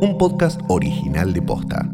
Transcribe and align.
un 0.00 0.18
podcast 0.18 0.60
original 0.68 1.32
de 1.32 1.42
Posta. 1.42 1.88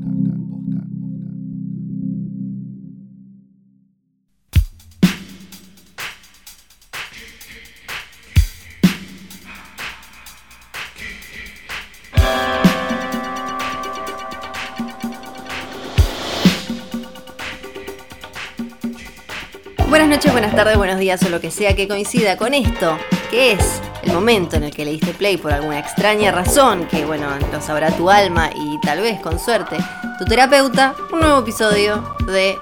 Buenas 19.89 20.09
noches, 20.09 20.33
buenas 20.33 20.57
tardes, 20.57 20.77
buenos 20.77 20.99
días 20.99 21.23
o 21.23 21.29
lo 21.29 21.41
que 21.41 21.51
sea 21.51 21.77
que 21.77 21.87
coincida 21.87 22.37
con 22.37 22.55
esto, 22.55 22.97
que 23.31 23.53
es 23.53 23.81
el 24.03 24.13
momento 24.13 24.57
en 24.57 24.65
el 24.65 24.75
que 24.75 24.85
le 24.85 24.93
diste 24.93 25.13
play 25.15 25.37
por 25.37 25.53
alguna 25.53 25.79
extraña 25.79 26.31
razón, 26.33 26.87
que 26.87 27.05
bueno, 27.05 27.27
lo 27.53 27.61
sabrá 27.61 27.91
tu 27.93 28.11
alma 28.11 28.51
y 28.55 28.79
tal 28.81 29.01
vez 29.01 29.21
con 29.21 29.39
suerte 29.39 29.77
tu 30.19 30.25
terapeuta, 30.25 30.95
un 31.13 31.21
nuevo 31.21 31.39
episodio 31.41 32.17
de 32.27 32.59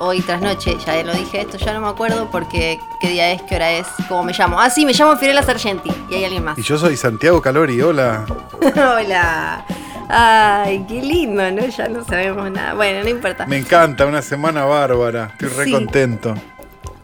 hoy 0.00 0.20
tras 0.20 0.40
noche, 0.40 0.76
ya 0.84 1.02
lo 1.02 1.12
dije 1.14 1.40
esto, 1.40 1.56
ya 1.58 1.72
no 1.72 1.80
me 1.80 1.88
acuerdo 1.88 2.28
porque 2.30 2.78
qué 3.00 3.08
día 3.08 3.30
es, 3.32 3.42
qué 3.42 3.56
hora 3.56 3.70
es, 3.72 3.86
cómo 4.08 4.22
me 4.24 4.32
llamo. 4.32 4.60
Ah, 4.60 4.70
sí, 4.70 4.84
me 4.86 4.92
llamo 4.92 5.16
Fiorella 5.16 5.42
Sargenti 5.42 5.90
y 6.10 6.14
hay 6.14 6.24
alguien 6.24 6.44
más. 6.44 6.58
Y 6.58 6.62
yo 6.62 6.78
soy 6.78 6.96
Santiago 6.96 7.40
Calori, 7.42 7.80
hola. 7.82 8.24
Hola. 8.62 9.64
Ay, 10.10 10.84
qué 10.88 11.02
lindo, 11.02 11.50
¿no? 11.50 11.66
Ya 11.66 11.88
no 11.88 12.02
sabemos 12.04 12.50
nada. 12.50 12.74
Bueno, 12.74 13.02
no 13.02 13.08
importa. 13.10 13.44
Me 13.46 13.58
encanta, 13.58 14.06
una 14.06 14.22
semana 14.22 14.64
bárbara. 14.64 15.30
Estoy 15.32 15.48
re 15.50 15.64
Sí. 15.66 15.72
contento. 15.72 16.34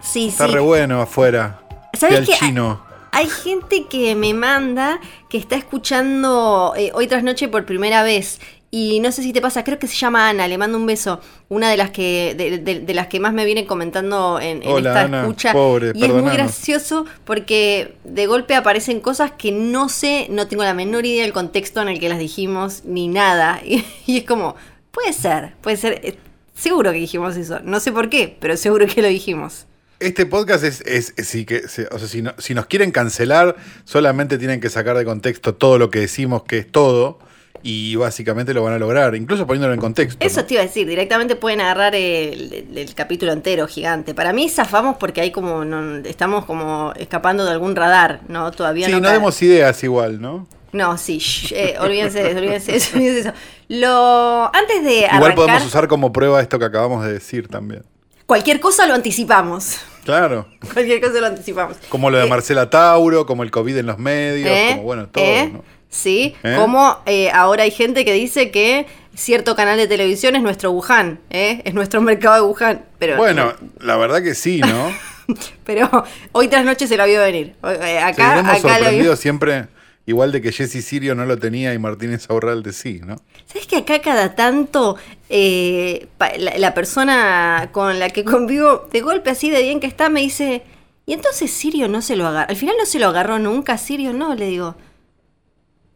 Sí, 0.01 0.29
Está 0.29 0.47
sí. 0.47 0.53
re 0.55 0.61
bueno 0.61 1.03
afuera. 1.03 1.59
¿Sabes 1.93 2.27
qué? 2.27 2.33
al 2.35 2.39
chino. 2.39 2.81
Hay 3.15 3.29
gente 3.29 3.87
que 3.89 4.15
me 4.15 4.35
manda 4.35 5.01
que 5.29 5.39
está 5.39 5.57
escuchando 5.57 6.75
eh, 6.77 6.91
hoy 6.95 7.07
tras 7.07 7.23
noche 7.23 7.49
por 7.49 7.65
primera 7.65 8.03
vez. 8.03 8.41
Y 8.71 8.99
no 8.99 9.13
sé 9.13 9.23
si 9.23 9.33
te 9.33 9.41
pasa, 9.41 9.63
creo 9.63 9.79
que 9.79 9.87
se 9.87 9.95
llama 9.95 10.29
Ana, 10.29 10.49
le 10.49 10.59
mando 10.59 10.77
un 10.77 10.85
beso. 10.87 11.21
Una 11.49 11.71
de 11.71 11.77
las 11.77 11.91
que, 11.91 12.35
de, 12.37 12.59
de- 12.59 12.81
de 12.81 12.95
las 12.95 13.07
que 13.07 13.21
más 13.21 13.33
me 13.33 13.45
vienen 13.45 13.67
comentando 13.67 14.41
en, 14.41 14.65
en 14.65 14.69
Hola, 14.69 14.91
esta 14.91 15.03
Ana, 15.03 15.21
escucha. 15.21 15.53
pobre, 15.53 15.93
y 15.95 16.05
es 16.05 16.13
muy 16.13 16.33
gracioso 16.33 17.07
porque 17.25 17.95
de 18.03 18.27
golpe 18.27 18.57
aparecen 18.57 18.99
cosas 18.99 19.31
que 19.31 19.53
no 19.53 19.89
sé, 19.89 20.27
no 20.29 20.49
tengo 20.49 20.65
la 20.65 20.75
menor 20.75 21.07
idea 21.07 21.23
del 21.23 21.33
contexto 21.33 21.83
en 21.83 21.89
el 21.89 22.01
que 22.01 22.09
las 22.09 22.19
dijimos, 22.19 22.83
ni 22.85 23.07
nada. 23.07 23.61
Y, 23.65 23.85
y 24.07 24.19
es 24.19 24.25
como, 24.25 24.57
puede 24.91 25.13
ser, 25.13 25.55
puede 25.61 25.77
ser. 25.77 26.01
eh, 26.03 26.17
Seguro 26.57 26.91
que 26.91 26.99
dijimos 26.99 27.37
eso. 27.37 27.61
No 27.63 27.79
sé 27.79 27.93
por 27.93 28.09
qué, 28.09 28.37
pero 28.41 28.57
seguro 28.57 28.87
que 28.89 29.03
lo 29.03 29.09
dijimos. 29.09 29.67
Este 30.01 30.27
podcast 30.27 30.65
es, 30.65 30.81
es, 30.83 31.15
es- 31.17 31.29
sí 31.29 31.45
que, 31.45 31.63
o 31.91 31.99
sea, 31.99 32.09
si, 32.09 32.23
no- 32.23 32.35
si 32.39 32.55
nos 32.55 32.67
quieren 32.67 32.91
cancelar, 32.91 33.57
solamente 33.85 34.39
tienen 34.39 34.61
que 34.61 34.69
sacar 34.71 34.97
de 34.97 35.05
contexto 35.05 35.55
todo 35.55 35.79
lo 35.79 35.91
que 35.91 36.01
decimos 36.01 36.43
que 36.45 36.59
es 36.59 36.71
todo. 36.71 37.19
Y 37.67 37.97
básicamente 37.97 38.53
lo 38.53 38.63
van 38.63 38.75
a 38.75 38.79
lograr, 38.79 39.15
incluso 39.15 39.47
poniéndolo 39.47 39.73
en 39.73 39.81
contexto. 39.81 40.19
Eso 40.23 40.41
¿no? 40.43 40.47
te 40.47 40.53
iba 40.55 40.63
a 40.63 40.67
decir, 40.67 40.87
directamente 40.87 41.35
pueden 41.35 41.63
agarrar 41.63 41.95
el, 41.95 42.53
el- 42.53 42.77
el 42.77 42.95
capítulo 42.95 43.33
entero 43.33 43.67
gigante. 43.67 44.13
Para 44.15 44.35
mí 44.35 44.51
zafamos 44.51 44.99
porque 44.99 45.23
hay 45.23 45.31
como, 45.31 45.65
no- 45.65 45.97
estamos 46.07 46.45
como 46.45 46.93
escapando 46.97 47.43
de 47.47 47.53
algún 47.53 47.75
radar, 47.75 48.21
¿no? 48.29 48.51
Todavía 48.51 48.85
Sí, 48.87 48.93
no. 48.93 49.01
no 49.01 49.11
demos 49.11 49.41
ideas 49.41 49.83
igual, 49.83 50.21
¿no? 50.21 50.47
No, 50.73 50.99
sí, 50.99 51.17
shh, 51.19 51.53
eh, 51.53 51.77
olvídense 51.81 52.23
de 52.23 52.31
eso, 52.33 52.39
olvídense 52.39 52.71
de 52.73 52.77
eso, 52.77 52.97
olvídense 52.97 53.15
de 53.15 53.29
eso. 53.31 53.33
Lo, 53.69 54.55
antes 54.55 54.85
de 54.85 54.95
Igual 54.99 55.15
arrancar, 55.15 55.35
podemos 55.35 55.65
usar 55.67 55.89
como 55.89 56.13
prueba 56.13 56.43
esto 56.43 56.59
que 56.59 56.65
acabamos 56.67 57.03
de 57.07 57.15
decir 57.15 57.49
también. 57.49 57.83
Cualquier 58.27 58.61
cosa 58.61 58.87
lo 58.87 58.95
anticipamos. 58.95 59.79
Claro. 60.05 60.47
Cualquier 60.73 61.01
cosa 61.01 61.21
lo 61.21 61.27
anticipamos. 61.27 61.77
Como 61.89 62.11
lo 62.11 62.19
de 62.19 62.27
Eh, 62.27 62.29
Marcela 62.29 62.69
Tauro, 62.69 63.25
como 63.27 63.43
el 63.43 63.51
COVID 63.51 63.79
en 63.79 63.87
los 63.87 63.99
medios, 63.99 64.51
¿Eh? 64.51 64.67
como 64.73 64.83
bueno, 64.83 65.07
todo. 65.09 65.25
¿Eh? 65.25 65.51
¿no? 65.53 65.65
Sí, 65.89 66.35
como 66.57 66.99
ahora 67.33 67.63
hay 67.63 67.71
gente 67.71 68.05
que 68.05 68.13
dice 68.13 68.51
que 68.51 68.87
cierto 69.15 69.55
canal 69.55 69.77
de 69.79 69.87
televisión 69.87 70.35
es 70.35 70.43
nuestro 70.43 70.73
Wuhan, 70.73 71.21
¿eh? 71.31 71.63
es 71.65 71.73
nuestro 71.73 72.01
mercado 72.01 72.35
de 72.35 72.41
Wuhan. 72.53 72.85
Pero, 72.99 73.17
Bueno, 73.17 73.53
la 73.79 73.97
verdad 73.97 74.21
que 74.21 74.35
sí, 74.35 74.61
¿no? 74.61 74.91
pero 75.65 75.89
hoy 76.33 76.49
tras 76.49 76.65
noche 76.65 76.87
se 76.89 76.97
lo 76.97 77.07
vio 77.07 77.21
venir. 77.21 77.55
Acá, 77.63 78.13
Seguiremos 78.15 78.39
acá 78.39 78.59
lo 78.61 78.63
vio. 78.65 78.69
sorprendidos 78.79 79.19
siempre, 79.21 79.67
igual 80.07 80.33
de 80.33 80.41
que 80.43 80.53
Jesse 80.53 80.85
Sirio 80.85 81.15
no 81.15 81.25
lo 81.25 81.39
tenía 81.39 81.73
y 81.75 81.79
Martínez 81.79 82.29
Aurralde 82.31 82.73
sí, 82.73 83.01
¿no? 83.05 83.17
¿Sabes 83.47 83.67
que 83.67 83.77
acá 83.79 84.01
cada 84.03 84.35
tanto 84.35 84.97
eh, 85.29 86.07
la, 86.39 86.59
la 86.59 86.75
persona 86.75 87.71
con 87.73 87.99
la 87.99 88.11
que 88.11 88.25
convivo, 88.25 88.89
de 88.93 89.01
golpe 89.01 89.31
así 89.31 89.51
de 89.51 89.63
bien 89.63 89.81
que 89.81 89.87
está, 89.87 90.09
me 90.09 90.21
dice, 90.21 90.63
¿y 91.07 91.13
entonces 91.15 91.51
Sirio 91.51 91.89
no 91.89 92.03
se 92.03 92.17
lo 92.17 92.27
agarró? 92.27 92.51
Al 92.51 92.57
final 92.57 92.77
no 92.79 92.87
se 92.87 92.99
lo 92.99 93.07
agarró 93.09 93.39
nunca, 93.39 93.79
Sirio 93.79 94.13
no, 94.13 94.35
le 94.35 94.47
digo. 94.49 94.75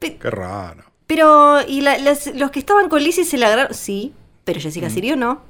Qué 0.00 0.16
raro. 0.30 0.84
pero, 1.06 1.60
¿y 1.66 1.80
la- 1.80 1.98
las- 1.98 2.26
los 2.34 2.50
que 2.50 2.58
estaban 2.60 2.88
con 2.88 3.02
Lizzie 3.02 3.24
se 3.24 3.36
la 3.38 3.46
agarraron? 3.46 3.74
Sí, 3.74 4.12
pero 4.44 4.60
Jessica 4.60 4.90
Sirio 4.90 5.16
no. 5.16 5.42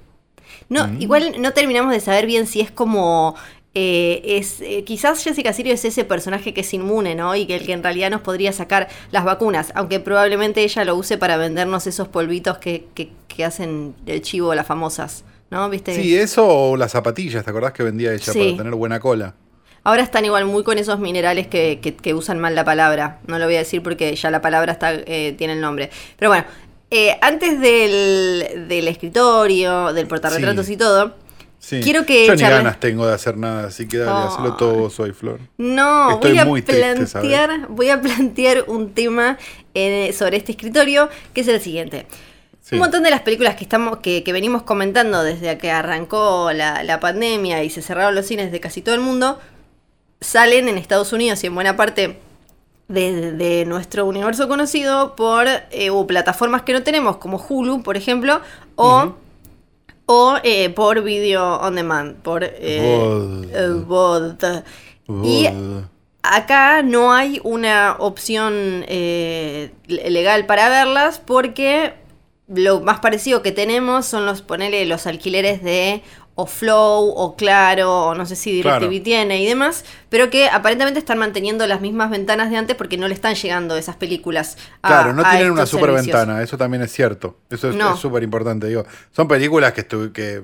No, 0.69 0.87
Mm. 0.89 1.03
igual 1.03 1.35
no 1.41 1.53
terminamos 1.53 1.93
de 1.93 2.01
saber 2.01 2.27
bien 2.27 2.47
si 2.47 2.61
es 2.61 2.71
como... 2.71 3.35
eh, 3.75 4.23
es 4.25 4.61
eh, 4.61 4.83
Quizás 4.85 5.23
Jessica 5.23 5.53
Sirio 5.53 5.75
es 5.75 5.85
ese 5.85 6.05
personaje 6.05 6.53
que 6.55 6.63
es 6.63 6.75
inmune, 6.75 7.15
¿no? 7.15 7.35
Y 7.37 7.47
que 7.47 7.57
el 7.57 7.67
que 7.67 7.73
en 7.73 7.83
realidad 7.83 8.11
nos 8.11 8.23
podría 8.23 8.53
sacar 8.53 8.89
las 9.13 9.25
vacunas, 9.25 9.73
aunque 9.75 10.01
probablemente 10.01 10.63
ella 10.63 10.85
lo 10.85 10.97
use 10.97 11.19
para 11.19 11.37
vendernos 11.37 11.87
esos 11.87 12.09
polvitos 12.09 12.59
que, 12.59 12.87
que, 12.95 13.11
que 13.29 13.45
hacen 13.45 13.95
el 14.07 14.23
chivo 14.23 14.55
las 14.55 14.67
famosas, 14.67 15.25
¿no? 15.51 15.69
¿Viste? 15.71 15.95
Sí, 15.95 16.17
eso 16.17 16.47
o 16.49 16.77
las 16.77 16.93
zapatillas, 16.93 17.45
¿te 17.45 17.51
acordás 17.51 17.73
que 17.73 17.83
vendía 17.83 18.13
ella 18.13 18.33
Sí. 18.33 18.39
para 18.39 18.57
tener 18.57 18.75
buena 18.75 18.99
cola? 19.01 19.35
Ahora 19.85 20.03
están 20.03 20.25
igual 20.25 20.45
muy 20.45 20.65
con 20.65 20.77
esos 20.77 20.99
minerales 20.99 21.47
que, 21.47 21.79
que- 21.81 21.95
que 21.95 22.13
usan 22.15 22.39
mal 22.41 22.55
la 22.55 22.65
palabra. 22.65 23.21
No 23.27 23.39
lo 23.39 23.45
voy 23.47 23.55
a 23.55 23.59
decir 23.59 23.83
porque 23.83 24.15
ya 24.17 24.31
la 24.31 24.41
palabra 24.43 24.73
está, 24.73 24.93
eh, 24.93 25.35
tiene 25.39 25.53
el 25.55 25.61
nombre. 25.61 25.89
Pero 26.19 26.31
bueno, 26.31 26.45
eh, 26.91 27.17
antes 27.23 27.61
del, 27.61 28.67
del 28.69 28.89
escritorio, 28.89 29.93
del 29.93 30.07
portarretratos 30.07 30.67
Sí. 30.67 30.73
y 30.73 30.77
todo, 30.77 31.15
Sí. 31.59 31.81
Quiero 31.83 32.07
que 32.07 32.27
Yo 32.27 32.35
ni 32.35 32.43
ganas 32.43 32.79
tengo 32.79 33.07
de 33.07 33.15
hacer 33.15 33.37
nada, 33.37 33.67
así 33.67 33.89
que 33.89 33.99
dale, 33.99 34.17
Ay. 34.17 34.29
hacelo 34.29 34.55
todo 34.55 34.75
vos 34.75 34.99
hoy, 35.01 35.13
Flor. 35.13 35.41
no, 35.59 36.13
Estoy 36.13 36.31
voy 36.31 36.39
a, 36.39 36.45
muy 36.45 36.63
triste, 36.63 37.07
¿sabes? 37.07 37.11
plantear, 37.11 37.67
voy 37.69 37.91
a 37.91 38.01
plantear 38.01 38.65
un 38.69 38.93
tema 38.93 39.39
eh, 39.75 40.15
sobre 40.17 40.37
este 40.37 40.53
escritorio 40.53 41.09
que 41.35 41.41
es 41.41 41.49
el 41.49 41.61
siguiente. 41.61 42.07
Sí. 42.63 42.77
Un 42.77 42.83
montón 42.83 43.03
de 43.03 43.11
las 43.11 43.23
películas 43.23 43.57
que 43.57 43.65
estamos, 43.65 43.99
que, 43.99 44.23
que 44.23 44.33
venimos 44.33 44.63
comentando 44.63 45.23
desde 45.23 45.59
que 45.59 45.71
arrancó 45.71 46.53
la, 46.53 46.85
la 46.85 47.01
pandemia 47.01 47.65
y 47.65 47.71
se 47.71 47.83
cerraron 47.83 48.15
los 48.15 48.27
cines 48.27 48.53
de 48.53 48.61
casi 48.61 48.81
todo 48.83 48.95
el 48.95 49.01
mundo, 49.01 49.41
salen 50.21 50.69
en 50.69 50.79
Estados 50.79 51.13
Unidos 51.13 51.43
y 51.43 51.49
en 51.49 51.55
buena 51.55 51.77
parte 51.77 52.19
de, 52.89 53.33
de 53.33 53.65
nuestro 53.67 54.07
universo 54.07 54.49
conocido 54.49 55.17
por 55.17 55.47
eh, 55.71 55.91
o 55.91 56.07
plataformas 56.07 56.63
que 56.63 56.73
no 56.73 56.83
tenemos, 56.83 57.17
como 57.17 57.39
Hulu, 57.39 57.83
por 57.83 57.97
ejemplo, 57.97 58.41
o. 58.77 59.15
o 60.11 60.37
eh, 60.43 60.71
por 60.71 61.03
video 61.03 61.57
on 61.61 61.75
demand, 61.75 62.17
por 62.23 62.43
eh, 62.43 63.51
Vod. 63.87 64.43
Y 65.23 65.47
acá 66.23 66.83
no 66.83 67.13
hay 67.13 67.41
una 67.45 67.97
opción 67.99 68.85
eh, 68.89 69.71
le- 69.87 70.11
legal 70.11 70.47
para 70.47 70.69
verlas 70.71 71.19
porque 71.19 71.93
lo 72.49 72.81
más 72.81 73.01
parecido 73.01 73.43
que 73.43 73.53
tenemos 73.53 74.07
son 74.07 74.25
los, 74.25 74.41
ponele, 74.41 74.87
los 74.87 75.07
alquileres 75.07 75.63
de 75.63 76.03
o 76.41 76.47
Flow 76.47 77.13
o 77.17 77.35
Claro 77.35 77.91
o 78.07 78.15
no 78.15 78.25
sé 78.25 78.37
si 78.37 78.53
DirecTV 78.53 78.79
Claro. 78.89 79.03
tiene 79.03 79.43
y 79.43 79.47
demás, 79.47 79.85
pero 80.09 80.31
que 80.31 80.49
aparentemente 80.49 81.01
están 81.01 81.19
manteniendo 81.19 81.67
las 81.67 81.81
mismas 81.81 82.11
ventanas 82.11 82.49
de 82.49 82.57
antes 82.57 82.77
porque 82.77 82.97
no 82.97 83.09
le 83.09 83.15
están 83.15 83.35
llegando 83.35 83.77
esas 83.77 83.97
películas 83.97 84.57
a 84.83 84.87
Claro, 84.89 85.13
no 85.15 85.23
a 85.27 85.31
tienen 85.33 85.51
una 85.51 85.67
super 85.67 85.87
servicios. 85.91 86.17
ventana, 86.17 86.41
eso 86.41 86.57
también 86.57 86.83
es 86.85 86.93
cierto. 86.93 87.39
Eso 87.51 87.71
es 87.71 87.75
No. 87.75 87.95
es 87.95 87.99
súper 87.99 88.23
importante, 88.23 88.69
digo. 88.69 88.87
Son 89.11 89.27
películas 89.27 89.73
que, 89.73 89.89
estu- 89.89 90.13
que, 90.13 90.43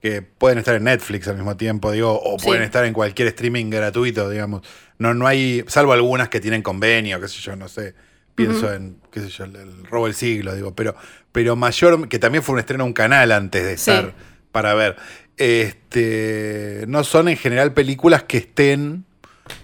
que 0.00 0.22
pueden 0.22 0.56
estar 0.56 0.74
en 0.76 0.84
Netflix 0.84 1.28
al 1.28 1.36
mismo 1.36 1.56
tiempo, 1.58 1.90
digo, 1.92 2.18
o 2.24 2.38
Sí. 2.38 2.46
pueden 2.46 2.62
estar 2.62 2.82
en 2.86 2.94
cualquier 2.94 3.28
streaming 3.28 3.68
gratuito, 3.68 4.30
digamos. 4.30 4.62
No, 4.96 5.12
no 5.12 5.26
hay, 5.26 5.62
salvo 5.66 5.92
algunas 5.92 6.30
que 6.30 6.40
tienen 6.40 6.62
convenio, 6.62 7.20
qué 7.20 7.28
sé 7.28 7.40
yo, 7.40 7.54
no 7.54 7.68
sé. 7.68 7.94
Pienso 8.34 8.72
en, 8.72 8.96
qué 9.10 9.20
sé 9.20 9.28
yo, 9.28 9.44
el, 9.44 9.56
el 9.56 9.84
robo 9.84 10.06
del 10.06 10.14
siglo, 10.14 10.54
digo, 10.54 10.74
pero, 10.74 10.94
pero 11.32 11.54
mayor, 11.54 12.08
que 12.08 12.18
también 12.18 12.42
fue 12.42 12.54
un 12.54 12.60
estreno 12.60 12.84
a 12.84 12.86
un 12.86 12.94
canal 12.94 13.30
antes 13.30 13.62
de 13.62 13.76
Sí. 13.76 13.90
estar 13.90 14.14
para 14.52 14.72
ver. 14.74 14.96
Este, 15.36 16.84
no 16.88 17.04
son 17.04 17.28
en 17.28 17.36
general 17.36 17.72
películas 17.72 18.22
que 18.24 18.38
estén 18.38 19.04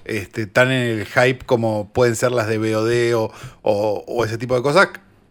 este, 0.04 0.46
tan 0.46 0.70
en 0.70 1.00
el 1.00 1.06
hype 1.06 1.44
como 1.46 1.92
pueden 1.92 2.16
ser 2.16 2.32
las 2.32 2.48
de 2.48 2.58
VOD 2.58 3.14
o, 3.16 3.32
o- 3.62 4.04
o 4.06 4.24
ese 4.24 4.38
tipo 4.38 4.54
de 4.54 4.62
cosas, 4.62 4.88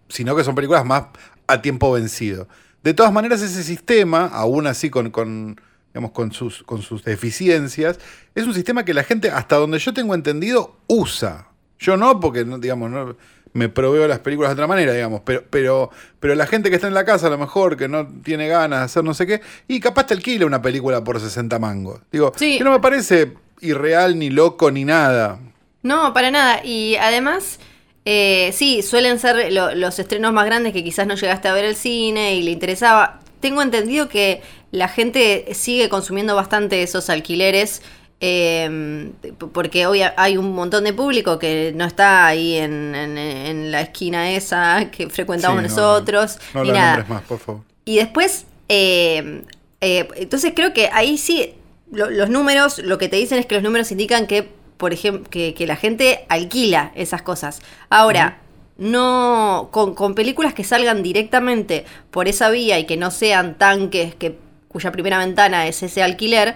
sino 0.08 0.36
que 0.36 0.44
son 0.44 0.56
películas 0.56 0.86
más 0.86 1.06
a 1.48 1.62
tiempo 1.62 1.92
vencido. 1.92 2.48
De 2.84 2.94
todas 2.94 3.12
maneras, 3.12 3.42
ese 3.42 3.64
sistema, 3.64 4.26
aún 4.28 4.66
así 4.68 4.90
con, 4.90 5.12
con, 5.12 5.60
digamos, 5.94 6.12
con, 6.12 6.32
sus, 6.32 6.64
con 6.64 6.82
sus 6.82 7.04
deficiencias, 7.04 8.00
es 8.36 8.46
un 8.46 8.54
sistema 8.54 8.86
que 8.86 8.94
la 8.94 9.04
gente, 9.04 9.30
hasta 9.32 9.58
donde 9.58 9.80
yo 9.80 9.94
tengo 9.94 10.16
entendido, 10.16 10.78
usa. 10.88 11.48
Yo 11.78 11.98
no, 11.98 12.20
porque 12.20 12.44
digamos, 12.44 12.90
no 12.90 13.16
me 13.54 13.70
proveo 13.70 14.08
las 14.08 14.20
películas 14.20 14.50
de 14.50 14.54
otra 14.54 14.68
manera, 14.68 14.94
digamos, 14.94 15.22
pero, 15.26 15.44
pero, 15.50 15.90
pero 16.20 16.36
la 16.36 16.46
gente 16.48 16.70
que 16.70 16.76
está 16.76 16.88
en 16.88 16.94
la 16.94 17.06
casa, 17.06 17.28
a 17.28 17.30
lo 17.30 17.38
mejor, 17.38 17.78
que 17.78 17.88
no 17.88 18.08
tiene 18.24 18.48
ganas 18.48 18.80
de 18.80 18.86
hacer 18.86 19.04
no 19.04 19.14
sé 19.14 19.26
qué, 19.28 19.42
y 19.68 19.80
capaz 19.80 20.06
te 20.08 20.14
alquila 20.14 20.46
una 20.46 20.62
película 20.62 21.04
por 21.04 21.20
60 21.20 21.58
mangos. 21.60 22.02
Digo, 22.12 22.32
Sí. 22.36 22.58
que 22.58 22.64
no 22.64 22.72
me 22.72 22.80
parece 22.80 23.34
irreal, 23.62 24.18
ni 24.20 24.30
loco, 24.30 24.72
ni 24.72 24.86
nada. 24.86 25.40
No, 25.82 26.14
para 26.14 26.32
nada. 26.32 26.62
Y 26.64 26.96
además, 26.96 27.60
Eh, 28.06 28.52
sí, 28.54 28.82
suelen 28.82 29.20
ser 29.20 29.52
lo- 29.52 29.76
los 29.76 30.00
estrenos 30.00 30.32
más 30.34 30.46
grandes 30.46 30.74
que 30.74 30.84
quizás 30.84 31.06
no 31.06 31.14
llegaste 31.16 31.48
a 31.48 31.54
ver 31.54 31.66
el 31.66 31.76
cine 31.76 32.34
y 32.36 32.42
le 32.42 32.50
interesaba. 32.52 33.20
Tengo 33.40 33.62
entendido 33.62 34.08
que 34.10 34.42
la 34.72 34.88
gente 34.88 35.46
sigue 35.54 35.90
consumiendo 35.90 36.34
bastante 36.34 36.82
esos 36.82 37.10
alquileres. 37.12 37.84
Eh, 38.22 39.12
porque 39.54 39.86
hoy 39.88 40.02
hay 40.18 40.38
un 40.38 40.54
montón 40.54 40.84
de 40.84 40.94
público 40.94 41.40
que 41.40 41.72
no 41.76 41.86
está 41.86 42.26
ahí 42.28 42.56
en, 42.56 42.94
en- 42.96 43.18
en 43.18 43.72
la 43.72 43.82
esquina 43.82 44.32
esa 44.32 44.90
que 44.92 45.10
frecuentamos 45.10 45.60
Sí, 45.64 45.70
no, 45.70 45.70
nosotros, 45.76 46.38
No, 46.54 46.60
no 46.62 46.66
ni 46.66 46.72
nada. 46.72 46.88
nombres 46.98 47.10
más, 47.10 47.22
por 47.24 47.40
favor. 47.40 47.62
Y 47.86 47.96
después, 47.98 48.46
eh, 48.68 49.44
eh, 49.82 50.08
entonces 50.18 50.54
creo 50.56 50.74
que 50.74 50.90
ahí 50.92 51.18
sí, 51.18 51.54
lo- 51.92 52.10
los 52.10 52.30
números, 52.30 52.80
lo 52.80 52.98
que 52.98 53.08
te 53.10 53.16
dicen 53.16 53.40
es 53.40 53.46
que 53.46 53.56
los 53.56 53.64
números 53.64 53.92
indican 53.92 54.28
que, 54.28 54.50
por 54.78 54.94
ejemplo, 54.94 55.30
que, 55.30 55.54
que 55.54 55.66
la 55.66 55.76
gente 55.76 56.26
alquila 56.30 56.92
esas 56.96 57.22
cosas. 57.22 57.62
Ahora, 57.90 58.40
no, 58.78 59.70
con, 59.72 59.94
con 59.96 60.16
películas 60.16 60.54
que 60.54 60.64
salgan 60.64 61.04
directamente 61.04 61.86
por 62.12 62.28
esa 62.28 62.50
vía 62.50 62.80
y 62.80 62.86
que 62.86 62.96
no 62.98 63.12
sean 63.12 63.58
tanques 63.58 64.16
que 64.16 64.38
cuya 64.70 64.92
primera 64.92 65.18
ventana 65.18 65.68
es 65.68 65.82
ese 65.84 66.02
alquiler, 66.04 66.56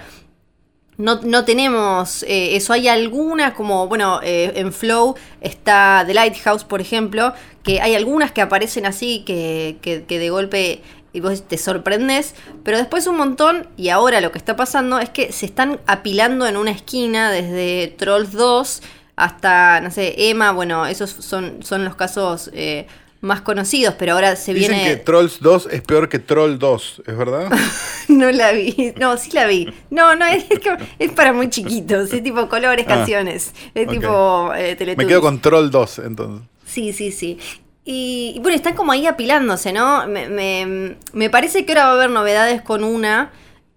no, 0.98 1.22
no 1.22 1.46
tenemos 1.46 2.24
eh, 2.24 2.56
eso. 2.56 2.74
Hay 2.74 2.88
algunas, 2.88 3.54
como, 3.54 3.88
bueno, 3.88 4.20
eh, 4.24 4.54
en 4.56 4.72
Flow 4.74 5.16
está 5.42 6.04
The 6.06 6.14
Lighthouse, 6.14 6.64
por 6.64 6.82
ejemplo, 6.82 7.34
que 7.64 7.82
hay 7.82 7.96
algunas 7.96 8.32
que 8.32 8.42
aparecen 8.42 8.86
así, 8.86 9.24
que, 9.26 9.78
que, 9.82 10.20
de 10.20 10.30
golpe 10.30 10.82
y 11.14 11.20
vos 11.20 11.48
te 11.48 11.58
sorprendes, 11.58 12.34
pero 12.64 12.78
después 12.78 13.06
un 13.06 13.18
montón, 13.18 13.68
y 13.78 13.90
ahora 13.90 14.20
lo 14.20 14.32
que 14.32 14.40
está 14.40 14.56
pasando 14.56 15.00
es 15.00 15.10
que 15.10 15.32
se 15.32 15.46
están 15.46 15.80
apilando 15.86 16.48
en 16.48 16.58
una 16.58 16.72
esquina 16.72 17.32
desde 17.32 17.94
Trolls 17.98 18.32
2 18.32 18.82
hasta, 19.16 19.80
no 19.82 19.92
sé, 19.92 20.30
Emma, 20.30 20.52
bueno, 20.52 20.88
esos 20.88 21.12
son, 21.12 21.62
son 21.62 21.86
los 21.86 21.96
casos 21.96 22.50
eh, 22.54 22.88
más 23.24 23.42
conocidos, 23.42 23.96
pero 23.98 24.14
ahora 24.14 24.36
se 24.36 24.54
Dicen 24.54 24.72
viene... 24.76 24.90
que 24.90 24.96
Trolls 24.98 25.40
2 25.40 25.70
es 25.72 25.82
peor 25.82 26.10
que 26.10 26.20
Troll 26.20 26.58
2, 26.60 27.04
¿es 27.08 27.18
verdad? 27.18 27.50
No 28.10 28.30
la 28.32 28.52
vi. 28.52 28.94
No, 29.00 29.16
sí 29.18 29.32
la 29.32 29.48
vi. 29.48 29.74
No, 29.90 30.16
no, 30.16 30.26
es, 30.26 30.44
que 30.44 30.78
es 31.00 31.12
para 31.14 31.32
muy 31.34 31.50
chiquitos. 31.50 32.12
Es 32.14 32.22
tipo 32.22 32.50
colores, 32.50 32.86
Ah, 32.88 32.96
canciones. 32.98 33.54
Es 33.74 33.88
tipo 33.88 34.52
eh, 34.56 34.78
Me 34.98 35.08
quedo 35.08 35.22
con 35.22 35.40
Troll 35.40 35.70
2, 35.72 36.00
entonces. 36.00 36.48
Sí, 36.66 36.92
sí, 36.92 37.12
sí. 37.14 37.40
Y, 37.86 38.34
y 38.36 38.40
bueno, 38.40 38.56
están 38.56 38.76
como 38.76 38.92
ahí 38.92 39.08
apilándose, 39.08 39.72
¿no? 39.74 40.06
Me, 40.08 40.28
me- 40.28 40.98
me 41.14 41.30
parece 41.30 41.66
que 41.66 41.72
ahora 41.72 41.86
va 41.86 41.92
a 41.92 41.94
haber 41.96 42.10
novedades 42.10 42.62
con 42.62 42.84
una, 42.84 43.32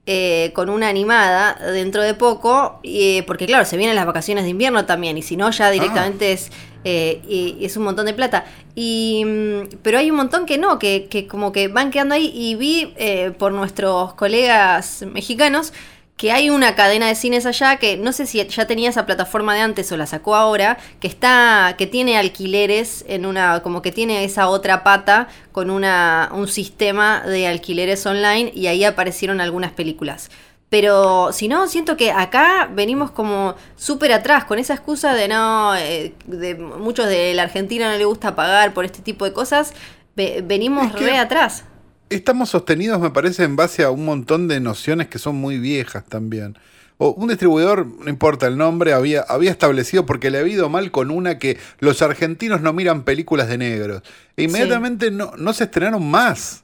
eh, 0.07 0.51
con 0.55 0.71
una 0.71 0.89
animada 0.89 1.55
dentro 1.73 2.03
de 2.03 2.15
poco, 2.15 2.81
eh, 2.83 3.23
porque 3.27 3.47
claro, 3.47 3.65
se 3.65 3.77
vienen 3.77 3.97
las 3.97 4.07
vacaciones 4.07 4.45
de 4.45 4.51
invierno 4.51 4.87
también, 4.87 5.17
y 5.19 5.23
si 5.23 5.37
no, 5.37 5.51
ya 5.51 5.71
directamente 5.71 6.33
es, 6.33 6.51
eh, 6.87 7.21
y- 7.29 7.65
es 7.65 7.77
un 7.77 7.85
montón 7.85 8.07
de 8.07 8.15
plata. 8.15 8.45
Y, 8.75 9.25
mm, 9.27 9.77
pero 9.83 9.99
hay 9.99 10.11
un 10.11 10.17
montón 10.17 10.47
que 10.47 10.59
no, 10.59 10.79
que, 10.79 11.07
que 11.11 11.27
como 11.27 11.53
que 11.53 11.69
van 11.69 11.91
quedando 11.91 12.15
ahí, 12.15 12.31
y 12.35 12.55
vi 12.55 12.93
eh, 12.97 13.33
por 13.39 13.53
nuestros 13.53 14.15
colegas 14.15 15.05
mexicanos 15.13 15.73
que 16.17 16.33
hay 16.33 16.49
una 16.49 16.75
cadena 16.75 17.09
de 17.09 17.15
cines 17.15 17.45
allá 17.45 17.77
que 17.77 17.99
no 17.99 18.11
sé 18.11 18.25
si 18.25 18.43
ya 18.43 18.67
tenía 18.67 18.89
esa 18.89 19.05
plataforma 19.05 19.55
de 19.55 19.61
antes 19.61 19.93
o 19.93 19.99
la 19.99 20.07
sacó 20.07 20.35
ahora, 20.35 20.79
que 20.99 21.09
está, 21.09 21.75
que 21.77 21.87
tiene 21.87 22.17
alquileres 22.17 23.05
en 23.07 23.27
una, 23.27 23.61
como 23.63 23.83
que 23.83 23.93
tiene 23.93 24.25
esa 24.25 24.49
otra 24.49 24.83
pata 24.83 25.29
con 25.53 25.69
una, 25.71 26.31
un 26.33 26.49
sistema 26.49 27.21
de 27.27 27.47
alquileres 27.47 28.07
online 28.07 28.51
y 28.55 28.67
ahí 28.69 28.83
aparecieron 28.85 29.43
algunas 29.43 29.73
películas. 29.73 30.31
Pero 30.69 31.31
si 31.33 31.47
no, 31.49 31.69
siento 31.69 31.97
que 31.97 32.11
acá 32.11 32.69
venimos 32.75 33.11
como 33.13 33.55
súper 33.77 34.13
atrás, 34.13 34.45
con 34.45 34.59
esa 34.59 34.75
excusa 34.75 35.15
de 35.15 35.29
no, 35.29 35.77
eh, 35.77 36.13
de 36.27 36.57
muchos 36.57 37.07
de 37.07 37.35
la 37.35 37.45
Argentina 37.45 37.91
no 37.91 37.97
le 37.97 38.05
gusta 38.05 38.35
pagar 38.35 38.75
por 38.75 38.85
este 38.85 39.01
tipo 39.01 39.25
de 39.25 39.33
cosas, 39.33 39.73
ve- 40.17 40.43
venimos 40.45 40.87
Es 40.89 40.93
que- 40.95 41.05
re 41.07 41.19
atrás. 41.19 41.65
Estamos 42.11 42.51
sostenidos, 42.51 43.01
me 43.01 43.11
parece, 43.11 43.45
en 43.45 43.57
base 43.57 43.83
a 43.85 43.91
un 43.91 44.05
montón 44.05 44.47
de 44.49 44.61
nociones 44.61 45.09
que 45.09 45.19
son 45.19 45.37
muy 45.37 45.59
viejas 45.59 46.05
también. 46.05 46.57
O 46.99 47.11
un 47.11 47.29
distribuidor, 47.29 47.85
no 47.87 48.09
importa 48.09 48.47
el 48.47 48.57
nombre, 48.57 48.93
había, 48.93 49.21
había 49.29 49.51
establecido, 49.51 50.07
porque 50.07 50.31
le 50.31 50.39
ha 50.39 50.47
ido 50.47 50.69
mal 50.69 50.91
con 50.91 51.11
una 51.11 51.39
que 51.39 51.59
los 51.79 52.03
argentinos 52.03 52.61
no 52.61 52.73
miran 52.73 53.03
películas 53.03 53.49
de 53.49 53.59
negros. 53.59 54.03
E 54.37 54.45
inmediatamente 54.45 55.11
no, 55.11 55.33
no 55.37 55.53
se 55.53 55.65
estrenaron 55.65 56.09
más. 56.11 56.63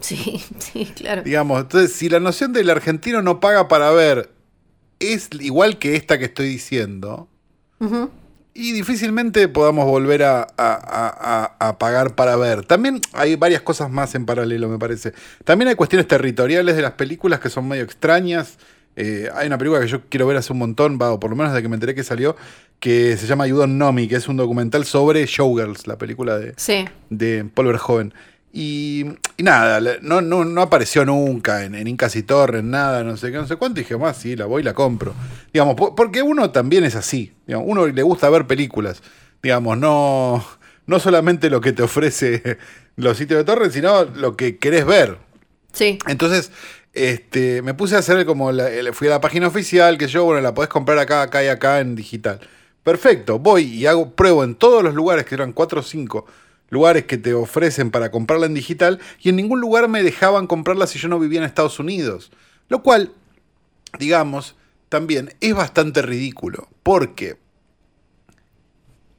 Sí, 0.00 0.42
sí, 0.58 0.86
claro. 0.94 1.22
Digamos, 1.22 1.60
entonces, 1.62 1.92
si 1.92 2.08
la 2.08 2.20
noción 2.20 2.52
del 2.52 2.70
argentino 2.70 3.22
no 3.22 3.40
paga 3.40 3.68
para 3.68 3.90
ver 3.90 4.30
es 5.00 5.28
igual 5.40 5.78
que 5.78 5.94
esta 5.96 6.18
que 6.18 6.24
estoy 6.26 6.48
diciendo, 6.48 7.28
y 8.54 8.72
difícilmente 8.72 9.46
podamos 9.46 9.84
volver 9.86 10.24
a, 10.24 10.44
a- 10.58 11.54
a- 11.60 11.78
pagar 11.78 12.16
para 12.16 12.34
ver. 12.36 12.64
También 12.66 13.00
hay 13.12 13.36
varias 13.36 13.62
cosas 13.62 13.88
más 13.90 14.16
en 14.16 14.26
paralelo, 14.26 14.68
me 14.68 14.78
parece. 14.78 15.12
También 15.44 15.68
hay 15.68 15.76
cuestiones 15.76 16.08
territoriales 16.08 16.74
de 16.74 16.82
las 16.82 16.92
películas 16.92 17.38
que 17.38 17.50
son 17.50 17.68
medio 17.68 17.84
extrañas. 17.84 18.58
Eh, 18.96 19.28
hay 19.36 19.46
una 19.46 19.58
película 19.58 19.80
que 19.80 19.86
yo 19.86 20.00
quiero 20.08 20.26
ver 20.26 20.36
hace 20.38 20.52
un 20.52 20.58
montón, 20.58 20.98
va, 21.00 21.12
o 21.12 21.20
por 21.20 21.30
lo 21.30 21.36
menos 21.36 21.52
desde 21.52 21.62
que 21.62 21.68
me 21.68 21.76
enteré 21.76 21.94
que 21.94 22.02
salió, 22.02 22.34
que 22.80 23.16
se 23.16 23.28
llama 23.28 23.46
Know 23.46 23.92
Me, 23.92 24.08
que 24.08 24.16
es 24.16 24.26
un 24.26 24.36
documental 24.36 24.84
sobre 24.84 25.24
Showgirls, 25.24 25.86
la 25.86 25.96
película 25.96 26.36
de, 26.36 26.54
Sí. 26.56 26.84
de 27.10 27.44
Paul 27.54 27.68
Verhoeven. 27.68 28.12
Y, 28.52 29.04
y 29.36 29.42
nada, 29.42 29.80
no, 30.00 30.20
no, 30.22 30.44
no 30.44 30.62
apareció 30.62 31.04
nunca 31.04 31.64
en, 31.64 31.74
en 31.74 31.86
Incas 31.86 32.16
y 32.16 32.22
Torres, 32.22 32.64
nada, 32.64 33.04
no 33.04 33.16
sé 33.16 33.30
qué, 33.30 33.36
no 33.36 33.46
sé 33.46 33.56
cuánto. 33.56 33.80
Y 33.80 33.82
dije, 33.84 33.96
más, 33.96 34.16
sí, 34.16 34.36
la 34.36 34.46
voy 34.46 34.62
y 34.62 34.64
la 34.64 34.74
compro. 34.74 35.14
Digamos, 35.52 35.74
po- 35.74 35.94
porque 35.94 36.22
uno 36.22 36.50
también 36.50 36.84
es 36.84 36.96
así. 36.96 37.32
Digamos, 37.46 37.66
uno 37.68 37.86
le 37.86 38.02
gusta 38.02 38.30
ver 38.30 38.46
películas. 38.46 39.02
Digamos, 39.42 39.76
no, 39.78 40.44
no 40.86 40.98
solamente 40.98 41.50
lo 41.50 41.60
que 41.60 41.72
te 41.72 41.82
ofrece 41.82 42.58
los 42.96 43.16
sitios 43.18 43.38
de 43.38 43.44
Torres, 43.44 43.72
sino 43.74 44.04
lo 44.04 44.36
que 44.36 44.56
querés 44.58 44.86
ver. 44.86 45.18
Sí. 45.72 45.98
Entonces, 46.08 46.50
este, 46.94 47.60
me 47.62 47.74
puse 47.74 47.94
a 47.96 47.98
hacer 47.98 48.24
como, 48.24 48.50
la- 48.50 48.70
el- 48.70 48.94
fui 48.94 49.08
a 49.08 49.10
la 49.10 49.20
página 49.20 49.46
oficial, 49.46 49.98
que 49.98 50.08
yo, 50.08 50.24
bueno, 50.24 50.40
la 50.40 50.54
podés 50.54 50.70
comprar 50.70 50.98
acá, 50.98 51.20
acá 51.22 51.44
y 51.44 51.48
acá 51.48 51.80
en 51.80 51.94
digital. 51.94 52.40
Perfecto, 52.82 53.38
voy 53.38 53.64
y 53.64 53.86
hago 53.86 54.12
pruebo 54.14 54.42
en 54.42 54.54
todos 54.54 54.82
los 54.82 54.94
lugares, 54.94 55.26
que 55.26 55.34
eran 55.34 55.52
4 55.52 55.80
o 55.80 55.82
5 55.82 56.24
lugares 56.70 57.04
que 57.04 57.18
te 57.18 57.34
ofrecen 57.34 57.90
para 57.90 58.10
comprarla 58.10 58.46
en 58.46 58.54
digital, 58.54 59.00
y 59.20 59.30
en 59.30 59.36
ningún 59.36 59.60
lugar 59.60 59.88
me 59.88 60.02
dejaban 60.02 60.46
comprarla 60.46 60.86
si 60.86 60.98
yo 60.98 61.08
no 61.08 61.18
vivía 61.18 61.38
en 61.38 61.44
Estados 61.44 61.78
Unidos. 61.78 62.30
Lo 62.68 62.82
cual, 62.82 63.12
digamos, 63.98 64.56
también 64.88 65.34
es 65.40 65.54
bastante 65.54 66.02
ridículo, 66.02 66.68
porque 66.82 67.38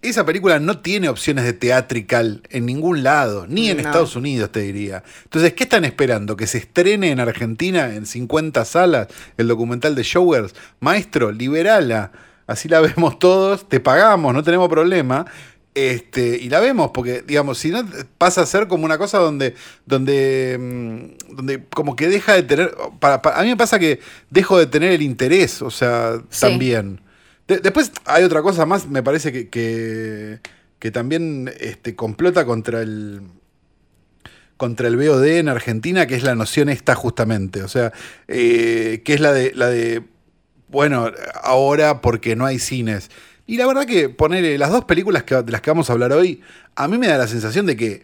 esa 0.02 0.26
película 0.26 0.60
no 0.60 0.80
tiene 0.80 1.10
opciones 1.10 1.44
de 1.44 1.54
teatrical 1.54 2.42
en 2.50 2.66
ningún 2.66 3.04
lado, 3.04 3.46
ni 3.48 3.70
en 3.70 3.78
No. 3.78 3.84
Estados 3.84 4.16
Unidos, 4.16 4.52
te 4.52 4.62
diría. 4.62 5.04
Entonces, 5.26 5.54
¿qué 5.54 5.64
están 5.64 5.84
esperando? 5.84 6.38
¿Que 6.38 6.48
se 6.48 6.60
estrene 6.60 7.12
en 7.12 7.20
Argentina 7.20 7.94
en 7.94 8.06
50 8.06 8.64
salas 8.64 9.08
el 9.38 9.50
documental 9.50 9.96
de 9.96 10.04
Showers? 10.04 10.56
Maestro, 10.80 11.32
liberala. 11.32 12.12
Así 12.48 12.70
la 12.70 12.80
vemos 12.82 13.20
todos, 13.20 13.68
te 13.68 13.80
pagamos, 13.82 14.34
no 14.34 14.42
tenemos 14.42 14.70
problema. 14.70 15.26
Este, 15.76 16.38
y 16.38 16.50
la 16.50 16.60
vemos, 16.60 16.92
porque, 16.94 17.22
digamos, 17.22 17.58
si 17.60 17.70
no 17.70 17.86
pasa 18.18 18.42
a 18.42 18.46
ser 18.46 18.68
como 18.68 18.86
una 18.86 18.98
cosa 18.98 19.20
donde, 19.20 19.54
donde, 19.86 20.58
mm, 20.60 21.36
donde 21.36 21.64
como 21.70 21.96
que 21.96 22.08
deja 22.08 22.34
de 22.34 22.44
tener. 22.44 22.76
para- 23.00 23.22
para- 23.22 23.40
a 23.40 23.44
mí 23.44 23.50
me 23.50 23.58
pasa 23.58 23.80
que 23.80 24.00
dejo 24.30 24.58
de 24.58 24.66
tener 24.66 24.92
el 24.92 25.02
interés, 25.02 25.62
o 25.62 25.70
sea, 25.72 26.22
Sí. 26.30 26.42
también. 26.42 27.02
De- 27.48 27.60
después 27.60 27.92
hay 28.06 28.24
otra 28.24 28.42
cosa 28.42 28.66
más, 28.66 28.88
me 28.88 29.04
parece 29.04 29.32
que, 29.32 29.48
que, 29.50 30.40
que 30.80 30.92
también 30.92 31.52
este, 31.60 31.96
complota 31.96 32.46
contra 32.46 32.82
el 32.82 33.22
contra 34.58 34.88
el 34.90 34.98
VOD 34.98 35.38
en 35.40 35.48
Argentina, 35.48 36.06
que 36.06 36.16
es 36.16 36.24
la 36.24 36.36
noción 36.36 36.68
esta 36.68 36.94
justamente. 36.94 37.64
O 37.64 37.70
sea, 37.70 37.94
eh, 38.28 39.02
que 39.06 39.14
es 39.14 39.22
la 39.22 39.32
de, 39.32 39.54
la 39.56 39.68
de, 39.70 40.04
bueno, 40.68 41.10
ahora 41.44 42.02
porque 42.02 42.36
no 42.36 42.46
hay 42.46 42.60
cines. 42.60 43.10
Y 43.50 43.58
la 43.58 43.66
verdad 43.66 43.88
que 43.88 44.10
ponerle 44.10 44.60
las 44.60 44.70
dos 44.70 44.86
películas 44.86 45.24
que, 45.24 45.34
de 45.34 45.52
las 45.52 45.62
que 45.62 45.72
vamos 45.72 45.90
a 45.90 45.94
hablar 45.94 46.14
hoy, 46.14 46.40
a 46.76 46.88
mí 46.88 47.00
me 47.00 47.08
da 47.08 47.18
la 47.18 47.26
sensación 47.26 47.66
de 47.66 47.76
que 47.76 48.04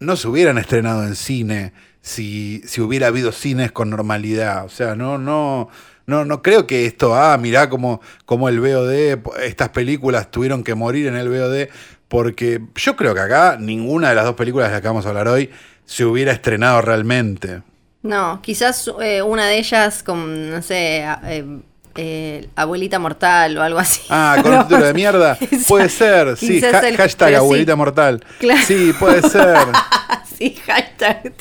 no 0.00 0.16
se 0.16 0.26
hubieran 0.26 0.58
estrenado 0.58 1.04
en 1.04 1.14
cine 1.14 1.72
si, 2.00 2.60
si 2.66 2.80
hubiera 2.80 3.06
habido 3.06 3.30
cines 3.30 3.70
con 3.70 3.90
normalidad. 3.90 4.64
O 4.64 4.70
sea, 4.70 4.96
no, 4.96 5.18
no, 5.18 5.68
no, 6.06 6.24
no 6.24 6.42
creo 6.42 6.66
que 6.66 6.84
esto, 6.84 7.14
ah, 7.14 7.38
mirá 7.38 7.70
como, 7.70 8.00
como 8.26 8.48
el 8.48 8.58
VOD, 8.58 9.40
estas 9.44 9.68
películas 9.68 10.32
tuvieron 10.32 10.64
que 10.64 10.74
morir 10.74 11.06
en 11.06 11.14
el 11.14 11.28
VOD, 11.28 11.68
porque 12.08 12.60
yo 12.74 12.96
creo 12.96 13.14
que 13.14 13.20
acá 13.20 13.56
ninguna 13.60 14.08
de 14.08 14.16
las 14.16 14.24
dos 14.24 14.34
películas 14.34 14.66
de 14.66 14.72
las 14.72 14.80
que 14.80 14.88
vamos 14.88 15.06
a 15.06 15.10
hablar 15.10 15.28
hoy 15.28 15.48
se 15.84 16.04
hubiera 16.04 16.32
estrenado 16.32 16.82
realmente. 16.82 17.62
No, 18.02 18.42
quizás 18.42 18.90
eh, 19.00 19.22
una 19.22 19.46
de 19.46 19.58
ellas 19.58 20.02
con, 20.02 20.50
no 20.50 20.60
sé, 20.60 21.04
eh, 21.24 21.60
eh, 22.00 22.46
abuelita 22.54 22.98
mortal 23.00 23.58
o 23.58 23.62
algo 23.62 23.78
así. 23.80 24.02
Ah, 24.08 24.38
con 24.42 24.54
un 24.54 24.62
título 24.62 24.86
de 24.86 24.94
mierda. 25.02 25.36
Puede 25.66 25.88
ser, 25.88 26.36
sí. 26.36 26.46
Quizás 26.60 26.74
ha- 26.74 26.88
el- 26.88 26.96
hashtag 26.96 27.28
sí. 27.30 27.34
abuelita 27.34 27.74
mortal. 27.76 28.24
Claro. 28.38 28.60
Sí, 28.64 28.92
puede 28.98 29.28
ser. 29.28 29.56
sí, 30.38 30.56
hashtag. 30.66 31.32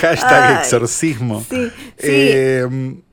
Hashtag 0.00 0.42
Ay, 0.52 0.54
exorcismo. 0.62 1.40
sí, 1.48 1.70
sí. 1.98 2.06
Eh, 2.06 2.66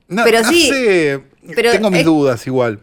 no, 0.08 0.24
Pero 0.24 0.42
no 0.42 0.48
sí, 0.50 0.68
sé, 0.68 1.20
pero 1.56 1.72
tengo 1.72 1.90
mis 1.90 2.00
es- 2.00 2.04
dudas 2.06 2.46
igual. 2.46 2.80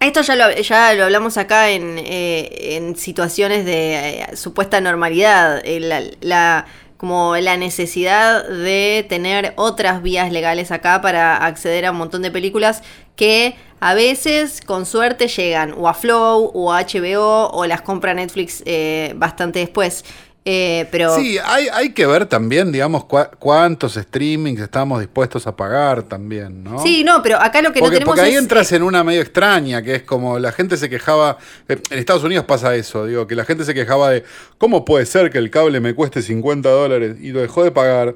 Esto 0.00 0.20
ya 0.20 0.36
lo, 0.36 0.52
ya 0.52 0.94
lo 0.94 1.04
hablamos 1.04 1.38
acá 1.38 1.70
en, 1.70 1.96
eh, 1.98 2.76
en 2.76 2.94
situaciones 2.96 3.64
de 3.64 4.20
eh, 4.20 4.36
supuesta 4.36 4.80
normalidad. 4.80 5.60
la, 5.64 6.02
la- 6.20 6.66
como 6.98 7.36
la 7.36 7.56
necesidad 7.56 8.46
de 8.46 9.06
tener 9.08 9.54
otras 9.56 10.02
vías 10.02 10.30
legales 10.30 10.70
acá 10.72 11.00
para 11.00 11.36
acceder 11.36 11.86
a 11.86 11.92
un 11.92 11.96
montón 11.96 12.22
de 12.22 12.30
películas 12.30 12.82
que 13.16 13.54
a 13.80 13.94
veces 13.94 14.60
con 14.60 14.84
suerte 14.84 15.28
llegan 15.28 15.74
o 15.78 15.88
a 15.88 15.94
Flow 15.94 16.50
o 16.52 16.72
a 16.72 16.82
HBO 16.82 17.50
o 17.52 17.66
las 17.66 17.82
compra 17.82 18.14
Netflix 18.14 18.62
eh, 18.66 19.12
bastante 19.16 19.60
después. 19.60 20.04
Eh, 20.50 20.88
pero 20.90 21.14
Sí, 21.14 21.36
hay, 21.44 21.68
hay 21.70 21.90
que 21.90 22.06
ver 22.06 22.24
también, 22.24 22.72
digamos, 22.72 23.02
cua- 23.04 23.28
cuántos 23.38 23.96
streamings 23.96 24.62
estamos 24.62 24.98
dispuestos 24.98 25.46
a 25.46 25.54
pagar 25.54 26.04
también, 26.04 26.64
¿no? 26.64 26.82
Sí, 26.82 27.04
no, 27.04 27.22
pero 27.22 27.36
acá 27.38 27.60
lo 27.60 27.70
que 27.70 27.80
no 27.80 27.84
Porque, 27.84 27.96
tenemos 27.96 28.14
porque 28.14 28.22
ahí 28.30 28.32
es, 28.34 28.38
entras 28.40 28.72
en 28.72 28.82
una 28.82 29.04
medio 29.04 29.20
extraña, 29.20 29.82
que 29.82 29.96
es 29.96 30.02
como 30.04 30.38
la 30.38 30.50
gente 30.52 30.78
se 30.78 30.88
quejaba, 30.88 31.36
eh, 31.68 31.76
en 31.90 31.98
Estados 31.98 32.24
Unidos 32.24 32.46
pasa 32.46 32.74
eso, 32.74 33.04
digo, 33.04 33.26
que 33.26 33.34
la 33.34 33.44
gente 33.44 33.66
se 33.66 33.74
quejaba 33.74 34.08
de, 34.08 34.24
¿cómo 34.56 34.86
puede 34.86 35.04
ser 35.04 35.30
que 35.30 35.36
el 35.36 35.50
cable 35.50 35.80
me 35.80 35.92
cueste 35.94 36.22
50 36.22 36.70
dólares? 36.70 37.16
Y 37.20 37.32
lo 37.32 37.40
dejó 37.42 37.62
de 37.62 37.70
pagar. 37.70 38.14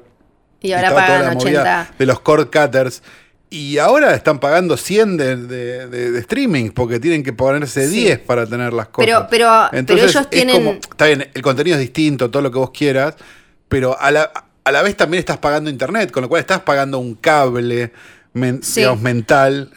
y 0.59 0.71
ahora 0.71 0.91
pagan 0.91 1.25
la 1.25 1.31
movida 1.33 1.61
80. 1.61 1.93
De 1.99 2.05
los 2.07 2.19
cord 2.21 2.47
cutters. 2.47 3.03
Y 3.55 3.77
ahora 3.77 4.15
están 4.15 4.39
pagando 4.39 4.77
100 4.77 5.15
de, 5.17 5.35
de, 5.37 5.87
de- 5.87 6.11
de 6.11 6.19
streaming 6.21 6.71
porque 6.71 6.99
tienen 6.99 7.21
que 7.21 7.33
ponerse 7.33 7.87
Sí. 7.87 7.97
10 8.05 8.19
para 8.19 8.47
tener 8.47 8.73
las 8.73 8.87
cosas. 8.87 9.05
Pero- 9.05 9.27
pero- 9.29 9.85
pero 9.85 10.03
ellos 10.03 10.27
tienen- 10.29 10.55
como- 10.55 10.71
está 10.71 11.05
bien, 11.05 11.29
el 11.31 11.41
contenido 11.43 11.75
es 11.75 11.81
distinto, 11.81 12.31
todo 12.31 12.41
lo 12.41 12.51
que 12.51 12.57
vos 12.57 12.71
quieras, 12.71 13.13
pero 13.69 13.95
a 13.99 14.09
la, 14.09 14.31
a 14.63 14.71
la 14.71 14.81
vez 14.81 14.97
también 14.97 15.19
estás 15.19 15.37
pagando 15.37 15.69
internet, 15.69 16.09
con 16.09 16.23
lo 16.23 16.29
cual 16.29 16.39
estás 16.39 16.61
pagando 16.61 16.97
un 16.97 17.13
cable 17.13 17.91
men- 18.33 18.63
Sí. 18.63 18.79
digamos, 18.81 19.01
mental 19.01 19.69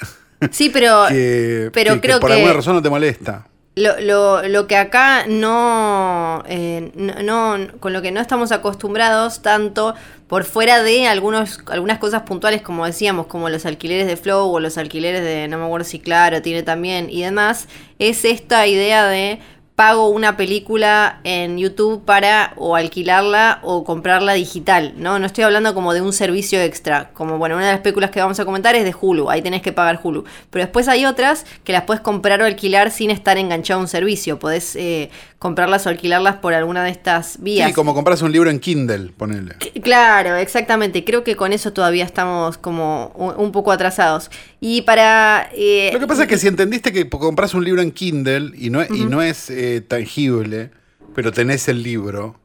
Sí, 0.51 0.71
pero, 0.71 1.05
que, 1.09 1.71
pero 1.75 1.95
que- 1.95 2.01
que 2.01 2.07
creo 2.09 2.21
por 2.21 2.31
que 2.31 2.35
alguna 2.37 2.55
razón 2.55 2.77
no 2.77 2.83
te 2.83 2.89
molesta. 2.89 3.47
Lo, 3.79 4.01
lo, 4.01 4.49
lo 4.49 4.67
que 4.67 4.75
acá 4.75 5.27
no, 5.27 6.43
eh, 6.49 6.93
no, 6.95 7.59
con 7.79 7.93
lo 7.93 8.01
que 8.01 8.11
no 8.11 8.23
estamos 8.23 8.51
acostumbrados 8.51 9.43
tanto 9.43 9.95
por 10.29 10.45
fuera 10.45 10.83
de 10.83 11.07
algunos, 11.07 11.61
algunas 11.67 11.99
cosas 11.99 12.23
puntuales 12.23 12.63
como 12.63 12.87
decíamos, 12.87 13.27
como 13.27 13.51
los 13.51 13.67
alquileres 13.67 14.07
de 14.07 14.17
Flow 14.17 14.51
o 14.51 14.61
los 14.61 14.79
alquileres 14.79 15.23
de, 15.23 15.47
no 15.49 15.59
me 15.59 15.67
acuerdo 15.67 15.85
si 15.85 15.99
Claro 15.99 16.41
tiene 16.41 16.63
también 16.63 17.11
y 17.11 17.21
demás, 17.21 17.69
es 17.99 18.25
esta 18.25 18.67
idea 18.67 19.07
de 19.09 19.41
pago 19.77 20.09
una 20.09 20.39
película 20.39 21.21
en 21.23 21.59
YouTube 21.59 22.03
para 22.05 22.55
o 22.57 22.77
alquilarla 22.77 23.61
o 23.63 23.85
comprarla 23.85 24.33
digital, 24.33 24.95
¿no? 24.97 25.19
No 25.19 25.27
estoy 25.27 25.45
hablando 25.45 25.75
como 25.75 25.93
de 25.93 26.01
un 26.01 26.15
servicio 26.15 26.59
extra, 26.63 27.11
como 27.13 27.37
bueno, 27.37 27.57
una 27.57 27.67
de 27.67 27.73
las 27.73 27.81
películas 27.83 28.11
que 28.11 28.19
vamos 28.21 28.41
a 28.41 28.47
comentar 28.47 28.75
es 28.75 28.85
de 28.85 28.95
Hulu, 28.99 29.29
ahí 29.29 29.43
tenés 29.43 29.61
que 29.61 29.73
pagar 29.73 30.01
Hulu, 30.03 30.25
pero 30.51 30.65
después 30.65 30.89
hay 30.89 31.05
otras 31.05 31.45
que 31.63 31.75
las 31.75 31.83
puedes 31.83 32.01
comprar 32.01 32.41
o 32.41 32.47
alquilar 32.47 32.91
sin 32.91 33.11
estar 33.11 33.37
enganchado 33.37 33.79
a 33.79 33.83
un 33.83 33.89
servicio, 33.89 34.39
podés 34.39 34.77
eh, 34.77 35.11
comprarlas 35.39 35.87
o 35.87 35.91
alquilarlas 35.91 36.37
por 36.37 36.55
alguna 36.55 36.83
de 36.83 36.91
estas 36.91 37.37
vías. 37.43 37.69
Sí, 37.69 37.75
como 37.75 37.93
compras 37.95 38.23
un 38.23 38.33
libro 38.33 38.49
en 38.49 38.59
Kindle, 38.59 39.13
ponele. 39.15 39.57
Claro, 39.83 40.37
exactamente. 40.37 41.05
Creo 41.05 41.23
que 41.23 41.37
con 41.37 41.53
eso 41.53 41.75
todavía 41.75 42.05
estamos 42.05 42.57
como 42.57 43.09
un 43.37 43.53
poco 43.53 43.71
atrasados. 43.71 44.31
Y 44.61 44.83
para... 44.83 45.51
eh, 45.55 45.91
Lo 45.93 46.01
que 46.01 46.07
pasa 46.07 46.23
es 46.23 46.29
que 46.29 46.39
si 46.39 46.49
entendiste 46.49 46.91
que 46.93 47.09
compras 47.09 47.53
un 47.53 47.63
libro 47.65 47.83
en 47.83 47.93
Kindle 47.93 48.53
y 48.57 48.71
no, 48.71 48.81
es- 48.81 48.91
y 48.91 49.05
no 49.05 49.21
es 49.21 49.51
eh, 49.51 49.66
tangible, 49.87 50.71
pero 51.15 51.33
tenés 51.33 51.69
el 51.69 51.83
libro, 51.83 52.39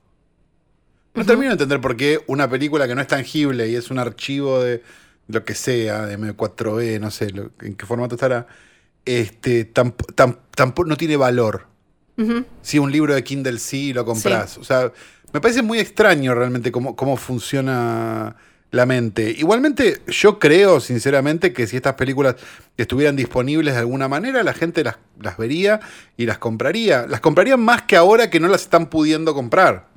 no 1.14 1.26
termino 1.26 1.50
de 1.50 1.54
entender 1.54 1.82
por 1.82 1.96
qué 1.98 2.20
una 2.28 2.50
película 2.50 2.88
que 2.88 2.96
no 2.96 3.02
es 3.02 3.08
tangible 3.08 3.68
y 3.70 3.76
es 3.76 3.92
un 3.92 4.00
archivo 4.00 4.62
de 4.62 4.82
lo 5.28 5.44
que 5.44 5.56
sea, 5.56 6.06
de 6.06 6.18
M4E, 6.18 7.00
no 7.00 7.12
sé 7.12 7.32
lo- 7.32 7.52
en 7.62 7.76
qué 7.76 7.86
formato 7.86 8.16
estará, 8.16 8.48
este, 9.06 9.72
tamp- 9.74 10.06
tam- 10.16 10.38
tampo- 10.56 10.86
no 10.86 10.96
tiene 10.98 11.18
valor. 11.18 11.68
Si 12.62 12.78
un 12.78 12.92
libro 12.92 13.16
de 13.16 13.24
Kindle 13.24 13.58
sí 13.60 13.94
lo 13.94 14.06
compras. 14.06 14.58
O 14.58 14.64
sea, 14.64 14.92
me 15.34 15.42
parece 15.42 15.62
muy 15.64 15.80
extraño 15.80 16.36
realmente 16.36 16.72
cómo, 16.72 16.96
cómo 16.96 17.18
funciona 17.18 18.36
la 18.72 18.86
mente. 18.86 19.36
Igualmente, 19.38 20.02
yo 20.08 20.40
creo, 20.40 20.80
sinceramente, 20.80 21.54
que 21.54 21.68
si 21.68 21.76
estas 21.76 21.96
películas 21.96 22.36
estuvieran 22.78 23.16
disponibles 23.18 23.74
de 23.74 23.82
alguna 23.82 24.08
manera, 24.08 24.44
la 24.44 24.54
gente 24.54 24.84
las, 24.84 24.98
las 25.20 25.38
vería 25.38 25.82
y 26.18 26.26
las 26.26 26.38
compraría. 26.38 27.06
Las 27.06 27.20
comprarían 27.20 27.60
más 27.60 27.84
que 27.84 27.98
ahora 27.98 28.30
que 28.30 28.40
no 28.40 28.48
las 28.48 28.62
están 28.62 28.90
pudiendo 28.90 29.34
comprar. 29.34 29.90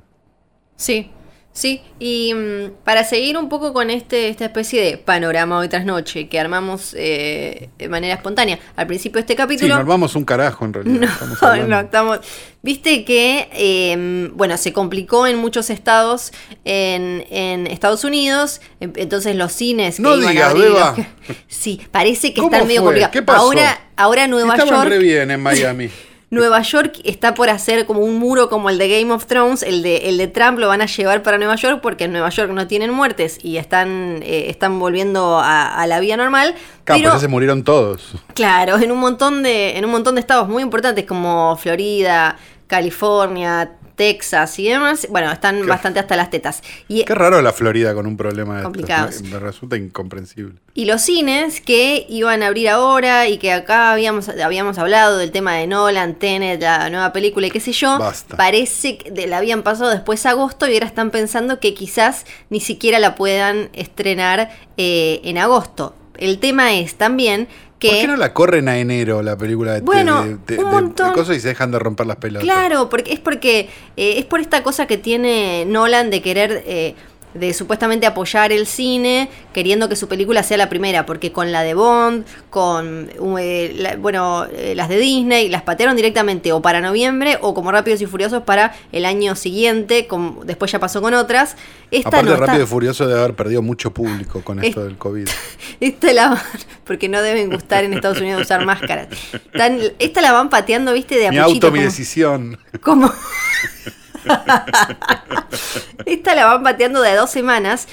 Sí, 0.75 1.09
sí. 1.55 1.81
Y 1.97 2.33
mm, 2.35 2.71
para 2.83 3.03
seguir 3.05 3.37
un 3.37 3.47
poco 3.49 3.71
con 3.73 3.89
este, 3.89 4.27
esta 4.29 4.45
especie 4.45 4.83
de 4.83 4.97
panorama 4.97 5.57
hoy 5.57 5.69
tras 5.69 5.85
noche 5.85 6.27
que 6.27 6.39
armamos 6.39 6.93
eh, 6.97 7.69
de 7.79 7.87
manera 7.89 8.13
espontánea 8.15 8.59
al 8.75 8.85
principio 8.85 9.15
de 9.15 9.21
este 9.21 9.33
Sí, 9.33 9.37
capítulo. 9.37 9.69
nos 9.69 9.79
armamos 9.79 10.15
un 10.15 10.25
carajo 10.25 10.65
en 10.65 10.73
realidad. 10.73 11.09
estamos 11.09 11.37
No, 11.41 11.47
hablando. 11.47 11.75
no, 11.75 11.79
estamos. 11.81 12.19
Viste 12.61 13.05
que, 13.05 13.47
eh, 13.53 14.29
bueno, 14.33 14.57
se 14.57 14.73
complicó 14.73 15.25
en 15.27 15.37
muchos 15.37 15.69
estados 15.69 16.31
en, 16.65 17.23
en 17.29 17.67
Estados 17.67 18.03
Unidos. 18.03 18.59
en- 18.81 18.93
Entonces 18.97 19.35
los 19.35 19.51
cines 19.53 19.95
que 19.97 20.01
No 20.01 20.15
iban 20.17 20.31
digas, 20.31 20.47
a 20.47 20.49
abrir. 20.51 20.65
Beba. 20.65 20.95
Sí, 21.47 21.81
parece 21.91 22.33
que 22.33 22.41
¿Cómo 22.41 22.51
están 22.53 22.67
medio 22.67 22.83
complicados. 22.83 23.13
¿Qué 23.13 23.21
pasó? 23.23 23.39
Ahora, 23.41 23.79
ahora 23.95 24.27
Nueva 24.27 24.53
Estaban 24.55 24.73
York. 24.81 24.89
re 24.89 24.99
bien 24.99 25.31
en 25.31 25.41
Miami. 25.41 25.89
Nueva 26.35 26.61
York 26.61 26.99
está 27.05 27.33
por 27.33 27.49
hacer 27.49 27.85
como 27.85 28.01
un 28.01 28.19
muro 28.19 28.49
como 28.49 28.69
el 28.69 28.77
de 28.77 28.89
Game 28.89 29.11
of 29.13 29.25
Thrones, 29.25 29.63
el 29.63 29.81
de, 29.81 30.09
el 30.09 30.17
de 30.17 30.27
Trump 30.27 30.59
lo 30.59 30.67
van 30.67 30.81
a 30.81 30.85
llevar 30.85 31.23
para 31.23 31.37
Nueva 31.37 31.55
York 31.55 31.79
porque 31.81 32.03
en 32.03 32.11
Nueva 32.11 32.29
York 32.29 32.51
no 32.51 32.67
tienen 32.67 32.91
muertes 32.91 33.39
y 33.41 33.55
están, 33.55 34.19
eh, 34.21 34.49
están 34.49 34.77
volviendo 34.77 35.39
a, 35.39 35.81
a 35.81 35.87
la 35.87 36.01
vida 36.01 36.17
normal. 36.17 36.53
Claro, 36.83 36.99
pero, 36.99 37.11
pues 37.11 37.13
ya 37.13 37.19
se 37.19 37.27
murieron 37.29 37.63
todos. 37.63 38.15
claro, 38.35 38.77
en 38.77 38.91
un 38.91 38.99
montón 38.99 39.43
de, 39.43 39.77
en 39.77 39.85
un 39.85 39.91
montón 39.91 40.15
de 40.15 40.21
estados 40.21 40.49
muy 40.49 40.61
importantes 40.61 41.05
como 41.05 41.55
Florida, 41.55 42.35
California, 42.67 43.71
Texas 43.95 44.59
y 44.59 44.67
demás, 44.67 45.07
bueno, 45.09 45.31
están 45.31 45.61
Qué- 45.61 45.67
bastante 45.67 45.99
hasta 45.99 46.15
las 46.15 46.29
tetas. 46.29 46.61
Y, 46.87 47.03
Qué 47.05 47.15
raro 47.15 47.41
la 47.41 47.53
Florida 47.53 47.93
con 47.93 48.05
un 48.07 48.17
problema 48.17 48.61
Complicados. 48.63 49.21
Me, 49.21 49.29
me 49.29 49.39
resulta 49.39 49.77
incomprensible. 49.77 50.55
Y 50.73 50.85
los 50.85 51.01
cines 51.01 51.61
que 51.61 52.05
iban 52.09 52.43
a 52.43 52.47
abrir 52.47 52.69
ahora 52.69 53.27
y 53.29 53.37
que 53.37 53.53
acá 53.53 53.91
habíamos, 53.93 54.27
habíamos 54.29 54.77
hablado 54.77 55.17
del 55.17 55.31
tema 55.31 55.53
de 55.55 55.67
Nolan, 55.67 56.15
Tenet, 56.15 56.61
la 56.61 56.89
nueva 56.89 57.13
película 57.13 57.47
y 57.47 57.51
qué 57.51 57.59
sé 57.61 57.71
yo, 57.71 57.97
Basta. 57.97 58.35
parece 58.35 58.97
que 58.97 59.27
la 59.27 59.37
habían 59.37 59.63
pasado 59.63 59.89
después 59.89 60.25
a 60.25 60.31
agosto 60.31 60.67
y 60.67 60.73
ahora 60.73 60.85
están 60.87 61.11
pensando 61.11 61.59
que 61.61 61.73
quizás 61.73 62.25
ni 62.49 62.59
siquiera 62.59 62.99
la 62.99 63.15
puedan 63.15 63.69
estrenar 63.73 64.49
eh, 64.77 65.21
en 65.23 65.37
agosto. 65.37 65.95
El 66.17 66.39
tema 66.39 66.73
es 66.73 66.95
también 66.95 67.47
que... 67.79 67.89
¿Por 67.89 67.97
qué 67.99 68.07
no 68.07 68.15
la 68.15 68.33
corren 68.33 68.67
a 68.69 68.77
enero 68.77 69.21
la 69.21 69.37
película 69.37 69.73
de, 69.73 69.81
Bueno, 69.81 70.23
de, 70.23 70.37
de- 70.57 70.63
un 70.63 70.93
de- 70.95 71.11
cosas 71.13 71.37
y 71.37 71.39
se 71.39 71.49
dejan 71.49 71.71
de 71.71 71.79
romper 71.79 72.07
las 72.07 72.17
pelotas? 72.17 72.43
Claro, 72.43 72.89
porque 72.89 73.13
es 73.13 73.19
porque 73.19 73.69
eh, 73.97 74.15
es 74.17 74.25
por 74.25 74.39
esta 74.39 74.63
cosa 74.63 74.87
que 74.87 74.97
tiene 74.97 75.65
Nolan 75.65 76.09
de 76.09 76.21
querer 76.21 76.63
eh, 76.65 76.95
de 77.35 77.53
supuestamente 77.53 78.05
apoyar 78.07 78.51
el 78.51 78.65
cine, 78.65 79.29
queriendo 79.53 79.87
que 79.89 79.95
su 79.95 80.07
película 80.07 80.41
sea 80.41 80.57
la 80.57 80.69
primera, 80.69 81.05
porque 81.05 81.31
con 81.31 81.51
la 81.51 81.63
de 81.63 81.73
Bond, 81.73 82.25
con 82.49 83.09
eh, 83.39 83.73
la- 83.77 83.95
bueno, 83.97 84.45
eh, 84.51 84.73
las 84.75 84.89
de 84.89 84.97
Disney, 84.97 85.49
las 85.49 85.61
patearon 85.61 85.95
directamente 85.95 86.51
o 86.53 86.61
para 86.61 86.81
noviembre 86.81 87.37
o 87.41 87.53
como 87.53 87.71
Rápidos 87.71 88.01
y 88.01 88.05
Furiosos 88.05 88.43
para 88.43 88.73
el 88.91 89.05
año 89.05 89.35
siguiente, 89.35 90.07
como 90.07 90.43
después 90.45 90.71
ya 90.71 90.79
pasó 90.79 91.01
con 91.01 91.13
otras. 91.13 91.55
Esta 91.91 92.07
Aparte, 92.09 92.25
no, 92.27 92.33
está- 92.33 92.45
Rápido 92.47 92.63
y 92.63 92.67
Furioso 92.67 93.05
debe 93.07 93.19
haber 93.19 93.35
perdido 93.35 93.61
mucho 93.61 93.93
público 93.93 94.41
con 94.41 94.63
esto 94.63 94.79
Es- 94.81 94.87
del 94.87 94.97
COVID. 94.97 95.27
Esta 95.79 96.13
la 96.13 96.29
van, 96.29 96.39
porque 96.85 97.09
no 97.09 97.21
deben 97.21 97.49
gustar 97.49 97.83
en 97.83 97.93
Estados 97.93 98.19
Unidos 98.21 98.41
usar 98.43 98.65
máscaras. 98.65 99.07
Tan- 99.55 99.79
esta 99.99 100.21
la 100.21 100.31
van 100.31 100.49
pateando, 100.49 100.93
viste, 100.93 101.15
de 101.15 101.27
a 101.27 101.31
Mi 101.31 101.37
auto, 101.37 101.69
mi 101.71 101.79
decisión. 101.81 102.57
como 102.81 103.11
esta 106.05 106.35
la 106.35 106.45
van 106.45 106.63
pateando 106.63 107.01
de 107.01 107.15
dos 107.15 107.29
semanas. 107.29 107.87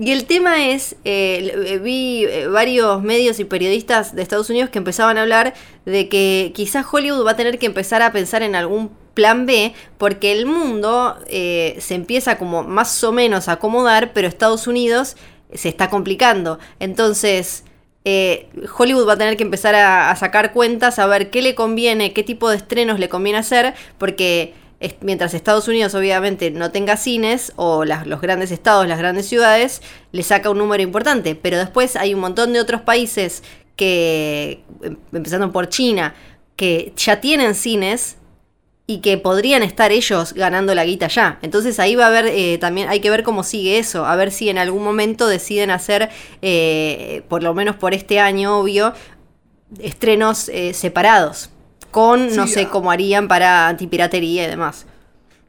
Y 0.00 0.12
el 0.12 0.24
tema 0.24 0.68
es 0.68 0.96
eh, 1.04 1.78
vi 1.82 2.24
eh, 2.24 2.46
varios 2.46 3.02
medios 3.02 3.38
y 3.38 3.44
periodistas 3.44 4.14
de 4.14 4.22
Estados 4.22 4.48
Unidos 4.48 4.70
que 4.70 4.78
empezaban 4.78 5.18
a 5.18 5.22
hablar 5.22 5.52
de 5.84 6.08
que 6.08 6.52
quizás 6.54 6.86
Hollywood 6.90 7.26
va 7.26 7.32
a 7.32 7.36
tener 7.36 7.58
que 7.58 7.66
empezar 7.66 8.00
a 8.00 8.10
pensar 8.10 8.42
en 8.42 8.54
algún 8.54 8.90
plan 9.12 9.44
B 9.44 9.74
porque 9.98 10.32
el 10.32 10.46
mundo 10.46 11.18
eh, 11.26 11.76
se 11.80 11.96
empieza 11.96 12.38
como 12.38 12.62
más 12.62 13.04
o 13.04 13.12
menos 13.12 13.48
a 13.48 13.52
acomodar 13.52 14.12
pero 14.14 14.26
Estados 14.26 14.66
Unidos 14.66 15.16
se 15.52 15.68
está 15.68 15.90
complicando. 15.90 16.58
Entonces 16.78 17.64
Hollywood 18.78 19.06
va 19.06 19.12
a 19.12 19.18
tener 19.18 19.36
que 19.36 19.42
empezar 19.42 19.74
a, 19.74 20.10
a 20.10 20.16
sacar 20.16 20.52
cuentas, 20.54 20.98
a 20.98 21.06
ver 21.06 21.28
qué 21.28 21.42
le 21.42 21.54
conviene, 21.54 22.14
qué 22.14 22.22
tipo 22.22 22.48
de 22.48 22.56
estrenos 22.56 22.98
le 22.98 23.10
conviene 23.10 23.38
hacer, 23.38 23.74
porque 23.98 24.54
mientras 25.00 25.34
Estados 25.34 25.68
Unidos 25.68 25.94
obviamente 25.94 26.50
no 26.50 26.70
tenga 26.70 26.96
cines, 26.96 27.52
o 27.56 27.84
los 27.84 28.20
grandes 28.20 28.50
estados, 28.50 28.86
las 28.88 28.98
grandes 28.98 29.26
ciudades, 29.26 29.82
le 30.12 30.22
saca 30.22 30.50
un 30.50 30.58
número 30.58 30.82
importante, 30.82 31.34
pero 31.34 31.58
después 31.58 31.96
hay 31.96 32.14
un 32.14 32.20
montón 32.20 32.52
de 32.52 32.60
otros 32.60 32.80
países 32.80 33.42
que, 33.76 34.62
em- 34.82 34.96
empezando 35.12 35.52
por 35.52 35.68
China, 35.68 36.14
que 36.56 36.92
ya 36.96 37.20
tienen 37.20 37.54
cines 37.54 38.16
y 38.86 38.98
que 38.98 39.18
podrían 39.18 39.62
estar 39.62 39.92
ellos 39.92 40.32
ganando 40.34 40.74
la 40.74 40.84
guita 40.84 41.06
ya. 41.08 41.38
Entonces 41.42 41.78
ahí 41.78 41.94
va 41.94 42.04
a 42.06 42.08
haber 42.08 42.26
eh, 42.26 42.58
también, 42.58 42.88
hay 42.88 43.00
que 43.00 43.08
ver 43.10 43.22
cómo 43.22 43.44
sigue 43.44 43.78
eso, 43.78 44.04
a 44.04 44.16
ver 44.16 44.32
si 44.32 44.48
en 44.48 44.58
algún 44.58 44.82
momento 44.82 45.28
deciden 45.28 45.70
hacer, 45.70 46.08
eh, 46.42 47.22
por 47.28 47.42
lo 47.42 47.54
menos 47.54 47.76
por 47.76 47.94
este 47.94 48.18
año, 48.18 48.58
obvio, 48.58 48.92
estrenos 49.78 50.48
eh, 50.48 50.74
separados. 50.74 51.50
Con, 51.90 52.34
no 52.36 52.46
sé 52.46 52.62
ah. 52.62 52.68
cómo 52.70 52.90
harían 52.90 53.28
para 53.28 53.68
antipiratería 53.68 54.44
y 54.44 54.46
demás. 54.46 54.86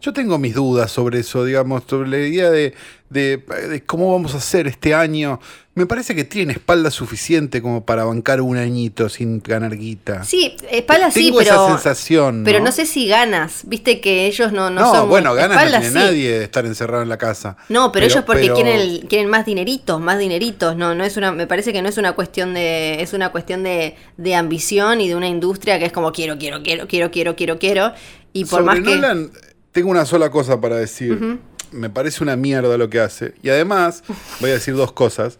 Yo 0.01 0.13
tengo 0.13 0.37
mis 0.37 0.55
dudas 0.55 0.91
sobre 0.91 1.19
eso, 1.19 1.45
digamos, 1.45 1.83
sobre 1.87 2.09
la 2.09 2.17
idea 2.17 2.49
de, 2.49 2.73
de- 3.09 3.37
de 3.69 3.83
cómo 3.83 4.11
vamos 4.11 4.33
a 4.33 4.37
hacer 4.37 4.67
este 4.67 4.93
año. 4.95 5.39
Me 5.73 5.85
parece 5.85 6.13
que 6.15 6.25
tienen 6.25 6.51
espalda 6.57 6.91
suficiente 6.91 7.61
como 7.61 7.85
para 7.85 8.03
bancar 8.03 8.41
un 8.41 8.57
añito 8.57 9.07
sin 9.07 9.41
ganar 9.41 9.77
guita. 9.77 10.23
Sí, 10.25 10.57
espalda 10.69 11.11
sí, 11.11 11.27
Tengo 11.27 11.37
pero. 11.37 11.51
esa 11.51 11.67
sensación. 11.67 12.41
Pero 12.43 12.59
no 12.59 12.71
sé 12.73 12.85
si 12.85 13.07
ganas. 13.07 13.61
Viste 13.67 14.01
que 14.01 14.25
ellos 14.25 14.51
no, 14.51 14.69
no, 14.69 14.81
No, 14.81 14.91
son. 14.93 15.09
bueno, 15.09 15.33
ganas 15.33 15.55
no 15.57 15.63
espalda 15.63 15.79
tiene 15.79 15.93
sí. 15.93 16.05
nadie 16.07 16.39
de 16.39 16.43
estar 16.43 16.65
encerrado 16.65 17.03
en 17.03 17.09
la 17.09 17.17
casa. 17.17 17.55
No, 17.69 17.91
pero, 17.91 18.05
ellos 18.07 18.23
porque 18.25 18.51
pero- 18.53 19.07
quieren 19.07 19.29
más 19.29 19.45
dineritos, 19.45 20.01
más 20.01 20.19
dineritos. 20.19 20.75
No, 20.75 20.93
no 20.95 21.03
es 21.05 21.15
una, 21.15 21.31
me 21.31 21.47
parece 21.47 21.71
que 21.71 21.81
no 21.81 21.87
es 21.89 21.97
una 21.97 22.13
cuestión 22.13 22.53
de, 22.53 23.01
es 23.01 23.13
una 23.13 23.29
cuestión 23.31 23.63
de, 23.63 23.95
de 24.17 24.35
ambición 24.35 24.99
y 24.99 25.07
de 25.07 25.15
una 25.15 25.27
industria 25.29 25.79
que 25.79 25.85
es 25.85 25.93
como 25.93 26.11
quiero, 26.11 26.37
quiero, 26.37 26.63
quiero, 26.63 26.87
quiero, 26.87 27.11
quiero, 27.11 27.35
quiero, 27.37 27.59
quiero. 27.59 27.93
Y 28.33 28.43
por 28.45 28.59
Sobre 28.61 28.65
más 28.65 28.75
que. 28.75 28.95
Nolan, 28.95 29.31
tengo 29.71 29.89
una 29.89 30.05
sola 30.05 30.29
cosa 30.29 30.59
para 30.59 30.77
decir. 30.77 31.39
Me 31.71 31.89
parece 31.89 32.23
una 32.23 32.35
mierda 32.35 32.77
lo 32.77 32.89
que 32.89 32.99
hace. 32.99 33.33
Y 33.41 33.49
además, 33.49 34.03
voy 34.39 34.49
a 34.49 34.53
decir 34.53 34.75
dos 34.75 34.91
cosas. 34.91 35.39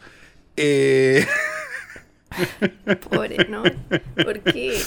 Eh, 0.56 1.26
Pobre, 3.10 3.48
¿no? 3.50 3.64
¿Por 4.24 4.40
qué? 4.42 4.82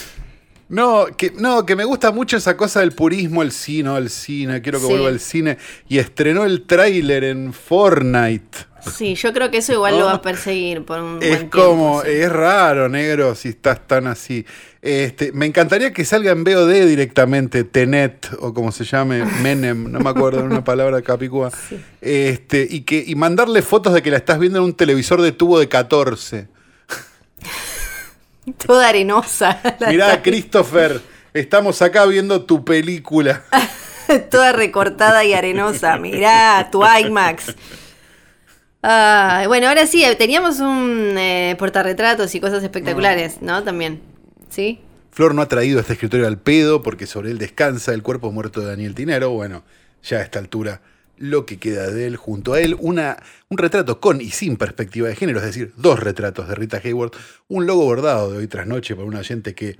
No, 0.68 1.06
que, 1.16 1.32
no, 1.38 1.64
que 1.66 1.76
me 1.76 1.84
gusta 1.84 2.10
mucho 2.12 2.36
esa 2.36 2.56
cosa 2.56 2.80
del 2.80 2.92
purismo, 2.92 3.42
el 3.42 3.52
cine, 3.52 3.96
el 3.96 4.10
cine, 4.10 4.62
quiero 4.62 4.78
que 4.78 4.86
Sí. 4.86 4.90
vuelva 4.92 5.08
al 5.08 5.20
cine. 5.20 5.58
Y 5.88 5.98
estrenó 5.98 6.44
el 6.44 6.62
tráiler 6.66 7.24
en 7.24 7.52
Fortnite. 7.52 8.58
Sí, 8.94 9.14
yo 9.14 9.32
creo 9.32 9.50
que 9.50 9.58
eso 9.58 9.72
igual 9.72 9.94
No. 9.94 10.00
lo 10.00 10.04
va 10.06 10.12
a 10.14 10.22
perseguir 10.22 10.84
por 10.84 11.00
un 11.00 11.14
Es 11.22 11.28
buen 11.28 11.38
tiempo, 11.50 11.58
como, 11.58 12.02
sí. 12.02 12.08
es 12.10 12.30
raro, 12.30 12.88
negro, 12.90 13.34
si 13.34 13.48
estás 13.50 13.86
tan 13.86 14.06
así. 14.06 14.44
Este, 14.82 15.32
me 15.32 15.46
encantaría 15.46 15.90
que 15.94 16.04
salga 16.04 16.32
en 16.32 16.44
VOD 16.44 16.86
directamente, 16.86 17.64
Tenet, 17.64 18.28
o 18.40 18.52
como 18.52 18.72
se 18.72 18.84
llame, 18.84 19.24
Menem, 19.42 19.90
no 19.90 20.00
me 20.00 20.10
acuerdo 20.10 20.44
una 20.44 20.62
palabra 20.64 21.00
capicúa. 21.00 21.50
Este, 22.02 22.66
y 22.68 22.82
que, 22.82 23.02
y 23.06 23.14
mandarle 23.14 23.62
fotos 23.62 23.94
de 23.94 24.02
que 24.02 24.10
la 24.10 24.18
estás 24.18 24.38
viendo 24.38 24.58
en 24.58 24.64
un 24.66 24.74
televisor 24.74 25.22
de 25.22 25.32
tubo 25.32 25.58
de 25.58 25.68
14. 25.68 26.48
Toda 28.66 28.88
arenosa. 28.88 29.60
Mirá, 29.88 30.22
Christopher, 30.22 31.00
estamos 31.32 31.80
acá 31.82 32.06
viendo 32.06 32.44
tu 32.44 32.64
película. 32.64 33.42
Toda 34.30 34.52
recortada 34.52 35.24
y 35.24 35.32
arenosa. 35.32 35.96
Mirá, 35.96 36.68
tu 36.70 36.82
IMAX. 36.84 37.54
Ah, 38.82 39.44
bueno, 39.46 39.68
ahora 39.68 39.86
sí, 39.86 40.04
eh, 40.04 40.14
teníamos 40.14 40.60
un 40.60 41.14
eh, 41.16 41.56
portarretratos 41.58 42.34
y 42.34 42.40
cosas 42.40 42.62
espectaculares, 42.62 43.40
¿no? 43.40 43.64
También. 43.64 44.02
¿Sí? 44.50 44.80
Flor 45.10 45.34
no 45.34 45.40
ha 45.40 45.48
traído 45.48 45.80
este 45.80 45.94
escritorio 45.94 46.26
al 46.26 46.38
pedo 46.38 46.82
porque 46.82 47.06
sobre 47.06 47.30
él 47.30 47.38
descansa 47.38 47.94
el 47.94 48.02
cuerpo 48.02 48.30
muerto 48.30 48.60
de 48.60 48.66
Daniel 48.66 48.94
Tinero. 48.94 49.30
Bueno, 49.30 49.62
ya 50.02 50.18
a 50.18 50.22
esta 50.22 50.38
altura 50.38 50.82
lo 51.16 51.46
que 51.46 51.58
queda 51.58 51.90
de 51.90 52.06
él 52.06 52.16
junto 52.16 52.54
a 52.54 52.60
él, 52.60 52.76
una, 52.80 53.22
un 53.48 53.58
retrato 53.58 54.00
con 54.00 54.20
y 54.20 54.30
sin 54.30 54.56
perspectiva 54.56 55.08
de 55.08 55.16
género, 55.16 55.38
es 55.38 55.46
decir, 55.46 55.72
dos 55.76 56.00
retratos 56.00 56.48
de 56.48 56.54
Rita 56.54 56.80
Hayworth, 56.82 57.16
un 57.48 57.66
logo 57.66 57.84
bordado 57.84 58.32
de 58.32 58.38
hoy 58.38 58.48
tras 58.48 58.66
noche 58.66 58.94
por 58.96 59.04
un 59.04 59.16
oyente 59.16 59.54
que 59.54 59.78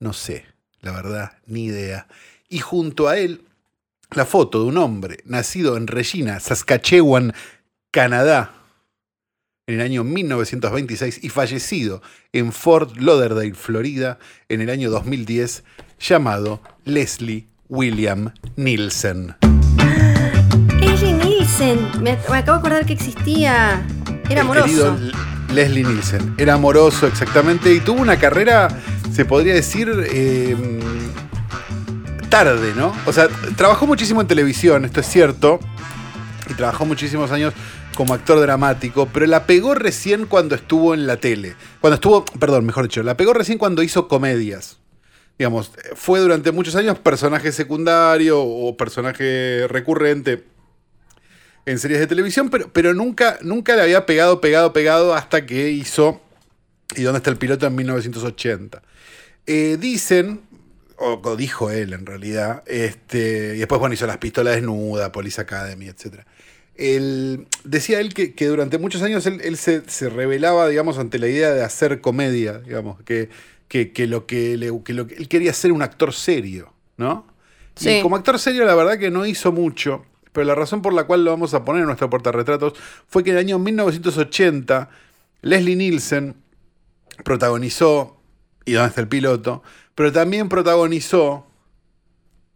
no 0.00 0.12
sé, 0.12 0.44
la 0.80 0.92
verdad, 0.92 1.38
ni 1.46 1.64
idea. 1.64 2.06
Y 2.48 2.58
junto 2.58 3.08
a 3.08 3.18
él, 3.18 3.42
la 4.10 4.26
foto 4.26 4.60
de 4.60 4.66
un 4.66 4.76
hombre 4.76 5.18
nacido 5.24 5.76
en 5.76 5.86
Regina, 5.86 6.40
Saskatchewan, 6.40 7.32
Canadá, 7.90 8.52
en 9.66 9.76
el 9.76 9.80
año 9.80 10.04
1926 10.04 11.20
y 11.22 11.30
fallecido 11.30 12.02
en 12.32 12.52
Fort 12.52 12.98
Lauderdale, 12.98 13.54
Florida, 13.54 14.18
en 14.48 14.60
el 14.60 14.68
año 14.68 14.90
2010, 14.90 15.64
llamado 15.98 16.60
Leslie 16.84 17.46
William 17.68 18.34
Nielsen. 18.56 19.36
Leslie 20.94 21.12
Nielsen. 21.12 21.90
Me, 22.04 22.16
me 22.30 22.36
acabo 22.38 22.52
de 22.52 22.58
acordar 22.60 22.86
que 22.86 22.92
existía. 22.92 23.84
Era 24.30 24.30
El 24.30 24.38
amoroso. 24.38 24.96
Leslie 25.52 25.82
Nielsen. 25.82 26.36
Era 26.38 26.54
amoroso, 26.54 27.08
exactamente, 27.08 27.74
y 27.74 27.80
tuvo 27.80 28.00
una 28.00 28.16
carrera, 28.16 28.68
se 29.12 29.24
podría 29.24 29.54
decir, 29.54 29.90
eh, 30.12 30.56
tarde, 32.28 32.74
¿no? 32.76 32.94
O 33.06 33.12
sea, 33.12 33.28
trabajó 33.56 33.88
muchísimo 33.88 34.20
en 34.20 34.28
televisión, 34.28 34.84
esto 34.84 35.00
es 35.00 35.08
cierto, 35.08 35.58
y 36.48 36.54
trabajó 36.54 36.86
muchísimos 36.86 37.32
años 37.32 37.54
como 37.96 38.14
actor 38.14 38.38
dramático, 38.38 39.08
pero 39.12 39.26
la 39.26 39.46
pegó 39.46 39.74
recién 39.74 40.26
cuando 40.26 40.54
estuvo 40.54 40.94
en 40.94 41.08
la 41.08 41.16
tele. 41.16 41.56
Cuando 41.80 41.96
estuvo, 41.96 42.24
perdón, 42.24 42.66
mejor 42.66 42.84
dicho, 42.84 43.02
la 43.02 43.16
pegó 43.16 43.32
recién 43.32 43.58
cuando 43.58 43.82
hizo 43.82 44.06
comedias. 44.06 44.78
Digamos, 45.40 45.72
fue 45.96 46.20
durante 46.20 46.52
muchos 46.52 46.76
años 46.76 47.00
personaje 47.00 47.50
secundario 47.50 48.40
o 48.40 48.76
personaje 48.76 49.66
recurrente 49.68 50.53
en 51.66 51.78
series 51.78 52.00
de 52.00 52.06
televisión, 52.06 52.50
pero, 52.50 52.70
pero 52.72 52.94
nunca, 52.94 53.38
nunca 53.42 53.74
le 53.76 53.82
había 53.82 54.06
pegado, 54.06 54.40
pegado, 54.40 54.72
pegado 54.72 55.14
hasta 55.14 55.46
que 55.46 55.70
hizo 55.70 56.20
¿Y 56.96 57.02
dónde 57.02 57.18
está 57.18 57.30
el 57.30 57.38
piloto 57.38 57.66
en 57.66 57.74
1980? 57.74 58.82
Eh, 59.46 59.76
dicen, 59.80 60.42
o, 60.96 61.20
o 61.24 61.36
dijo 61.36 61.70
él 61.70 61.92
en 61.92 62.06
realidad, 62.06 62.62
este, 62.66 63.54
y 63.56 63.58
después 63.58 63.80
bueno, 63.80 63.94
hizo 63.94 64.06
Las 64.06 64.18
Pistolas 64.18 64.54
Desnudas, 64.54 65.10
Police 65.10 65.40
Academy, 65.40 65.86
etc. 65.88 66.20
Él, 66.76 67.46
decía 67.64 68.00
él 68.00 68.14
que, 68.14 68.34
que 68.34 68.46
durante 68.46 68.78
muchos 68.78 69.02
años 69.02 69.26
él, 69.26 69.40
él 69.42 69.56
se, 69.56 69.82
se 69.88 70.08
rebelaba, 70.08 70.68
digamos, 70.68 70.98
ante 70.98 71.18
la 71.18 71.26
idea 71.28 71.52
de 71.52 71.62
hacer 71.64 72.00
comedia, 72.00 72.58
digamos, 72.58 73.02
que, 73.02 73.28
que, 73.68 73.92
que 73.92 74.06
lo 74.06 74.26
que, 74.26 74.56
le- 74.56 74.82
que 74.84 74.92
lo 74.92 75.06
que 75.06 75.14
él 75.14 75.28
quería 75.28 75.52
ser 75.52 75.72
un 75.72 75.82
actor 75.82 76.12
serio, 76.12 76.72
¿no? 76.96 77.26
Sí. 77.76 77.90
Y 77.90 78.02
como 78.02 78.16
actor 78.16 78.38
serio, 78.38 78.64
la 78.66 78.74
verdad 78.74 78.98
que 78.98 79.10
no 79.10 79.26
hizo 79.26 79.50
mucho, 79.52 80.04
pero 80.34 80.44
la 80.46 80.54
razón 80.54 80.82
por 80.82 80.92
la 80.92 81.04
cual 81.04 81.24
lo 81.24 81.30
vamos 81.30 81.54
a 81.54 81.64
poner 81.64 81.80
en 81.80 81.86
nuestro 81.86 82.10
portarretratos 82.10 82.74
fue 83.06 83.24
que 83.24 83.30
en 83.30 83.36
el 83.36 83.40
año 83.44 83.58
1980 83.58 84.90
Leslie 85.40 85.76
Nielsen 85.76 86.34
protagonizó 87.24 88.20
¿Y 88.64 88.72
dónde 88.72 88.88
está 88.88 89.00
el 89.00 89.08
piloto? 89.08 89.62
Pero 89.94 90.12
también 90.12 90.48
protagonizó 90.48 91.46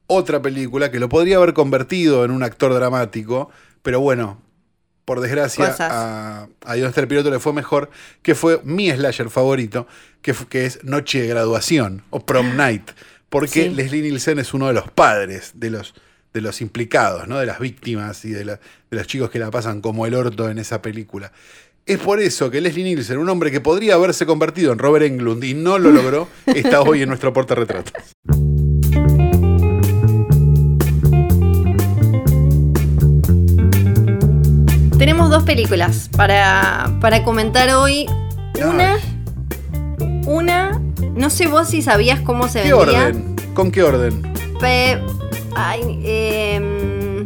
otra 0.06 0.40
película 0.40 0.90
que 0.90 0.98
lo 0.98 1.08
podría 1.08 1.36
haber 1.36 1.52
convertido 1.52 2.24
en 2.24 2.30
un 2.30 2.42
actor 2.42 2.72
dramático, 2.72 3.50
pero 3.82 4.00
bueno, 4.00 4.40
por 5.04 5.20
desgracia, 5.20 5.70
Cosas. 5.70 5.90
a, 5.92 6.48
a 6.64 6.76
¿Y 6.76 6.80
dónde 6.80 6.88
está 6.88 7.00
el 7.02 7.08
piloto 7.08 7.30
le 7.30 7.38
fue 7.38 7.52
mejor, 7.52 7.90
que 8.22 8.34
fue 8.34 8.60
mi 8.64 8.90
slasher 8.90 9.30
favorito, 9.30 9.86
que, 10.22 10.34
es 10.64 10.82
Noche 10.84 11.22
de 11.22 11.28
Graduación 11.28 12.02
o 12.10 12.20
Prom 12.20 12.56
Night, 12.56 12.90
porque 13.28 13.64
Sí. 13.64 13.68
Leslie 13.68 14.02
Nielsen 14.02 14.38
es 14.38 14.54
uno 14.54 14.68
de 14.68 14.72
los 14.72 14.90
padres 14.90 15.52
de 15.54 15.70
los, 15.70 15.94
de 16.34 16.40
los 16.40 16.60
implicados, 16.60 17.26
¿no? 17.28 17.38
de 17.38 17.46
las 17.46 17.58
víctimas 17.58 18.24
y 18.24 18.30
de, 18.30 18.44
la- 18.44 18.54
de 18.90 18.96
los 18.96 19.06
chicos 19.06 19.30
que 19.30 19.38
la 19.38 19.50
pasan 19.50 19.80
como 19.80 20.06
el 20.06 20.14
orto 20.14 20.48
en 20.50 20.58
esa 20.58 20.82
película. 20.82 21.32
Es 21.86 21.98
por 21.98 22.20
eso 22.20 22.50
que 22.50 22.60
Leslie 22.60 22.84
Nielsen, 22.84 23.16
un 23.18 23.28
hombre 23.30 23.50
que 23.50 23.60
podría 23.62 23.94
haberse 23.94 24.26
convertido 24.26 24.72
en 24.72 24.78
Robert 24.78 25.06
Englund 25.06 25.42
y 25.44 25.54
no 25.54 25.78
lo 25.78 25.90
logró, 25.90 26.28
está 26.46 26.82
hoy 26.82 27.00
en 27.02 27.08
nuestro 27.08 27.32
portarretrato. 27.32 27.92
Tenemos 34.98 35.30
dos 35.30 35.44
películas 35.44 36.08
para, 36.16 36.90
para 37.00 37.22
comentar 37.22 37.70
hoy. 37.70 38.06
Una. 38.64 38.96
Una. 40.26 40.80
No 41.14 41.30
sé 41.30 41.46
vos 41.46 41.68
si 41.68 41.82
sabías 41.82 42.20
cómo 42.20 42.48
se 42.48 42.62
¿Qué 42.62 42.72
vendía. 42.74 43.06
orden? 43.06 43.36
¿Con 43.54 43.70
qué 43.70 43.82
orden? 43.82 44.22
Pe- 44.60 45.00
ay, 45.58 46.00
em, 46.04 47.24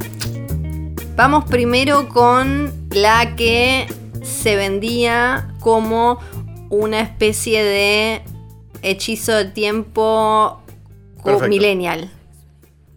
vamos 1.14 1.44
primero 1.44 2.08
con 2.08 2.72
la 2.90 3.36
que 3.36 3.86
se 4.22 4.56
vendía 4.56 5.52
como 5.60 6.18
una 6.70 7.00
especie 7.00 7.62
de 7.62 8.22
hechizo 8.82 9.32
de 9.32 9.44
tiempo 9.46 10.62
Perfecto. 11.22 11.48
millennial. 11.48 12.10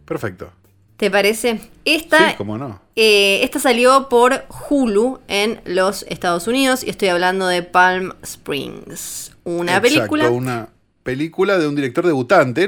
Perfecto. 0.06 0.50
¿Te 0.98 1.12
parece? 1.12 1.60
Esta, 1.84 2.30
Sí, 2.30 2.36
cómo 2.38 2.58
no. 2.58 2.80
eh, 2.96 3.42
esta 3.44 3.60
salió 3.60 4.08
por 4.08 4.46
Hulu 4.70 5.20
en 5.28 5.60
los 5.66 6.04
Estados 6.04 6.48
Unidos 6.48 6.84
y 6.84 6.90
estoy 6.90 7.10
hablando 7.10 7.48
de 7.48 7.64
Palm 7.64 8.14
Springs. 8.24 9.36
Una 9.44 9.76
Exacto, 9.78 9.96
película. 9.96 10.30
Una 10.32 10.70
película 11.06 11.58
de 11.60 11.68
un 11.68 11.76
director 11.76 12.04
debutante. 12.06 12.68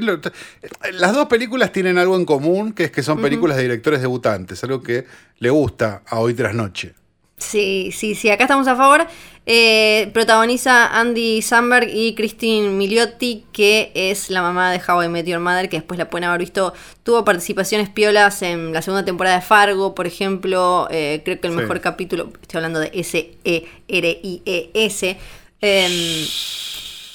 Las 0.93 1.13
dos 1.13 1.25
películas 1.25 1.71
tienen 1.71 1.97
algo 1.97 2.15
en 2.15 2.23
común, 2.23 2.71
que 2.71 2.83
es 2.85 2.91
que 2.91 3.01
son 3.01 3.19
películas 3.19 3.57
de 3.57 3.63
directores 3.63 3.99
debutantes, 3.99 4.63
algo 4.63 4.83
que 4.83 5.05
le 5.39 5.49
gusta 5.49 6.03
a 6.05 6.19
Hoy 6.19 6.35
Tras 6.35 6.53
Noche. 6.53 6.93
Sí, 7.39 7.91
sí, 7.95 8.13
sí, 8.15 8.29
acá 8.29 8.43
estamos 8.43 8.67
a 8.67 8.75
favor. 8.75 9.05
Eh, 9.47 10.09
protagoniza 10.13 10.87
Andy 10.99 11.41
Samberg 11.41 11.89
y 11.91 12.13
Christine 12.13 12.69
Milioti, 12.69 13.45
que 13.51 13.91
es 13.95 14.29
la 14.29 14.41
mamá 14.43 14.71
de 14.71 14.81
How 14.87 15.03
I 15.03 15.07
Met 15.09 15.25
Your 15.25 15.39
Mother, 15.39 15.67
que 15.69 15.77
después 15.77 15.97
la 15.97 16.09
pueden 16.09 16.25
haber 16.25 16.41
visto. 16.41 16.73
Tuvo 17.03 17.23
participaciones 17.25 17.89
piolas 17.89 18.41
en 18.43 18.71
la 18.73 18.81
segunda 18.83 19.03
temporada 19.05 19.37
de 19.37 19.41
Fargo, 19.41 19.95
por 19.95 20.05
ejemplo. 20.05 20.87
Eh, 20.91 21.21
creo 21.25 21.39
que 21.39 21.47
el 21.47 21.53
Sí. 21.53 21.59
mejor 21.59 21.79
capítulo, 21.81 22.31
estoy 22.41 22.57
hablando 22.59 22.79
de 22.79 22.91
S-E-R-I-E-S. 23.89 25.17
em, 25.61 25.91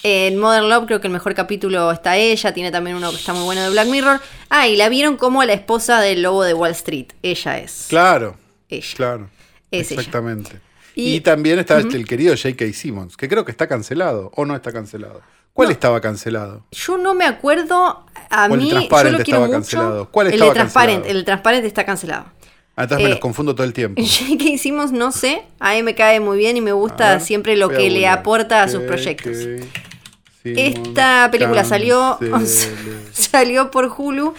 En 0.04 0.36
Modern 0.38 0.68
Love 0.68 0.86
creo 0.86 1.00
que 1.00 1.06
el 1.06 1.12
mejor 1.12 1.34
capítulo 1.34 1.90
está 1.92 2.16
ella, 2.16 2.52
tiene 2.52 2.72
también 2.72 2.96
uno 2.96 3.10
que 3.10 3.16
está 3.16 3.32
muy 3.32 3.44
bueno 3.44 3.62
de 3.62 3.70
Black 3.70 3.86
Mirror. 3.88 4.20
Ah, 4.50 4.66
y 4.66 4.76
la 4.76 4.88
vieron 4.88 5.16
como 5.16 5.44
la 5.44 5.52
esposa 5.52 6.00
del 6.00 6.22
lobo 6.22 6.42
de 6.42 6.54
Wall 6.54 6.72
Street. 6.72 7.06
Ella 7.22 7.58
es. 7.58 7.86
Claro. 7.88 8.36
Ella. 8.68 8.86
Claro. 8.96 9.30
Es 9.70 9.90
ella. 9.92 10.00
Exactamente. 10.00 10.60
Y- 10.94 11.14
Y, 11.14 11.20
también 11.20 11.58
está 11.58 11.78
este, 11.78 11.96
el 11.96 12.06
querido 12.06 12.34
J.K. 12.36 12.64
Simmons, 12.72 13.16
que 13.16 13.28
creo 13.28 13.44
que 13.44 13.50
está 13.52 13.66
cancelado 13.68 14.30
o 14.34 14.44
no 14.44 14.54
está 14.56 14.72
cancelado. 14.72 15.22
¿Cuál 15.54 15.70
estaba 15.70 16.00
cancelado? 16.00 16.64
Yo 16.72 16.98
no 16.98 17.14
me 17.14 17.24
acuerdo. 17.26 18.04
A 18.30 18.46
O 18.50 18.54
el 18.54 18.60
mí, 18.60 18.70
yo 18.70 18.78
lo 18.80 18.88
quiero 18.88 19.18
estaba 19.18 19.40
mucho. 19.46 19.52
cancelado. 19.52 20.10
¿Cuál 20.10 20.26
el 20.28 20.32
estaba 20.34 20.50
de 20.50 20.54
Transparent, 20.54 20.96
cancelado? 20.98 21.18
el 21.18 21.24
Transparent 21.24 21.64
está 21.66 21.84
cancelado. 21.84 22.24
Entonces 22.76 22.98
me 22.98 23.04
Eh, 23.04 23.08
los 23.11 23.20
confundo 23.20 23.54
todo 23.54 23.66
el 23.66 23.72
tiempo. 23.72 24.02
¿Qué 24.38 24.48
hicimos? 24.48 24.92
No 24.92 25.12
sé. 25.12 25.42
A 25.58 25.74
mí 25.74 25.82
me 25.82 25.94
cae 25.94 26.20
muy 26.20 26.38
bien 26.38 26.56
y 26.56 26.61
me 26.61 26.72
gusta 26.72 27.20
siempre 27.20 27.56
lo 27.56 27.68
que 27.68 27.90
le 27.90 28.06
aporta 28.08 28.62
a 28.62 28.68
sus 28.68 28.82
proyectos. 28.82 29.37
Esta 30.44 31.28
película 31.30 31.64
salió, 31.64 32.18
salió 33.12 33.70
por 33.70 33.92
Hulu 33.96 34.35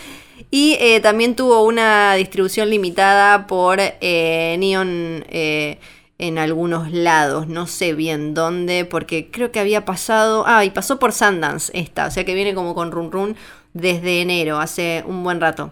y 0.52 0.78
eh, 0.80 1.00
también 1.00 1.36
tuvo 1.36 1.64
una 1.64 2.14
distribución 2.16 2.70
limitada 2.70 3.48
por 3.48 3.80
eh, 3.80 4.56
Neon 4.60 5.26
eh, 5.30 5.80
en 6.18 6.38
algunos 6.38 6.92
lados. 6.92 7.48
No 7.48 7.68
sé 7.68 7.94
bien 7.94 8.34
dónde, 8.34 8.86
porque 8.86 9.32
creo 9.32 9.52
que 9.52 9.60
había 9.60 9.86
pasado. 9.86 10.44
Ah, 10.46 10.66
y 10.66 10.70
pasó 10.70 11.00
por 11.00 11.14
Sundance 11.14 11.72
esta, 11.74 12.08
o 12.08 12.12
sea 12.12 12.26
que 12.26 12.36
viene 12.36 12.54
como 12.54 12.76
con 12.76 12.92
Run 12.92 13.12
Run 13.12 13.36
desde 13.74 14.22
enero, 14.22 14.60
hace 14.60 15.04
un 15.08 15.24
buen 15.24 15.40
rato. 15.40 15.72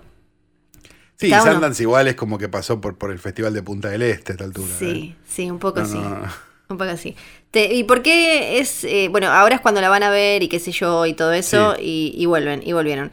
Sí, 1.22 1.30
bueno. 1.30 1.52
Sundance 1.54 1.84
igual 1.84 2.08
es 2.08 2.16
como 2.16 2.38
que 2.38 2.50
pasó 2.50 2.82
por, 2.82 2.98
por 2.98 3.12
el 3.12 3.20
Festival 3.20 3.54
de 3.54 3.62
Punta 3.64 3.90
del 3.90 4.02
Este 4.02 4.32
a 4.32 4.34
esta 4.34 4.44
altura. 4.44 4.74
Sí, 4.78 5.16
¿eh? 5.16 5.24
sí, 5.28 5.50
un 5.52 5.60
poco 5.60 5.82
No, 5.82 5.88
no. 5.88 6.28
Un 6.70 6.78
poco 6.78 6.90
así. 6.90 7.16
Te- 7.52 7.74
¿Y 7.74 7.84
por 7.84 8.02
qué 8.02 8.60
es.? 8.60 8.84
eh, 8.86 9.08
bueno, 9.12 9.30
ahora 9.30 9.56
es 9.56 9.62
cuando 9.62 9.82
la 9.82 9.90
van 9.90 10.04
a 10.04 10.10
ver 10.10 10.42
y 10.42 10.48
qué 10.48 10.58
sé 10.60 10.72
yo 10.72 11.06
y 11.06 11.14
todo 11.14 11.32
eso, 11.34 11.76
y, 11.80 12.14
y 12.18 12.26
vuelven, 12.26 12.62
y 12.66 12.74
volvieron. 12.74 13.12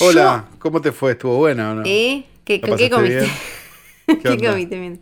Hola, 0.00 0.46
¿cómo 0.58 0.80
te 0.80 0.92
fue? 0.92 1.12
¿Estuvo 1.12 1.36
buena 1.36 1.72
o 1.72 1.74
no? 1.76 1.82
¿eh? 1.86 2.24
¿Qué, 2.44 2.58
¿La 2.62 2.68
con 2.68 2.78
qué 2.78 2.90
comiste? 2.90 3.20
bien? 3.20 4.20
¿Qué, 4.22 4.28
onda? 4.28 4.50
comiste? 4.50 4.78
Bien. 4.80 5.00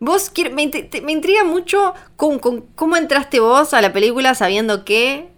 Vos, 0.00 0.30
quiero- 0.30 0.54
me, 0.54 0.68
te- 0.68 1.00
me 1.02 1.12
intriga 1.12 1.44
mucho 1.44 1.94
con, 2.16 2.38
con- 2.38 2.62
cómo 2.74 2.96
entraste 2.96 3.40
vos 3.40 3.72
a 3.74 3.80
la 3.80 3.92
película 3.92 4.34
sabiendo 4.34 4.84
que. 4.84 5.28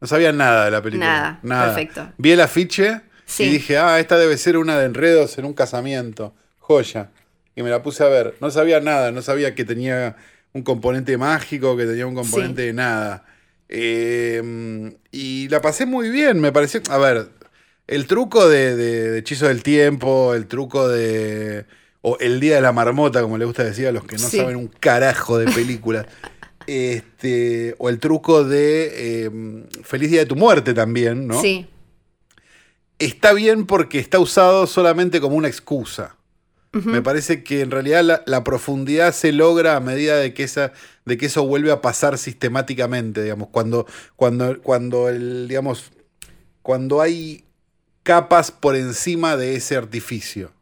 No 0.00 0.06
sabía 0.06 0.32
nada 0.32 0.66
de 0.66 0.70
la 0.70 0.82
película. 0.82 1.40
Nada, 1.42 1.66
perfecto. 1.74 2.08
Vi 2.18 2.32
el 2.32 2.40
afiche 2.40 3.00
Sí. 3.30 3.44
y 3.44 3.48
dije, 3.50 3.76
ah, 3.78 4.00
esta 4.00 4.18
debe 4.18 4.36
ser 4.38 4.56
una 4.56 4.78
de 4.78 4.86
enredos 4.86 5.36
en 5.38 5.44
un 5.44 5.52
casamiento. 5.52 6.34
Joya. 6.58 7.10
Y 7.54 7.62
me 7.62 7.70
la 7.70 7.82
puse 7.82 8.02
a 8.02 8.08
ver. 8.08 8.34
No 8.40 8.50
sabía 8.50 8.80
nada, 8.80 9.12
no 9.12 9.20
sabía 9.22 9.54
que 9.54 9.64
tenía 9.64 10.16
un 10.54 10.62
componente 10.62 11.16
mágico, 11.18 11.76
que 11.76 11.84
tenía 11.86 12.06
un 12.06 12.14
componente 12.14 12.62
Sí. 12.62 12.66
de 12.68 12.72
nada. 12.72 13.24
Eh, 13.68 14.92
y 15.12 15.48
la 15.50 15.60
pasé 15.60 15.84
muy 15.86 16.08
bien, 16.10 16.40
me 16.40 16.52
pareció. 16.52 16.80
A 16.90 16.98
ver, 16.98 17.28
el 17.86 18.06
truco 18.06 18.48
de, 18.48 18.74
de- 18.76 19.10
de 19.10 19.18
Hechizo 19.18 19.46
del 19.48 19.62
Tiempo, 19.62 20.34
el 20.34 20.46
truco 20.46 20.88
de. 20.88 21.66
O 22.00 22.16
el 22.20 22.40
Día 22.40 22.54
de 22.56 22.60
la 22.62 22.72
Marmota, 22.72 23.20
como 23.22 23.36
le 23.38 23.44
gusta 23.44 23.64
decir 23.64 23.86
a 23.88 23.92
los 23.92 24.04
que 24.04 24.16
no 24.16 24.28
Sí. 24.28 24.38
saben 24.38 24.56
un 24.56 24.68
carajo 24.68 25.36
de 25.38 25.50
películas. 25.52 26.06
este, 26.66 27.74
o 27.78 27.88
el 27.88 27.98
truco 27.98 28.44
de 28.44 29.24
eh, 29.26 29.30
Feliz 29.82 30.10
Día 30.10 30.20
de 30.20 30.26
tu 30.26 30.36
Muerte 30.36 30.74
también, 30.74 31.26
¿no? 31.26 31.40
Sí. 31.40 31.66
Está 32.98 33.32
bien 33.32 33.66
porque 33.66 33.98
está 33.98 34.18
usado 34.18 34.66
solamente 34.66 35.20
como 35.20 35.36
una 35.36 35.48
excusa. 35.48 36.16
Me 36.70 37.00
parece 37.02 37.42
que 37.42 37.62
en 37.62 37.70
realidad 37.70 38.04
la, 38.04 38.22
la 38.26 38.44
profundidad 38.44 39.12
se 39.12 39.32
logra 39.32 39.74
a 39.74 39.80
medida 39.80 40.16
de 40.16 40.34
que, 40.34 40.44
esa, 40.44 40.72
de 41.06 41.16
que 41.16 41.26
eso 41.26 41.44
vuelve 41.44 41.72
a 41.72 41.80
pasar 41.80 42.18
sistemáticamente, 42.18 43.22
digamos, 43.22 43.48
cuando, 43.48 43.86
cuando, 44.16 44.60
cuando 44.62 45.08
el, 45.08 45.48
digamos, 45.48 45.90
cuando 46.62 47.00
hay 47.00 47.44
capas 48.02 48.50
por 48.50 48.76
encima 48.76 49.36
de 49.36 49.56
ese 49.56 49.76
artificio. 49.76 50.52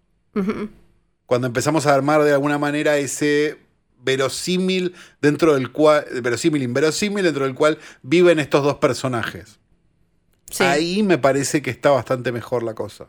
Cuando 1.26 1.46
empezamos 1.48 1.86
a 1.86 1.94
armar 1.94 2.22
de 2.22 2.32
alguna 2.32 2.58
manera 2.58 2.98
ese 2.98 3.58
verosímil 4.02 4.94
dentro 5.20 5.54
del 5.54 5.72
cual, 5.72 6.06
verosímil, 6.22 6.62
inverosímil 6.62 7.24
dentro 7.24 7.44
del 7.44 7.54
cual 7.54 7.78
viven 8.02 8.38
estos 8.38 8.62
dos 8.62 8.76
personajes. 8.76 9.58
Sí. 10.50 10.64
Ahí 10.64 11.02
me 11.02 11.18
parece 11.18 11.62
que 11.62 11.70
está 11.70 11.90
bastante 11.90 12.32
mejor 12.32 12.62
la 12.62 12.74
cosa. 12.74 13.08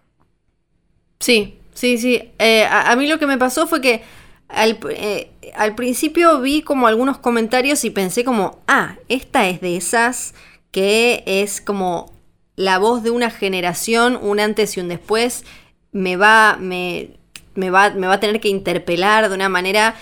Sí, 1.20 1.58
sí, 1.74 1.98
sí. 1.98 2.32
Eh, 2.40 2.64
a, 2.64 2.92
a 2.92 2.96
mí 2.96 3.08
lo 3.08 3.20
que 3.20 3.28
me 3.28 3.38
pasó 3.38 3.68
fue 3.68 3.82
que 3.82 4.04
al, 4.50 4.80
eh, 4.90 5.32
al 5.56 5.76
principio 5.76 6.40
vi 6.40 6.62
como 6.62 6.88
algunos 6.88 7.18
comentarios 7.18 7.84
y 7.86 7.90
pensé 7.90 8.24
como, 8.24 8.60
ah, 8.68 8.96
esta 9.10 9.48
es 9.48 9.62
de 9.62 9.78
esas 9.78 10.34
que 10.72 11.24
es 11.26 11.62
como 11.62 12.14
la 12.56 12.78
voz 12.80 13.04
de 13.04 13.12
una 13.12 13.30
generación, 13.30 14.18
un 14.22 14.40
antes 14.40 14.78
y 14.78 14.80
un 14.80 14.88
después, 14.88 15.44
me 15.92 16.16
va, 16.18 16.58
me, 16.60 17.12
me 17.56 17.70
va, 17.70 17.92
me 17.92 18.08
va 18.08 18.14
a 18.14 18.20
tener 18.20 18.40
que 18.40 18.50
interpelar 18.50 19.30
de 19.30 19.36
una 19.36 19.50
manera 19.50 19.96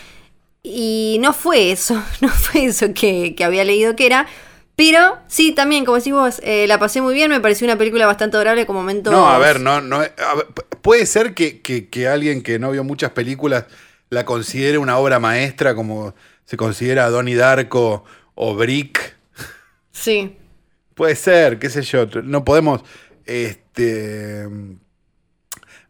y 0.63 1.17
no 1.21 1.33
fue 1.33 1.71
eso, 1.71 2.01
no 2.21 2.29
fue 2.29 2.65
eso 2.65 2.93
que, 2.93 3.35
que 3.35 3.43
había 3.43 3.63
leído 3.63 3.95
que 3.95 4.05
era. 4.05 4.27
Pero 4.75 5.17
sí, 5.27 5.53
también, 5.53 5.85
como 5.85 5.97
decís 5.97 6.11
vos, 6.13 6.41
eh, 6.43 6.65
la 6.67 6.79
pasé 6.79 7.01
muy 7.01 7.13
bien, 7.13 7.29
me 7.31 7.39
pareció 7.39 7.65
una 7.65 7.77
película 7.77 8.05
bastante 8.05 8.35
adorable 8.35 8.65
con 8.65 8.75
momentos... 8.75 9.13
No, 9.13 9.27
a 9.29 9.37
ver, 9.37 9.59
no, 9.61 9.79
no. 9.79 9.97
a 9.97 9.99
ver, 10.35 10.47
p- 10.53 10.63
puede 10.81 11.05
ser 11.05 11.33
que, 11.33 11.61
que- 11.61 11.87
que 11.89 12.07
alguien 12.09 12.41
que 12.41 12.59
no 12.59 12.71
vio 12.71 12.83
muchas 12.83 13.11
películas 13.11 13.65
la 14.09 14.25
considere 14.25 14.77
una 14.77 14.97
obra 14.97 15.19
maestra, 15.19 15.75
como 15.75 16.13
se 16.43 16.57
considera 16.57 17.09
Donnie 17.09 17.35
Darko 17.35 18.03
o 18.35 18.55
Brick. 18.55 19.15
Sí. 19.91 20.35
Puede 20.93 21.15
ser, 21.15 21.57
qué 21.57 21.69
sé 21.69 21.81
yo. 21.81 22.05
No 22.23 22.43
podemos. 22.43 22.81
Este. 23.25 24.45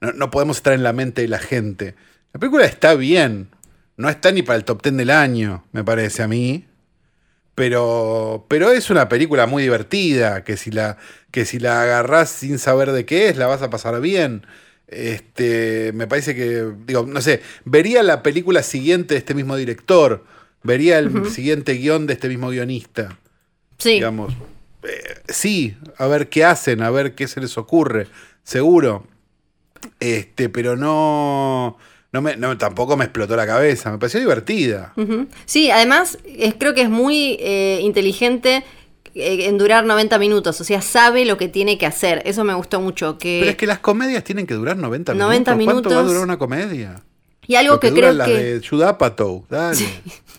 No, 0.02 0.12
no 0.14 0.30
podemos 0.32 0.58
estar 0.58 0.74
en 0.74 0.84
la 0.84 0.94
mente 0.94 1.24
de 1.24 1.28
la 1.28 1.40
gente. 1.40 1.96
La 2.34 2.40
película 2.40 2.66
está 2.66 2.94
bien. 2.96 3.50
No 3.98 4.10
está 4.10 4.32
ni 4.32 4.44
para 4.44 4.58
el 4.58 4.66
top 4.66 4.84
10 4.84 4.98
del 4.98 5.10
año, 5.10 5.66
me 5.72 5.84
parece 5.84 6.22
a 6.24 6.28
mí. 6.28 6.66
Pero, 7.56 8.46
pero 8.50 8.72
es 8.72 8.90
una 8.90 9.08
película 9.08 9.48
muy 9.48 9.64
divertida, 9.64 10.44
que 10.44 10.58
si 10.58 10.72
la, 10.72 10.98
que 11.32 11.46
si 11.46 11.58
la 11.58 11.82
agarrás 11.82 12.30
sin 12.30 12.60
saber 12.60 12.92
de 12.92 13.06
qué 13.06 13.30
es, 13.30 13.38
la 13.38 13.48
vas 13.48 13.62
a 13.62 13.70
pasar 13.70 14.00
bien. 14.02 14.46
Este, 14.88 15.92
me 15.94 16.06
parece 16.06 16.36
que, 16.36 16.72
digo, 16.86 17.06
no 17.08 17.22
sé, 17.22 17.42
vería 17.64 18.04
la 18.04 18.22
película 18.24 18.62
siguiente 18.62 19.14
de 19.14 19.20
este 19.20 19.34
mismo 19.34 19.56
director, 19.56 20.26
vería 20.64 21.00
el 21.00 21.30
siguiente 21.32 21.74
guion 21.74 22.08
de 22.08 22.14
este 22.14 22.28
mismo 22.28 22.50
guionista. 22.50 23.18
Sí. 23.78 23.94
Digamos, 23.94 24.34
eh, 24.84 25.22
sí, 25.30 25.78
a 25.98 26.08
ver 26.08 26.30
qué 26.30 26.44
hacen, 26.44 26.82
a 26.82 26.90
ver 26.92 27.16
qué 27.16 27.28
se 27.28 27.42
les 27.42 27.58
ocurre, 27.58 28.08
seguro. 28.44 29.08
Este, 30.00 30.50
pero 30.50 30.76
no, 30.76 31.78
no 32.16 32.22
me, 32.22 32.38
no, 32.38 32.58
tampoco 32.58 32.96
me 32.98 33.04
explotó 33.06 33.36
la 33.36 33.46
cabeza, 33.46 33.92
me 33.92 33.98
pareció 33.98 34.22
divertida. 34.22 34.94
Sí, 35.46 35.70
además 35.70 36.18
es- 36.26 36.56
creo 36.58 36.74
que 36.74 36.82
es 36.82 36.90
muy 36.90 37.38
eh, 37.42 37.80
inteligente 37.84 38.64
eh, 39.14 39.46
en 39.48 39.58
durar 39.58 39.84
90 39.86 40.18
minutos, 40.18 40.60
o 40.62 40.64
sea, 40.64 40.82
sabe 40.82 41.26
lo 41.26 41.38
que 41.38 41.48
tiene 41.50 41.78
que 41.78 41.86
hacer. 41.86 42.22
Eso 42.26 42.44
me 42.46 42.54
gustó 42.54 42.80
mucho. 42.80 43.18
Que... 43.18 43.40
Pero 43.42 43.52
es 43.52 43.58
que 43.58 43.68
las 43.68 43.80
comedias 43.80 44.24
tienen 44.24 44.48
que 44.48 44.54
durar 44.54 44.78
90 44.78 45.14
minutos. 45.14 45.28
90 45.28 45.52
¿Cuánto 45.54 45.66
va 45.66 45.72
a 45.72 45.76
minutos. 45.76 46.08
durar 46.08 46.24
una 46.24 46.38
comedia? 46.38 47.02
y 47.48 47.56
algo 47.56 47.74
Lo 47.76 47.80
que, 47.80 47.92
creo 47.94 48.12
las 48.14 48.28
que... 48.28 48.34
de 48.34 48.68
Judd 48.68 48.82
Apatow, 48.84 49.46
dale. 49.50 49.86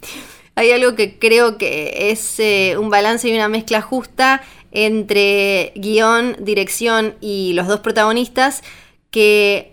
Hay 0.57 0.71
algo 0.73 0.95
que 0.95 1.19
creo 1.19 1.59
que 1.59 2.11
es 2.11 2.41
eh, 2.41 2.77
un 2.79 2.89
balance 2.91 3.29
y 3.29 3.35
una 3.35 3.49
mezcla 3.49 3.83
justa 3.83 4.43
entre 4.73 5.73
guion, 5.77 6.37
dirección 6.41 7.15
y 7.21 7.53
los 7.55 7.67
dos 7.69 7.81
protagonistas 7.81 8.63
que 9.11 9.73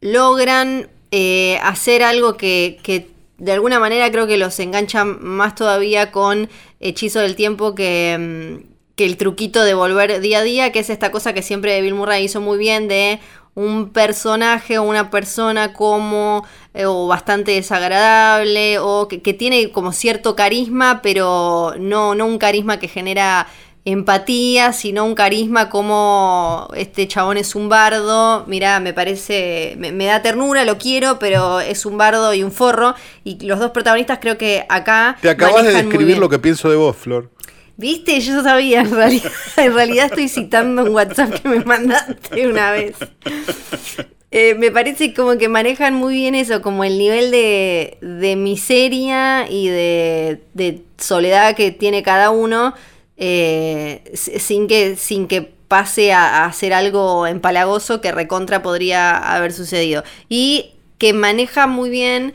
logran 0.00 0.88
eh, 1.10 1.58
hacer 1.62 2.02
algo 2.02 2.36
que, 2.36 2.78
que 2.82 3.10
de 3.38 3.52
alguna 3.52 3.80
manera 3.80 4.10
creo 4.12 4.26
que 4.26 4.36
los 4.36 4.58
engancha 4.60 5.04
más 5.04 5.54
todavía 5.54 6.12
con 6.12 6.48
Hechizo 6.78 7.20
del 7.20 7.36
Tiempo 7.36 7.74
que, 7.74 8.16
mm, 8.18 8.70
que 8.96 9.06
el 9.06 9.16
truquito 9.16 9.64
de 9.64 9.74
volver 9.74 10.20
día 10.20 10.40
a 10.40 10.42
día, 10.42 10.72
que 10.72 10.80
es 10.80 10.90
esta 10.90 11.10
cosa 11.10 11.32
que 11.32 11.42
siempre 11.42 11.80
Bill 11.80 11.94
Murray 11.94 12.24
hizo 12.24 12.40
muy 12.40 12.58
bien 12.58 12.86
de 12.86 13.18
un 13.54 13.90
personaje 13.90 14.78
o 14.78 14.82
una 14.82 15.10
persona 15.10 15.72
como 15.72 16.46
eh, 16.74 16.86
o 16.86 17.06
bastante 17.06 17.52
desagradable 17.52 18.78
o 18.78 19.08
que, 19.08 19.22
que 19.22 19.34
tiene 19.34 19.72
como 19.72 19.92
cierto 19.92 20.36
carisma, 20.36 21.00
pero 21.02 21.74
no, 21.78 22.14
no 22.14 22.26
un 22.26 22.38
carisma 22.38 22.78
que 22.78 22.88
genera 22.88 23.48
empatía, 23.84 24.72
sino 24.72 25.04
un 25.04 25.14
carisma 25.14 25.70
como 25.70 26.68
este 26.76 27.08
chabón 27.08 27.36
es 27.38 27.54
un 27.54 27.68
bardo, 27.68 28.44
mira, 28.46 28.78
me 28.80 28.92
parece, 28.92 29.74
me, 29.78 29.90
me 29.92 30.04
da 30.04 30.22
ternura, 30.22 30.64
lo 30.64 30.78
quiero, 30.78 31.18
pero 31.18 31.60
es 31.60 31.86
un 31.86 31.96
bardo 31.96 32.34
y 32.34 32.42
un 32.42 32.52
forro, 32.52 32.94
y 33.24 33.44
los 33.46 33.58
dos 33.58 33.70
protagonistas 33.70 34.18
creo 34.20 34.36
que 34.36 34.66
acá... 34.68 35.16
Te 35.20 35.30
acabas 35.30 35.64
de 35.64 35.72
describir 35.72 36.18
lo 36.18 36.28
que 36.28 36.38
pienso 36.38 36.68
de 36.70 36.76
vos, 36.76 36.96
Flor. 36.96 37.30
¿Viste? 37.76 38.20
Yo 38.20 38.42
sabía, 38.42 38.82
en 38.82 38.90
realidad, 38.90 39.32
en 39.56 39.74
realidad 39.74 40.06
estoy 40.06 40.28
citando 40.28 40.82
un 40.82 40.90
WhatsApp 40.90 41.32
que 41.40 41.48
me 41.48 41.64
mandaste 41.64 42.46
una 42.46 42.72
vez. 42.72 42.94
Eh, 44.32 44.54
me 44.54 44.70
parece 44.70 45.14
como 45.14 45.38
que 45.38 45.48
manejan 45.48 45.94
muy 45.94 46.14
bien 46.14 46.34
eso, 46.34 46.60
como 46.60 46.84
el 46.84 46.98
nivel 46.98 47.30
de, 47.30 47.96
de 48.00 48.36
miseria 48.36 49.50
y 49.50 49.68
de, 49.68 50.42
de 50.54 50.82
soledad 50.98 51.56
que 51.56 51.70
tiene 51.70 52.02
cada 52.02 52.30
uno. 52.30 52.74
Eh, 53.20 54.02
sin, 54.14 54.68
que, 54.68 54.96
sin 54.96 55.28
que 55.28 55.42
pase 55.68 56.12
a, 56.12 56.44
a 56.44 56.46
hacer 56.46 56.74
algo 56.74 57.28
empalagoso 57.28 58.02
que 58.02 58.12
recontra 58.12 58.62
podría 58.62 59.16
haber 59.18 59.52
sucedido. 59.52 60.04
Y 60.28 60.72
que 60.98 61.14
maneja 61.14 61.68
muy 61.68 61.90
bien, 61.90 62.34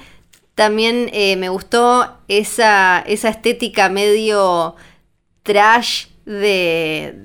también 0.56 1.10
eh, 1.14 1.38
me 1.38 1.50
gustó 1.50 2.18
esa, 2.30 3.04
esa 3.08 3.30
estética 3.30 3.90
medio 3.90 4.76
trash 5.44 6.08
de, 6.26 7.16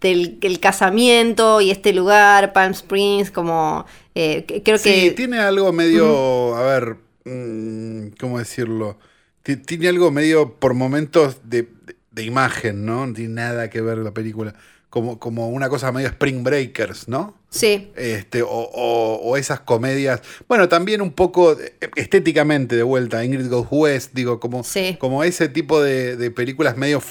del 0.00 0.38
el 0.42 0.60
casamiento 0.60 1.60
y 1.60 1.70
este 1.70 1.92
lugar, 1.92 2.52
Palm 2.52 2.72
Springs, 2.72 3.30
como 3.30 3.86
eh, 4.14 4.62
creo 4.64 4.78
Sí, 4.78 5.10
que... 5.10 5.12
tiene 5.12 5.38
algo 5.38 5.72
medio, 5.72 6.54
a 6.56 6.62
ver, 6.64 6.96
mm, 7.24 8.08
¿cómo 8.18 8.38
decirlo? 8.38 8.98
Ti- 9.42 9.56
Tiene 9.58 9.88
algo 9.88 10.10
medio 10.10 10.58
por 10.58 10.74
momentos 10.74 11.38
de, 11.48 11.62
de- 11.62 11.96
de 12.12 12.22
imagen, 12.24 12.84
¿no? 12.84 13.06
No 13.06 13.12
tiene 13.14 13.34
nada 13.34 13.70
que 13.70 13.80
ver 13.80 13.98
la 13.98 14.12
película. 14.12 14.54
Como, 14.90 15.18
como 15.18 15.48
una 15.48 15.70
cosa 15.70 15.90
medio 15.90 16.08
Spring 16.08 16.44
Breakers, 16.44 17.08
¿no? 17.08 17.38
Sí, 17.48 17.90
Este, 17.96 18.42
o, 18.42 18.48
o- 18.50 19.16
o 19.22 19.36
esas 19.38 19.60
comedias. 19.60 20.20
Bueno, 20.48 20.68
también 20.68 21.00
un 21.00 21.12
poco 21.12 21.52
eh, 21.58 21.74
estéticamente 21.96 22.76
de 22.76 22.82
vuelta, 22.82 23.24
Ingrid 23.24 23.48
Goes 23.48 23.68
West, 23.70 24.10
digo, 24.14 24.38
como, 24.38 24.62
Sí. 24.64 24.96
como 25.00 25.24
ese 25.24 25.48
tipo 25.48 25.82
de, 25.82 26.16
de 26.16 26.30
películas 26.30 26.76
medio 26.76 27.02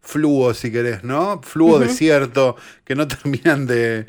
fluo, 0.00 0.54
si 0.54 0.72
querés, 0.72 1.04
¿no? 1.04 1.40
Fluo 1.42 1.76
Ujú. 1.76 1.80
desierto, 1.84 2.56
que 2.84 2.94
no 2.96 3.06
terminan 3.08 3.66
de, 3.66 4.06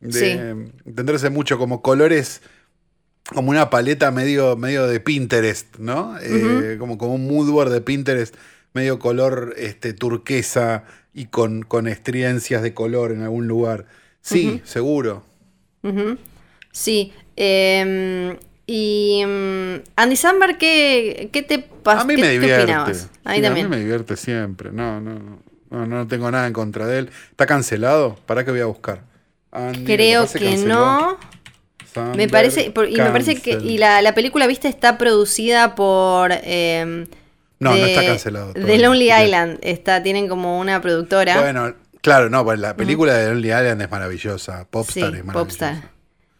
de 0.00 0.10
Sí. 0.10 0.70
entenderse 0.86 1.28
mucho, 1.28 1.58
como 1.58 1.82
colores, 1.82 2.40
como 3.34 3.50
una 3.50 3.68
paleta 3.70 4.10
medio, 4.10 4.56
medio 4.56 4.86
de 4.86 5.00
Pinterest, 5.00 5.76
¿no? 5.78 6.16
Eh, 6.22 6.76
como, 6.78 6.96
como 6.98 7.14
un 7.14 7.26
mood 7.26 7.50
board 7.50 7.70
de 7.70 7.80
Pinterest, 7.80 8.34
medio 8.74 8.98
color 8.98 9.54
este, 9.56 9.92
turquesa 9.94 10.84
y 11.14 11.26
con, 11.26 11.62
con 11.62 11.86
estridencias 11.88 12.60
de 12.62 12.74
color 12.74 13.12
en 13.12 13.22
algún 13.22 13.46
lugar. 13.48 13.86
Sí, 14.20 14.60
seguro. 14.64 15.22
Sí. 16.72 17.12
em, 17.36 18.36
y 18.66 19.22
mm, 19.26 19.74
Andy 19.96 20.16
Samberg, 20.16 20.58
¿qué, 20.58 21.28
qué 21.32 21.42
te 21.42 21.58
pasó? 21.58 22.00
A 22.00 22.04
mí 22.04 22.16
¿Qué, 22.16 22.22
me 22.22 22.30
divierte. 22.30 22.62
opinabas? 22.64 23.08
A 23.24 23.30
mí 23.30 23.36
Sí, 23.36 23.42
también. 23.42 23.66
A 23.66 23.68
mí 23.68 23.76
me 23.76 23.80
divierte 23.82 24.16
siempre. 24.16 24.72
No, 24.72 25.00
no, 25.00 25.40
no, 25.70 25.86
no, 25.86 26.06
tengo 26.08 26.30
nada 26.30 26.46
en 26.46 26.52
contra 26.52 26.86
de 26.86 27.00
él. 27.00 27.10
¿Está 27.30 27.46
cancelado? 27.46 28.16
¿Para 28.26 28.44
qué 28.44 28.50
voy 28.50 28.60
a 28.60 28.66
buscar? 28.66 29.02
Andy, 29.52 29.84
Creo 29.84 30.26
que 30.32 30.56
no. 30.56 31.16
Me 32.16 32.28
parece, 32.28 32.72
por- 32.72 32.88
y 32.88 32.96
me 32.96 33.10
parece 33.10 33.40
que 33.40 33.52
y 33.52 33.78
la, 33.78 34.02
la 34.02 34.14
película, 34.14 34.48
viste, 34.48 34.66
está 34.66 34.98
producida 34.98 35.76
por 35.76 36.32
em, 36.42 37.06
No, 37.64 37.76
no 37.76 37.84
está 37.86 38.04
cancelado 38.06 38.52
De. 38.52 38.78
Lonely 38.78 39.06
Bien. 39.06 39.22
Island. 39.24 39.58
Está, 39.62 40.02
tienen 40.02 40.28
como 40.28 40.58
una 40.60 40.80
productora. 40.80 41.40
Bueno, 41.40 41.74
claro, 42.02 42.30
no, 42.30 42.44
pues 42.44 42.58
la 42.58 42.76
película 42.76 43.14
de 43.14 43.28
Lonely 43.28 43.48
Island 43.48 43.82
es 43.82 43.90
maravillosa. 43.90 44.66
Popstar 44.70 45.10
sí, 45.12 45.18
es 45.18 45.24
maravillosa. 45.24 45.32
Popstar. 45.32 45.90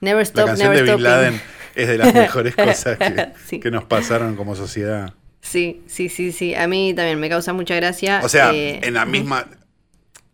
Never 0.00 0.18
La 0.18 0.22
Stop, 0.22 0.46
canción 0.46 0.70
Never 0.72 0.87
de 0.87 0.94
Bin. 0.94 1.02
Laden 1.02 1.40
es 1.74 1.88
de 1.88 1.98
las 1.98 2.14
mejores 2.14 2.54
cosas 2.54 2.98
que, 2.98 3.28
Sí. 3.46 3.60
que 3.60 3.70
nos 3.70 3.84
pasaron 3.84 4.37
como 4.37 4.54
sociedad. 4.54 5.14
Sí, 5.40 5.82
sí, 5.87 6.08
sí, 6.08 6.32
sí. 6.32 6.54
A 6.54 6.66
mí 6.68 6.94
también 6.94 7.18
me 7.20 7.28
causa 7.28 7.52
mucha 7.52 7.74
gracia. 7.74 8.20
O 8.22 8.28
sea, 8.28 8.52
eh, 8.54 8.80
en 8.82 8.94
la 8.94 9.04
misma. 9.04 9.46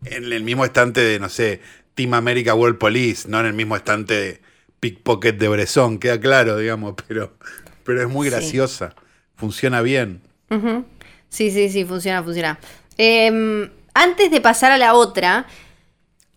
En 0.05 0.31
el 0.31 0.43
mismo 0.43 0.65
estante 0.65 0.99
de, 1.01 1.19
no 1.19 1.29
sé, 1.29 1.61
Team 1.95 2.13
America 2.15 2.55
World 2.55 2.77
Police, 2.79 3.27
no 3.29 3.39
en 3.39 3.45
el 3.45 3.53
mismo 3.53 3.75
estante 3.75 4.13
de 4.15 4.41
Pickpocket 4.79 5.37
de 5.37 5.47
Bresson, 5.47 5.99
queda 5.99 6.19
claro, 6.19 6.57
digamos, 6.57 6.95
pero, 7.07 7.37
pero 7.83 8.01
es 8.01 8.09
muy 8.09 8.27
Sí. 8.27 8.31
graciosa. 8.31 8.95
Funciona 9.35 9.81
bien. 9.81 10.21
Ujú. 10.51 10.85
Sí, 11.29 11.49
sí, 11.49 11.69
sí, 11.69 11.85
funciona, 11.85 12.21
funciona. 12.21 12.59
Em, 12.97 13.69
antes 13.93 14.29
de 14.29 14.41
pasar 14.41 14.71
a 14.71 14.77
la 14.77 14.93
otra, 14.93 15.47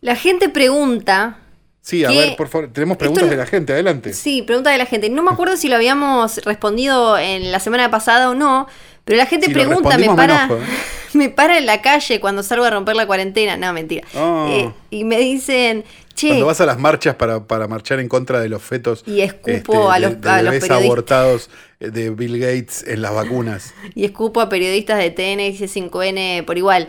la 0.00 0.16
gente 0.16 0.48
pregunta. 0.48 1.38
Sí, 1.81 2.05
a 2.05 2.11
ver, 2.11 2.37
por 2.37 2.48
favor, 2.48 2.72
tenemos 2.72 2.96
preguntas 2.96 3.29
de 3.29 3.37
la 3.37 3.44
gente, 3.44 3.72
adelante. 3.74 4.14
Sí, 4.14 4.42
pregunta 4.42 4.70
de 4.70 4.79
la 4.79 4.87
gente. 4.87 5.11
No 5.11 5.22
me 5.22 5.33
acuerdo 5.33 5.57
si 5.57 5.68
lo 5.68 5.77
habíamos 5.77 6.38
respondido 6.38 7.18
en 7.18 7.53
la 7.53 7.61
semana 7.61 7.90
pasada 7.90 8.31
o 8.31 8.35
no, 8.35 8.66
pero 9.05 9.18
la 9.18 9.27
gente 9.27 9.46
Si 9.46 9.53
pregunta, 9.53 9.98
me 9.98 10.07
para, 10.14 10.44
enojo, 10.44 10.57
¿eh? 10.62 10.66
me 11.18 11.29
para 11.31 11.59
en 11.59 11.66
la 11.66 11.81
calle 11.83 12.20
cuando 12.20 12.42
salgo 12.42 12.64
a 12.64 12.70
romper 12.70 12.96
la 12.96 13.07
cuarentena. 13.07 13.57
No, 13.57 13.72
mentira. 13.72 14.07
Oh. 14.14 14.46
Eh, 14.50 14.70
y 14.90 15.05
me 15.05 15.18
dicen, 15.18 15.85
che, 16.14 16.29
Cuando 16.29 16.46
vas 16.46 16.61
a 16.61 16.66
las 16.66 16.79
marchas 16.79 17.14
para, 17.16 17.46
para 17.46 17.66
marchar 17.68 18.00
en 18.00 18.09
contra 18.09 18.40
de 18.40 18.48
los 18.48 18.62
fetos 18.62 19.03
Y 19.07 19.20
escupo 19.20 19.90
a 19.90 19.94
de- 19.94 20.00
los- 20.00 20.20
de 20.20 20.29
a 20.31 20.42
los 20.42 20.70
abortados 20.70 21.50
eh, 21.81 21.90
de 21.90 22.11
Bill 22.11 22.38
Gates 22.38 22.85
en 22.87 23.03
las 23.03 23.14
vacunas. 23.14 23.74
y 23.94 24.05
escupo 24.05 24.40
a 24.40 24.48
periodistas 24.48 24.98
de 24.98 25.11
TN 25.11 25.40
y 25.40 25.57
C5N 25.59 26.44
por 26.44 26.59
igual. 26.59 26.88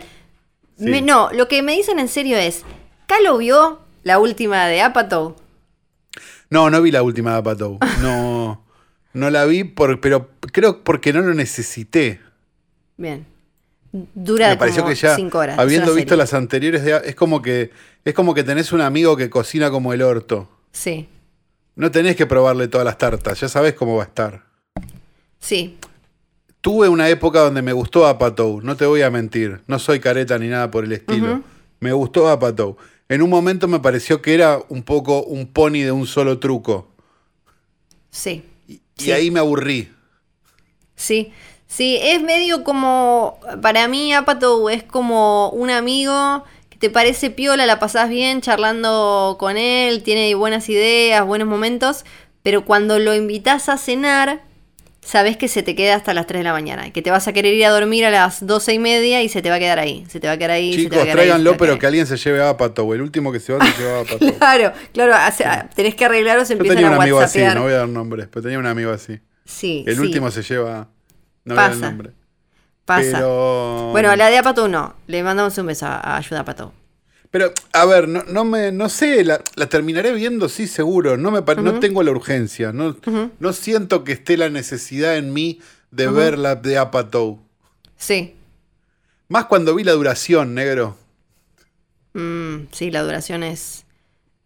Sí. 0.78 0.84
Me- 0.84 1.02
no, 1.02 1.30
lo 1.32 1.48
que 1.48 1.62
me 1.62 1.72
dicen 1.76 1.98
en 1.98 2.08
serio 2.08 2.36
es, 2.38 2.64
¿Calo 3.06 3.38
vio 3.38 3.80
la 4.02 4.18
última 4.18 4.66
de 4.66 4.82
Apatow? 4.82 5.36
No, 6.50 6.70
no 6.70 6.80
vi 6.82 6.90
la 6.90 7.02
última 7.02 7.32
de 7.32 7.38
Apatow. 7.38 7.78
No, 8.02 8.64
no 9.12 9.30
la 9.30 9.44
vi, 9.46 9.64
por, 9.64 10.00
pero 10.00 10.28
creo 10.52 10.84
porque 10.84 11.12
no 11.12 11.20
lo 11.22 11.32
necesité. 11.34 12.20
Bien. 12.98 13.26
Dura 13.92 14.48
Me 14.50 14.56
pareció 14.56 14.82
como 14.82 14.94
que 14.94 15.00
ya, 15.00 15.16
cinco 15.16 15.38
horas. 15.38 15.58
habiendo 15.58 15.94
visto 15.94 16.10
serie. 16.10 16.18
las 16.18 16.34
anteriores, 16.34 16.84
de- 16.84 17.00
es 17.04 17.14
como 17.14 17.40
que 17.42 17.70
es 18.04 18.14
como 18.14 18.34
que 18.34 18.44
tenés 18.44 18.72
un 18.72 18.80
amigo 18.80 19.16
que 19.16 19.30
cocina 19.30 19.70
como 19.70 19.92
el 19.92 20.02
orto. 20.02 20.48
Sí, 20.72 21.08
No 21.76 21.90
tenés 21.90 22.16
que 22.16 22.26
probarle 22.26 22.68
todas 22.68 22.84
las 22.84 22.98
tartas, 22.98 23.40
ya 23.40 23.48
sabés 23.48 23.74
cómo 23.74 23.96
va 23.96 24.04
a 24.04 24.06
estar. 24.06 24.44
sí. 25.38 25.78
Tuve 26.62 26.88
una 26.88 27.08
época 27.08 27.40
donde 27.42 27.62
me 27.62 27.72
gustó 27.72 28.06
Apatow, 28.08 28.60
no 28.60 28.76
te 28.76 28.86
voy 28.86 29.00
a 29.02 29.08
mentir. 29.10 29.60
No 29.68 29.78
soy 29.78 30.00
careta 30.00 30.36
ni 30.36 30.48
nada 30.48 30.68
por 30.68 30.82
el 30.82 30.90
estilo. 30.90 31.42
Me 31.78 31.92
gustó 31.92 32.28
Apatow. 32.28 32.76
En 33.08 33.22
un 33.22 33.30
momento 33.30 33.68
me 33.68 33.78
pareció 33.78 34.20
que 34.20 34.34
era 34.34 34.58
un 34.68 34.82
poco 34.82 35.22
un 35.22 35.46
pony 35.46 35.82
de 35.84 35.92
un 35.92 36.08
solo 36.08 36.40
truco. 36.40 36.88
Sí. 38.10 38.42
Y, 38.66 38.72
y 38.74 38.80
Sí. 38.96 39.12
ahí 39.12 39.30
me 39.30 39.38
aburrí. 39.38 39.92
Sí, 40.96 41.30
sí, 41.76 41.98
es 42.02 42.22
medio 42.22 42.64
como, 42.64 43.38
para 43.62 43.88
mí 43.88 44.12
Apatow 44.12 44.68
es 44.68 44.82
como 44.82 45.50
un 45.50 45.70
amigo 45.70 46.44
que 46.70 46.78
te 46.78 46.90
parece 46.90 47.30
piola, 47.30 47.66
la 47.66 47.78
pasás 47.78 48.08
bien 48.08 48.40
charlando 48.40 49.36
con 49.38 49.56
él, 49.56 50.02
tiene 50.02 50.34
buenas 50.34 50.68
ideas, 50.68 51.24
buenos 51.26 51.48
momentos, 51.48 52.04
pero 52.42 52.64
cuando 52.64 52.98
lo 52.98 53.14
invitas 53.14 53.68
a 53.68 53.78
cenar, 53.78 54.42
sabes 55.00 55.36
que 55.36 55.48
se 55.48 55.62
te 55.62 55.74
queda 55.76 55.94
hasta 55.94 56.14
las 56.14 56.26
3 56.26 56.40
de 56.40 56.44
la 56.44 56.52
mañana, 56.52 56.92
que 56.92 57.00
te 57.02 57.10
vas 57.10 57.28
a 57.28 57.32
querer 57.32 57.54
ir 57.54 57.64
a 57.64 57.70
dormir 57.70 58.04
a 58.04 58.10
las 58.10 58.44
12 58.44 58.74
y 58.74 58.78
media 58.78 59.22
y 59.22 59.28
se 59.28 59.40
te 59.40 59.50
va 59.50 59.56
a 59.56 59.58
quedar 59.58 59.78
ahí, 59.78 60.04
se 60.08 60.18
te 60.20 60.26
va 60.26 60.32
a 60.34 60.36
quedar 60.36 60.50
ahí. 60.52 60.72
se 60.72 60.88
te 60.88 60.96
va 60.96 61.02
a 61.02 61.04
Chicos, 61.04 61.04
quedar 61.04 61.06
se 61.06 61.10
te 61.12 61.16
tráiganlo, 61.16 61.56
pero 61.56 61.78
que 61.78 61.86
alguien 61.86 62.06
se 62.06 62.16
lleve 62.16 62.42
a 62.42 62.50
Apatow. 62.50 62.92
El 62.92 63.02
último 63.02 63.30
que 63.32 63.38
se 63.40 63.52
va 63.52 63.64
se 63.64 63.82
lleva 63.82 63.98
a 63.98 64.00
Apatow. 64.02 64.34
Claro, 64.38 64.72
claro, 64.92 65.14
hace- 65.14 65.44
tenés 65.74 65.94
que 65.94 66.04
arreglarlos, 66.04 66.48
Yo 66.48 66.54
empiezan 66.54 66.76
tenía 66.76 66.90
un 66.90 67.00
a 67.00 67.02
amigo 67.02 67.20
así, 67.20 67.38
no 67.38 67.62
voy 67.62 67.72
a 67.72 67.76
dar 67.78 67.88
nombres, 67.88 68.26
pero 68.30 68.42
tenía 68.42 68.58
un 68.58 68.66
amigo 68.66 68.90
así. 68.90 69.20
Sí, 69.44 69.84
El 69.86 69.94
sí, 69.94 70.00
último 70.00 70.30
se 70.30 70.42
lleva. 70.42 70.88
No 71.46 71.54
voy 71.54 71.64
a 71.64 71.68
dar 71.68 71.72
el 71.72 71.78
Pasa. 71.78 71.90
nombre. 71.90 72.12
pasa. 72.84 73.12
Pero. 73.12 73.88
Bueno, 73.92 74.14
la 74.14 74.28
de 74.28 74.38
Apatow 74.38 74.68
no, 74.68 74.94
le 75.06 75.22
mandamos 75.22 75.56
un 75.56 75.66
beso 75.66 75.86
a, 75.86 76.16
Ayuda 76.16 76.40
Apatow. 76.40 76.72
Pero, 77.30 77.52
a 77.72 77.84
ver, 77.86 78.08
no, 78.08 78.22
no 78.24 78.44
me, 78.44 78.72
no 78.72 78.88
sé, 78.88 79.24
la, 79.24 79.40
la 79.56 79.68
terminaré 79.68 80.12
viendo, 80.12 80.48
sí, 80.48 80.66
seguro. 80.66 81.16
No 81.16 81.30
me 81.30 81.40
no 81.40 81.80
tengo 81.80 82.02
la 82.02 82.10
urgencia. 82.10 82.72
No, 82.72 82.96
no 83.38 83.52
siento 83.52 84.04
que 84.04 84.12
esté 84.12 84.36
la 84.36 84.48
necesidad 84.48 85.16
en 85.16 85.32
mí 85.32 85.60
de 85.90 86.08
ver 86.08 86.38
la 86.38 86.54
de 86.56 86.78
Apatow. 86.78 87.40
Sí. 87.96 88.36
Más 89.28 89.46
cuando 89.46 89.74
vi 89.74 89.84
la 89.84 89.92
duración, 89.92 90.54
negro. 90.54 90.96
Mm, 92.14 92.68
sí, 92.72 92.90
la 92.90 93.02
duración 93.02 93.42
es, 93.42 93.84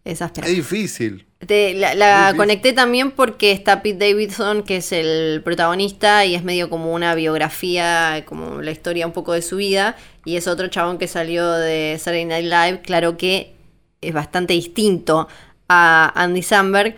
es 0.04 0.22
áspera. 0.22 0.46
Es 0.48 0.54
difícil. 0.54 1.26
Te- 1.46 1.72
la 1.72 1.94
la 1.94 2.34
conecté 2.36 2.74
también 2.74 3.12
porque 3.12 3.50
está 3.52 3.82
Pete 3.82 4.10
Davidson, 4.10 4.62
que 4.62 4.76
es 4.76 4.92
el 4.92 5.40
protagonista, 5.42 6.26
y 6.26 6.34
es 6.34 6.44
medio 6.44 6.68
como 6.68 6.92
una 6.92 7.14
biografía, 7.14 8.24
como 8.26 8.60
la 8.60 8.70
historia 8.70 9.06
un 9.06 9.12
poco 9.14 9.32
de 9.32 9.40
su 9.40 9.56
vida. 9.56 9.96
Y 10.26 10.36
es 10.36 10.46
otro 10.46 10.68
chabón 10.68 10.98
que 10.98 11.08
salió 11.08 11.50
de 11.50 11.96
Saturday 11.98 12.26
Night 12.26 12.44
Live. 12.44 12.82
Claro 12.82 13.16
que 13.16 13.54
es 14.02 14.12
bastante 14.12 14.52
distinto 14.52 15.28
a 15.68 16.12
Andy 16.14 16.42
Samberg. 16.42 16.96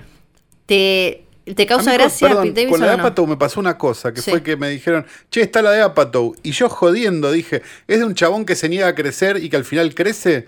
¿Te, 0.67 1.25
te 1.55 1.67
causa 1.67 1.91
con- 1.93 2.01
gracia 2.01 2.29
perdón, 2.29 2.49
Pete 2.49 2.63
con 2.69 2.81
Davidson? 2.81 2.81
la 2.87 2.91
de 2.91 2.97
no? 2.97 3.03
Apatow 3.05 3.27
me 3.29 3.37
pasó 3.37 3.61
una 3.61 3.79
cosa, 3.79 4.13
que 4.13 4.23
Sí. 4.23 4.31
fue 4.33 4.43
que 4.43 4.57
me 4.57 4.69
dijeron, 4.71 5.07
che, 5.31 5.43
está 5.43 5.63
la 5.63 5.71
de 5.71 5.83
Apatow. 5.83 6.35
Y 6.43 6.51
yo 6.51 6.69
jodiendo 6.69 7.31
dije, 7.31 7.63
¿es 7.87 7.99
de 8.01 8.05
un 8.05 8.15
chabón 8.17 8.45
que 8.45 8.57
se 8.57 8.69
niega 8.69 8.89
a 8.89 8.95
crecer 8.97 9.37
y 9.37 9.49
que 9.49 9.57
al 9.57 9.65
final 9.65 9.95
crece? 9.95 10.47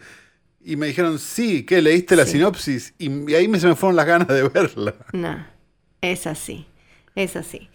Y 0.66 0.76
me 0.76 0.86
dijeron, 0.86 1.18
sí, 1.18 1.64
¿qué? 1.64 1.82
¿Leíste 1.82 2.16
la 2.16 2.24
Sí. 2.24 2.32
sinopsis? 2.32 2.94
Y, 2.98 3.30
y 3.30 3.34
ahí 3.34 3.48
me, 3.48 3.60
se 3.60 3.66
me 3.66 3.74
fueron 3.74 3.96
las 3.96 4.06
ganas 4.06 4.28
de 4.28 4.48
verla. 4.48 4.94
No, 5.12 5.46
es 6.00 6.26
así, 6.26 6.66
es 7.14 7.36
así. 7.36 7.68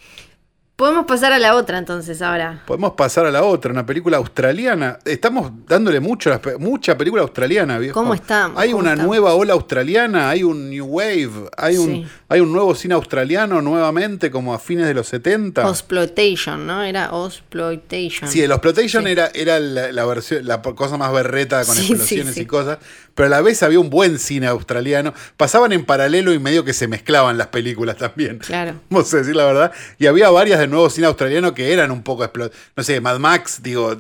Podemos 0.79 1.05
pasar 1.05 1.33
a 1.33 1.39
la 1.39 1.55
otra 1.55 1.77
entonces 1.77 2.21
ahora. 2.21 2.63
Podemos 2.65 2.93
pasar 2.93 3.25
a 3.25 3.31
la 3.31 3.43
otra, 3.43 3.69
una 3.69 3.85
película 3.85 4.15
australiana. 4.15 4.97
Estamos 5.03 5.51
dándole 5.67 5.99
mucho, 5.99 6.31
a 6.33 6.39
mucha 6.57 6.97
película 6.97 7.21
australiana, 7.21 7.77
viejo. 7.79 7.93
¿Cómo 7.93 8.13
estamos? 8.13 8.57
Hay 8.57 8.69
¿Cómo 8.69 8.79
una 8.83 8.91
estamos? 8.93 9.07
nueva 9.09 9.33
ola 9.33 9.51
australiana, 9.51 10.29
hay 10.29 10.41
un 10.43 10.69
New 10.69 10.85
Wave, 10.85 11.49
hay, 11.57 11.75
un, 11.77 11.85
Sí. 11.87 12.07
hay 12.29 12.39
un 12.39 12.53
nuevo 12.53 12.73
cine 12.75 12.93
australiano 12.93 13.61
nuevamente, 13.61 14.31
como 14.31 14.53
a 14.53 14.59
fines 14.59 14.87
de 14.87 14.93
los 14.93 15.07
70. 15.09 15.67
Osploitation, 15.67 16.65
¿no? 16.65 16.81
Era 16.81 17.11
Osploitation. 17.11 18.29
Sí, 18.29 18.41
el 18.41 18.51
Exploitation 18.51 19.03
Sí. 19.03 19.11
era, 19.11 19.29
era 19.33 19.59
la, 19.59 19.91
la 19.91 20.05
versión, 20.05 20.47
la 20.47 20.61
cosa 20.61 20.95
más 20.95 21.11
berreta 21.11 21.65
con 21.65 21.75
Sí, 21.75 21.91
explosiones 21.91 22.37
y 22.37 22.45
cosas, 22.45 22.77
pero 23.19 23.27
a 23.27 23.37
la 23.37 23.41
vez 23.41 23.61
había 23.63 23.81
un 23.81 23.89
buen 23.89 24.17
cine 24.17 24.47
australiano. 24.47 25.13
Pasaban 25.35 25.73
en 25.73 25.83
paralelo 25.83 26.31
y 26.33 26.39
medio 26.39 26.63
que 26.63 26.71
se 26.71 26.87
mezclaban 26.87 27.37
las 27.37 27.47
películas 27.47 27.97
también. 27.97 28.37
Claro. 28.37 28.79
Vamos 28.89 29.13
a 29.13 29.17
decir 29.17 29.35
la 29.35 29.43
verdad. 29.43 29.73
Y 29.97 30.05
había 30.07 30.29
varias 30.29 30.57
de 30.57 30.67
nuevo 30.67 30.89
cine 30.89 31.07
australiano 31.07 31.53
que 31.53 31.73
eran 31.73 31.91
un 31.91 32.01
poco 32.01 32.31
No 32.77 32.81
sé, 32.83 33.01
Mad 33.01 33.19
Max, 33.19 33.61
digo, 33.61 33.97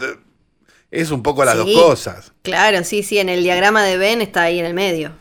es 0.89 1.11
un 1.11 1.21
poco 1.21 1.43
las 1.43 1.57
Sí. 1.57 1.73
dos 1.73 1.83
cosas. 1.83 2.31
Claro, 2.43 2.81
sí, 2.85 3.03
sí, 3.03 3.17
en 3.19 3.27
el 3.27 3.43
diagrama 3.43 3.83
de 3.83 3.97
Ben 3.97 4.21
está 4.21 4.43
ahí 4.43 4.57
en 4.57 4.65
el 4.65 4.73
medio. 4.73 5.11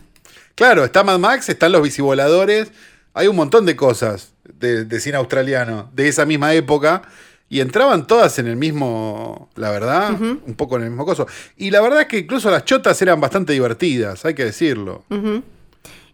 Claro, 0.55 0.85
está 0.85 1.03
Mad 1.03 1.19
Max, 1.19 1.49
están 1.49 1.73
los 1.73 1.83
bicivoladores, 1.83 2.71
hay 3.15 3.27
un 3.27 3.35
montón 3.35 3.67
de 3.67 3.75
cosas 3.75 4.31
de, 4.45 4.85
de 4.85 5.01
cine 5.01 5.17
australiano 5.17 5.91
de 5.93 6.07
esa 6.07 6.25
misma 6.25 6.55
época. 6.55 7.03
Y 7.51 7.61
entraban 7.61 8.07
todas 8.07 8.39
en 8.39 8.47
el 8.47 8.57
mismo, 8.57 9.49
la 9.57 9.71
verdad, 9.71 10.21
un 10.21 10.55
poco 10.55 10.77
en 10.77 10.83
el 10.83 10.91
mismo 10.91 11.07
coso. 11.07 11.27
Y 11.57 11.71
la 11.71 11.81
verdad 11.81 12.03
es 12.03 12.07
que 12.07 12.19
incluso 12.19 12.51
las 12.51 12.65
chotas 12.65 13.01
eran 13.01 13.21
bastante 13.21 13.55
divertidas, 13.55 14.25
hay 14.25 14.35
que 14.35 14.45
decirlo. 14.45 15.05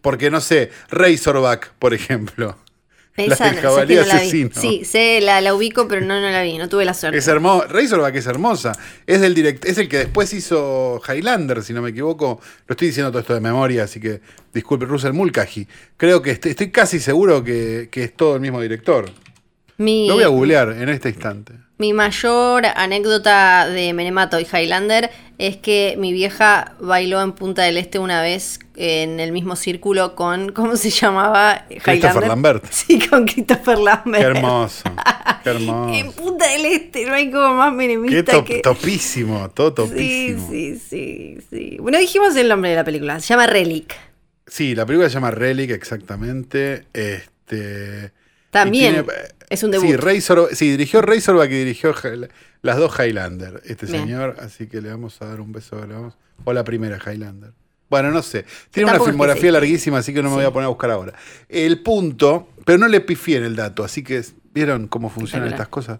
Porque, 0.01 0.29
no 0.29 0.39
sé, 0.39 0.71
Razorback, 0.89 1.73
por 1.79 1.93
ejemplo. 1.93 2.57
La 3.17 3.33
Esa 3.33 3.45
del 3.45 3.61
jabalí 3.61 3.95
no 3.95 4.05
la 4.05 4.19
vi. 4.19 4.49
Sí, 4.53 4.83
sé, 4.83 5.21
la, 5.21 5.39
la 5.39 5.55
ubico, 5.55 5.87
pero 5.87 6.01
no, 6.01 6.19
no 6.19 6.29
la 6.29 6.43
vi, 6.43 6.57
no 6.57 6.67
tuve 6.67 6.83
la 6.83 6.93
suerte. 6.93 7.17
Es 7.17 7.27
hermoso. 7.27 7.65
Razorback 7.69 8.15
es 8.15 8.27
hermosa. 8.27 8.73
Es 9.07 9.21
del 9.21 9.33
direct 9.33 9.63
es 9.65 9.77
el 9.77 9.87
que 9.87 9.99
después 9.99 10.33
hizo 10.33 11.01
Highlander, 11.07 11.63
si 11.63 11.71
no 11.71 11.81
me 11.81 11.91
equivoco. 11.91 12.41
Lo 12.67 12.73
estoy 12.73 12.89
diciendo 12.89 13.11
todo 13.11 13.21
esto 13.21 13.33
de 13.33 13.39
memoria, 13.39 13.85
así 13.85 14.01
que 14.01 14.19
disculpe, 14.53 14.85
Russell 14.85 15.13
Mulcahy. 15.13 15.65
Creo 15.95 16.21
que 16.21 16.31
estoy, 16.31 16.51
estoy 16.51 16.71
casi 16.71 16.99
seguro 16.99 17.41
que, 17.41 17.87
que 17.89 18.03
es 18.03 18.13
todo 18.13 18.35
el 18.35 18.41
mismo 18.41 18.59
director. 18.59 19.09
Mi, 19.77 20.07
Lo 20.07 20.15
voy 20.15 20.23
a 20.23 20.27
googlear 20.27 20.69
en 20.71 20.87
este 20.89 21.09
instante. 21.09 21.53
mi 21.77 21.91
mayor 21.91 22.65
anécdota 22.65 23.67
de 23.67 23.91
Menemato 23.93 24.39
y 24.39 24.43
Highlander 24.51 25.09
es 25.37 25.57
que 25.57 25.95
mi 25.97 26.13
vieja 26.13 26.75
bailó 26.79 27.21
en 27.21 27.33
Punta 27.33 27.63
del 27.63 27.75
Este 27.77 27.99
una 27.99 28.21
vez 28.21 28.59
en 28.77 29.19
el 29.19 29.33
mismo 29.33 29.57
círculo 29.57 30.15
con, 30.15 30.51
¿cómo 30.53 30.77
se 30.77 30.89
llamaba? 30.91 31.65
Christopher 31.83 32.27
Lambert. 32.27 32.63
Sí, 32.71 32.99
con 33.05 33.25
Christopher 33.25 33.77
Lambert. 33.79 34.23
Qué 34.23 34.29
hermoso. 34.37 34.83
Qué 35.43 35.49
En 35.49 35.55
hermoso. 35.57 36.11
Punta 36.21 36.47
del 36.49 36.65
Este 36.65 37.05
no 37.05 37.13
hay 37.13 37.29
como 37.29 37.55
más 37.55 37.71
Qué 37.71 37.75
menemista 37.75 38.31
top- 38.31 38.45
que... 38.45 38.59
topísimo, 38.59 39.49
todo 39.49 39.71
Sí, 39.87 39.91
topísimo. 39.91 40.49
sí, 40.49 40.79
sí, 40.89 41.37
sí. 41.49 41.77
Bueno, 41.81 41.97
dijimos 41.99 42.33
el 42.37 42.47
nombre 42.47 42.69
de 42.69 42.77
la 42.77 42.83
película. 42.85 43.19
Se 43.19 43.27
llama 43.27 43.45
Relic. 43.47 43.93
Sí, 44.47 44.73
la 44.73 44.85
película 44.85 45.09
se 45.09 45.15
llama 45.15 45.31
Relic, 45.31 45.71
exactamente. 45.71 46.85
Este. 46.93 48.11
También 48.63 48.93
tiene- 49.05 49.07
es 49.49 49.63
un 49.63 49.71
Sí, 49.73 49.79
debut. 49.87 49.95
Razor, 50.03 50.49
sí, 50.53 50.71
dirigió 50.71 51.01
Razorback 51.01 51.51
y 51.51 51.55
dirigió 51.59 51.93
las 52.61 52.77
dos 52.77 52.93
Highlander, 52.99 53.61
este 53.65 53.85
Bien. 53.85 54.01
señor, 54.03 54.37
así 54.39 54.67
que 54.67 54.81
le 54.81 54.89
vamos 54.89 55.21
a 55.21 55.25
dar 55.27 55.41
un 55.41 55.51
beso. 55.51 55.85
le 55.85 55.93
vamos- 55.93 56.17
o 56.43 56.53
la 56.53 56.63
primera 56.63 56.97
Highlander. 56.97 57.51
Bueno, 57.89 58.09
no 58.11 58.23
sé. 58.23 58.45
Tiene 58.71 58.85
una 58.85 58.93
tampoco 58.93 58.95
es 58.95 58.99
que 58.99 59.11
filmografía 59.11 59.51
larguísima, 59.51 59.99
así 59.99 60.11
que 60.13 60.23
no 60.23 60.29
me 60.29 60.35
Sí. 60.35 60.35
voy 60.37 60.45
a 60.45 60.51
poner 60.51 60.65
a 60.65 60.69
buscar 60.69 60.89
ahora. 60.89 61.13
El 61.47 61.81
punto, 61.83 62.49
pero 62.65 62.79
no 62.79 62.87
le 62.87 62.99
pifié 63.01 63.37
en 63.37 63.43
el 63.43 63.55
dato, 63.55 63.83
así 63.83 64.03
que 64.03 64.23
vieron 64.53 64.87
cómo 64.87 65.09
funcionan 65.11 65.49
estas 65.49 65.67
cosas. 65.67 65.99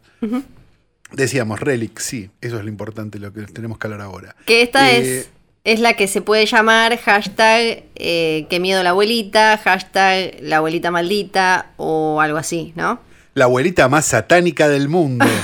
Decíamos, 1.11 1.59
Relic, 1.59 1.99
sí, 1.99 2.31
eso 2.41 2.57
es 2.57 2.63
lo 2.63 2.69
importante, 2.69 3.19
lo 3.19 3.31
que 3.31 3.41
tenemos 3.43 3.77
que 3.77 3.87
hablar 3.87 4.01
ahora. 4.01 4.35
Que 4.45 4.63
esta 4.63 4.91
Eh, 4.91 5.19
es, 5.19 5.29
es 5.65 5.79
la 5.79 5.95
que 5.95 6.07
se 6.07 6.21
puede 6.21 6.45
llamar 6.45 6.97
hashtag 6.97 7.83
eh, 7.95 8.45
que 8.49 8.59
miedo 8.59 8.83
la 8.83 8.91
abuelita, 8.91 9.57
hashtag 9.57 10.37
la 10.41 10.57
abuelita 10.57 10.91
maldita 10.91 11.71
o 11.77 12.21
algo 12.21 12.37
así, 12.37 12.71
¿no? 12.75 12.99
La 13.33 13.45
abuelita 13.45 13.89
más 13.89 14.05
satánica 14.05 14.69
del 14.69 14.87
mundo. 14.87 15.25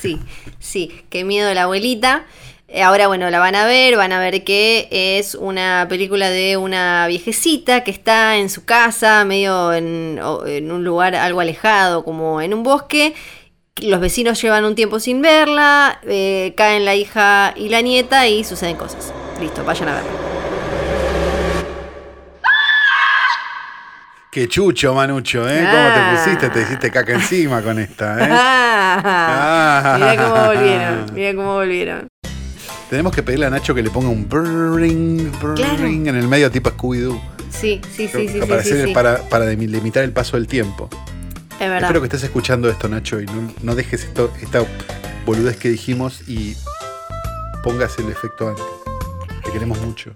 Sí, 0.00 0.20
sí, 0.60 0.92
qué 1.10 1.24
miedo 1.24 1.52
la 1.54 1.62
abuelita. 1.64 2.26
Eh, 2.68 2.82
Ahora, 2.82 3.08
bueno, 3.08 3.30
la 3.30 3.40
van 3.40 3.56
a 3.56 3.66
ver, 3.66 3.96
van 3.96 4.12
a 4.12 4.20
ver 4.20 4.44
que 4.44 4.86
es 4.90 5.34
una 5.34 5.86
película 5.88 6.30
de 6.30 6.56
una 6.56 7.06
viejecita 7.08 7.82
que 7.82 7.90
está 7.90 8.36
en 8.36 8.48
su 8.48 8.64
casa, 8.64 9.24
medio 9.24 9.72
en, 9.72 10.20
en 10.46 10.70
un 10.70 10.84
lugar 10.84 11.16
algo 11.16 11.40
alejado, 11.40 12.04
como 12.04 12.40
en 12.42 12.54
un 12.54 12.62
bosque. 12.62 13.14
Los 13.82 14.00
vecinos 14.00 14.40
llevan 14.42 14.64
un 14.64 14.74
tiempo 14.74 14.98
sin 14.98 15.22
verla, 15.22 16.00
eh, 16.02 16.52
caen 16.56 16.84
la 16.84 16.94
hija 16.96 17.52
y 17.56 17.68
la 17.68 17.80
nieta 17.80 18.26
y 18.26 18.42
suceden 18.44 18.76
cosas. 18.76 19.12
Listo, 19.40 19.64
vayan 19.64 19.88
a 19.90 19.94
verla. 19.94 20.10
Qué 24.30 24.46
chucho, 24.48 24.94
Manucho, 24.94 25.48
¿eh? 25.48 25.60
¿Cómo 25.70 25.82
Ah. 25.86 25.94
te 25.94 26.16
pusiste? 26.30 26.50
Te 26.50 26.62
hiciste 26.62 26.90
caca 26.90 27.12
encima 27.14 27.62
con 27.62 27.78
esta, 27.78 28.18
¿eh? 28.20 28.28
Ah, 29.00 29.96
Mira 29.98 30.16
cómo 30.28 30.46
volvieron, 30.46 31.14
mira 31.14 31.34
cómo 31.34 31.54
volvieron. 31.54 32.08
Tenemos 32.90 33.14
que 33.14 33.22
pedirle 33.22 33.46
a 33.46 33.50
Nacho 33.50 33.74
que 33.74 33.82
le 33.82 33.90
ponga 33.90 34.08
un 34.08 34.28
brrring 34.28 35.30
Claro. 35.54 35.84
en 35.86 36.06
el 36.08 36.26
medio 36.28 36.50
tipo 36.50 36.70
Scooby-Doo. 36.70 37.20
Sí, 37.50 37.80
sí, 37.94 38.08
sí, 38.08 38.28
sí, 38.28 38.40
para, 38.40 38.62
sí, 38.62 38.68
sí, 38.68 38.74
hacer- 38.74 38.86
sí. 38.88 38.94
para, 38.94 39.18
para 39.28 39.44
delimitar 39.46 40.04
el 40.04 40.12
paso 40.12 40.36
del 40.36 40.46
tiempo. 40.46 40.88
Es 41.58 41.68
verdad. 41.68 41.82
Espero 41.82 42.00
que 42.00 42.06
estés 42.06 42.22
escuchando 42.22 42.70
esto, 42.70 42.88
Nacho, 42.88 43.20
y 43.20 43.26
no, 43.26 43.52
no 43.62 43.74
dejes 43.74 44.04
esto, 44.04 44.32
esta 44.40 44.64
boludez 45.26 45.56
que 45.56 45.68
dijimos 45.68 46.28
y 46.28 46.56
pongas 47.62 47.98
el 47.98 48.08
efecto 48.10 48.48
antes. 48.48 48.64
Te 49.44 49.50
queremos 49.52 49.78
mucho. 49.80 50.14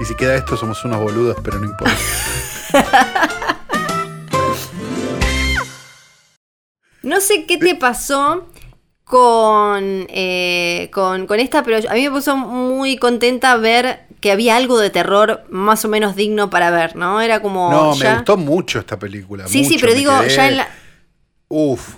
Y 0.00 0.04
si 0.04 0.14
queda 0.14 0.34
esto, 0.34 0.56
somos 0.56 0.84
unos 0.84 1.00
boludos, 1.00 1.36
pero 1.42 1.58
no 1.58 1.66
importa. 1.66 1.96
No 7.06 7.20
sé 7.20 7.46
qué 7.46 7.56
te 7.56 7.76
pasó 7.76 8.48
con, 9.04 10.06
eh, 10.08 10.90
con, 10.92 11.28
con 11.28 11.38
esta, 11.38 11.62
pero 11.62 11.88
a 11.88 11.94
mí 11.94 12.02
me 12.02 12.10
puso 12.10 12.36
muy 12.36 12.96
contenta 12.96 13.56
ver 13.56 14.05
que 14.26 14.32
había 14.32 14.56
algo 14.56 14.78
de 14.78 14.90
terror 14.90 15.44
más 15.50 15.84
o 15.84 15.88
menos 15.88 16.16
digno 16.16 16.50
para 16.50 16.72
ver, 16.72 16.96
¿no? 16.96 17.20
Era 17.20 17.40
como. 17.40 17.70
No, 17.70 17.94
ya- 17.94 18.08
me 18.10 18.14
gustó 18.16 18.36
mucho 18.36 18.80
esta 18.80 18.98
película. 18.98 19.46
Sí, 19.46 19.64
sí, 19.64 19.76
pero 19.80 19.94
digo, 19.94 20.10
quedé- 20.12 20.28
ya 20.34 20.48
en 20.48 20.56
la. 20.56 20.68
Uf, 21.48 21.96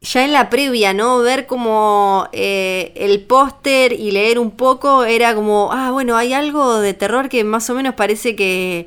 Ya 0.00 0.24
en 0.24 0.32
la 0.32 0.48
previa, 0.50 0.94
¿no? 0.94 1.18
Ver 1.18 1.46
como 1.46 2.28
eh, 2.32 2.92
el 2.94 3.22
póster 3.22 3.92
y 3.92 4.12
leer 4.12 4.38
un 4.38 4.52
poco 4.52 5.04
era 5.04 5.34
como, 5.34 5.70
ah, 5.72 5.90
bueno, 5.90 6.16
hay 6.16 6.32
algo 6.32 6.78
de 6.80 6.94
terror 6.94 7.28
que 7.28 7.42
más 7.42 7.68
o 7.70 7.74
menos 7.74 7.94
parece 7.96 8.36
que, 8.36 8.86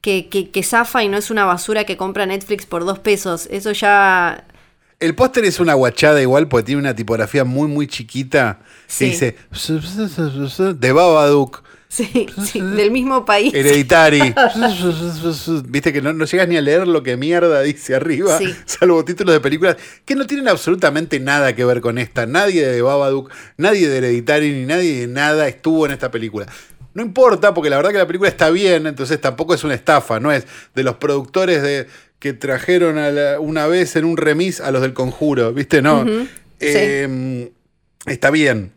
que, 0.00 0.28
que, 0.28 0.50
que 0.50 0.62
zafa 0.62 1.02
y 1.02 1.08
no 1.08 1.16
es 1.16 1.32
una 1.32 1.44
basura 1.44 1.82
que 1.82 1.96
compra 1.96 2.26
Netflix 2.26 2.66
por 2.66 2.84
dos 2.84 3.00
pesos. 3.00 3.48
Eso 3.50 3.72
ya... 3.72 4.44
El 5.00 5.16
póster 5.16 5.44
es 5.44 5.58
una 5.58 5.74
guachada 5.74 6.22
igual 6.22 6.46
porque 6.46 6.66
tiene 6.66 6.80
una 6.80 6.94
tipografía 6.94 7.42
muy 7.44 7.66
muy 7.66 7.88
chiquita 7.88 8.60
Sí. 8.86 9.06
que 9.06 9.10
dice 9.10 9.36
de 10.78 10.92
Babadook, 10.92 11.62
Sí, 11.94 12.26
sí, 12.44 12.60
del 12.60 12.90
mismo 12.90 13.24
país. 13.24 13.54
Hereditary. 13.54 14.34
Viste 15.68 15.92
que 15.92 16.02
no, 16.02 16.12
no 16.12 16.24
llegas 16.24 16.48
ni 16.48 16.56
a 16.56 16.60
leer 16.60 16.88
lo 16.88 17.02
que 17.04 17.16
mierda 17.16 17.60
dice 17.62 17.94
arriba, 17.94 18.36
Sí. 18.38 18.52
salvo 18.66 19.04
títulos 19.04 19.32
de 19.34 19.40
películas 19.40 19.76
que 20.04 20.16
no 20.16 20.26
tienen 20.26 20.48
absolutamente 20.48 21.20
nada 21.20 21.54
que 21.54 21.64
ver 21.64 21.80
con 21.80 21.98
esta. 21.98 22.26
Nadie 22.26 22.66
de 22.66 22.82
Babadook, 22.82 23.30
nadie 23.58 23.88
de 23.88 23.98
Hereditary 23.98 24.52
ni 24.52 24.66
nadie 24.66 25.00
de 25.02 25.06
nada 25.06 25.46
estuvo 25.46 25.86
en 25.86 25.92
esta 25.92 26.10
película. 26.10 26.46
No 26.94 27.02
importa, 27.02 27.54
porque 27.54 27.70
la 27.70 27.76
verdad 27.76 27.92
que 27.92 27.98
la 27.98 28.06
película 28.06 28.28
está 28.28 28.50
bien, 28.50 28.86
entonces 28.86 29.20
tampoco 29.20 29.54
es 29.54 29.62
una 29.62 29.74
estafa, 29.74 30.18
no 30.20 30.32
es 30.32 30.46
de 30.74 30.82
los 30.82 30.96
productores 30.96 31.62
de 31.62 31.86
que 32.18 32.32
trajeron 32.32 32.98
a 32.98 33.10
la- 33.10 33.38
una 33.40 33.66
vez 33.68 33.94
en 33.96 34.04
un 34.04 34.16
remis 34.16 34.60
a 34.60 34.70
los 34.72 34.82
del 34.82 34.94
conjuro, 34.94 35.52
¿viste? 35.52 35.80
No. 35.82 36.04
Eh, 36.60 37.50
Está 38.06 38.30
bien. 38.30 38.72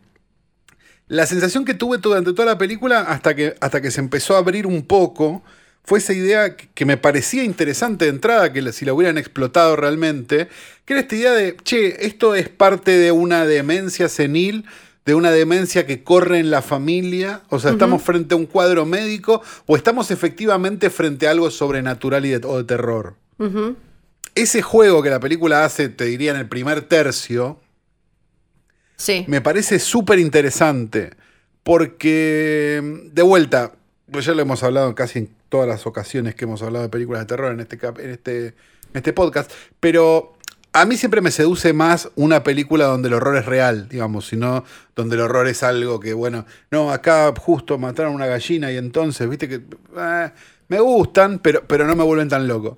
La 1.08 1.26
sensación 1.26 1.64
que 1.66 1.74
tuve 1.74 1.98
durante 2.00 2.34
toda 2.34 2.46
la 2.46 2.58
película, 2.58 3.02
hasta 3.02 3.36
que, 3.36 3.56
hasta 3.60 3.82
que 3.82 3.92
se 3.92 4.02
empezó 4.02 4.36
a 4.36 4.40
abrir 4.40 4.68
un 4.68 4.84
poco, 4.86 5.42
fue 5.84 6.00
esa 6.00 6.12
idea 6.14 6.56
que 6.58 6.86
me 6.86 6.98
parecía 6.98 7.44
interesante 7.46 8.06
de 8.06 8.12
entrada, 8.12 8.52
que 8.52 8.74
si 8.74 8.84
la 8.84 8.94
hubieran 8.94 9.18
explotado 9.18 9.78
realmente, 9.78 10.50
que 10.84 10.94
era 10.94 11.02
esta 11.02 11.16
idea 11.16 11.34
de, 11.34 11.56
che, 11.64 12.06
esto 12.06 12.36
es 12.36 12.50
parte 12.50 12.92
de 12.92 13.14
una 13.14 13.46
demencia 13.46 14.10
senil, 14.10 14.66
de 15.06 15.16
una 15.16 15.32
demencia 15.32 15.86
que 15.86 16.04
corre 16.04 16.40
en 16.40 16.52
la 16.52 16.62
familia, 16.62 17.42
o 17.48 17.60
sea, 17.60 17.72
estamos 17.72 18.02
frente 18.02 18.34
a 18.34 18.38
un 18.38 18.46
cuadro 18.46 18.86
médico 18.86 19.42
o 19.66 19.78
estamos 19.78 20.12
efectivamente 20.12 20.90
frente 20.90 21.30
a 21.30 21.32
algo 21.32 21.50
sobrenatural 21.50 22.26
y 22.26 22.32
de- 22.32 22.46
o 22.46 22.58
de 22.58 22.64
terror. 22.66 23.16
Ese 24.36 24.62
juego 24.62 25.02
que 25.02 25.10
la 25.10 25.22
película 25.22 25.64
hace, 25.64 25.88
te 25.88 26.04
diría, 26.04 26.32
en 26.32 26.38
el 26.38 26.50
primer 26.50 26.82
tercio, 26.82 27.62
Sí. 28.98 29.26
me 29.28 29.42
parece 29.42 29.80
súper 29.80 30.20
interesante 30.20 31.12
porque, 31.64 32.82
de 33.14 33.22
vuelta, 33.22 33.74
pues 34.12 34.26
ya 34.26 34.34
lo 34.34 34.42
hemos 34.42 34.64
hablado 34.64 34.96
casi 34.96 35.20
en 35.20 35.30
todas 35.50 35.68
las 35.68 35.86
ocasiones 35.86 36.36
que 36.36 36.46
hemos 36.46 36.62
hablado 36.62 36.84
de 36.84 36.90
películas 36.90 37.22
de 37.22 37.26
terror 37.28 37.52
en 37.52 37.60
este, 37.60 37.78
en 38.04 38.10
este, 38.10 38.48
en 38.48 38.54
este 38.94 39.14
podcast, 39.14 39.52
pero 39.80 40.34
a 40.74 40.86
mí 40.86 40.98
siempre 40.98 41.22
me 41.22 41.32
seduce 41.32 41.74
más 41.74 42.10
una 42.16 42.44
película 42.44 42.86
donde 42.86 43.08
el 43.08 43.16
horror 43.16 43.38
es 43.38 43.46
real, 43.46 43.88
digamos, 43.90 44.28
sino 44.28 44.64
donde 44.96 45.16
el 45.16 45.22
horror 45.22 45.48
es 45.48 45.64
algo 45.64 46.00
que, 46.00 46.14
bueno, 46.14 46.46
no, 46.72 46.92
acá 46.92 47.34
justo 47.38 47.78
mataron 47.78 48.14
una 48.16 48.28
gallina 48.28 48.72
y 48.72 48.78
entonces, 48.78 49.28
viste 49.30 49.48
que 49.50 49.62
eh, 49.98 50.32
me 50.68 50.80
gustan, 50.80 51.40
pero, 51.40 51.64
pero 51.68 51.86
no 51.86 51.96
me 51.96 52.04
vuelven 52.04 52.30
tan 52.30 52.48
loco. 52.48 52.76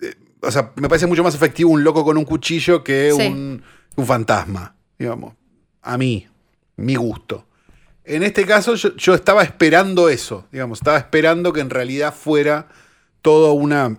Eh, 0.00 0.14
o 0.42 0.50
sea, 0.50 0.72
me 0.76 0.88
parece 0.88 1.06
mucho 1.06 1.22
más 1.22 1.34
efectivo 1.34 1.70
un 1.70 1.84
loco 1.84 2.04
con 2.04 2.16
un 2.18 2.24
cuchillo 2.24 2.82
que 2.84 3.12
Sí. 3.16 3.26
un, 3.26 3.62
un 3.96 4.06
fantasma, 4.06 4.74
digamos. 4.98 5.34
A 5.86 5.96
mí, 5.96 6.26
mi 6.76 6.96
gusto. 6.96 7.46
En 8.04 8.24
este 8.24 8.44
caso 8.44 8.74
yo, 8.74 9.14
estaba 9.14 9.44
esperando 9.44 10.08
eso, 10.08 10.46
digamos, 10.50 10.80
estaba 10.80 10.98
esperando 10.98 11.52
que 11.52 11.60
en 11.60 11.70
realidad 11.70 12.12
fuera 12.12 12.68
todo 13.22 13.52
una 13.52 13.98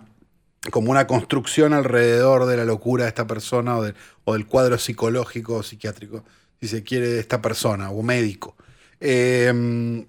como 0.70 0.90
una 0.90 1.06
construcción 1.06 1.72
alrededor 1.72 2.44
de 2.44 2.58
la 2.58 2.64
locura 2.66 3.04
de 3.04 3.08
esta 3.08 3.26
persona 3.26 3.78
o, 3.78 3.86
o 4.24 4.32
del 4.34 4.46
cuadro 4.46 4.76
psicológico 4.76 5.54
o 5.54 5.62
psiquiátrico, 5.62 6.24
si 6.60 6.68
se 6.68 6.82
quiere, 6.82 7.08
de 7.08 7.20
esta 7.20 7.40
persona 7.40 7.90
o 7.90 8.02
médico. 8.02 8.54
Eh, 9.00 10.04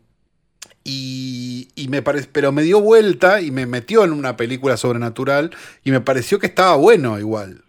y, 0.83 1.69
y 1.75 1.87
me 1.87 2.01
parece, 2.01 2.27
pero 2.29 2.51
me 2.51 2.63
dio 2.63 2.81
vuelta 2.81 3.39
y 3.39 3.51
me 3.51 3.65
metió 3.67 4.03
en 4.03 4.11
una 4.11 4.35
película 4.35 4.75
sobrenatural 4.75 5.51
y 5.85 5.91
me 5.91 6.01
pareció 6.01 6.39
que 6.39 6.47
estaba 6.47 6.75
bueno 6.75 7.19
igual. 7.19 7.63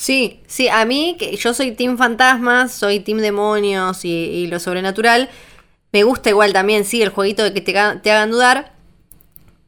Sí, 0.00 0.40
sí, 0.46 0.66
a 0.68 0.86
mí, 0.86 1.16
que 1.18 1.36
yo 1.36 1.52
soy 1.52 1.72
Team 1.72 1.98
Fantasmas, 1.98 2.72
soy 2.72 3.00
Team 3.00 3.18
Demonios 3.18 4.02
y, 4.06 4.08
y 4.08 4.46
lo 4.46 4.58
sobrenatural. 4.58 5.28
Me 5.92 6.04
gusta 6.04 6.30
igual 6.30 6.54
también, 6.54 6.86
sí, 6.86 7.02
el 7.02 7.10
jueguito 7.10 7.44
de 7.44 7.52
que 7.52 7.60
te, 7.60 7.74
te 7.74 8.10
hagan 8.10 8.30
dudar. 8.30 8.72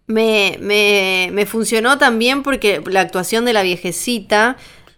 Me, 0.07 0.57
me, 0.59 1.29
me 1.33 1.45
funcionó 1.45 1.99
también 1.99 2.43
porque 2.43 2.83
la 2.87 3.03
actuación 3.03 3.45
de 3.45 3.53
la 3.53 3.63
viejecita 3.63 4.57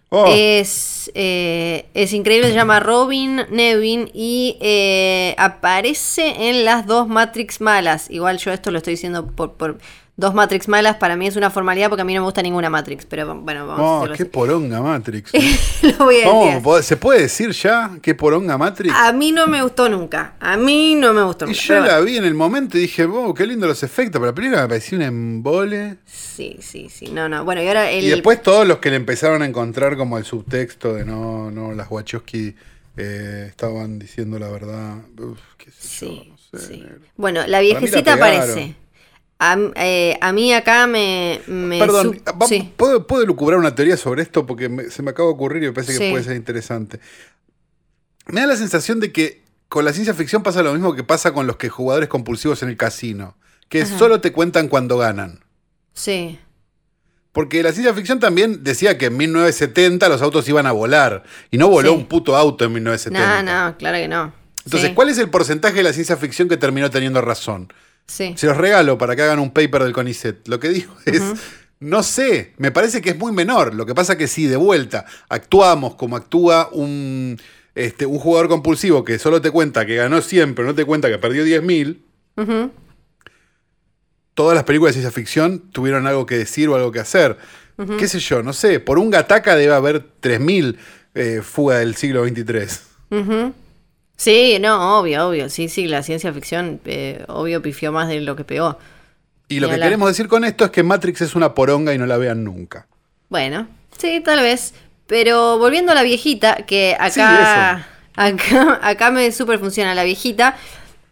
Oh. 0.09 0.27
es, 0.29 1.11
eh, 1.15 1.87
es 1.93 2.13
increíble, 2.13 2.47
se 2.47 2.53
llama 2.53 2.79
Robin 2.79 3.41
Nevin 3.49 4.09
y 4.13 4.55
eh, 4.61 5.35
aparece 5.37 6.47
en 6.49 6.63
las 6.63 6.85
dos 6.85 7.09
Matrix 7.09 7.59
malas. 7.59 8.09
Igual 8.09 8.37
yo 8.37 8.53
esto 8.53 8.71
lo 8.71 8.77
estoy 8.77 8.93
diciendo 8.93 9.25
por, 9.25 9.55
por 9.55 9.79
dos 10.17 10.33
Matrix 10.33 10.67
malas, 10.69 10.95
para 10.95 11.15
mí 11.17 11.27
es 11.27 11.35
una 11.35 11.49
formalidad 11.49 11.89
porque 11.89 12.03
a 12.03 12.05
mí 12.05 12.13
no 12.13 12.21
me 12.21 12.25
gusta 12.25 12.41
ninguna 12.41 12.69
Matrix, 12.69 13.05
pero 13.05 13.35
bueno, 13.41 13.67
vamos 13.67 13.79
a 13.79 13.83
Oh, 13.83 13.97
hacerlo 13.97 14.15
qué 14.15 14.23
así. 14.23 14.31
poronga 14.31 14.81
Matrix. 14.81 15.31
Lo 15.83 16.05
voy 16.05 16.15
a 16.21 16.27
decir. 16.33 16.51
así. 16.53 16.61
¿po- 16.63 16.81
¿Se 16.81 16.97
puede 16.97 17.21
decir 17.23 17.51
ya 17.51 17.91
qué 18.01 18.15
poronga 18.15 18.57
Matrix? 18.57 18.95
A 18.95 19.11
mí 19.11 19.31
no 19.33 19.45
me 19.47 19.61
gustó 19.61 19.89
nunca. 19.89 20.35
A 20.39 20.55
mí 20.57 20.95
no 20.95 21.13
me 21.13 21.23
gustó 21.23 21.45
Y 21.45 21.49
nunca. 21.49 21.61
yo 21.61 21.67
pero 21.67 21.79
la 21.85 21.87
bueno. 21.97 22.05
vi 22.05 22.17
en 22.17 22.23
el 22.25 22.33
momento 22.33 22.77
y 22.77 22.81
dije, 22.81 23.05
wow, 23.05 23.33
qué 23.33 23.45
lindo 23.45 23.67
los 23.67 23.83
efectos, 23.83 24.19
pero 24.19 24.27
la 24.27 24.35
película 24.35 24.61
me 24.61 24.67
pareció 24.69 24.97
un 24.97 25.01
embole. 25.03 25.97
Sí, 26.05 26.57
sí, 26.61 26.87
sí. 26.89 27.07
No, 27.11 27.27
no. 27.27 27.43
Bueno, 27.43 27.61
y 27.61 27.67
ahora 27.67 27.89
el. 27.91 28.03
Y 28.05 28.07
después 28.07 28.41
todos 28.41 28.65
los 28.67 28.77
que 28.77 28.89
le 28.91 28.95
empezaron 28.95 29.41
a 29.41 29.45
encontrar 29.45 29.97
como 29.97 30.17
el 30.17 30.23
subtexto 30.25 30.93
de 30.93 31.03
no, 31.05 31.51
no, 31.51 31.73
las 31.73 31.91
Wachowski 31.91 32.55
eh, 32.97 33.47
estaban 33.49 33.99
diciendo 33.99 34.39
la 34.39 34.49
verdad. 34.49 34.95
Uf, 35.19 35.39
qué 35.57 35.71
sé 35.71 36.05
yo, 36.05 36.11
Sí, 36.13 36.33
no 36.53 36.59
sé, 36.59 36.67
sí. 36.67 36.77
negro. 36.79 36.99
Bueno, 37.17 37.41
la 37.47 37.59
viejecita 37.59 38.13
aparece. 38.13 38.75
A, 39.37 39.57
eh, 39.75 40.17
a 40.21 40.31
mí 40.31 40.53
acá 40.53 40.87
me. 40.87 41.41
me 41.47 41.77
Perdón, 41.79 42.21
su- 42.25 42.33
va- 42.39 42.47
sí. 42.47 42.71
¿puedo, 42.77 43.05
puedo 43.05 43.25
lucubrar 43.25 43.59
una 43.59 43.75
teoría 43.75 43.97
sobre 43.97 44.21
esto? 44.23 44.45
Porque 44.45 44.69
me- 44.69 44.89
se 44.89 45.03
me 45.03 45.11
acaba 45.11 45.27
de 45.27 45.33
ocurrir 45.33 45.63
y 45.63 45.67
me 45.67 45.73
parece 45.73 45.93
que 45.97 46.05
Sí. 46.05 46.11
puede 46.11 46.23
ser 46.23 46.35
interesante. 46.37 46.99
Me 48.27 48.41
da 48.41 48.47
la 48.47 48.55
sensación 48.55 48.99
de 48.99 49.11
que 49.11 49.43
con 49.67 49.83
la 49.83 49.91
ciencia 49.93 50.13
ficción 50.13 50.41
pasa 50.41 50.63
lo 50.63 50.71
mismo 50.73 50.95
que 50.95 51.03
pasa 51.03 51.33
con 51.33 51.47
los 51.47 51.57
que 51.57 51.69
jugadores 51.69 52.07
compulsivos 52.07 52.63
en 52.63 52.69
el 52.69 52.77
casino, 52.77 53.35
que 53.67 53.81
Ajá. 53.81 53.97
solo 53.99 54.21
te 54.21 54.31
cuentan 54.31 54.67
cuando 54.69 54.97
ganan. 54.97 55.41
Sí. 55.93 56.39
Porque 57.33 57.61
la 57.61 57.73
ciencia 57.73 57.93
ficción 57.93 58.21
también 58.21 58.63
decía 58.63 58.97
que 58.97 59.07
en 59.07 59.17
1970 59.17 60.07
los 60.07 60.21
autos 60.21 60.47
iban 60.47 60.65
a 60.65 60.71
volar. 60.71 61.23
Y 61.51 61.57
no 61.57 61.67
voló 61.67 61.89
Sí. 61.91 61.95
un 61.97 62.05
puto 62.05 62.37
auto 62.37 62.63
en 62.63 62.71
1970. 62.73 63.43
No, 63.43 63.67
no, 63.69 63.77
claro 63.77 63.97
que 63.97 64.07
no. 64.07 64.33
Entonces, 64.63 64.89
Sí, 64.89 64.95
¿cuál 64.95 65.09
es 65.09 65.17
el 65.17 65.29
porcentaje 65.29 65.75
de 65.75 65.83
la 65.83 65.91
ciencia 65.91 66.15
ficción 66.15 66.47
que 66.47 66.55
terminó 66.57 66.89
teniendo 66.89 67.19
razón? 67.21 67.67
Sí. 68.07 68.33
Se 68.37 68.47
los 68.47 68.57
regalo 68.57 68.97
para 68.97 69.15
que 69.15 69.23
hagan 69.23 69.39
un 69.39 69.51
paper 69.51 69.83
del 69.83 69.93
CONICET. 69.93 70.47
Lo 70.47 70.59
que 70.59 70.69
digo 70.69 70.93
es, 71.05 71.21
no 71.79 72.03
sé, 72.03 72.53
me 72.57 72.71
parece 72.71 73.01
que 73.01 73.11
es 73.11 73.17
muy 73.17 73.31
menor. 73.31 73.73
Lo 73.73 73.85
que 73.85 73.95
pasa 73.95 74.17
que 74.17 74.27
sí, 74.27 74.47
de 74.47 74.57
vuelta, 74.57 75.05
actuamos 75.29 75.95
como 75.95 76.15
actúa 76.15 76.69
un, 76.71 77.37
este, 77.73 78.05
un 78.05 78.19
jugador 78.19 78.47
compulsivo 78.47 79.03
que 79.03 79.19
solo 79.19 79.41
te 79.41 79.51
cuenta 79.51 79.85
que 79.85 79.95
ganó 79.95 80.21
siempre, 80.21 80.65
no 80.65 80.75
te 80.75 80.85
cuenta 80.85 81.09
que 81.09 81.17
perdió 81.17 81.45
10.000. 81.45 81.97
Ujú. 82.37 82.71
Todas 84.33 84.55
las 84.55 84.65
películas 84.65 84.93
de 84.93 85.01
ciencia 85.01 85.15
ficción 85.15 85.71
tuvieron 85.71 86.07
algo 86.07 86.25
que 86.25 86.37
decir 86.37 86.69
o 86.69 86.75
algo 86.75 86.91
que 86.91 86.99
hacer. 86.99 87.37
¿Qué 87.97 88.07
sé 88.07 88.19
yo? 88.19 88.41
No 88.41 88.53
sé. 88.53 88.79
Por 88.79 88.99
un 88.99 89.09
gataca 89.09 89.55
debe 89.55 89.73
haber 89.73 90.05
3.000 90.21 90.77
eh, 91.13 91.41
fuga 91.41 91.79
del 91.79 91.95
siglo 91.95 92.25
XXIII. 92.25 93.53
Sí, 94.15 94.57
no, 94.61 94.99
obvio, 94.99 95.27
obvio. 95.27 95.49
Sí, 95.49 95.67
sí, 95.69 95.87
la 95.87 96.01
ciencia 96.03 96.31
ficción, 96.33 96.79
eh, 96.85 97.23
obvio, 97.27 97.61
pifió 97.61 97.91
más 97.91 98.07
de 98.07 98.21
lo 98.21 98.35
que 98.35 98.43
pegó. 98.43 98.77
Y 99.47 99.59
lo 99.59 99.69
que 99.69 99.77
queremos 99.77 100.07
decir 100.09 100.27
con 100.27 100.43
esto 100.43 100.65
es 100.65 100.71
que 100.71 100.81
Matrix 100.83 101.21
es 101.21 101.35
una 101.35 101.53
poronga 101.53 101.93
y 101.93 101.97
no 101.97 102.05
la 102.05 102.17
vean 102.17 102.43
nunca. 102.43 102.87
Bueno, 103.29 103.67
sí, 103.97 104.21
tal 104.23 104.39
vez. 104.41 104.73
Pero 105.07 105.59
volviendo 105.59 105.91
a 105.91 105.95
la 105.95 106.01
viejita, 106.03 106.55
que 106.65 106.97
Sí, 107.11 107.19
acá, 107.21 107.87
acá, 108.15 108.79
acá 108.81 109.11
me 109.11 109.31
super 109.31 109.59
funciona 109.59 109.93
la 109.93 110.03
viejita. 110.03 110.57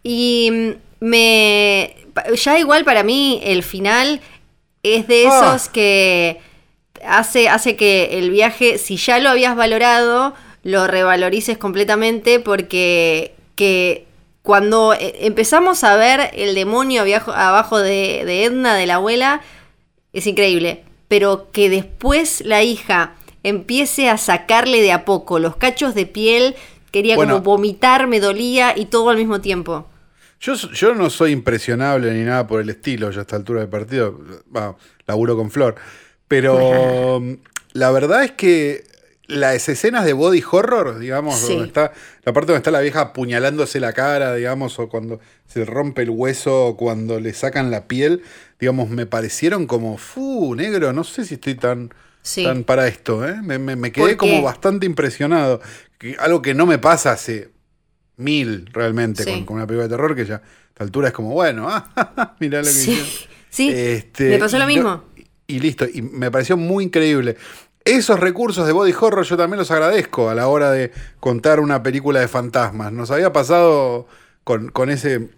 Y 0.02 0.76
me. 1.00 1.96
Ya 2.44 2.58
igual 2.58 2.86
para 2.86 3.04
mí 3.04 3.40
el 3.44 3.62
final 3.64 4.22
es 4.82 5.08
de 5.08 5.28
Ah. 5.28 5.56
esos 5.56 5.70
que 5.70 6.40
hace, 7.06 7.50
hace 7.50 7.76
que 7.76 8.18
el 8.18 8.30
viaje, 8.32 8.78
si 8.80 8.98
ya 8.98 9.20
lo 9.20 9.30
habías 9.30 9.56
valorado, 9.56 10.34
lo 10.64 10.88
revalorices 10.88 11.58
completamente 11.58 12.40
porque 12.40 13.36
que 13.56 14.08
cuando 14.42 14.94
eh, 14.94 15.16
empezamos 15.22 15.84
a 15.84 15.96
ver 15.96 16.32
el 16.34 16.56
demonio 16.56 17.04
abajo, 17.28 17.80
de, 17.80 18.24
de 18.26 18.46
Edna, 18.46 18.76
de 18.76 18.86
la 18.86 18.96
abuela, 18.96 19.42
es 20.12 20.28
increíble. 20.28 20.84
Pero 21.08 21.52
que 21.52 21.70
después 21.70 22.42
la 22.46 22.64
hija 22.64 23.14
empiece 23.44 24.10
a 24.10 24.18
sacarle 24.18 24.82
de 24.82 24.92
a 24.92 25.06
poco 25.06 25.40
los 25.40 25.56
cachos 25.58 25.96
de 25.96 26.06
piel, 26.06 26.56
quería 26.92 27.16
Bueno. 27.16 27.34
como 27.34 27.44
vomitar, 27.44 28.08
me 28.08 28.20
dolía 28.20 28.74
y 28.76 28.86
todo 28.86 29.10
al 29.10 29.18
mismo 29.18 29.42
tiempo. 29.42 29.88
Yo, 30.40 30.56
yo 30.56 30.94
no 30.94 31.10
soy 31.10 31.32
impresionable 31.32 32.12
ni 32.14 32.24
nada 32.24 32.48
por 32.48 32.60
el 32.60 32.70
estilo, 32.70 33.12
ya 33.12 33.20
a 33.20 33.22
esta 33.22 33.36
altura 33.36 33.62
del 33.62 33.70
partido, 33.70 34.20
laburo 35.06 35.38
con 35.38 35.52
Flor. 35.52 35.76
Pero 36.28 37.20
mm, 37.22 37.34
la 37.74 37.92
verdad 37.92 38.24
es 38.24 38.32
que 38.32 38.84
las 39.34 39.68
escenas 39.70 40.06
de 40.06 40.14
body 40.14 40.44
horror, 40.52 41.00
digamos, 41.00 41.40
Sí. 41.40 41.54
donde 41.54 41.68
está, 41.68 41.92
la 42.24 42.34
parte 42.34 42.48
donde 42.54 42.58
está 42.60 42.72
la 42.72 42.80
vieja 42.82 43.02
apuñalándose 43.02 43.80
la 43.80 43.94
cara, 43.94 44.34
digamos, 44.36 44.80
o 44.80 44.90
cuando 44.90 45.20
se 45.48 45.66
rompe 45.66 46.02
el 46.04 46.10
hueso, 46.10 46.68
o 46.68 46.78
cuando 46.78 47.20
le 47.20 47.34
sacan 47.34 47.72
la 47.72 47.88
piel, 47.88 48.22
digamos, 48.60 48.90
me 48.90 49.06
parecieron 49.06 49.68
como, 49.68 49.98
fu, 49.98 50.56
negro, 50.56 50.94
no 50.94 51.04
sé 51.04 51.26
si 51.26 51.36
estoy 51.36 51.56
tan, 51.56 51.94
Sí. 52.22 52.44
tan 52.46 52.64
para 52.64 52.88
esto, 52.88 53.28
¿eh? 53.28 53.36
Me, 53.44 53.60
me- 53.60 53.76
me 53.76 53.92
¿Por 53.92 54.08
quedé 54.08 54.18
como 54.18 54.42
bastante 54.42 54.86
impresionado. 54.86 55.60
Que- 55.98 56.16
algo 56.20 56.42
que 56.42 56.54
no 56.54 56.66
me 56.66 56.78
pasa 56.78 57.12
hace 57.12 57.50
mil 58.18 58.70
realmente 58.72 59.24
Sí. 59.24 59.30
con, 59.32 59.46
con 59.46 59.56
una 59.58 59.68
película 59.68 59.88
de 59.88 59.90
terror 59.96 60.16
que 60.16 60.26
ya 60.26 60.36
a 60.36 60.42
esta 60.70 60.84
altura 60.84 61.08
es 61.10 61.14
como, 61.14 61.32
bueno, 61.34 61.68
ah, 61.70 62.36
mirá 62.40 62.60
lo 62.60 62.66
que 62.66 62.72
Sí, 62.72 62.92
hicieron. 62.92 63.08
sí, 63.50 63.70
Este, 63.74 64.30
me 64.30 64.38
pasó 64.40 64.58
lo 64.58 64.64
no- 64.64 64.68
mismo. 64.68 65.04
y 65.48 65.60
listo, 65.60 65.86
y 65.92 66.02
me 66.02 66.32
pareció 66.32 66.56
muy 66.58 66.86
increíble. 66.86 67.36
Esos 67.86 68.20
recursos 68.20 68.66
de 68.66 68.72
body 68.74 68.94
horror 69.00 69.26
yo 69.26 69.36
también 69.36 69.60
los 69.60 69.72
agradezco 69.72 70.30
a 70.30 70.36
la 70.36 70.48
hora 70.48 70.72
de 70.72 70.92
contar 71.20 71.60
una 71.60 71.84
película 71.84 72.20
de 72.22 72.28
fantasmas. 72.30 72.94
Nos 72.94 73.12
había 73.12 73.34
pasado 73.34 74.08
con, 74.46 74.70
con 74.70 74.90
ese, 74.90 75.30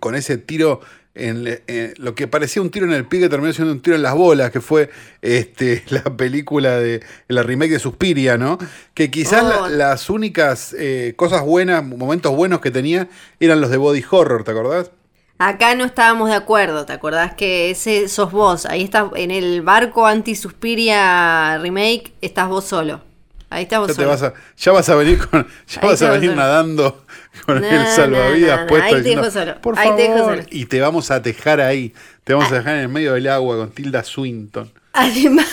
con 0.00 0.14
ese 0.14 0.38
tiro 0.38 0.80
en, 1.14 1.46
en 1.66 1.94
lo 1.98 2.14
que 2.14 2.28
parecía 2.28 2.60
un 2.62 2.70
tiro 2.70 2.86
en 2.86 2.92
el 2.92 3.06
pie 3.06 3.20
que 3.20 3.28
terminó 3.28 3.52
siendo 3.52 3.72
un 3.72 3.80
tiro 3.80 3.94
en 3.96 4.02
las 4.02 4.14
bolas, 4.14 4.50
que 4.50 4.60
fue 4.62 4.88
este, 5.20 5.82
la 5.90 6.02
película 6.16 6.78
de 6.78 7.02
la 7.28 7.42
remake 7.42 7.72
de 7.72 7.78
Suspiria, 7.78 8.38
¿no? 8.38 8.56
Que 8.94 9.10
quizás 9.10 9.42
la- 9.44 9.62
Oh. 9.64 9.68
las 9.68 10.08
únicas 10.10 10.74
eh, 10.78 11.12
cosas 11.16 11.42
buenas, 11.42 11.84
momentos 11.84 12.34
buenos 12.34 12.60
que 12.60 12.70
tenía 12.70 13.08
eran 13.40 13.60
los 13.60 13.70
de 13.70 13.76
body 13.76 14.02
horror, 14.10 14.44
¿te 14.44 14.50
acordás? 14.52 14.90
Acá 15.38 15.74
no 15.74 15.84
estábamos 15.84 16.30
de 16.30 16.34
acuerdo, 16.34 16.86
¿te 16.86 16.94
acordás 16.94 17.34
que 17.34 17.70
ese 17.70 18.08
sos 18.08 18.32
vos? 18.32 18.64
Ahí 18.64 18.82
estás 18.82 19.10
en 19.16 19.30
el 19.30 19.60
barco 19.60 20.06
anti-Suspiria 20.06 21.58
remake, 21.58 22.14
estás 22.22 22.48
vos 22.48 22.64
solo. 22.64 23.02
Ahí 23.50 23.64
estás 23.64 23.80
vos 23.80 23.88
Ya, 23.88 23.94
te 23.94 24.02
solo. 24.02 24.08
vas 24.08 24.22
a, 24.22 24.34
ya 24.56 24.72
vas 24.72 24.88
a 24.88 24.94
venir 24.94 25.18
con, 25.18 25.46
ya 25.68 25.80
vas 25.82 26.02
a 26.02 26.10
venir 26.12 26.34
nadando 26.34 27.04
con 27.44 27.60
No, 27.60 27.66
el 27.68 27.86
salvavidas 27.86 28.56
no, 28.56 28.62
no, 28.62 28.68
puesto 28.68 28.96
ahí 28.96 29.02
te 29.02 29.08
dejo 29.10 29.30
solo, 29.30 29.60
por 29.60 29.78
ahí 29.78 29.90
te 29.94 30.02
dejo 30.02 30.14
favor, 30.14 30.30
solo. 30.30 30.42
Ah. 30.42 30.50
y 30.50 30.64
te 30.64 30.80
vamos 30.80 31.10
a 31.10 31.22
tejar 31.22 31.60
ahí, 31.60 31.92
te 32.24 32.32
vamos 32.32 32.50
a 32.50 32.56
dejar 32.56 32.76
en 32.76 32.80
el 32.80 32.88
medio 32.88 33.12
del 33.12 33.28
agua 33.28 33.56
con 33.56 33.70
Tilda 33.70 34.02
Swinton. 34.04 34.72
Además, 34.94 35.46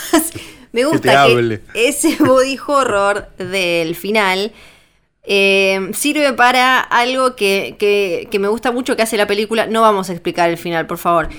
me 0.71 0.85
gusta 0.85 1.25
que, 1.27 1.61
ese 1.73 2.15
body 2.19 2.57
horror 2.65 3.27
del 3.37 3.95
final 3.95 4.53
eh, 5.23 5.89
sirve 5.93 6.33
para 6.33 6.79
algo 6.79 7.35
que, 7.35 7.75
que- 7.79 8.27
que 8.31 8.39
me 8.39 8.47
gusta 8.47 8.71
mucho 8.71 8.95
que 8.95 9.03
hace 9.03 9.17
la 9.17 9.27
película. 9.27 9.67
No 9.67 9.81
vamos 9.81 10.09
a 10.09 10.13
explicar 10.13 10.49
el 10.49 10.57
final, 10.57 10.85
por 10.87 10.97
favor. 10.97 11.29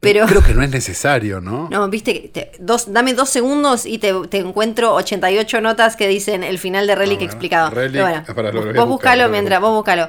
Pero, 0.00 0.26
Creo 0.26 0.42
que 0.42 0.54
no 0.54 0.62
es 0.62 0.70
necesario, 0.70 1.40
¿no? 1.40 1.68
no, 1.70 1.88
viste, 1.88 2.30
te- 2.32 2.52
dos, 2.60 2.92
dame 2.92 3.14
dos 3.14 3.28
segundos 3.30 3.86
y 3.86 3.98
te, 3.98 4.12
te 4.28 4.38
encuentro 4.38 4.94
88 4.94 5.60
notas 5.62 5.96
que 5.96 6.06
dicen 6.06 6.44
el 6.44 6.58
final 6.58 6.86
de 6.86 6.94
Relic 6.94 7.22
explicado. 7.22 7.70
Relic, 7.70 8.02
bueno, 8.02 8.22
lo 8.26 8.34
vos 8.52 8.62
buscar, 8.62 8.86
buscalo 8.86 9.22
lo 9.22 9.28
voy 9.28 9.36
a 9.36 9.40
mientras, 9.40 9.60
vos 9.60 9.72
buscalo. 9.72 10.08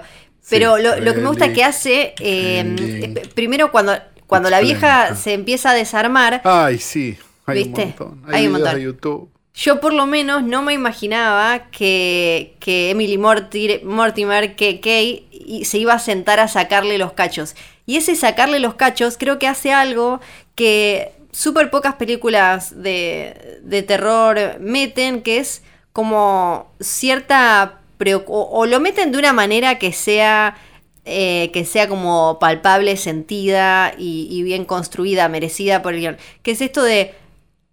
Pero 0.50 0.78
lo, 0.78 0.98
lo 1.00 1.14
que 1.14 1.22
me 1.22 1.28
gusta 1.30 1.52
que 1.54 1.64
hace, 1.64 2.14
eh, 2.20 2.64
Relic. 2.78 3.18
eh, 3.18 3.30
primero 3.34 3.72
cuando, 3.72 3.94
cuando 4.28 4.50
la 4.50 4.60
vieja 4.60 5.16
se 5.16 5.34
empieza 5.34 5.72
a 5.72 5.74
desarmar, 5.74 6.42
Ay, 6.44 6.78
sí. 6.80 7.18
Hay 7.46 7.64
¿Viste? 7.64 7.82
un 7.82 7.88
montón. 7.88 8.22
Hay 8.34 8.46
un 8.48 8.54
montón. 8.54 8.76
de 8.76 8.82
YouTube. 8.84 9.30
Yo 9.60 9.80
por 9.80 9.92
lo 9.92 10.06
menos 10.06 10.44
no 10.44 10.62
me 10.62 10.74
imaginaba 10.74 11.72
que, 11.72 12.54
que 12.60 12.92
Emily 12.92 13.18
Morti- 13.18 13.82
Mortimer, 13.82 14.56
que 14.56 14.80
Kay, 14.80 15.64
se 15.66 15.80
iba 15.80 15.94
a 15.94 16.00
sentar 16.00 16.40
a 16.40 16.48
sacarle 16.48 17.00
los 17.00 17.14
cachos. 17.14 17.56
Y 17.88 17.98
ese 17.98 18.16
sacarle 18.16 18.60
los 18.60 18.76
cachos 18.76 19.18
creo 19.18 19.40
que 19.40 19.48
hace 19.48 19.74
algo 19.74 20.22
que 20.54 21.12
súper 21.32 21.72
pocas 21.72 21.96
películas 21.96 22.84
de, 22.84 23.60
de 23.64 23.82
terror 23.82 24.60
meten, 24.60 25.24
que 25.24 25.40
es 25.40 25.64
como 25.92 26.72
cierta... 26.80 27.80
O, 28.28 28.50
o 28.52 28.66
lo 28.68 28.80
meten 28.80 29.12
de 29.12 29.18
una 29.18 29.34
manera 29.34 29.80
que 29.80 29.92
sea... 29.92 30.56
eh, 31.04 31.50
que 31.52 31.66
sea 31.66 31.88
como 31.88 32.38
palpable, 32.40 32.96
sentida 32.96 33.92
y, 33.98 34.28
y 34.30 34.44
bien 34.44 34.66
construida, 34.66 35.28
merecida 35.30 35.82
por 35.82 35.96
el 35.96 36.02
guion. 36.02 36.18
Que 36.44 36.52
es 36.52 36.62
esto 36.62 36.84
de 36.84 37.16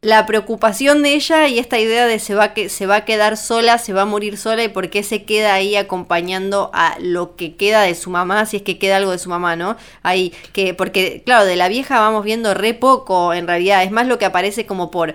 la 0.04 0.26
preocupación 0.26 1.02
de 1.02 1.14
ella 1.14 1.48
y 1.48 1.58
esta 1.58 1.78
idea 1.78 2.06
de 2.06 2.18
se 2.18 2.34
va, 2.34 2.52
que, 2.52 2.68
se 2.68 2.84
va 2.84 2.96
a 2.96 3.04
quedar 3.06 3.38
sola, 3.38 3.78
se 3.78 3.94
va 3.94 4.02
a 4.02 4.04
morir 4.04 4.36
sola 4.36 4.62
y 4.62 4.68
por 4.68 4.90
qué 4.90 5.02
se 5.02 5.24
queda 5.24 5.54
ahí 5.54 5.76
acompañando 5.76 6.70
a 6.74 6.98
lo 7.00 7.36
que 7.36 7.56
queda 7.56 7.80
de 7.80 7.94
su 7.94 8.10
mamá, 8.10 8.44
si 8.44 8.58
es 8.58 8.62
que 8.62 8.78
queda 8.78 8.98
algo 8.98 9.12
de 9.12 9.18
su 9.18 9.30
mamá, 9.30 9.56
¿no? 9.56 9.78
Ahí, 10.02 10.34
que, 10.52 10.74
porque, 10.74 11.22
claro, 11.24 11.46
de 11.46 11.56
la 11.56 11.68
vieja 11.68 12.00
vamos 12.00 12.22
viendo 12.22 12.52
re 12.52 12.74
poco 12.74 13.32
en 13.32 13.46
realidad, 13.46 13.82
es 13.82 13.90
más 13.90 14.06
lo 14.06 14.18
que 14.18 14.26
aparece 14.26 14.66
como 14.66 14.90
por 14.90 15.14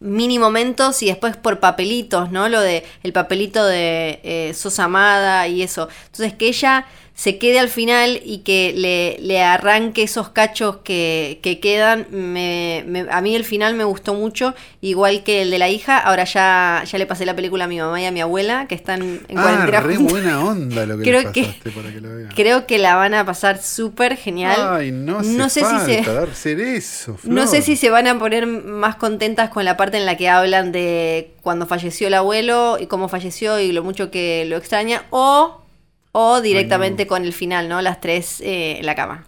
mini 0.00 0.38
momentos 0.38 1.02
y 1.02 1.06
después 1.06 1.36
por 1.36 1.60
papelitos, 1.60 2.30
¿no? 2.30 2.48
Lo 2.48 2.62
de 2.62 2.84
el 3.02 3.12
papelito 3.12 3.66
de 3.66 4.20
eh, 4.22 4.54
amada 4.78 5.48
y 5.48 5.62
eso. 5.62 5.88
Entonces 6.06 6.32
que 6.32 6.48
ella 6.48 6.86
se 7.18 7.36
quede 7.36 7.58
al 7.58 7.68
final 7.68 8.20
y 8.24 8.38
que 8.44 8.72
le, 8.76 9.16
le 9.18 9.42
arranque 9.42 10.04
esos 10.04 10.28
cachos 10.28 10.76
que, 10.84 11.40
que 11.42 11.58
quedan, 11.58 12.06
me, 12.12 12.84
me- 12.86 13.06
a 13.10 13.20
mí 13.20 13.34
el 13.34 13.44
final 13.44 13.74
me 13.74 13.82
gustó 13.82 14.14
mucho, 14.14 14.54
igual 14.80 15.24
que 15.24 15.42
el 15.42 15.50
de 15.50 15.58
la 15.58 15.68
hija. 15.68 15.98
Ahora 15.98 16.22
ya, 16.22 16.84
ya 16.88 16.96
le 16.96 17.06
pasé 17.06 17.26
la 17.26 17.34
película 17.34 17.64
a 17.64 17.66
mi 17.66 17.80
mamá 17.80 18.00
y 18.00 18.04
a 18.04 18.12
mi 18.12 18.20
abuela, 18.20 18.68
que 18.68 18.76
están 18.76 19.02
en 19.02 19.36
Ah, 19.36 19.42
cuarentena. 19.42 19.80
re 19.80 19.98
buena 19.98 20.44
onda 20.44 20.86
lo 20.86 20.96
que 20.96 21.02
Creo 21.02 21.32
que- 21.32 21.52
para 21.74 21.92
que 21.92 22.00
lo 22.00 22.14
vean. 22.14 22.30
Creo 22.36 22.68
que 22.68 22.78
la 22.78 22.94
van 22.94 23.14
a 23.14 23.24
pasar 23.26 23.60
súper 23.60 24.16
genial. 24.16 24.56
Ay, 24.78 24.92
no, 24.92 25.18
hace 25.18 25.30
No 25.30 25.48
sé 25.48 25.60
si 25.62 25.66
falta 25.66 25.84
se- 25.86 26.02
dar 26.14 26.28
cerezo, 26.36 27.18
No 27.24 27.42
sé 27.48 27.56
Flor. 27.56 27.62
si 27.64 27.74
se 27.76 27.90
van 27.90 28.06
a 28.06 28.16
poner 28.16 28.46
más 28.46 28.94
contentas 28.94 29.50
con 29.50 29.64
la 29.64 29.76
parte 29.76 29.96
en 29.96 30.06
la 30.06 30.16
que 30.16 30.28
hablan 30.28 30.70
de 30.70 31.32
cuando 31.42 31.66
falleció 31.66 32.06
el 32.06 32.14
abuelo 32.14 32.76
y 32.80 32.86
cómo 32.86 33.08
falleció 33.08 33.58
y 33.58 33.72
lo 33.72 33.82
mucho 33.82 34.12
que 34.12 34.44
lo 34.46 34.56
extraña, 34.56 35.02
o, 35.10 35.62
o 36.12 36.40
directamente 36.40 37.06
con 37.06 37.24
el 37.24 37.32
final, 37.32 37.68
¿no? 37.68 37.80
Las 37.82 38.00
tres 38.00 38.40
eh, 38.40 38.78
en 38.78 38.86
la 38.86 38.94
cama. 38.94 39.26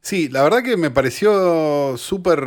Sí, 0.00 0.28
la 0.28 0.42
verdad 0.42 0.62
que 0.64 0.76
me 0.76 0.90
pareció 0.90 1.96
súper, 1.96 2.44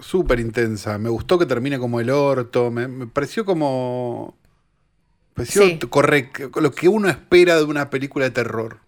súper 0.00 0.40
intensa. 0.40 0.98
Me 0.98 1.08
gustó 1.08 1.38
que 1.38 1.46
termine 1.46 1.78
como 1.78 2.00
el 2.00 2.10
orto. 2.10 2.70
Me, 2.70 2.88
me 2.88 3.06
pareció 3.06 3.44
como. 3.44 4.36
Pareció 5.34 5.62
Sí. 5.62 5.78
correcto. 5.88 6.50
Lo 6.60 6.72
que 6.72 6.88
uno 6.88 7.08
espera 7.08 7.56
de 7.56 7.64
una 7.64 7.88
película 7.90 8.24
de 8.24 8.32
terror. 8.32 8.80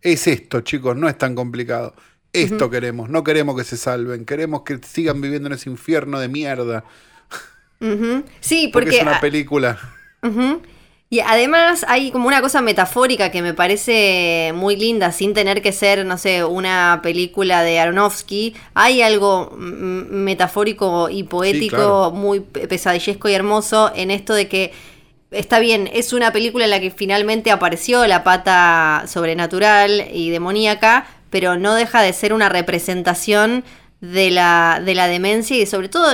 Es 0.00 0.26
esto, 0.28 0.60
chicos, 0.60 0.96
no 0.96 1.08
es 1.08 1.18
tan 1.18 1.34
complicado. 1.34 1.94
Esto 2.32 2.70
queremos, 2.70 3.10
no 3.10 3.24
queremos 3.24 3.56
que 3.56 3.64
se 3.64 3.76
salven, 3.76 4.24
queremos 4.24 4.62
que 4.62 4.78
sigan 4.86 5.20
viviendo 5.20 5.48
en 5.48 5.54
ese 5.54 5.68
infierno 5.68 6.20
de 6.20 6.28
mierda. 6.28 6.84
Sí, 8.40 8.68
Porque, 8.68 8.70
porque... 8.72 8.96
es 8.96 9.02
una 9.02 9.20
película. 9.20 9.78
Y 11.12 11.18
además 11.18 11.84
hay 11.88 12.12
como 12.12 12.28
una 12.28 12.40
cosa 12.40 12.62
metafórica 12.62 13.32
que 13.32 13.42
me 13.42 13.52
parece 13.52 14.52
muy 14.54 14.76
linda, 14.76 15.10
sin 15.10 15.34
tener 15.34 15.60
que 15.60 15.72
ser, 15.72 16.06
no 16.06 16.16
sé, 16.16 16.44
una 16.44 17.00
película 17.02 17.64
de 17.64 17.80
Aronofsky. 17.80 18.54
Hay 18.74 19.02
algo 19.02 19.50
metafórico 19.56 21.10
y 21.10 21.24
poético, 21.24 21.76
claro. 21.76 22.10
muy 22.12 22.38
pe- 22.38 22.68
pesadillesco 22.68 23.28
y 23.28 23.34
hermoso 23.34 23.90
en 23.96 24.12
esto 24.12 24.34
de 24.34 24.46
que 24.46 24.72
está 25.32 25.58
bien, 25.58 25.90
es 25.92 26.12
una 26.12 26.32
película 26.32 26.64
en 26.64 26.70
la 26.70 26.78
que 26.78 26.92
finalmente 26.92 27.50
apareció 27.50 28.06
la 28.06 28.22
pata 28.22 29.02
sobrenatural 29.08 30.06
y 30.12 30.30
demoníaca, 30.30 31.08
pero 31.28 31.56
no 31.56 31.74
deja 31.74 32.02
de 32.02 32.12
ser 32.12 32.32
una 32.32 32.48
representación 32.48 33.64
de 34.00 34.30
la, 34.30 34.80
de 34.84 34.94
la 34.94 35.08
demencia 35.08 35.56
y 35.56 35.66
sobre 35.66 35.88
todo 35.88 36.08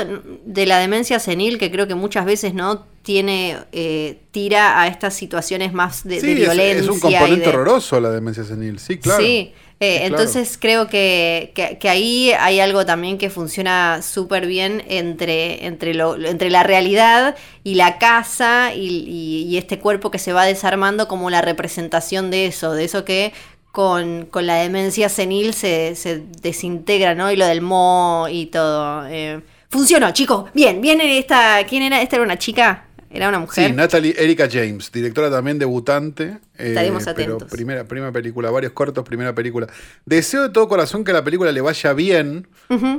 de 0.44 0.66
la 0.66 0.78
demencia 0.78 1.18
senil 1.20 1.56
que 1.58 1.70
creo 1.70 1.86
que 1.86 1.94
muchas 1.94 2.24
veces 2.24 2.52
no 2.54 2.84
tiene 3.02 3.56
eh, 3.70 4.18
tira 4.32 4.80
a 4.80 4.88
estas 4.88 5.14
situaciones 5.14 5.72
más 5.72 6.02
de, 6.02 6.20
Sí, 6.20 6.26
de 6.26 6.32
es- 6.32 6.38
violencia 6.40 6.82
es, 6.82 6.88
un 6.88 6.98
componente 6.98 7.44
de- 7.44 7.48
horroroso 7.50 8.00
la 8.00 8.10
demencia 8.10 8.42
senil. 8.42 8.80
Sí, 8.80 8.98
claro. 8.98 9.22
Sí, 9.22 9.52
eh, 9.78 9.92
Sí, 9.92 9.98
claro. 9.98 10.04
entonces 10.06 10.58
creo 10.60 10.88
que, 10.88 11.52
que- 11.54 11.78
que 11.78 11.88
ahí 11.88 12.32
hay 12.40 12.58
algo 12.58 12.84
también 12.84 13.18
que 13.18 13.30
funciona 13.30 14.00
súper 14.02 14.48
bien 14.48 14.82
entre, 14.88 15.66
entre, 15.66 15.94
lo, 15.94 16.16
entre 16.16 16.50
la 16.50 16.64
realidad 16.64 17.36
y 17.62 17.74
la 17.76 17.98
casa 17.98 18.72
y, 18.74 18.88
y- 19.06 19.42
y 19.48 19.56
este 19.58 19.78
cuerpo 19.78 20.10
que 20.10 20.18
se 20.18 20.32
va 20.32 20.44
desarmando 20.44 21.06
como 21.06 21.30
la 21.30 21.42
representación 21.42 22.32
de 22.32 22.46
eso, 22.46 22.72
de 22.72 22.84
eso 22.84 23.04
que 23.04 23.32
con, 23.76 24.24
con 24.30 24.46
la 24.46 24.54
demencia 24.54 25.10
senil 25.10 25.52
se, 25.52 25.94
se 25.96 26.22
desintegra, 26.40 27.14
¿no? 27.14 27.30
Y 27.30 27.36
lo 27.36 27.44
del 27.44 27.60
mo 27.60 28.26
y 28.30 28.46
todo. 28.46 29.06
eh. 29.06 29.42
Funcionó, 29.68 30.12
chicos. 30.12 30.50
Bien, 30.54 30.80
viene 30.80 31.18
esta. 31.18 31.58
¿Quién 31.68 31.82
era? 31.82 32.00
¿Esta 32.00 32.16
era 32.16 32.24
una 32.24 32.38
chica? 32.38 32.86
¿Era 33.10 33.28
una 33.28 33.38
mujer? 33.38 33.68
Sí, 33.68 33.76
Natalie 33.76 34.14
Erika 34.16 34.48
James, 34.50 34.90
directora 34.90 35.30
también 35.30 35.58
debutante. 35.58 36.38
eh, 36.56 36.68
Estaremos 36.68 37.04
pero 37.04 37.34
atentos. 37.34 37.50
primera, 37.50 37.84
primera 37.84 38.10
película, 38.12 38.50
varios 38.50 38.72
cortos, 38.72 39.04
primera 39.04 39.34
película. 39.34 39.66
Deseo 40.06 40.44
de 40.44 40.48
todo 40.48 40.68
corazón 40.68 41.04
que 41.04 41.12
la 41.12 41.22
película 41.22 41.52
le 41.52 41.60
vaya 41.60 41.92
bien, 41.92 42.48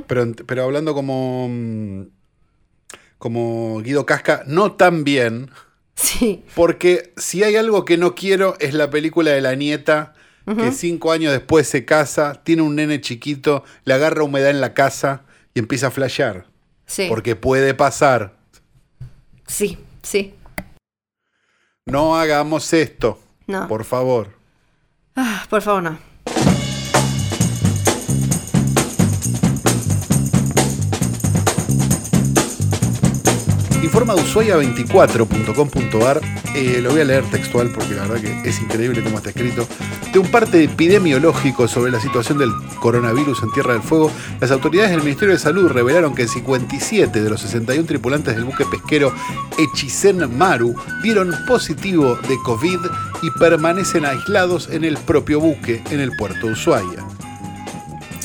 pero, 0.06 0.32
pero 0.46 0.62
hablando 0.62 0.94
como, 0.94 1.48
mm, 1.50 2.02
como 3.18 3.80
Guido 3.80 4.06
Casca, 4.06 4.44
no 4.46 4.72
tan 4.72 5.02
bien, 5.02 5.50
Sí. 5.96 6.44
porque 6.54 7.12
si 7.16 7.42
hay 7.42 7.56
algo 7.56 7.84
que 7.84 7.96
no 7.96 8.14
quiero 8.14 8.54
es 8.60 8.74
la 8.74 8.90
película 8.90 9.32
de 9.32 9.40
la 9.40 9.56
nieta. 9.56 10.14
Que 10.56 10.72
cinco 10.72 11.12
años 11.12 11.32
después 11.32 11.68
se 11.68 11.84
casa, 11.84 12.40
tiene 12.42 12.62
un 12.62 12.74
nene 12.76 13.00
chiquito, 13.02 13.64
le 13.84 13.92
agarra 13.94 14.22
humedad 14.22 14.48
en 14.50 14.60
la 14.62 14.72
casa 14.72 15.22
y 15.52 15.58
empieza 15.58 15.88
a 15.88 15.90
flashear. 15.90 16.46
Sí. 16.86 17.06
Porque 17.08 17.36
puede 17.36 17.74
pasar. 17.74 18.38
Sí, 19.46 19.76
sí. 20.02 20.34
No 21.84 22.16
hagamos 22.18 22.72
esto, 22.72 23.20
No. 23.46 23.68
por 23.68 23.84
favor. 23.84 24.38
Ah, 25.16 25.44
por 25.50 25.60
favor, 25.60 25.82
no. 25.82 25.98
Informa 33.82 34.14
de 34.14 34.22
ushuaia24.com.ar, 34.22 36.20
eh, 36.66 36.80
lo 36.80 36.90
voy 36.90 37.00
a 37.00 37.04
leer 37.04 37.24
textual 37.24 37.70
porque 37.70 37.94
la 37.94 38.06
verdad 38.06 38.20
que 38.20 38.48
es 38.48 38.60
increíble 38.60 39.02
cómo 39.02 39.18
está 39.18 39.30
escrito. 39.30 39.66
De 40.12 40.18
un 40.18 40.30
parte 40.30 40.62
epidemiológico 40.62 41.68
sobre 41.68 41.90
la 41.92 42.00
situación 42.00 42.38
del 42.38 42.50
coronavirus 42.80 43.42
en 43.42 43.52
Tierra 43.52 43.74
del 43.74 43.82
Fuego, 43.82 44.10
las 44.40 44.50
autoridades 44.50 44.90
del 44.90 45.02
Ministerio 45.02 45.34
de 45.34 45.40
Salud 45.40 45.68
revelaron 45.68 46.14
que 46.14 46.26
57 46.26 47.22
de 47.22 47.30
los 47.30 47.40
61 47.40 47.86
tripulantes 47.86 48.34
del 48.34 48.44
buque 48.44 48.64
pesquero 48.64 49.12
Echizen 49.58 50.36
Maru 50.36 50.74
dieron 51.02 51.34
positivo 51.46 52.16
de 52.28 52.36
COVID 52.44 52.80
y 53.22 53.30
permanecen 53.38 54.04
aislados 54.04 54.68
en 54.70 54.84
el 54.84 54.96
propio 54.96 55.40
buque 55.40 55.82
en 55.90 56.00
el 56.00 56.12
puerto 56.16 56.46
de 56.46 56.52
Ushuaia. 56.52 57.17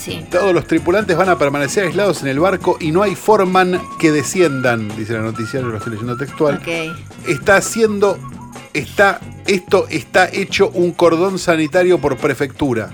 Sí. 0.04 0.26
Todos 0.30 0.54
los 0.54 0.68
tripulantes 0.68 1.16
van 1.16 1.30
a 1.30 1.38
permanecer 1.38 1.86
aislados 1.86 2.22
en 2.24 2.28
el 2.28 2.40
barco 2.40 2.78
y 2.80 2.92
no 2.92 3.04
hay 3.04 3.16
forman 3.16 3.80
que 4.00 4.12
desciendan, 4.12 4.90
dice 4.98 5.14
la 5.14 5.22
noticia, 5.22 5.62
lo 5.62 5.78
estoy 5.78 5.92
leyendo 5.94 6.18
textual. 6.18 6.62
Está 7.28 7.56
haciendo, 7.58 8.18
está, 8.74 9.22
esto 9.48 9.88
está 9.90 10.28
hecho 10.30 10.70
un 10.74 10.92
cordón 10.92 11.40
sanitario 11.40 12.00
por 12.00 12.18
prefectura. 12.18 12.90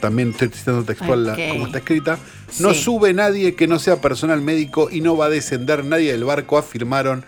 También 0.00 0.30
estoy 0.30 0.48
citando 0.48 0.82
textual 0.84 1.24
la- 1.24 1.32
Ok. 1.34 1.38
como 1.52 1.66
está 1.66 1.78
escrita. 1.78 2.18
No 2.58 2.74
Sí. 2.74 2.82
sube 2.82 3.12
nadie 3.14 3.54
que 3.54 3.66
no 3.66 3.78
sea 3.78 4.00
personal 4.00 4.40
médico 4.40 4.88
y 4.90 5.00
no 5.00 5.16
va 5.16 5.26
a 5.26 5.30
descender 5.30 5.84
nadie 5.84 6.12
del 6.12 6.24
barco, 6.24 6.58
afirmaron. 6.58 7.24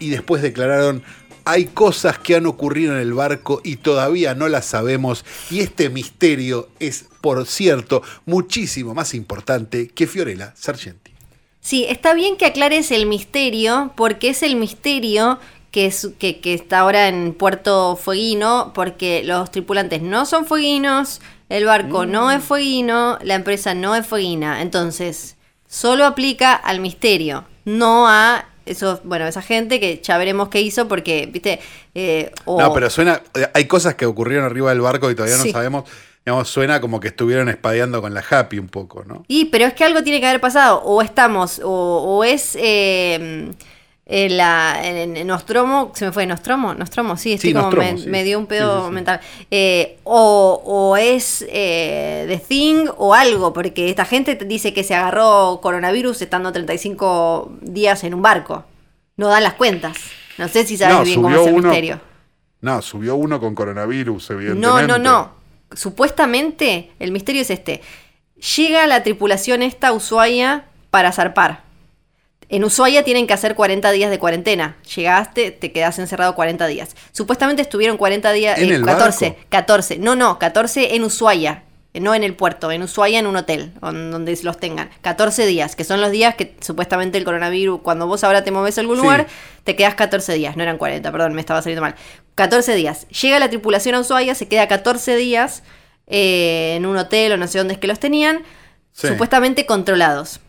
Y 0.00 0.08
después 0.08 0.42
declararon, 0.42 1.02
hay 1.44 1.66
cosas 1.66 2.18
que 2.18 2.36
han 2.36 2.46
ocurrido 2.46 2.94
en 2.94 3.00
el 3.00 3.14
barco 3.14 3.60
y 3.64 3.76
todavía 3.76 4.34
no 4.34 4.48
las 4.48 4.66
sabemos. 4.66 5.24
Y 5.50 5.60
este 5.60 5.90
misterio 5.90 6.68
es, 6.78 7.06
por 7.20 7.46
cierto, 7.46 8.02
muchísimo 8.26 8.94
más 8.94 9.14
importante 9.14 9.88
que 9.88 10.06
Fiorella 10.06 10.52
Sargenti. 10.56 11.12
Sí, 11.60 11.86
está 11.88 12.12
bien 12.14 12.36
que 12.36 12.46
aclares 12.46 12.90
el 12.90 13.06
misterio, 13.06 13.92
porque 13.96 14.30
es 14.30 14.42
el 14.42 14.56
misterio 14.56 15.38
que, 15.70 15.86
es, 15.86 16.08
que, 16.18 16.40
que 16.40 16.54
está 16.54 16.80
ahora 16.80 17.08
en 17.08 17.34
Puerto 17.34 17.96
Fueguino, 17.96 18.72
porque 18.74 19.22
los 19.24 19.50
tripulantes 19.50 20.02
no 20.02 20.26
son 20.26 20.44
fueguinos, 20.44 21.20
el 21.48 21.64
barco 21.64 22.04
no 22.04 22.26
Mm. 22.26 22.30
es 22.32 22.44
fueguino, 22.44 23.18
la 23.22 23.34
empresa 23.34 23.74
no 23.74 23.94
es 23.94 24.06
fueguina. 24.06 24.60
Entonces, 24.62 25.36
solo 25.68 26.04
aplica 26.04 26.54
al 26.54 26.80
misterio, 26.80 27.44
no 27.64 28.08
a 28.08 28.46
esos, 28.66 29.00
bueno, 29.04 29.26
esa 29.26 29.42
gente 29.42 29.78
que 29.80 30.00
ya 30.02 30.18
veremos 30.18 30.48
qué 30.48 30.60
hizo 30.60 30.88
porque, 30.88 31.28
viste, 31.32 31.60
eh, 31.94 32.30
o- 32.44 32.60
No, 32.60 32.72
pero 32.72 32.88
suena. 32.90 33.22
eh, 33.34 33.46
Hay 33.54 33.64
cosas 33.66 33.94
que 33.94 34.06
ocurrieron 34.06 34.44
arriba 34.46 34.70
del 34.70 34.80
barco 34.80 35.10
y 35.10 35.14
todavía 35.14 35.36
Sí. 35.38 35.48
no 35.48 35.52
sabemos. 35.52 35.84
Digamos, 36.24 36.48
suena 36.48 36.80
como 36.80 37.00
que 37.00 37.08
estuvieron 37.08 37.48
espadeando 37.48 38.00
con 38.00 38.14
la 38.14 38.22
Happy 38.30 38.58
un 38.60 38.68
poco, 38.68 39.02
¿no? 39.04 39.24
Y, 39.26 39.46
pero 39.46 39.64
es 39.66 39.74
que 39.74 39.82
algo 39.84 40.04
tiene 40.04 40.20
que 40.20 40.26
haber 40.28 40.40
pasado. 40.40 40.80
O 40.84 41.02
estamos, 41.02 41.60
o, 41.64 41.68
o 41.70 42.22
es 42.22 42.56
eh, 42.60 43.50
en 44.04 44.36
la, 44.36 44.80
en, 44.82 45.16
en 45.16 45.26
Nostromo, 45.26 45.92
se 45.94 46.04
me 46.06 46.12
fue 46.12 46.26
Nostromo, 46.26 46.74
Nostromo, 46.74 47.16
sí, 47.16 47.32
estoy 47.34 47.50
Sí, 47.50 47.54
como 47.54 47.66
Nostromo, 47.66 47.92
me, 47.92 47.98
sí. 47.98 48.08
me 48.08 48.24
dio 48.24 48.38
un 48.38 48.46
pedo 48.46 48.86
sí, 48.88 48.92
mental. 48.92 49.20
Eh, 49.50 49.98
o, 50.04 50.60
o 50.64 50.96
es 50.96 51.44
eh, 51.48 52.24
The 52.28 52.38
Thing 52.38 52.88
o 52.98 53.14
algo, 53.14 53.52
porque 53.52 53.88
esta 53.90 54.04
gente 54.04 54.34
te 54.34 54.44
dice 54.44 54.72
que 54.74 54.82
se 54.84 54.94
agarró 54.94 55.60
coronavirus 55.62 56.20
estando 56.22 56.52
35 56.52 57.52
días 57.60 58.02
en 58.04 58.14
un 58.14 58.22
barco. 58.22 58.64
No 59.16 59.28
dan 59.28 59.42
las 59.44 59.54
cuentas. 59.54 59.96
No 60.38 60.48
sé 60.48 60.66
si 60.66 60.76
sabes 60.76 60.96
No, 60.96 61.04
bien 61.04 61.22
cómo 61.22 61.34
es 61.36 61.46
el 61.46 61.54
uno- 61.54 61.68
misterio. 61.68 62.00
No, 62.60 62.80
subió 62.82 63.14
uno 63.16 63.40
con 63.40 63.54
coronavirus, 63.54 64.30
No, 64.30 64.36
evidentemente. 64.36 64.86
no, 64.86 64.98
no. 64.98 65.30
Supuestamente, 65.74 66.90
el 66.98 67.12
misterio 67.12 67.42
es 67.42 67.50
este. 67.50 67.82
Llega 68.56 68.86
la 68.86 69.02
tripulación 69.02 69.62
esta 69.62 69.88
a 69.88 69.92
Ushuaia 69.92 70.64
para 70.90 71.12
zarpar. 71.12 71.62
En 72.52 72.64
Ushuaia 72.64 73.02
tienen 73.02 73.26
que 73.26 73.32
hacer 73.32 73.54
40 73.54 73.90
días 73.92 74.10
de 74.10 74.18
cuarentena. 74.18 74.76
Llegaste, 74.94 75.50
te 75.52 75.72
quedas 75.72 75.98
encerrado 75.98 76.34
40 76.34 76.66
días. 76.66 76.94
Supuestamente 77.10 77.62
estuvieron 77.62 77.96
40 77.96 78.30
días, 78.32 78.58
¿En 78.58 78.70
eh, 78.70 78.74
el 78.76 78.84
14, 78.84 79.30
barco? 79.30 79.46
14. 79.48 79.98
No, 79.98 80.14
no, 80.16 80.38
14 80.38 80.94
en 80.94 81.02
Ushuaia. 81.02 81.64
No 81.94 82.14
en 82.14 82.24
el 82.24 82.34
puerto, 82.34 82.70
en 82.70 82.82
Ushuaia 82.82 83.18
en 83.18 83.26
un 83.26 83.36
hotel, 83.36 83.72
on- 83.80 84.10
donde 84.10 84.38
los 84.42 84.58
tengan. 84.58 84.90
14 85.02 85.44
días, 85.46 85.76
que 85.76 85.84
son 85.84 86.00
los 86.02 86.10
días 86.10 86.34
que 86.34 86.54
supuestamente 86.60 87.16
el 87.18 87.24
coronavirus, 87.24 87.80
cuando 87.82 88.06
vos 88.06 88.22
ahora 88.24 88.44
te 88.44 88.50
moves 88.50 88.76
a 88.78 88.82
algún 88.82 88.96
Sí. 88.96 89.02
lugar, 89.02 89.26
te 89.64 89.74
quedas 89.76 89.94
14 89.94 90.32
días, 90.34 90.56
no 90.56 90.62
eran 90.62 90.78
40, 90.78 91.10
perdón, 91.12 91.34
me 91.34 91.40
estaba 91.40 91.60
saliendo 91.60 91.82
mal. 91.82 91.94
14 92.34 92.74
días. 92.74 93.06
Llega 93.08 93.38
la 93.38 93.48
tripulación 93.50 93.94
a 93.94 94.00
Ushuaia, 94.00 94.34
se 94.34 94.48
queda 94.48 94.68
14 94.68 95.16
días 95.16 95.62
eh, 96.06 96.74
en 96.76 96.84
un 96.86 96.96
hotel 96.96 97.32
o 97.32 97.36
no 97.38 97.46
sé 97.46 97.58
dónde 97.58 97.74
es 97.74 97.80
que 97.80 97.86
los 97.86 97.98
tenían, 97.98 98.42
Sí. 98.92 99.08
supuestamente 99.08 99.64
controlados. 99.66 100.40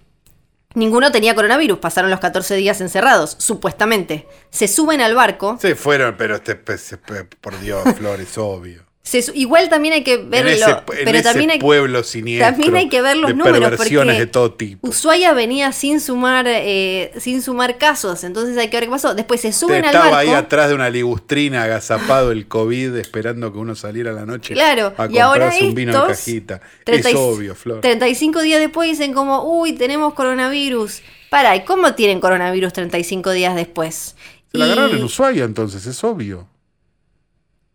Ninguno 0.75 1.11
tenía 1.11 1.35
coronavirus, 1.35 1.79
pasaron 1.79 2.09
los 2.09 2.19
14 2.19 2.55
días 2.55 2.81
encerrados, 2.81 3.35
supuestamente. 3.39 4.27
Se 4.49 4.67
suben 4.67 5.01
al 5.01 5.15
barco. 5.15 5.57
Se 5.61 5.75
fueron, 5.75 6.15
pero 6.17 6.35
este, 6.35 6.55
por 6.55 7.59
Dios, 7.59 7.83
Flores, 7.97 8.37
obvio. 8.37 8.82
Se 9.05 9.21
igual 9.35 9.67
también 9.67 9.93
hay 9.95 10.03
que 10.03 10.15
verlo. 10.15 10.49
en 10.49 10.55
ese, 10.55 10.69
en 10.71 10.77
pero 10.87 11.11
ese 11.11 11.23
también 11.23 11.51
hay, 11.51 11.59
pueblo 11.59 12.03
siniestro. 12.03 12.51
también 12.51 12.75
hay 12.77 12.87
que 12.87 13.01
ver 13.01 13.17
los 13.17 13.31
de 13.31 13.35
números. 13.35 13.59
perversiones 13.59 14.15
porque 14.15 14.19
de 14.25 14.27
todo 14.31 14.53
tipo. 14.53 14.87
Ushuaia 14.87 15.33
venía 15.33 15.73
sin 15.73 15.99
sumar, 15.99 16.45
eh, 16.47 17.11
sin 17.19 17.41
sumar 17.41 17.77
casos, 17.77 18.23
entonces 18.23 18.57
hay 18.57 18.69
que 18.69 18.77
ver 18.77 18.85
qué 18.85 18.89
pasó. 18.91 19.13
Después 19.13 19.41
se 19.41 19.51
suben 19.51 19.83
al 19.83 19.93
Estaba 19.93 20.05
barco. 20.11 20.17
ahí 20.17 20.29
atrás 20.35 20.69
de 20.69 20.75
una 20.75 20.89
ligustrina, 20.89 21.63
agazapado 21.63 22.31
el 22.31 22.47
COVID, 22.47 22.95
esperando 22.95 23.51
que 23.51 23.59
uno 23.59 23.75
saliera 23.75 24.11
a 24.11 24.13
la 24.13 24.25
noche 24.25 24.53
Claro, 24.53 24.93
a 24.97 25.07
y 25.11 25.17
ahora 25.19 25.51
un 25.61 25.75
vino 25.75 25.91
de 25.91 25.97
estos, 25.97 26.17
cajita. 26.19 26.61
30 26.85 27.09
y- 27.09 27.13
es 27.13 27.19
obvio, 27.19 27.55
Flor. 27.55 27.81
35 27.81 28.41
días 28.41 28.61
después 28.61 28.89
dicen 28.89 29.13
como, 29.13 29.43
uy, 29.43 29.73
tenemos 29.73 30.13
coronavirus. 30.13 31.01
Para, 31.29 31.55
¿y 31.57 31.65
cómo 31.65 31.93
tienen 31.93 32.21
coronavirus 32.21 32.71
35 32.71 33.31
días 33.31 33.53
después? 33.55 34.15
Se 34.51 34.57
la 34.57 34.65
Y- 34.67 34.71
agarraron 34.71 34.95
en 34.97 35.03
Ushuaia, 35.03 35.43
entonces, 35.43 35.85
es 35.87 36.01
obvio. 36.05 36.47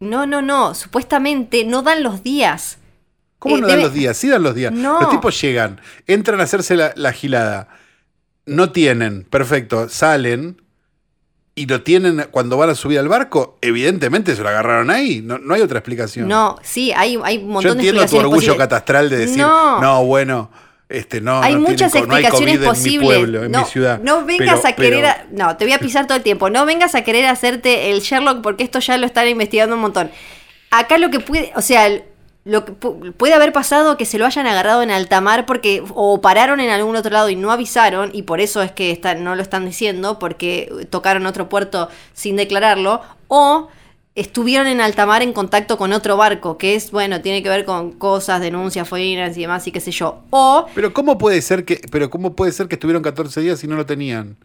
No, 0.01 0.27
no, 0.27 0.43
no, 0.43 0.75
supuestamente 0.75 1.65
no 1.65 1.83
dan 1.83 2.03
los 2.03 2.23
días. 2.23 2.79
¿Cómo 3.39 3.57
Eh, 3.57 3.61
no 3.61 3.67
dan 3.69 3.79
debe- 3.79 3.83
los 3.85 3.95
días? 3.95 4.17
Sí 4.17 4.29
dan 4.29 4.43
los 4.43 4.55
días. 4.55 4.73
No. 4.73 5.01
Los 5.01 5.11
tipos 5.11 5.41
llegan, 5.41 5.81
entran 6.07 6.41
a 6.41 6.45
hacerse 6.45 6.77
la, 6.77 6.93
la 6.97 7.13
gilada. 7.13 7.69
No 8.47 8.71
tienen, 8.73 9.25
perfecto, 9.25 9.89
salen 9.89 10.63
y 11.55 11.67
lo 11.67 11.83
tienen 11.83 12.27
cuando 12.31 12.57
van 12.57 12.71
a 12.71 12.75
subir 12.75 12.99
al 12.99 13.09
barco. 13.09 13.59
Evidentemente 13.61 14.35
se 14.37 14.43
lo 14.43 14.49
agarraron 14.49 14.91
ahí. 14.91 15.21
No, 15.23 15.39
no 15.39 15.55
hay 15.55 15.61
otra 15.63 15.79
explicación. 15.81 16.29
No, 16.29 16.57
sí, 16.63 16.93
hay, 16.93 17.19
hay 17.23 17.39
un 17.39 17.43
Yo 17.45 17.49
montón 17.49 17.73
de 17.79 17.89
entiendo 17.89 18.07
tu 18.07 18.17
orgullo 18.17 18.37
posibles. 18.37 18.59
catastral 18.59 19.11
de 19.11 19.17
decir, 19.19 19.39
No. 19.39 19.81
no, 19.81 20.05
bueno, 20.05 20.51
este, 20.89 21.21
no, 21.21 21.41
hay 21.43 21.55
no 21.55 21.59
tienen 21.61 21.73
muchas 21.73 21.93
co- 21.93 22.07
no 22.07 22.15
hay 22.15 22.25
explicaciones 22.25 22.55
en 22.57 22.65
posibles. 22.71 23.01
mi 23.01 23.05
pueblo, 23.07 23.45
en 23.45 23.53
no, 23.53 23.59
mi 23.61 23.65
ciudad. 23.67 24.01
no 24.03 24.25
vengas 24.25 24.61
Pero- 24.61 24.69
a 24.69 24.73
querer. 24.73 24.95
pero- 24.95 25.09
a- 25.09 25.19
no, 25.51 25.57
te 25.57 25.65
voy 25.65 25.75
a 25.75 25.79
pisar 25.79 26.07
todo 26.07 26.17
el 26.17 26.23
tiempo. 26.23 26.49
No 26.51 26.65
vengas 26.67 26.95
a 26.95 27.03
querer 27.03 27.27
hacerte 27.27 27.91
el 27.91 28.01
Sherlock 28.01 28.41
porque 28.43 28.65
esto 28.65 28.79
ya 28.79 28.97
lo 28.97 29.07
están 29.07 29.29
investigando 29.29 29.75
un 29.77 29.83
montón. 29.83 30.11
Acá 30.71 30.97
lo 30.99 31.11
que 31.11 31.21
puede. 31.21 31.53
O 31.57 31.61
sea, 31.63 31.89
lo 32.45 32.65
que 32.65 32.73
pu- 32.73 33.13
puede 33.13 33.35
haber 33.35 33.53
pasado 33.53 33.99
que 33.99 34.07
se 34.07 34.19
lo 34.19 34.25
hayan 34.25 34.47
agarrado 34.47 34.83
en 34.83 34.91
alta 34.91 35.21
mar 35.21 35.45
porque 35.45 35.83
o 35.95 36.23
pararon 36.23 36.61
en 36.61 36.71
algún 36.71 36.97
otro 36.97 37.11
lado 37.13 37.29
y 37.29 37.37
no 37.37 37.53
avisaron 37.53 38.11
y 38.15 38.23
por 38.23 38.41
eso 38.41 38.63
es 38.63 38.73
que 38.73 38.99
no 39.19 39.35
lo 39.35 39.43
están 39.43 39.67
diciendo 39.67 40.19
porque 40.19 40.87
tocaron 40.89 41.27
otro 41.27 41.51
puerto 41.51 41.91
sin 42.15 42.37
declararlo 42.37 43.03
o 43.29 43.69
estuvieron 44.21 44.67
en 44.67 44.81
alta 44.81 45.07
mar 45.07 45.23
en 45.23 45.33
contacto 45.33 45.77
con 45.79 45.93
otro 45.93 46.17
barco 46.17 46.59
que 46.59 46.75
es 46.75 46.91
bueno 46.91 47.21
tiene 47.23 47.43
que 47.43 47.49
ver 47.49 47.65
con 47.65 47.93
cosas 47.93 48.41
denuncias 48.41 48.89
foreinas 48.89 49.37
y 49.37 49.43
demás 49.43 49.67
y 49.67 49.73
qué 49.73 49.81
sé 49.81 49.91
yo 49.93 50.23
o 50.31 50.67
Pero 50.75 50.93
¿cómo 50.93 51.19
puede 51.19 51.41
ser 51.43 51.65
que, 51.65 51.81
pero 51.91 52.11
cómo 52.11 52.35
puede 52.35 52.53
ser 52.53 52.69
que 52.69 52.75
estuvieron 52.75 53.03
14 53.03 53.41
días 53.41 53.63
y 53.65 53.67
no 53.69 53.77
lo 53.77 53.87
tenían? 53.87 54.37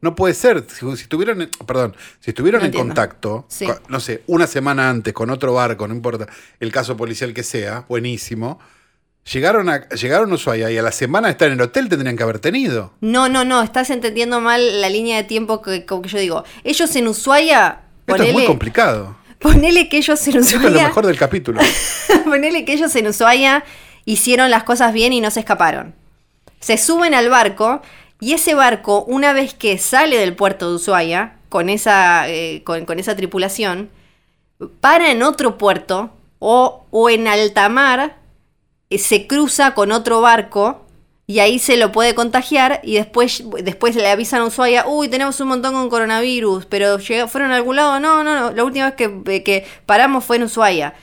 No 0.00 0.14
puede 0.14 0.34
ser. 0.34 0.64
Si, 0.68 0.84
si 0.96 1.02
estuvieron, 1.04 1.40
en- 1.42 1.50
perdón, 1.66 1.96
si 2.20 2.32
estuvieron 2.32 2.58
No 2.60 2.64
en 2.66 2.72
entiendo. 2.72 2.88
contacto, 2.94 3.46
Sí. 3.48 3.66
no 3.88 4.00
sé, 4.00 4.22
una 4.26 4.46
semana 4.46 4.90
antes 4.90 5.14
con 5.14 5.30
otro 5.30 5.54
barco, 5.54 5.88
no 5.88 5.94
importa 5.94 6.26
el 6.60 6.70
caso 6.70 6.94
policial 6.96 7.32
que 7.32 7.42
sea, 7.42 7.86
buenísimo. 7.88 8.58
Llegaron 9.32 9.70
a, 9.70 9.88
llegaron 9.88 10.30
a 10.30 10.34
Ushuaia 10.34 10.70
y 10.70 10.76
a 10.76 10.82
la 10.82 10.92
semana 10.92 11.28
de 11.28 11.32
estar 11.32 11.48
en 11.48 11.54
el 11.54 11.60
hotel 11.62 11.88
tendrían 11.88 12.14
que 12.18 12.22
haber 12.22 12.38
tenido. 12.38 12.92
No, 13.00 13.30
no, 13.30 13.46
no, 13.46 13.62
estás 13.62 13.88
entendiendo 13.88 14.38
mal 14.42 14.82
la 14.82 14.90
línea 14.90 15.16
de 15.16 15.24
tiempo 15.24 15.62
que, 15.62 15.86
como 15.86 16.02
que 16.02 16.10
yo 16.10 16.18
digo. 16.18 16.44
Ellos 16.64 16.94
en 16.96 17.08
Ushuaia, 17.08 17.83
Esto 18.06 18.14
es 18.14 18.20
muy 18.20 18.32
ponele, 18.32 18.46
complicado. 18.46 19.16
ponele 19.38 19.88
que 19.88 19.96
ellos 19.98 20.26
en 20.28 20.36
Esto 20.36 20.56
es 20.56 20.62
lo 20.62 20.68
Ushuaia, 20.68 20.88
mejor 20.88 21.06
del 21.06 21.18
capítulo. 21.18 21.60
ponele 22.24 22.64
que 22.64 22.72
ellos 22.74 22.94
en 22.96 23.06
Ushuaia 23.08 23.64
hicieron 24.04 24.50
las 24.50 24.64
cosas 24.64 24.92
bien 24.92 25.12
y 25.12 25.20
no 25.20 25.30
se 25.30 25.40
escaparon. 25.40 25.94
Se 26.60 26.76
suben 26.78 27.14
al 27.14 27.28
barco 27.28 27.82
y 28.20 28.32
ese 28.32 28.54
barco, 28.54 29.04
una 29.04 29.32
vez 29.32 29.54
que 29.54 29.78
sale 29.78 30.16
del 30.18 30.34
puerto 30.34 30.68
de 30.70 30.76
Ushuaia, 30.76 31.36
con 31.48 31.68
esa, 31.68 32.28
eh, 32.28 32.62
con, 32.64 32.84
con 32.84 32.98
esa 32.98 33.14
tripulación, 33.16 33.90
para 34.80 35.10
en 35.10 35.22
otro 35.22 35.58
puerto 35.58 36.10
o, 36.38 36.86
o 36.90 37.10
en 37.10 37.28
alta 37.28 37.68
mar, 37.68 38.16
eh, 38.90 38.98
se 38.98 39.26
cruza 39.26 39.74
con 39.74 39.92
otro 39.92 40.20
barco 40.20 40.83
y 41.26 41.38
ahí 41.38 41.58
se 41.58 41.76
lo 41.78 41.90
puede 41.90 42.14
contagiar 42.14 42.80
y 42.82 42.94
después, 42.96 43.42
después 43.62 43.96
le 43.96 44.08
avisan 44.10 44.42
a 44.42 44.44
Ushuaia, 44.46 44.86
uy, 44.86 45.08
tenemos 45.08 45.40
un 45.40 45.48
montón 45.48 45.72
con 45.74 45.88
coronavirus, 45.88 46.66
pero 46.66 46.98
¿fueron 47.28 47.50
a 47.52 47.56
algún 47.56 47.76
lado? 47.76 47.98
No, 48.00 48.22
no, 48.22 48.34
no, 48.38 48.50
la 48.50 48.64
última 48.64 48.86
vez 48.90 48.94
que, 48.94 49.10
eh, 49.34 49.42
que 49.42 49.66
paramos 49.86 50.24
fue 50.24 50.36
en 50.36 50.42
Ushuaia. 50.42 50.94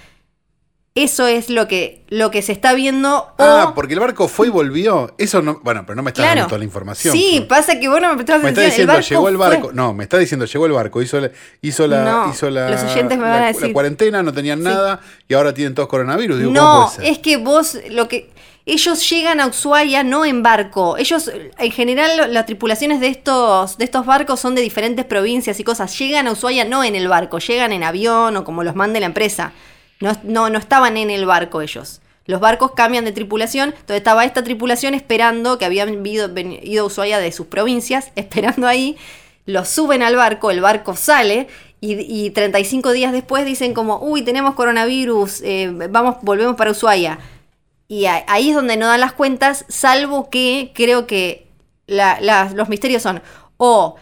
Eso 0.93 1.25
es 1.25 1.49
lo 1.49 1.69
que, 1.69 2.03
lo 2.09 2.31
que 2.31 2.41
se 2.41 2.51
está 2.51 2.73
viendo. 2.73 3.33
Ah, 3.37 3.67
o- 3.69 3.73
porque 3.75 3.93
el 3.93 4.01
barco 4.01 4.27
fue 4.27 4.47
y 4.47 4.49
volvió. 4.49 5.15
Eso 5.17 5.41
no, 5.41 5.61
bueno, 5.63 5.83
pero 5.87 5.95
no 5.95 6.03
me 6.03 6.09
está 6.09 6.23
claro. 6.23 6.35
dando 6.35 6.49
toda 6.49 6.59
la 6.59 6.65
información. 6.65 7.13
Sí, 7.15 7.45
pasa 7.47 7.79
que 7.79 7.87
vos 7.87 8.01
no 8.01 8.09
me 8.09 8.15
prestabas 8.15 8.43
Me 8.43 8.49
está 8.49 8.59
atención. 8.61 8.87
diciendo, 8.97 9.07
llegó 9.09 9.29
el 9.29 9.37
fue- 9.37 9.47
barco. 9.47 9.71
No, 9.71 9.93
me 9.93 10.03
está 10.03 10.17
diciendo, 10.17 10.45
llegó 10.45 10.65
el 10.65 10.73
barco, 10.73 11.01
hizo 11.01 11.21
la, 11.21 11.31
hizo 11.61 11.87
la, 11.87 12.03
No, 12.03 12.29
hizo 12.31 12.49
la, 12.49 12.69
los 12.69 12.83
oyentes 12.83 13.17
me 13.17 13.23
la- 13.23 13.29
van 13.29 13.37
a 13.37 13.39
la 13.39 13.53
decir. 13.53 13.71
cuarentena, 13.71 14.21
no 14.21 14.33
tenían 14.33 14.59
Sí. 14.59 14.65
nada 14.65 14.99
y 15.29 15.33
ahora 15.33 15.53
tienen 15.53 15.73
todos 15.73 15.87
coronavirus. 15.87 16.39
Digo, 16.39 16.53
¿cómo 16.53 16.61
No, 16.61 16.85
puede 16.93 16.95
ser? 16.97 17.05
es 17.13 17.19
que 17.19 17.37
vos 17.37 17.77
lo 17.89 18.09
que 18.09 18.29
ellos 18.65 19.09
llegan 19.09 19.39
a 19.39 19.47
Ushuaia 19.47 20.03
no 20.03 20.23
en 20.23 20.43
barco. 20.43 20.97
Ellos 20.97 21.31
en 21.57 21.71
general 21.71 22.33
las 22.33 22.45
tripulaciones 22.45 22.99
de 22.99 23.07
estos 23.07 23.77
de 23.77 23.85
estos 23.85 24.05
barcos 24.05 24.39
son 24.39 24.55
de 24.55 24.61
diferentes 24.61 25.05
provincias 25.05 25.59
y 25.59 25.63
cosas. 25.63 25.97
Llegan 25.97 26.27
a 26.27 26.33
Ushuaia 26.33 26.65
no 26.65 26.83
en 26.83 26.95
el 26.95 27.07
barco, 27.07 27.39
llegan 27.39 27.71
en 27.71 27.83
avión 27.83 28.37
o 28.37 28.43
como 28.43 28.63
los 28.63 28.75
mande 28.75 28.99
la 28.99 29.07
empresa. 29.07 29.53
No, 29.99 30.15
no, 30.23 30.49
no 30.49 30.59
estaban 30.59 30.97
en 30.97 31.09
el 31.09 31.25
barco 31.25 31.61
ellos. 31.61 32.01
Los 32.25 32.39
barcos 32.39 32.71
cambian 32.75 33.03
de 33.03 33.11
tripulación, 33.11 33.69
entonces 33.69 33.97
estaba 33.97 34.25
esta 34.25 34.43
tripulación 34.43 34.93
esperando, 34.93 35.57
que 35.57 35.65
habían 35.65 36.05
ido, 36.05 36.29
ido 36.37 36.83
a 36.83 36.87
Ushuaia 36.87 37.19
de 37.19 37.31
sus 37.31 37.47
provincias, 37.47 38.11
esperando 38.15 38.67
ahí, 38.67 38.95
los 39.45 39.67
suben 39.69 40.03
al 40.03 40.15
barco, 40.15 40.51
el 40.51 40.61
barco 40.61 40.95
sale 40.95 41.47
y, 41.81 41.95
y 42.25 42.29
35 42.29 42.91
días 42.91 43.11
después 43.11 43.43
dicen 43.43 43.73
como, 43.73 43.99
uy, 43.99 44.21
tenemos 44.21 44.53
coronavirus, 44.53 45.41
eh, 45.41 45.71
vamos, 45.89 46.17
volvemos 46.21 46.55
para 46.55 46.71
Ushuaia. 46.71 47.19
Y 47.91 48.05
ahí 48.05 48.51
es 48.51 48.55
donde 48.55 48.77
no 48.77 48.87
dan 48.87 49.01
las 49.01 49.11
cuentas, 49.11 49.65
salvo 49.67 50.29
que 50.29 50.71
creo 50.73 51.07
que 51.07 51.47
la- 51.87 52.21
las- 52.21 52.53
los 52.53 52.69
misterios 52.69 53.01
son 53.03 53.21
o 53.57 53.97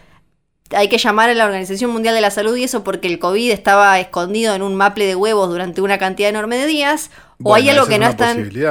hay 0.70 0.88
que 0.88 0.96
llamar 0.98 1.28
a 1.28 1.34
la 1.34 1.44
Organización 1.44 1.90
Mundial 1.90 2.14
de 2.14 2.20
la 2.20 2.30
Salud 2.30 2.54
y 2.56 2.62
eso 2.62 2.84
porque 2.84 3.08
el 3.08 3.18
COVID 3.18 3.50
estaba 3.50 3.98
escondido 3.98 4.54
en 4.54 4.62
un 4.62 4.76
maple 4.76 5.06
de 5.06 5.16
huevos 5.16 5.48
durante 5.48 5.80
una 5.80 5.98
cantidad 5.98 6.30
enorme 6.30 6.56
de 6.56 6.66
días, 6.66 7.10
o 7.42 7.52
hay 7.52 7.68
algo 7.68 7.86
que 7.88 7.94
es 7.94 8.00
no 8.00 8.06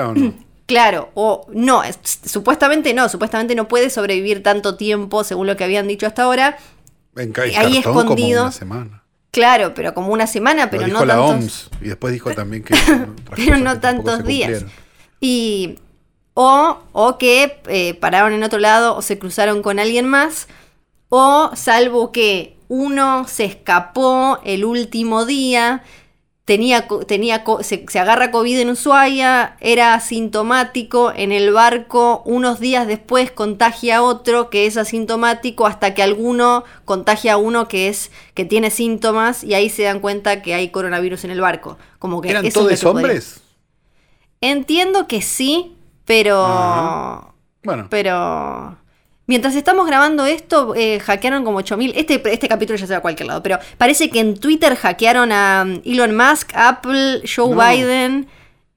¿o 0.09 0.13
no? 0.15 0.33
Claro, 0.65 1.09
o 1.15 1.47
no, 1.51 1.83
es- 1.83 1.99
supuestamente 2.25 2.93
no, 2.93 3.09
supuestamente 3.09 3.55
no 3.55 3.67
puede 3.67 3.89
sobrevivir 3.89 4.41
tanto 4.41 4.77
tiempo 4.77 5.25
según 5.25 5.47
lo 5.47 5.57
que 5.57 5.65
habían 5.65 5.85
dicho 5.89 6.07
hasta 6.07 6.23
ahora. 6.23 6.57
En 7.17 7.33
ahí 7.37 7.53
cartón 7.53 7.83
como 7.83 7.99
escondido. 8.01 8.43
una 8.43 8.51
semana. 8.53 9.03
Claro, 9.31 9.73
pero 9.73 9.93
como 9.93 10.13
una 10.13 10.27
semana, 10.27 10.69
pero 10.69 10.83
lo 10.83 10.87
dijo 10.87 10.99
no 10.99 11.05
la 11.05 11.15
tantos. 11.15 11.67
OMS 11.73 11.81
y 11.81 11.87
después 11.89 12.13
dijo 12.13 12.31
también 12.31 12.63
que. 12.63 12.73
pero 13.35 13.57
no 13.57 13.81
tantos 13.81 14.23
días. 14.23 14.49
cumplieron. 14.63 14.88
Y, 15.19 15.75
o, 16.33 16.77
o 16.93 17.17
que 17.17 17.59
eh, 17.67 17.93
pararon 17.95 18.33
en 18.33 18.43
otro 18.43 18.59
lado 18.59 18.95
o 18.95 19.01
se 19.01 19.19
cruzaron 19.19 19.61
con 19.61 19.79
alguien 19.79 20.05
más, 20.07 20.47
o 21.09 21.51
salvo 21.55 22.11
que 22.11 22.55
uno 22.67 23.27
se 23.27 23.45
escapó 23.45 24.39
el 24.43 24.63
último 24.63 25.25
día, 25.25 25.83
tenía, 26.45 26.87
co- 26.87 27.05
tenía 27.05 27.43
se, 27.61 27.85
se 27.89 27.99
agarra 27.99 28.31
COVID 28.31 28.59
en 28.59 28.69
Ushuaia, 28.69 29.57
era 29.59 29.95
asintomático 29.95 31.11
en 31.15 31.31
el 31.31 31.51
barco, 31.51 32.21
unos 32.25 32.59
días 32.59 32.87
después 32.87 33.31
contagia 33.31 33.97
a 33.97 34.01
otro 34.03 34.49
que 34.49 34.65
es 34.67 34.77
asintomático 34.77 35.65
hasta 35.67 35.93
que 35.93 36.03
alguno 36.03 36.63
contagia 36.85 37.33
a 37.33 37.37
uno 37.37 37.67
que 37.67 37.87
es 37.89 38.11
que 38.35 38.45
tiene 38.45 38.69
síntomas 38.69 39.43
y 39.43 39.53
ahí 39.55 39.69
se 39.69 39.83
dan 39.83 39.99
cuenta 39.99 40.41
que 40.41 40.53
hay 40.53 40.69
coronavirus 40.69 41.23
en 41.25 41.31
el 41.31 41.41
barco. 41.41 41.77
Como 41.97 42.21
que 42.21 42.29
¿Eran 42.29 42.49
todos 42.51 42.79
podría- 42.81 42.89
hombres? 42.89 43.41
Entiendo 44.41 45.07
que 45.07 45.21
sí, 45.21 45.75
pero. 46.05 46.45
Ajá. 46.45 47.33
Bueno, 47.63 47.87
Pero. 47.89 48.77
Mientras 49.27 49.53
estamos 49.55 49.85
grabando 49.85 50.25
esto, 50.25 50.73
eh, 50.75 50.99
hackearon 50.99 51.43
como 51.43 51.59
8000. 51.59 51.93
Este, 51.95 52.19
este 52.33 52.47
capítulo 52.47 52.79
ya 52.79 52.87
se 52.87 52.93
va 52.93 52.97
a 52.97 53.01
cualquier 53.01 53.27
lado, 53.27 53.43
pero 53.43 53.59
parece 53.77 54.09
que 54.09 54.19
en 54.21 54.39
Twitter 54.39 54.75
hackearon 54.75 55.31
a 55.31 55.63
um, 55.67 55.81
Elon 55.85 56.15
Musk, 56.17 56.49
Apple, 56.55 57.21
Joe 57.31 57.53
No. 57.53 57.61
Biden. 57.69 58.27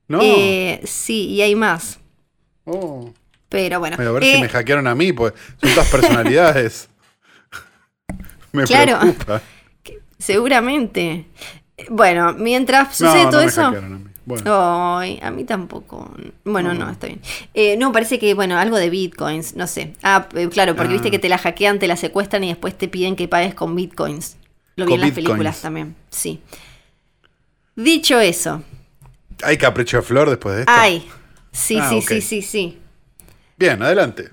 no. 0.09 0.19
eh, 0.21 0.83
sí, 0.85 1.29
y 1.29 1.41
hay 1.41 1.55
más. 1.55 2.01
Oh. 2.67 3.11
Pero 3.49 3.79
bueno. 3.79 3.97
Pero 3.97 4.11
a 4.11 4.13
ver 4.13 4.25
eh, 4.25 4.35
si 4.35 4.41
me 4.43 4.49
hackearon 4.51 4.87
a 4.89 4.95
mí, 4.95 5.13
pues 5.15 5.33
son 5.59 5.71
todas 5.75 5.89
personalidades. 5.89 6.91
me 8.53 8.65
Claro. 8.65 8.99
preocupa. 9.01 9.41
Seguramente. 10.19 11.25
Bueno, 11.89 12.35
mientras 12.35 12.95
sucede 12.95 13.25
no 13.25 13.31
todo 13.31 13.41
eso. 13.41 13.63
hackearon 13.63 13.95
a 13.95 13.99
mí. 13.99 14.05
Bueno, 14.25 14.99
Ay, 14.99 15.19
a 15.23 15.31
mí 15.31 15.45
tampoco. 15.45 16.11
Bueno, 16.45 16.75
no, 16.75 16.89
está 16.91 17.09
bien. 17.09 17.21
Eh, 17.55 17.77
no, 17.77 17.91
parece 17.93 18.19
que, 18.19 18.35
bueno, 18.35 18.57
algo 18.59 18.77
de 18.77 18.89
bitcoins, 18.91 19.57
no 19.57 19.67
sé. 19.67 19.95
Ah, 20.03 20.29
eh, 20.35 20.49
claro, 20.49 20.77
porque 20.77 20.91
Ah. 20.91 20.93
viste 20.93 21.11
que 21.11 21.19
te 21.19 21.29
la 21.29 21.39
hackean, 21.39 21.79
te 21.79 21.89
la 21.89 21.97
secuestran 21.97 22.45
y 22.45 22.49
después 22.49 22.77
te 22.79 22.87
piden 22.89 23.17
que 23.17 23.27
pagues 23.29 23.55
con 23.55 23.75
bitcoins. 23.75 24.37
Lo 24.77 24.85
vi 24.87 24.93
Con 24.93 24.95
en 24.95 25.01
las 25.01 25.09
bitcoins. 25.11 25.27
películas 25.29 25.61
también, 25.61 25.97
sí. 26.11 26.41
Dicho 27.75 28.21
eso, 28.21 28.63
¿hay 29.43 29.57
capricho 29.57 29.97
de 29.99 30.03
flor 30.03 30.29
después 30.29 30.55
de 30.57 30.61
esto? 30.63 30.73
hay. 30.75 31.09
Sí, 31.51 31.79
Ah, 31.81 31.89
sí, 31.91 32.01
sí, 32.03 32.21
sí, 32.21 32.43
sí. 32.43 32.79
Bien, 33.59 33.83
adelante. 33.83 34.31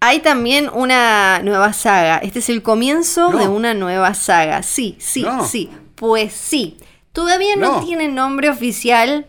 Hay 0.00 0.20
también 0.20 0.68
una 0.72 1.40
nueva 1.42 1.72
saga. 1.72 2.18
Este 2.18 2.38
es 2.40 2.48
el 2.50 2.62
comienzo 2.62 3.30
No. 3.32 3.38
de 3.38 3.48
una 3.48 3.72
nueva 3.74 4.12
saga. 4.14 4.62
Sí, 4.62 4.96
sí, 4.98 5.22
No. 5.22 5.46
sí. 5.46 5.70
Pues 5.94 6.32
sí. 6.32 6.76
Todavía 7.14 7.56
no, 7.56 7.76
No. 7.80 7.84
tiene 7.86 8.08
nombre 8.08 8.50
oficial, 8.50 9.26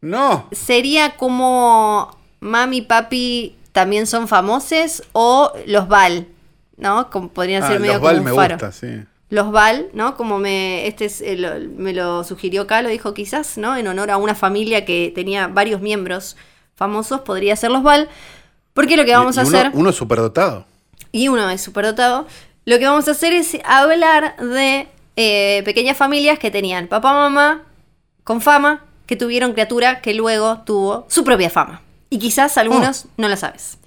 No. 0.00 0.46
sería 0.52 1.16
como 1.16 2.16
mami 2.40 2.76
y 2.76 2.82
papi 2.82 3.56
también 3.72 4.06
son 4.06 4.28
famosos 4.28 5.02
o 5.12 5.52
los 5.66 5.88
Val, 5.88 6.28
¿no? 6.76 7.10
Como 7.10 7.28
podrían 7.30 7.64
Ah, 7.64 7.68
ser 7.68 7.80
medio 7.80 7.94
los 7.94 8.00
como 8.00 8.06
Val 8.12 8.18
un 8.18 8.24
me 8.26 8.32
faro. 8.34 8.54
gusta, 8.54 8.70
sí. 8.72 9.02
Los 9.30 9.50
Val, 9.50 9.88
¿no? 9.94 10.16
Como 10.16 10.38
me 10.38 10.86
este 10.86 11.06
es, 11.06 11.20
eh, 11.22 11.36
lo- 11.36 11.58
me 11.76 11.92
lo 11.94 12.22
sugirió 12.22 12.62
acá, 12.62 12.82
lo 12.82 12.88
dijo 12.90 13.14
quizás, 13.14 13.56
¿no? 13.58 13.74
En 13.76 13.88
honor 13.88 14.10
a 14.12 14.16
una 14.18 14.34
familia 14.36 14.84
que 14.84 15.10
tenía 15.14 15.48
varios 15.48 15.80
miembros 15.80 16.36
famosos, 16.76 17.22
podría 17.22 17.56
ser 17.56 17.70
los 17.72 17.82
Val. 17.82 18.08
Porque 18.74 18.96
lo 18.96 19.04
que 19.04 19.12
vamos 19.16 19.36
Y- 19.36 19.40
a 19.40 19.42
uno, 19.44 19.58
hacer 19.58 19.70
Uno 19.74 19.92
superdotado. 19.92 20.66
y 21.10 21.28
uno 21.28 21.48
es 21.48 21.62
superdotado, 21.62 22.26
lo 22.66 22.78
que 22.78 22.84
vamos 22.86 23.08
a 23.08 23.12
hacer 23.12 23.32
es 23.32 23.56
hablar 23.64 24.36
de 24.36 24.88
eh, 25.16 25.62
pequeñas 25.64 25.96
familias 25.96 26.38
que 26.38 26.50
tenían 26.50 26.88
papá, 26.88 27.12
mamá 27.12 27.62
con 28.24 28.40
fama, 28.40 28.84
que 29.06 29.16
tuvieron 29.16 29.52
criatura 29.52 30.00
que 30.00 30.14
luego 30.14 30.62
tuvo 30.64 31.06
su 31.08 31.24
propia 31.24 31.50
fama. 31.50 31.82
Y 32.10 32.18
quizás 32.18 32.56
algunos 32.58 33.06
no 33.16 33.28
lo 33.28 33.36
sabes. 33.36 33.78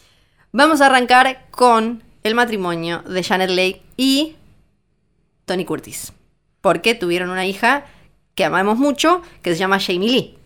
Vamos 0.51 0.81
a 0.81 0.85
arrancar 0.85 1.45
con 1.49 2.03
el 2.23 2.35
matrimonio 2.35 3.03
de 3.07 3.23
Janet 3.23 3.49
Leigh 3.49 3.81
y 3.95 4.35
Tony 5.45 5.65
Curtis. 5.65 6.13
Porque 6.61 6.93
tuvieron 6.95 7.29
una 7.29 7.45
hija 7.45 7.85
que 8.35 8.45
amamos 8.45 8.77
mucho, 8.77 9.21
que 9.41 9.53
se 9.53 9.57
llama 9.57 9.79
Jamie 9.79 10.09
Lee. 10.09 10.37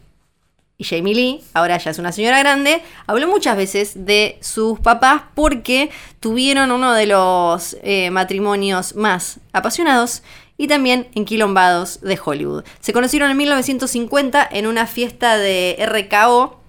Y 0.78 0.84
Jamie 0.84 1.14
Lee, 1.14 1.44
ahora 1.54 1.78
ya 1.78 1.92
es 1.92 2.00
una 2.00 2.12
señora 2.12 2.40
grande, 2.40 2.82
habló 3.06 3.28
muchas 3.28 3.56
veces 3.56 4.06
de 4.06 4.40
sus 4.42 4.80
papás 4.80 5.24
porque 5.36 5.92
tuvieron 6.20 6.72
uno 6.72 6.94
de 6.94 7.06
los 7.06 7.78
eh, 7.84 8.10
matrimonios 8.10 8.96
más 8.96 9.40
apasionados 9.54 10.24
y 10.62 10.68
también 10.68 11.08
enquilombados 11.16 12.02
de 12.02 12.20
Hollywood. 12.24 12.64
Se 12.82 12.94
conocieron 12.94 13.32
en 13.32 13.38
1950 13.38 14.48
en 14.52 14.68
una 14.68 14.86
fiesta 14.86 15.36
de 15.40 15.76
RKO 15.84 16.60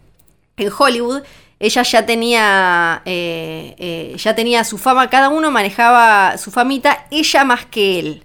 en 0.56 0.70
Hollywood. 0.76 1.20
Ella 1.60 1.82
ya 1.82 2.06
tenía, 2.06 3.02
eh, 3.04 3.74
eh, 3.76 4.16
ya 4.16 4.34
tenía 4.34 4.64
su 4.64 4.78
fama, 4.78 5.10
cada 5.10 5.28
uno 5.28 5.50
manejaba 5.50 6.38
su 6.38 6.50
famita, 6.50 7.06
ella 7.10 7.44
más 7.44 7.66
que 7.66 7.98
él. 7.98 8.24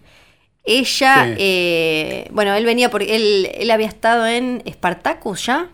Ella, 0.63 1.25
Sí. 1.25 1.35
eh, 1.37 2.27
bueno, 2.31 2.53
él 2.55 2.63
venía 2.65 2.89
porque 2.89 3.13
él, 3.17 3.51
él 3.53 3.69
había 3.69 3.87
estado 3.87 4.25
en 4.25 4.63
Spartacus 4.71 5.47
ya. 5.47 5.67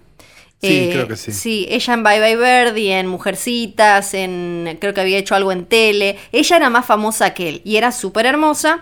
Sí, 0.59 0.89
creo 0.91 1.07
que 1.07 1.17
sí. 1.17 1.31
Sí, 1.31 1.67
ella 1.69 1.93
en 1.93 2.03
Bye 2.03 2.19
Bye 2.19 2.35
Birdie, 2.37 2.97
en 2.97 3.05
Mujercitas, 3.07 4.15
en 4.15 4.75
creo 4.81 4.95
que 4.95 5.01
había 5.01 5.19
hecho 5.19 5.35
algo 5.35 5.51
en 5.51 5.65
tele. 5.65 6.17
Ella 6.31 6.55
era 6.57 6.69
más 6.71 6.85
famosa 6.87 7.35
que 7.35 7.49
él 7.49 7.61
y 7.63 7.75
era 7.75 7.91
súper 7.91 8.25
hermosa. 8.25 8.81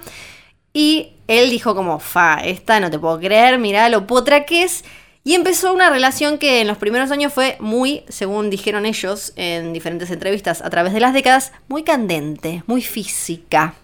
Y 0.74 1.14
él 1.28 1.50
dijo 1.50 1.76
como, 1.76 2.00
fa, 2.00 2.36
esta 2.44 2.80
no 2.80 2.90
te 2.90 3.00
puedo 3.00 3.20
creer, 3.20 3.58
mirá 3.60 3.90
lo 3.90 4.08
potra 4.08 4.46
que 4.46 4.64
es. 4.64 4.84
Y 5.24 5.36
empezó 5.36 5.72
una 5.74 5.90
relación 5.90 6.40
que 6.40 6.62
en 6.62 6.68
los 6.68 6.78
primeros 6.78 7.12
años 7.12 7.32
fue 7.32 7.56
muy, 7.60 8.04
según 8.10 8.50
dijeron 8.50 8.86
ellos 8.86 9.34
en 9.36 9.72
diferentes 9.72 10.10
entrevistas 10.10 10.62
a 10.62 10.70
través 10.70 10.94
de 10.94 11.00
las 11.00 11.14
décadas, 11.14 11.52
muy 11.68 11.84
candente, 11.84 12.64
muy 12.66 12.82
física. 12.82 13.76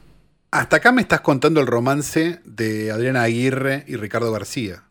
Hasta 0.49 0.77
acá 0.77 0.91
me 0.91 1.01
estás 1.01 1.21
contando 1.21 1.59
el 1.59 1.67
romance 1.67 2.39
de 2.43 2.89
Adriana 2.89 3.23
Aguirre 3.23 3.83
y 3.87 3.97
Ricardo 3.97 4.31
García. 4.31 4.86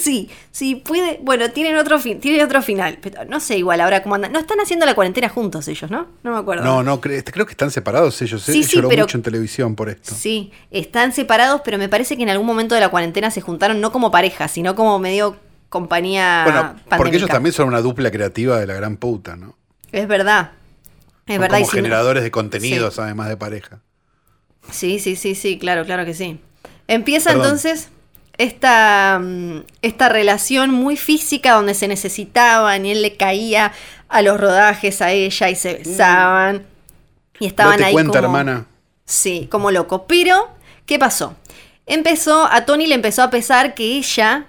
Sí, 0.00 0.28
sí, 0.50 0.74
puede. 0.74 1.20
Bueno, 1.22 1.50
tienen 1.50 1.76
otro, 1.76 1.98
fin, 2.00 2.18
tienen 2.20 2.44
otro 2.44 2.60
final. 2.62 2.98
Pero 3.00 3.24
no 3.26 3.38
sé 3.40 3.56
igual 3.58 3.80
ahora 3.80 4.02
cómo 4.02 4.16
andan. 4.16 4.32
No 4.32 4.38
están 4.40 4.58
haciendo 4.60 4.86
la 4.86 4.94
cuarentena 4.94 5.28
juntos 5.28 5.68
ellos, 5.68 5.90
¿no? 5.90 6.08
No 6.22 6.32
me 6.32 6.38
acuerdo. 6.38 6.64
No, 6.64 6.82
no, 6.82 7.00
cre- 7.00 7.22
creo 7.30 7.46
que 7.46 7.52
están 7.52 7.70
separados 7.70 8.20
ellos. 8.22 8.48
¿eh? 8.48 8.52
Sí, 8.52 8.64
sí, 8.64 8.76
lloró 8.76 8.88
pero- 8.88 9.02
mucho 9.04 9.16
en 9.18 9.22
televisión 9.22 9.76
por 9.76 9.88
esto. 9.88 10.14
Sí, 10.14 10.50
están 10.70 11.12
separados, 11.12 11.60
pero 11.64 11.78
me 11.78 11.88
parece 11.88 12.16
que 12.16 12.22
en 12.24 12.30
algún 12.30 12.46
momento 12.46 12.74
de 12.74 12.80
la 12.80 12.88
cuarentena 12.88 13.30
se 13.30 13.40
juntaron 13.40 13.80
no 13.80 13.92
como 13.92 14.10
pareja, 14.10 14.48
sino 14.48 14.74
como 14.74 14.98
medio 14.98 15.36
compañía 15.68 16.42
bueno, 16.44 16.76
porque 16.98 17.16
ellos 17.18 17.30
también 17.30 17.52
son 17.52 17.68
una 17.68 17.80
dupla 17.80 18.10
creativa 18.10 18.58
de 18.58 18.66
la 18.66 18.74
gran 18.74 18.96
puta, 18.96 19.36
¿no? 19.36 19.56
Es 19.92 20.08
verdad. 20.08 20.50
Es 21.26 21.34
Son 21.36 21.42
verdad. 21.42 21.58
y 21.58 21.62
como 21.62 21.72
no- 21.72 21.76
generadores 21.76 22.22
de 22.24 22.30
contenidos, 22.32 22.98
además 22.98 23.28
de 23.28 23.36
pareja. 23.36 23.80
Sí, 24.70 24.98
sí, 24.98 25.14
sí, 25.16 25.34
sí, 25.34 25.58
claro, 25.58 25.84
claro 25.84 26.04
que 26.04 26.14
sí. 26.14 26.40
Empieza 26.88 27.30
Perdón. 27.30 27.44
entonces 27.44 27.88
esta, 28.42 29.18
mm, 29.22 29.60
esta 29.82 30.08
relación 30.08 30.70
muy 30.70 30.96
física 30.96 31.52
donde 31.54 31.74
se 31.74 31.88
necesitaban 31.88 32.86
y 32.86 32.92
él 32.92 33.02
le 33.02 33.16
caía 33.16 33.72
a 34.08 34.22
los 34.22 34.40
rodajes 34.40 35.00
a 35.02 35.12
ella 35.12 35.48
y 35.50 35.54
se 35.56 35.74
besaban. 35.74 36.64
Y 37.38 37.46
estaban 37.46 37.72
Date 37.74 37.84
ahí 37.86 37.92
cuenta, 37.92 38.20
como- 38.20 38.24
hermana. 38.38 38.66
Sí, 39.04 39.48
como 39.50 39.70
loco. 39.70 40.06
Pero, 40.06 40.48
¿qué 40.86 40.98
pasó? 40.98 41.34
Empezó, 41.86 42.44
a 42.50 42.64
Tony 42.66 42.86
le 42.86 42.94
empezó 42.94 43.22
a 43.22 43.30
pesar 43.30 43.74
que 43.74 43.84
ella 43.96 44.46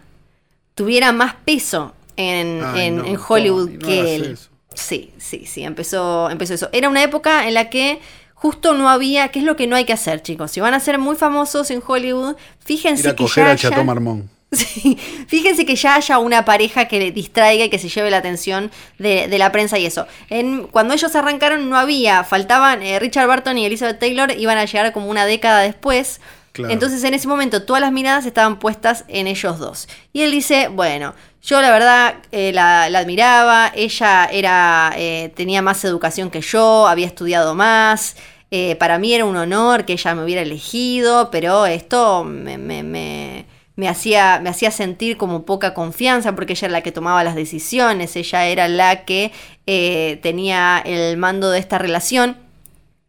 tuviera 0.75 1.11
más 1.11 1.35
peso 1.45 1.93
en, 2.17 2.61
Ay, 2.63 2.87
en- 2.87 2.97
no, 2.97 3.05
en 3.05 3.17
Hollywood 3.27 3.69
no 3.71 3.87
que 3.87 4.15
él. 4.15 4.31
eso. 4.33 4.49
Sí, 4.73 5.11
sí, 5.17 5.45
sí, 5.45 5.63
empezó, 5.63 6.29
empezó 6.29 6.53
eso. 6.53 6.69
Era 6.71 6.87
una 6.89 7.03
época 7.03 7.47
en 7.47 7.55
la 7.55 7.69
que 7.69 7.99
justo 8.41 8.73
no 8.73 8.89
había, 8.89 9.27
¿qué 9.27 9.37
es 9.37 9.45
lo 9.45 9.55
que 9.55 9.67
no 9.67 9.75
hay 9.75 9.85
que 9.85 9.93
hacer, 9.93 10.23
chicos? 10.23 10.49
Si 10.49 10.59
van 10.59 10.73
a 10.73 10.79
ser 10.79 10.97
muy 10.97 11.15
famosos 11.15 11.69
en 11.69 11.81
Hollywood, 11.85 12.35
fíjense 12.59 13.03
Ir 13.03 13.09
a 13.09 13.15
que 13.15 13.23
coger 13.23 13.45
ya 13.45 13.55
Chateau 13.55 13.85
Marmont. 13.85 14.25
Sí, 14.53 14.97
fíjense 15.27 15.65
que 15.65 15.77
ya 15.77 15.95
haya 15.95 16.17
una 16.17 16.43
pareja 16.43 16.89
que 16.89 16.99
le 16.99 17.11
distraiga 17.11 17.63
y 17.63 17.69
que 17.69 17.79
se 17.79 17.87
lleve 17.87 18.11
la 18.11 18.17
atención 18.17 18.69
de, 18.97 19.29
de 19.29 19.37
la 19.37 19.49
prensa 19.53 19.79
y 19.79 19.85
eso. 19.85 20.07
En, 20.29 20.67
cuando 20.67 20.93
ellos 20.93 21.15
arrancaron 21.15 21.69
no 21.69 21.77
había, 21.77 22.25
faltaban 22.25 22.83
eh, 22.83 22.99
Richard 22.99 23.27
Barton 23.27 23.57
y 23.57 23.65
Elizabeth 23.65 23.99
Taylor, 23.99 24.29
iban 24.37 24.57
a 24.57 24.65
llegar 24.65 24.91
como 24.91 25.07
una 25.07 25.25
década 25.25 25.61
después. 25.61 26.19
Claro. 26.51 26.73
Entonces 26.73 27.01
en 27.05 27.13
ese 27.13 27.29
momento 27.29 27.63
todas 27.63 27.81
las 27.81 27.93
miradas 27.93 28.25
estaban 28.25 28.59
puestas 28.59 29.05
en 29.07 29.27
ellos 29.27 29.57
dos. 29.57 29.87
Y 30.11 30.23
él 30.23 30.31
dice, 30.31 30.67
bueno, 30.67 31.13
yo 31.41 31.61
la 31.61 31.71
verdad 31.71 32.15
eh, 32.33 32.51
la, 32.53 32.89
la 32.89 32.99
admiraba, 32.99 33.71
ella 33.73 34.25
era, 34.25 34.93
eh, 34.97 35.31
tenía 35.33 35.61
más 35.61 35.85
educación 35.85 36.29
que 36.29 36.41
yo, 36.41 36.87
había 36.87 37.07
estudiado 37.07 37.55
más. 37.55 38.17
Eh, 38.51 38.75
para 38.75 38.99
mí 38.99 39.13
era 39.13 39.25
un 39.25 39.37
honor 39.37 39.85
que 39.85 39.93
ella 39.93 40.13
me 40.13 40.23
hubiera 40.23 40.41
elegido, 40.41 41.31
pero 41.31 41.65
esto 41.65 42.23
me, 42.23 42.57
me- 42.57 42.83
me- 42.83 43.45
me 43.77 43.87
hacía, 43.87 44.39
me 44.43 44.49
hacía 44.49 44.69
sentir 44.69 45.17
como 45.17 45.43
poca 45.45 45.73
confianza 45.73 46.35
porque 46.35 46.53
ella 46.53 46.67
era 46.67 46.73
la 46.73 46.81
que 46.81 46.91
tomaba 46.91 47.23
las 47.23 47.33
decisiones, 47.35 48.15
ella 48.15 48.45
era 48.45 48.67
la 48.67 49.05
que 49.05 49.31
eh, 49.65 50.19
tenía 50.21 50.79
el 50.85 51.17
mando 51.17 51.49
de 51.49 51.59
esta 51.59 51.77
relación. 51.79 52.37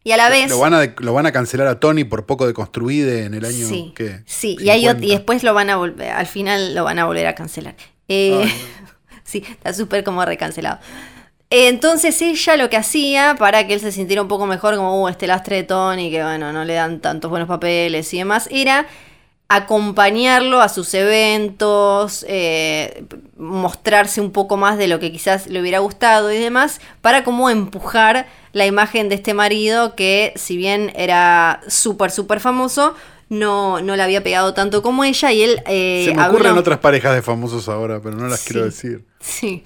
Y 0.05 0.13
a 0.13 0.17
la 0.17 0.29
vez... 0.31 0.49
Lo 0.51 0.59
van, 0.59 0.75
a, 0.75 0.95
lo 0.99 1.13
van 1.13 1.27
a 1.27 1.33
cancelar 1.33 1.67
a 1.67 1.79
Tony 1.79 2.05
por 2.05 2.27
poco 2.27 2.47
de 2.47 2.55
en 3.25 3.35
el 3.35 3.45
año 3.45 3.67
Sí, 3.69 3.93
que 3.95 4.23
sí 4.25 4.57
y, 4.61 4.71
hay 4.71 4.85
y 4.89 5.11
después 5.11 5.43
lo 5.45 5.55
van 5.55 5.71
a 5.71 5.77
volver, 5.77 6.11
al 6.11 6.27
final 6.27 6.75
lo 6.75 6.85
van 6.85 6.99
a 6.99 7.05
volver 7.05 7.27
a 7.27 7.35
cancelar. 7.35 7.77
Eh, 8.09 8.45
sí, 9.25 9.45
está 9.49 9.73
súper 9.75 10.03
como 10.05 10.25
recancelado. 10.25 10.79
Entonces 11.55 12.21
ella 12.23 12.57
lo 12.57 12.71
que 12.71 12.79
hacía 12.79 13.37
para 13.39 13.67
que 13.67 13.75
él 13.75 13.81
se 13.81 13.93
sintiera 13.93 14.23
un 14.23 14.29
poco 14.29 14.47
mejor, 14.47 14.75
como 14.77 15.03
uh, 15.03 15.09
este 15.09 15.27
lastre 15.27 15.57
de 15.57 15.63
Tony, 15.65 16.11
que 16.11 16.23
bueno, 16.23 16.51
no 16.53 16.65
le 16.65 16.73
dan 16.75 17.01
tantos 17.01 17.31
buenos 17.31 17.47
papeles 17.47 18.13
y 18.15 18.19
demás, 18.19 18.49
era 18.51 18.87
acompañarlo 19.49 20.63
a 20.63 20.71
sus 20.71 20.95
eventos, 20.95 22.25
eh, 22.27 23.05
mostrarse 23.37 24.23
un 24.23 24.31
poco 24.33 24.57
más 24.57 24.79
de 24.79 24.87
lo 24.89 24.99
que 24.99 25.13
quizás 25.13 25.47
le 25.47 25.61
hubiera 25.61 25.81
gustado 25.81 26.33
y 26.33 26.39
demás, 26.39 26.81
para 27.03 27.23
como 27.23 27.51
empujar 27.51 28.27
la 28.53 28.65
imagen 28.65 29.11
de 29.11 29.17
este 29.17 29.35
marido 29.35 29.95
que 29.95 30.33
si 30.37 30.57
bien 30.57 30.91
era 30.97 31.61
súper, 31.69 32.11
súper 32.11 32.41
famoso, 32.41 32.95
no, 33.29 33.83
no 33.83 33.95
le 33.95 34.03
había 34.03 34.23
pegado 34.23 34.55
tanto 34.55 34.83
como 34.83 35.05
ella 35.05 35.33
y 35.33 35.43
él... 35.43 35.63
eh, 35.67 36.05
Se 36.09 36.15
me 36.15 36.23
habló- 36.23 36.35
ocurren 36.37 36.57
otras 36.57 36.79
parejas 36.79 37.15
de 37.15 37.21
famosos 37.21 37.69
ahora, 37.69 38.01
pero 38.03 38.17
no 38.17 38.29
las 38.29 38.41
Sí. 38.41 38.51
quiero 38.53 38.65
decir. 38.65 39.05
Sí. 39.21 39.65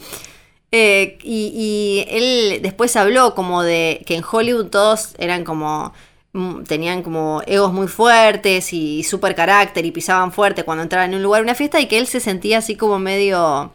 Eh, 0.78 1.16
y, 1.22 1.52
y 1.54 2.04
él 2.16 2.60
después 2.62 2.94
habló 2.96 3.34
como 3.34 3.62
de 3.62 4.02
que 4.06 4.14
en 4.14 4.22
Hollywood 4.30 4.66
todos 4.66 5.14
eran 5.18 5.42
como 5.42 5.94
mm, 6.34 6.64
tenían 6.64 7.02
como 7.02 7.40
egos 7.46 7.72
muy 7.72 7.88
fuertes 7.88 8.72
y 8.74 9.02
súper 9.04 9.34
carácter 9.34 9.86
y 9.86 9.90
pisaban 9.90 10.32
fuerte 10.32 10.64
cuando 10.64 10.82
entraban 10.82 11.10
en 11.10 11.16
un 11.16 11.22
lugar, 11.22 11.42
una 11.42 11.54
fiesta, 11.54 11.80
y 11.80 11.86
que 11.86 11.96
él 11.98 12.06
se 12.06 12.20
sentía 12.20 12.58
así 12.58 12.76
como 12.76 12.98
medio, 12.98 13.72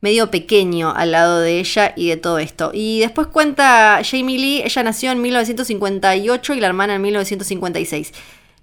medio 0.00 0.30
pequeño 0.30 0.90
al 0.96 1.10
lado 1.12 1.40
de 1.40 1.58
ella 1.60 1.92
y 1.96 2.08
de 2.08 2.16
todo 2.16 2.38
esto. 2.38 2.70
Y 2.72 3.00
después 3.00 3.26
cuenta 3.26 4.00
Jamie 4.08 4.38
Lee, 4.38 4.62
ella 4.64 4.82
nació 4.84 5.10
en 5.12 5.20
1958 5.20 6.54
y 6.54 6.60
la 6.60 6.66
hermana 6.68 6.94
en 6.94 7.02
1956. 7.02 8.12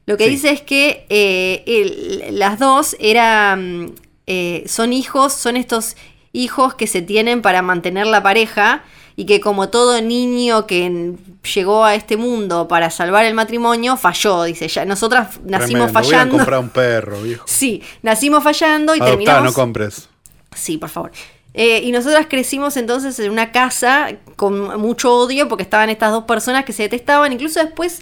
Lo 0.07 0.17
que 0.17 0.23
Sí. 0.25 0.29
dice 0.31 0.49
es 0.49 0.61
que 0.61 1.05
eh, 1.09 1.63
el- 1.67 2.39
las 2.39 2.57
dos 2.57 2.95
eran, 2.99 3.93
eh, 4.27 4.63
son 4.67 4.91
hijos, 4.93 5.33
son 5.33 5.55
estos 5.57 5.95
hijos 6.35 6.75
que 6.75 6.87
se 6.87 7.01
tienen 7.01 7.41
para 7.41 7.61
mantener 7.61 8.07
la 8.07 8.21
pareja 8.21 8.83
y 9.15 9.25
que 9.25 9.39
como 9.39 9.69
todo 9.69 10.01
niño 10.01 10.67
que 10.67 11.13
llegó 11.53 11.85
a 11.85 11.95
este 11.95 12.17
mundo 12.17 12.67
para 12.67 12.89
salvar 12.89 13.25
el 13.25 13.33
matrimonio, 13.33 13.95
falló, 13.95 14.43
dice 14.43 14.65
ella. 14.65 14.83
Nosotras 14.85 15.39
nacimos 15.43 15.67
Tremendo. 15.67 15.85
Voy 15.85 15.89
a 15.89 15.93
fallando. 16.03 16.37
comprar 16.37 16.59
un 16.59 16.69
perro, 16.69 17.21
viejo. 17.23 17.45
Sí, 17.47 17.81
nacimos 18.01 18.43
fallando 18.43 18.93
y 18.93 18.99
Adoptá, 18.99 19.11
terminamos... 19.11 19.43
no 19.43 19.53
compres. 19.53 20.09
Sí, 20.53 20.77
por 20.77 20.89
favor. 20.89 21.11
Eh, 21.53 21.81
y 21.83 21.91
nosotras 21.93 22.27
crecimos 22.29 22.75
entonces 22.75 23.17
en 23.19 23.31
una 23.31 23.53
casa 23.53 24.09
con 24.35 24.81
mucho 24.81 25.13
odio 25.15 25.47
porque 25.47 25.63
estaban 25.63 25.89
estas 25.89 26.11
dos 26.11 26.25
personas 26.25 26.65
que 26.65 26.73
se 26.73 26.83
detestaban. 26.83 27.31
Incluso 27.31 27.61
después 27.61 28.01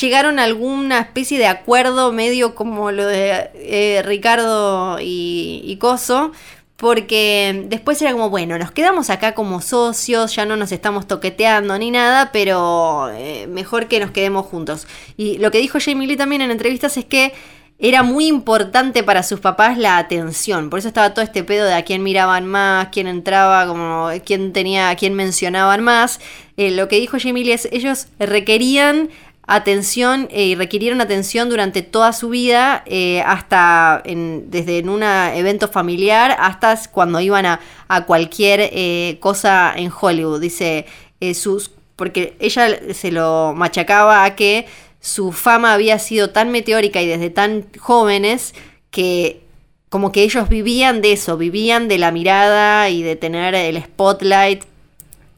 llegaron 0.00 0.38
a 0.38 0.44
alguna 0.44 1.00
especie 1.00 1.38
de 1.38 1.46
acuerdo 1.46 2.12
medio 2.12 2.54
como 2.54 2.92
lo 2.92 3.06
de 3.06 3.50
eh, 3.54 4.02
Ricardo 4.04 5.00
y, 5.00 5.62
y 5.64 5.76
Coso. 5.78 6.30
Porque 6.76 7.66
después 7.68 8.02
era 8.02 8.12
como, 8.12 8.30
bueno, 8.30 8.58
nos 8.58 8.72
quedamos 8.72 9.08
acá 9.08 9.32
como 9.32 9.60
socios, 9.60 10.34
ya 10.34 10.44
no 10.44 10.56
nos 10.56 10.72
estamos 10.72 11.06
toqueteando 11.06 11.78
ni 11.78 11.92
nada, 11.92 12.30
pero 12.32 13.10
eh, 13.12 13.46
mejor 13.46 13.86
que 13.86 14.00
nos 14.00 14.10
quedemos 14.10 14.46
juntos. 14.46 14.88
Y 15.16 15.38
lo 15.38 15.52
que 15.52 15.58
dijo 15.58 15.78
Jamie 15.80 16.08
Lee 16.08 16.16
también 16.16 16.42
en 16.42 16.50
entrevistas 16.50 16.96
es 16.96 17.04
que 17.04 17.32
era 17.78 18.02
muy 18.02 18.26
importante 18.26 19.02
para 19.02 19.22
sus 19.22 19.40
papás 19.40 19.78
la 19.78 19.98
atención. 19.98 20.70
Por 20.70 20.78
eso 20.78 20.88
estaba 20.88 21.12
todo 21.12 21.24
este 21.24 21.42
pedo 21.42 21.66
de 21.66 21.74
a 21.74 21.84
quién 21.84 22.02
miraban 22.02 22.46
más, 22.46 22.88
quién 22.92 23.06
entraba, 23.06 23.66
como 23.66 24.08
quién 24.24 24.52
tenía, 24.52 24.90
a 24.90 24.96
quién 24.96 25.14
mencionaban 25.14 25.82
más. 25.82 26.20
Eh, 26.56 26.70
lo 26.70 26.88
que 26.88 27.00
dijo 27.00 27.18
Jamie 27.20 27.44
Lee 27.44 27.52
es, 27.52 27.68
ellos 27.72 28.06
requerían 28.18 29.10
atención 29.46 30.28
eh, 30.30 30.46
y 30.46 30.54
requirieron 30.54 31.00
atención 31.00 31.48
durante 31.48 31.82
toda 31.82 32.12
su 32.12 32.28
vida, 32.30 32.82
eh, 32.86 33.22
hasta 33.26 34.00
en- 34.04 34.50
desde 34.50 34.78
en 34.78 34.88
un 34.88 35.02
evento 35.02 35.68
familiar 35.68 36.36
hasta 36.38 36.78
cuando 36.90 37.20
iban 37.20 37.46
a, 37.46 37.60
cualquier 38.06 38.60
eh, 38.72 39.18
cosa 39.20 39.72
en 39.76 39.90
Hollywood. 39.98 40.40
Dice, 40.40 40.86
sus, 41.34 41.70
porque 41.96 42.36
ella 42.40 42.66
se 42.92 43.12
lo 43.12 43.52
machacaba 43.54 44.24
a 44.24 44.34
que 44.34 44.66
su 45.00 45.32
fama 45.32 45.74
había 45.74 45.98
sido 45.98 46.30
tan 46.30 46.50
meteórica 46.50 47.00
y 47.02 47.06
desde 47.06 47.30
tan 47.30 47.66
jóvenes 47.78 48.54
que 48.90 49.42
como 49.90 50.10
que 50.10 50.22
ellos 50.22 50.48
vivían 50.48 51.02
de 51.02 51.12
eso, 51.12 51.36
vivían 51.36 51.86
de 51.86 51.98
la 51.98 52.10
mirada 52.10 52.88
y 52.90 53.02
de 53.02 53.14
tener 53.14 53.54
el 53.54 53.80
spotlight 53.80 54.64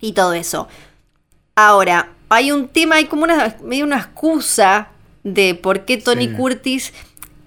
y 0.00 0.12
todo 0.12 0.32
eso. 0.32 0.66
Ahora, 1.54 2.15
hay 2.28 2.52
un 2.52 2.68
tema, 2.68 2.96
hay 2.96 3.06
como 3.06 3.24
una 3.24 3.56
medio 3.62 3.84
una 3.84 3.98
excusa 3.98 4.88
de 5.22 5.54
por 5.54 5.84
qué 5.84 5.96
Tony 5.96 6.28
Sí. 6.28 6.34
Curtis 6.34 6.92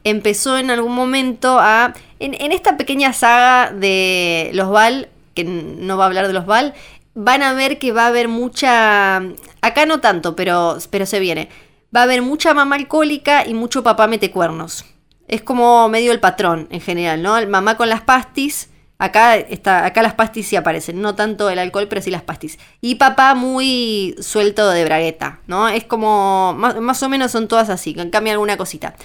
empezó 0.03 0.57
en 0.57 0.71
algún 0.71 0.93
momento 0.93 1.59
a. 1.59 1.93
En, 2.19 2.33
en 2.39 2.51
esta 2.51 2.77
pequeña 2.77 3.13
saga 3.13 3.71
de 3.71 4.51
los 4.53 4.69
Val, 4.69 5.09
que 5.33 5.43
no 5.43 5.97
va 5.97 6.03
a 6.03 6.07
hablar 6.07 6.27
de 6.27 6.33
los 6.33 6.45
Val, 6.45 6.73
van 7.13 7.43
a 7.43 7.53
ver 7.53 7.79
que 7.79 7.91
va 7.91 8.03
a 8.03 8.07
haber 8.07 8.27
mucha. 8.27 9.17
Acá 9.61 9.85
no 9.85 9.99
tanto, 9.99 10.35
pero, 10.35 10.77
pero 10.89 11.05
se 11.05 11.19
viene. 11.19 11.49
Va 11.95 12.01
a 12.01 12.03
haber 12.03 12.21
mucha 12.21 12.53
mamá 12.53 12.75
alcohólica 12.75 13.45
y 13.47 13.53
mucho 13.53 13.83
papá 13.83 14.07
metecuernos. 14.07 14.85
Es 15.27 15.41
como 15.41 15.87
medio 15.89 16.11
el 16.11 16.19
patrón 16.19 16.67
en 16.71 16.81
general, 16.81 17.21
¿no? 17.21 17.37
El 17.37 17.47
mamá 17.47 17.77
con 17.77 17.89
las 17.89 18.01
pastis. 18.01 18.69
Acá, 19.01 19.37
está, 19.37 19.85
acá 19.85 20.03
las 20.03 20.13
pastis 20.13 20.45
sí 20.45 20.57
aparecen, 20.57 21.01
no 21.01 21.15
tanto 21.15 21.49
el 21.49 21.57
alcohol, 21.57 21.87
pero 21.87 22.01
sí 22.01 22.11
las 22.11 22.21
pastis. 22.21 22.59
Y 22.81 22.95
papá 22.95 23.33
muy 23.33 24.13
suelto 24.19 24.69
de 24.69 24.83
bragueta, 24.83 25.39
¿no? 25.47 25.69
Es 25.69 25.85
como, 25.85 26.53
más, 26.57 26.75
más 26.81 27.01
o 27.01 27.07
menos 27.07 27.31
son 27.31 27.47
todas 27.47 27.69
así, 27.69 27.95
cambia 28.11 28.33
alguna 28.33 28.57
cosita. 28.57 28.95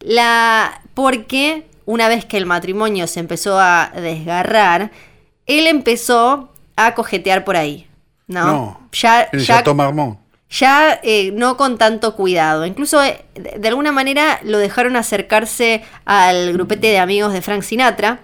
La, 0.00 0.82
porque 0.94 1.68
una 1.84 2.08
vez 2.08 2.24
que 2.24 2.36
el 2.36 2.44
matrimonio 2.44 3.06
se 3.06 3.20
empezó 3.20 3.60
a 3.60 3.92
desgarrar, 3.94 4.90
él 5.46 5.68
empezó 5.68 6.52
a 6.74 6.94
cojetear 6.96 7.44
por 7.44 7.56
ahí, 7.56 7.86
¿no? 8.26 8.46
No. 8.46 8.80
Ya, 8.92 9.30
ya, 9.32 9.58
Chateau 9.58 9.76
Marmont. 9.76 10.18
ya 10.50 10.98
eh, 11.04 11.30
no 11.32 11.56
con 11.56 11.78
tanto 11.78 12.16
cuidado. 12.16 12.66
Incluso 12.66 13.00
eh, 13.02 13.24
de 13.34 13.68
alguna 13.68 13.92
manera 13.92 14.40
lo 14.42 14.58
dejaron 14.58 14.96
acercarse 14.96 15.84
al 16.04 16.52
grupete 16.52 16.88
de 16.88 16.98
amigos 16.98 17.32
de 17.32 17.42
Frank 17.42 17.62
Sinatra, 17.62 18.20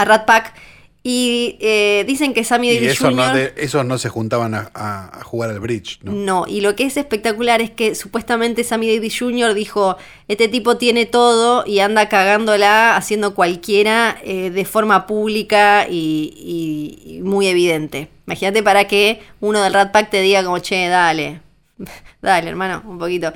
a 0.00 0.04
Rat 0.04 0.24
Pack, 0.26 0.54
y 1.02 1.56
eh, 1.60 2.04
dicen 2.06 2.34
que 2.34 2.44
Sammy 2.44 2.74
Davis 2.74 3.00
no, 3.00 3.08
Jr. 3.10 3.32
de- 3.32 3.54
esos 3.56 3.86
no 3.86 3.96
se 3.96 4.10
juntaban 4.10 4.54
a, 4.54 4.70
a- 4.74 5.20
a 5.20 5.24
jugar 5.24 5.48
al 5.48 5.58
bridge, 5.58 5.98
¿no? 6.02 6.12
No, 6.12 6.44
y 6.46 6.60
lo 6.60 6.76
que 6.76 6.84
es 6.84 6.98
espectacular 6.98 7.62
es 7.62 7.70
que 7.70 7.94
supuestamente 7.94 8.64
Sammy 8.64 8.94
Davis 8.94 9.18
Jr. 9.18 9.54
dijo, 9.54 9.96
este 10.28 10.48
tipo 10.48 10.76
tiene 10.76 11.06
todo 11.06 11.64
y 11.66 11.78
anda 11.80 12.10
cagándola 12.10 12.96
haciendo 12.98 13.34
cualquiera 13.34 14.18
eh, 14.22 14.50
de 14.50 14.64
forma 14.66 15.06
pública 15.06 15.86
y, 15.88 16.34
y- 16.36 17.16
y 17.16 17.20
muy 17.22 17.46
evidente. 17.46 18.08
Imagínate 18.26 18.62
para 18.62 18.84
que 18.86 19.22
uno 19.40 19.62
del 19.62 19.72
Rat 19.72 19.92
Pack 19.92 20.10
te 20.10 20.20
diga 20.20 20.44
como, 20.44 20.58
che, 20.58 20.86
dale, 20.88 21.40
dale 22.20 22.50
hermano, 22.50 22.82
un 22.86 22.98
poquito. 22.98 23.32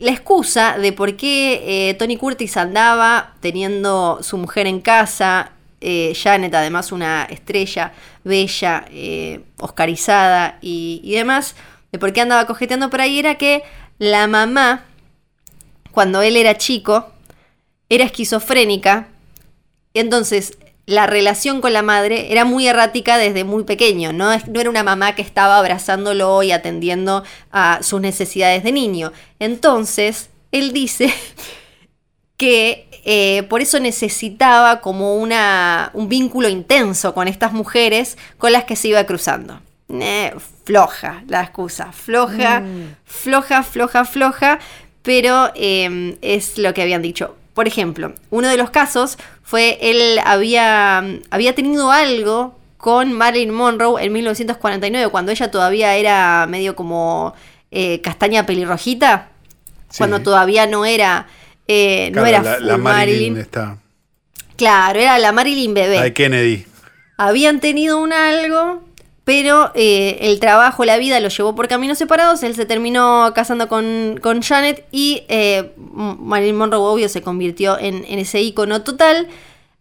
La 0.00 0.10
excusa 0.10 0.76
de 0.78 0.92
por 0.92 1.14
qué 1.16 1.90
eh, 1.90 1.94
Tony 1.94 2.16
Curtis 2.16 2.56
andaba 2.56 3.34
teniendo 3.40 4.18
su 4.22 4.36
mujer 4.36 4.66
en 4.66 4.80
casa, 4.80 5.52
eh, 5.80 6.12
Janet 6.20 6.54
además 6.54 6.92
una 6.92 7.24
estrella 7.24 7.92
bella, 8.24 8.84
eh, 8.90 9.40
oscarizada 9.58 10.58
y, 10.60 11.00
y 11.02 11.14
demás, 11.14 11.54
de 11.92 11.98
por 11.98 12.12
qué 12.12 12.20
andaba 12.20 12.46
cojeteando 12.46 12.90
por 12.90 13.00
ahí 13.00 13.18
era 13.18 13.36
que 13.36 13.62
la 13.98 14.26
mamá, 14.26 14.84
cuando 15.92 16.22
él 16.22 16.36
era 16.36 16.56
chico, 16.56 17.12
era 17.88 18.04
esquizofrénica, 18.04 19.08
entonces 19.94 20.58
la 20.88 21.06
relación 21.06 21.60
con 21.60 21.74
la 21.74 21.82
madre 21.82 22.32
era 22.32 22.46
muy 22.46 22.66
errática 22.66 23.18
desde 23.18 23.44
muy 23.44 23.64
pequeño, 23.64 24.14
no, 24.14 24.30
no 24.34 24.60
era 24.60 24.70
una 24.70 24.82
mamá 24.82 25.14
que 25.14 25.20
estaba 25.20 25.58
abrazándolo 25.58 26.42
y 26.42 26.50
atendiendo 26.50 27.24
a 27.52 27.80
sus 27.82 28.00
necesidades 28.00 28.64
de 28.64 28.72
niño. 28.72 29.12
Entonces, 29.38 30.30
él 30.50 30.72
dice 30.72 31.12
que 32.38 32.87
eh, 33.04 33.44
por 33.48 33.60
eso 33.60 33.80
necesitaba 33.80 34.80
como 34.80 35.16
una, 35.16 35.90
un 35.94 36.08
vínculo 36.08 36.48
intenso 36.48 37.14
con 37.14 37.28
estas 37.28 37.52
mujeres 37.52 38.18
con 38.38 38.52
las 38.52 38.64
que 38.64 38.76
se 38.76 38.88
iba 38.88 39.04
cruzando. 39.04 39.60
Eh, 39.88 40.34
floja 40.64 41.22
la 41.28 41.40
excusa, 41.42 41.92
floja, 41.92 42.62
floja, 43.04 43.62
floja, 43.62 44.04
floja, 44.04 44.58
pero 45.02 45.50
eh, 45.54 46.18
es 46.20 46.58
lo 46.58 46.74
que 46.74 46.82
habían 46.82 47.00
dicho. 47.02 47.34
Por 47.54 47.66
ejemplo, 47.66 48.12
uno 48.30 48.48
de 48.48 48.56
los 48.56 48.70
casos 48.70 49.18
fue 49.42 49.78
él 49.80 50.20
había, 50.24 51.02
había 51.30 51.54
tenido 51.54 51.90
algo 51.90 52.56
con 52.76 53.12
Marilyn 53.12 53.50
Monroe 53.50 54.04
en 54.04 54.12
1949, 54.12 55.10
cuando 55.10 55.32
ella 55.32 55.50
todavía 55.50 55.96
era 55.96 56.46
medio 56.48 56.76
como 56.76 57.34
eh, 57.70 58.00
castaña 58.02 58.46
pelirrojita, 58.46 59.28
Sí. 59.90 59.98
cuando 59.98 60.20
todavía 60.20 60.66
no 60.66 60.84
era, 60.84 61.28
eh, 61.68 62.10
no 62.14 62.26
era 62.26 62.42
la, 62.42 62.54
full 62.54 62.66
la 62.66 62.76
Marilyn. 62.78 63.34
Marilyn 63.34 63.36
está. 63.36 63.78
Claro, 64.56 64.98
era 64.98 65.18
la 65.18 65.32
Marilyn 65.32 65.74
bebé. 65.74 65.96
La 65.96 66.04
de 66.04 66.12
Kennedy. 66.14 66.66
Habían 67.16 67.60
tenido 67.60 67.98
un 67.98 68.12
algo, 68.12 68.82
pero 69.24 69.70
eh, 69.74 70.18
el 70.22 70.40
trabajo, 70.40 70.84
la 70.84 70.96
vida 70.96 71.20
lo 71.20 71.28
llevó 71.28 71.54
por 71.54 71.68
caminos 71.68 71.98
separados. 71.98 72.42
Él 72.42 72.54
se 72.54 72.64
terminó 72.64 73.32
casando 73.34 73.68
con, 73.68 74.18
con 74.22 74.42
Janet 74.42 74.86
y 74.90 75.24
eh, 75.28 75.72
Marilyn 75.76 76.56
Monroe, 76.56 76.80
obvio, 76.80 77.08
se 77.08 77.22
convirtió 77.22 77.78
en, 77.78 78.04
en 78.08 78.18
ese 78.18 78.40
ícono 78.40 78.82
total 78.82 79.28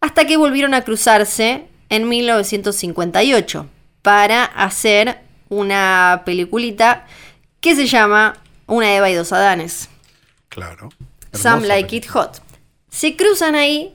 hasta 0.01 0.25
que 0.27 0.37
volvieron 0.37 0.73
a 0.73 0.83
cruzarse 0.83 1.63
en 1.89 2.07
1958 2.09 3.67
para 4.01 4.43
hacer 4.43 5.19
una 5.49 6.23
peliculita 6.25 7.05
que 7.61 7.75
se 7.75 7.87
llama 7.87 8.37
Una 8.65 8.95
Eva 8.95 9.09
y 9.09 9.13
dos 9.13 9.31
Adanes. 9.31 9.89
Claro. 10.49 10.89
Some 11.37 11.53
Hermosa 11.53 11.67
Like 11.67 11.95
It 11.95 12.05
Hot. 12.07 12.41
Se 12.89 13.15
cruzan 13.15 13.55
ahí 13.55 13.93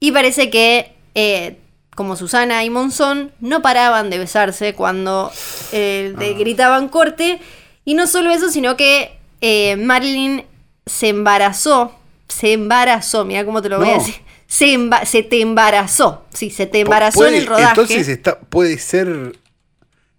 y 0.00 0.12
parece 0.12 0.50
que, 0.50 0.92
eh, 1.14 1.58
como 1.94 2.16
Susana 2.16 2.64
y 2.64 2.70
Monzón, 2.70 3.32
no 3.40 3.62
paraban 3.62 4.10
de 4.10 4.18
besarse 4.18 4.74
cuando 4.74 5.30
eh, 5.72 6.14
de- 6.18 6.34
gritaban 6.34 6.88
corte. 6.88 7.40
Y 7.84 7.94
no 7.94 8.06
solo 8.06 8.30
eso, 8.30 8.48
sino 8.50 8.76
que 8.76 9.18
eh, 9.40 9.76
Marilyn 9.76 10.44
se 10.86 11.08
embarazó. 11.08 11.94
Se 12.28 12.52
embarazó, 12.52 13.24
mira 13.24 13.44
cómo 13.44 13.60
te 13.60 13.68
lo 13.68 13.78
voy 13.78 13.90
a 13.90 13.94
decir. 13.98 14.14
Se, 14.46 15.22
te 15.22 15.40
embarazó. 15.40 16.24
Sí, 16.32 16.50
se 16.50 16.66
te 16.66 16.80
embarazó 16.80 17.26
en 17.26 17.34
el 17.34 17.46
rodaje. 17.46 17.68
Entonces 17.70 18.08
está, 18.08 18.38
puede 18.38 18.78
ser 18.78 19.38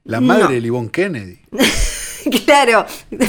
la 0.03 0.19
No. 0.19 0.27
madre 0.27 0.55
de 0.55 0.61
Livon 0.61 0.89
Kennedy. 0.89 1.39
Claro, 2.45 2.85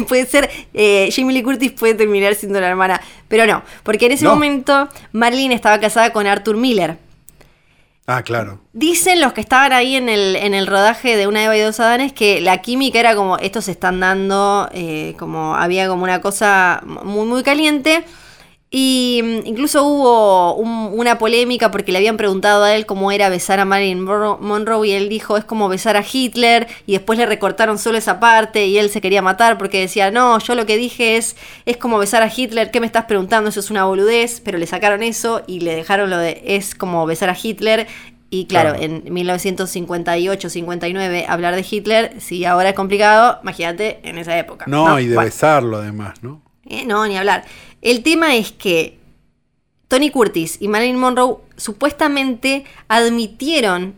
puede 0.09 0.27
ser, 0.27 0.51
eh, 0.75 1.09
Jamie 1.15 1.35
Lee 1.35 1.43
Curtis 1.43 1.73
puede 1.73 1.95
terminar 1.95 2.35
siendo 2.35 2.61
la 2.61 2.69
hermana, 2.69 3.01
pero 3.29 3.47
no, 3.47 3.63
porque 3.83 4.07
en 4.07 4.13
ese 4.13 4.25
No. 4.25 4.31
momento 4.35 4.89
Marilyn 5.13 5.53
estaba 5.53 5.79
casada 5.81 6.13
con 6.13 6.27
Arthur 6.27 6.57
Miller. 6.57 6.99
Ah, 8.07 8.23
claro. 8.23 8.61
Dicen 8.75 9.21
los 9.23 9.33
que 9.33 9.41
estaban 9.41 9.73
ahí 9.73 9.97
en 9.97 10.11
el, 10.11 10.37
en 10.37 10.53
el 10.53 10.67
rodaje 10.67 11.17
de 11.17 11.27
Una 11.27 11.43
Eva 11.45 11.57
y 11.57 11.61
dos 11.61 11.81
Adanes 11.81 12.13
que 12.13 12.43
la 12.43 12.59
química 12.61 13.01
era 13.01 13.15
como, 13.17 13.39
estos 13.39 13.65
se 13.65 13.71
están 13.71 13.99
dando, 13.99 14.69
eh, 14.75 15.15
como 15.19 15.55
había 15.57 15.89
como 15.89 16.05
una 16.05 16.21
cosa 16.21 16.83
muy, 16.85 17.27
muy 17.27 17.43
caliente. 17.43 18.05
Y 18.77 19.21
mm, 19.23 19.47
incluso 19.47 19.85
hubo 19.85 20.55
un- 20.57 20.91
una 20.99 21.17
polémica 21.17 21.71
porque 21.71 21.93
le 21.93 21.99
habían 21.99 22.17
preguntado 22.17 22.65
a 22.65 22.75
él 22.75 22.87
cómo 22.87 23.13
era 23.13 23.29
besar 23.29 23.61
a 23.61 23.65
Marilyn 23.65 24.01
Monroe, 24.03 24.89
y 24.89 24.93
él 24.93 25.09
dijo 25.09 25.37
es 25.37 25.45
como 25.45 25.69
besar 25.69 25.97
a 25.97 26.03
Hitler 26.11 26.67
y 26.85 26.95
después 26.95 27.17
le 27.17 27.27
recortaron 27.27 27.79
solo 27.79 27.99
esa 27.99 28.19
parte 28.19 28.67
y 28.67 28.77
él 28.79 28.91
se 28.91 29.01
quería 29.01 29.23
matar 29.23 29.59
porque 29.59 29.79
decía 29.79 30.11
no, 30.11 30.41
yo 30.41 30.57
lo 30.57 30.67
que 30.67 30.77
dije 30.77 31.17
es 31.17 31.37
es 31.67 31.77
como 31.77 31.99
besar 31.99 32.25
a 32.25 32.33
Hitler, 32.35 32.73
¿qué 32.73 32.81
me 32.81 32.87
estás 32.87 33.05
preguntando? 33.05 33.51
Eso 33.51 33.61
es 33.61 33.71
una 33.71 33.85
boludez, 33.85 34.41
pero 34.45 34.59
le 34.59 34.67
sacaron 34.67 35.05
eso 35.05 35.43
y 35.47 35.61
le 35.61 35.77
dejaron 35.77 36.11
lo 36.11 36.19
de 36.19 36.43
es 36.45 36.75
como 36.75 37.07
besar 37.07 37.31
a 37.31 37.37
Hitler 37.41 37.87
y 38.29 38.47
claro, 38.47 38.71
Claro. 38.71 38.85
en 38.85 39.05
1958-59 39.15 41.27
hablar 41.29 41.55
de 41.55 41.65
Hitler, 41.69 42.21
si 42.21 42.45
ahora 42.45 42.71
es 42.71 42.75
complicado, 42.75 43.39
imagínate 43.43 44.01
en 44.03 44.19
esa 44.19 44.37
época. 44.37 44.65
No, 44.67 44.99
y 44.99 45.07
de 45.07 45.15
Bueno. 45.15 45.27
besarlo 45.31 45.77
además, 45.77 46.15
¿no? 46.23 46.43
Eh, 46.67 46.85
no, 46.87 47.07
ni 47.07 47.17
hablar. 47.17 47.45
El 47.83 48.03
tema 48.03 48.35
es 48.37 48.53
que 48.53 48.99
Tony 49.89 50.11
Curtis 50.11 50.57
y 50.61 50.69
Marilyn 50.69 50.97
Monroe 50.99 51.37
supuestamente 51.57 52.65
admitieron 52.89 53.95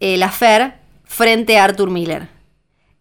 el 0.00 0.22
affair 0.22 0.74
frente 1.04 1.58
a 1.58 1.64
Arthur 1.64 1.90
Miller. 1.90 2.28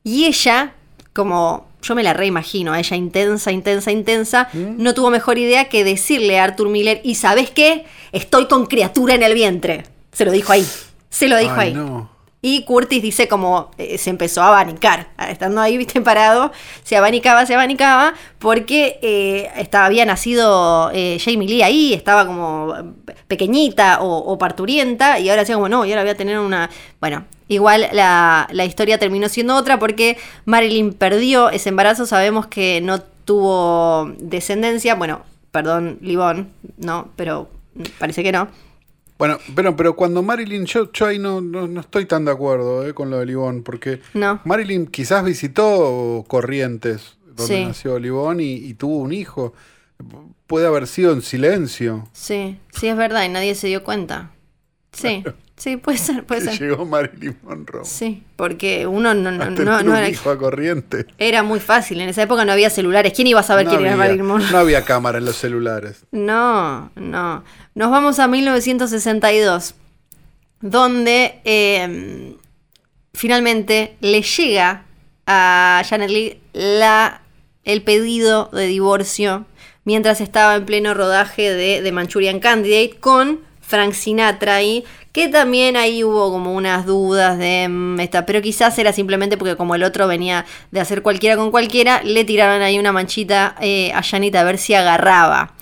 Y 0.04 0.26
ella, 0.26 0.74
como 1.14 1.68
yo 1.82 1.96
me 1.96 2.04
la 2.04 2.14
reimagino, 2.14 2.74
a 2.74 2.80
ella 2.80 2.96
intensa, 2.98 3.52
intensa, 3.52 3.92
intensa, 3.92 4.50
Mm. 4.54 4.82
no 4.82 4.94
tuvo 4.94 5.10
mejor 5.12 5.38
idea 5.38 5.70
que 5.70 5.84
decirle 5.84 6.40
a 6.40 6.46
Arthur 6.46 6.70
Miller, 6.70 7.02
y 7.04 7.16
¿sabes 7.16 7.52
qué? 7.52 7.86
Estoy 8.12 8.48
con 8.48 8.66
criatura 8.66 9.16
en 9.16 9.24
el 9.24 9.34
vientre. 9.34 9.84
Se 10.12 10.26
lo 10.26 10.32
dijo 10.32 10.52
ahí. 10.52 10.66
Se 11.10 11.28
lo 11.28 11.38
dijo 11.38 11.54
Ay, 11.58 11.70
ahí. 11.70 11.74
no. 11.74 12.10
Y 12.42 12.64
Curtis 12.64 13.02
dice 13.02 13.28
como 13.28 13.70
eh, 13.78 13.98
se 13.98 14.10
empezó 14.10 14.42
a 14.42 14.48
abanicar, 14.48 15.10
estando 15.28 15.60
ahí, 15.60 15.78
viste, 15.78 16.00
parado, 16.02 16.54
se 16.84 16.96
abanicaba, 16.96 17.46
se 17.46 17.54
abanicaba, 17.54 18.14
porque 18.38 18.98
eh, 19.02 19.50
estaba, 19.58 19.86
había 19.86 20.06
nacido 20.06 20.90
eh, 20.94 21.18
Jamie 21.24 21.50
Lee 21.50 21.64
ahí, 21.64 21.94
estaba 21.94 22.26
como 22.26 22.94
pequeñita 23.28 24.00
o, 24.02 24.38
parturienta, 24.38 25.20
y 25.20 25.30
ahora 25.30 25.42
decía 25.42 25.56
como 25.56 25.68
no, 25.68 25.86
y 25.86 25.92
ahora 25.92 26.04
voy 26.04 26.12
a 26.12 26.18
tener 26.18 26.40
una... 26.40 26.70
Bueno, 27.02 27.26
igual 27.50 27.90
la, 27.92 28.48
la 28.52 28.66
historia 28.66 28.98
terminó 28.98 29.28
siendo 29.28 29.56
otra 29.56 29.78
porque 29.78 30.18
Marilyn 30.46 30.94
perdió 30.94 31.50
ese 31.50 31.70
embarazo, 31.70 32.06
sabemos 32.06 32.48
que 32.48 32.80
no 32.80 33.02
tuvo 33.02 34.14
descendencia, 34.18 34.96
bueno, 34.96 35.24
perdón, 35.52 35.98
Livón, 36.02 36.52
no, 36.78 37.10
pero 37.18 37.50
parece 38.00 38.24
que 38.24 38.32
no. 38.32 38.48
Bueno, 39.20 39.38
pero, 39.54 39.76
pero 39.76 39.96
cuando 39.96 40.24
Marilyn, 40.24 40.66
yo, 40.66 40.92
yo 40.92 41.06
ahí 41.06 41.20
no, 41.20 41.42
no, 41.42 41.68
no 41.68 41.82
estoy 41.82 42.06
tan 42.06 42.26
de 42.26 42.32
acuerdo 42.32 42.88
eh, 42.88 42.94
con 42.96 43.10
lo 43.12 43.20
de 43.20 43.26
Livón, 43.28 43.62
porque 43.64 44.00
No. 44.16 44.40
Marilyn 44.46 44.88
quizás 44.88 45.24
visitó 45.26 46.24
Corrientes, 46.28 47.18
donde 47.36 47.56
Sí. 47.58 47.66
nació 47.66 48.00
Livón, 48.00 48.40
y, 48.40 48.54
y 48.54 48.74
tuvo 48.76 48.98
un 48.98 49.12
hijo. 49.14 49.54
Puede 50.48 50.66
haber 50.68 50.88
sido 50.88 51.12
en 51.12 51.22
silencio. 51.22 52.08
Sí, 52.14 52.58
sí 52.72 52.88
es 52.88 52.96
verdad 52.96 53.24
y 53.26 53.30
nadie 53.30 53.54
se 53.56 53.68
dio 53.68 53.84
cuenta. 53.84 54.32
Sí, 54.92 55.24
sí, 55.56 55.78
puede 55.78 55.98
ser, 55.98 56.26
puede 56.26 56.42
que 56.42 56.52
ser. 56.58 56.60
llegó 56.70 56.86
Marilyn 56.86 57.38
Monroe. 57.44 57.86
Sí, 57.86 58.24
porque 58.36 58.88
uno 58.88 59.14
no, 59.14 59.32
no, 59.32 59.50
no, 59.50 59.82
no 59.84 59.96
era, 59.96 60.10
hijo 60.10 60.30
a 60.30 60.38
Corrientes. 60.38 61.06
era 61.18 61.44
muy 61.44 61.60
fácil. 61.60 62.02
En 62.02 62.10
esa 62.10 62.24
época 62.24 62.44
no 62.46 62.52
había 62.52 62.70
celulares. 62.70 63.14
¿Quién 63.16 63.28
iba 63.28 63.40
a 63.40 63.44
saber 63.44 63.66
no, 63.66 63.72
quién 63.72 63.86
era 63.86 63.96
Marilyn 63.96 64.26
Monroe? 64.26 64.52
no 64.52 64.58
había 64.58 64.84
cámara 64.84 65.20
en 65.20 65.26
los 65.26 65.36
celulares. 65.36 66.06
No, 66.12 66.92
no. 66.96 67.44
Nos 67.76 67.92
vamos 67.92 68.20
a 68.20 68.28
1962, 68.28 69.76
donde 70.62 71.40
eh, 71.46 72.36
finalmente 73.14 73.96
le 74.02 74.22
llega 74.22 74.84
a 75.28 75.84
Janet 75.88 76.10
Leigh 76.10 76.42
la, 76.54 77.22
el 77.64 77.84
pedido 77.84 78.50
de 78.52 78.66
divorcio 78.66 79.46
mientras 79.86 80.22
estaba 80.22 80.56
en 80.56 80.66
pleno 80.66 80.94
rodaje 80.94 81.54
de, 81.54 81.82
de 81.82 81.92
Manchurian 81.92 82.40
Candidate 82.40 82.98
con 83.00 83.42
Frank 83.70 83.94
Sinatra 83.94 84.56
ahí, 84.56 84.84
que 85.12 85.28
también 85.28 85.78
ahí 85.78 86.04
hubo 86.04 86.32
como 86.32 86.56
unas 86.56 86.88
dudas 86.88 87.38
de 87.38 87.68
mm, 87.70 88.00
esta, 88.00 88.26
pero 88.26 88.42
quizás 88.42 88.78
era 88.80 88.92
simplemente 88.92 89.38
porque 89.38 89.56
como 89.56 89.76
el 89.76 89.84
otro 89.84 90.08
venía 90.08 90.46
de 90.72 90.80
hacer 90.80 91.04
cualquiera 91.04 91.38
con 91.38 91.52
cualquiera, 91.52 92.02
le 92.04 92.26
tiraron 92.26 92.64
ahí 92.64 92.80
una 92.80 92.92
manchita 92.92 93.56
eh, 93.62 93.92
a 93.94 94.02
Janet 94.02 94.36
a 94.36 94.44
ver 94.44 94.58
si 94.58 94.74
agarraba. 94.74 95.54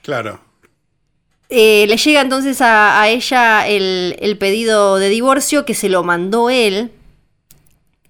Claro. 0.00 0.40
Eh, 1.50 1.84
le 1.86 1.98
llega 1.98 2.22
entonces 2.22 2.62
a, 2.62 3.02
a 3.02 3.10
ella 3.10 3.68
el, 3.68 4.16
el 4.18 4.38
pedido 4.38 4.96
de 4.96 5.10
divorcio 5.10 5.66
que 5.66 5.74
se 5.74 5.90
lo 5.90 6.02
mandó 6.02 6.48
él. 6.48 6.90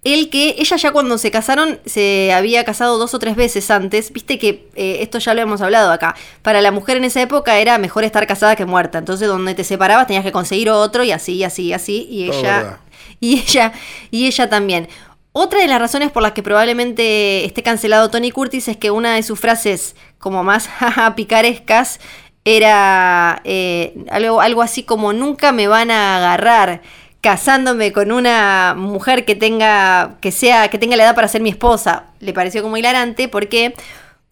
Él 0.05 0.31
que 0.31 0.57
ella 0.59 0.77
ya 0.77 0.91
cuando 0.91 1.17
se 1.17 1.31
casaron 1.31 1.79
se 1.87 2.33
había 2.33 2.65
casado 2.65 2.99
dos 2.99 3.15
o 3.15 3.19
tres 3.21 3.37
veces 3.37 3.71
antes. 3.71 4.13
Viste 4.13 4.39
que 4.39 4.69
eh, 4.75 4.99
esto 5.01 5.19
ya 5.19 5.33
lo 5.33 5.43
hemos 5.43 5.61
hablado 5.61 5.93
acá. 5.93 6.17
Para 6.43 6.61
la 6.61 6.73
mujer 6.73 6.97
en 6.97 7.05
esa 7.05 7.23
época 7.23 7.59
era 7.59 7.79
mejor 7.79 8.03
estar 8.03 8.27
casada 8.27 8.57
que 8.57 8.67
muerta. 8.67 8.99
Entonces 8.99 9.29
donde 9.29 9.55
te 9.55 9.63
separabas 9.63 10.09
tenías 10.09 10.25
que 10.25 10.33
conseguir 10.33 10.71
otro 10.71 11.05
y 11.05 11.13
así, 11.13 11.35
y 11.35 11.45
así, 11.45 11.67
y 11.67 11.73
así. 11.73 12.07
Y 12.11 12.27
Todo 12.27 12.41
ella, 12.41 12.57
verdad. 12.59 12.79
y 13.21 13.39
ella, 13.39 13.73
y 14.11 14.27
ella 14.27 14.49
también. 14.49 14.89
Otra 15.31 15.61
de 15.61 15.69
las 15.69 15.79
razones 15.81 16.11
por 16.11 16.23
las 16.23 16.33
que 16.33 16.43
probablemente 16.43 17.45
esté 17.45 17.63
cancelado 17.63 18.11
Tony 18.11 18.31
Curtis 18.33 18.69
es 18.69 18.77
que 18.77 18.91
una 18.91 19.15
de 19.15 19.23
sus 19.23 19.39
frases 19.39 19.95
como 20.19 20.43
más 20.43 20.69
picarescas 21.17 22.01
era 22.45 23.41
eh, 23.45 23.95
algo, 24.11 24.41
algo 24.41 24.63
así 24.63 24.83
como 24.83 25.13
nunca 25.13 25.53
me 25.53 25.69
van 25.69 25.91
a 25.91 26.17
agarrar 26.17 26.83
casándome 27.23 27.93
con 27.93 28.13
una 28.13 28.75
mujer 28.77 29.25
que 29.25 29.37
tenga 29.37 30.19
que 30.21 30.33
sea 30.33 30.69
que 30.69 30.79
tenga 30.79 30.97
la 30.97 31.05
edad 31.05 31.15
para 31.15 31.29
ser 31.29 31.41
mi 31.41 31.51
esposa. 31.51 32.07
Le 32.21 32.35
pareció 32.35 32.63
como 32.63 32.77
hilarante 32.77 33.29
porque 33.29 33.75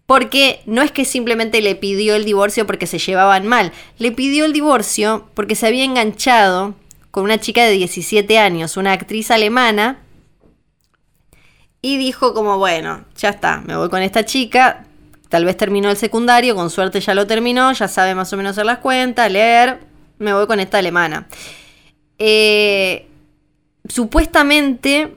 porque 0.06 0.60
no 0.66 0.82
es 0.82 0.90
que 0.90 1.04
simplemente 1.04 1.62
le 1.62 1.76
pidió 1.76 2.16
el 2.16 2.24
divorcio 2.24 2.66
porque 2.66 2.88
se 2.88 2.98
llevaban 2.98 3.46
mal, 3.46 3.70
le 3.98 4.10
pidió 4.10 4.44
el 4.44 4.52
divorcio 4.52 5.28
porque 5.34 5.54
se 5.54 5.68
había 5.68 5.84
enganchado 5.84 6.74
con 7.12 7.22
una 7.22 7.38
chica 7.38 7.64
de 7.64 7.70
17 7.70 8.36
años, 8.36 8.76
una 8.76 8.92
actriz 8.92 9.30
alemana, 9.30 10.00
y 11.80 11.96
dijo 11.96 12.34
como, 12.34 12.58
bueno, 12.58 13.04
ya 13.16 13.28
está, 13.28 13.62
me 13.64 13.76
voy 13.76 13.88
con 13.88 14.02
esta 14.02 14.24
chica, 14.24 14.84
tal 15.28 15.44
vez 15.44 15.56
terminó 15.56 15.90
el 15.90 15.96
secundario, 15.96 16.56
con 16.56 16.70
suerte 16.70 17.00
ya 17.00 17.14
lo 17.14 17.28
terminó, 17.28 17.72
ya 17.72 17.86
sabe 17.86 18.16
más 18.16 18.32
o 18.32 18.36
menos 18.36 18.50
hacer 18.50 18.66
las 18.66 18.78
cuentas, 18.78 19.30
leer, 19.30 19.78
me 20.18 20.34
voy 20.34 20.48
con 20.48 20.58
esta 20.58 20.78
alemana. 20.78 21.28
Eh, 22.20 23.08
supuestamente 23.88 25.16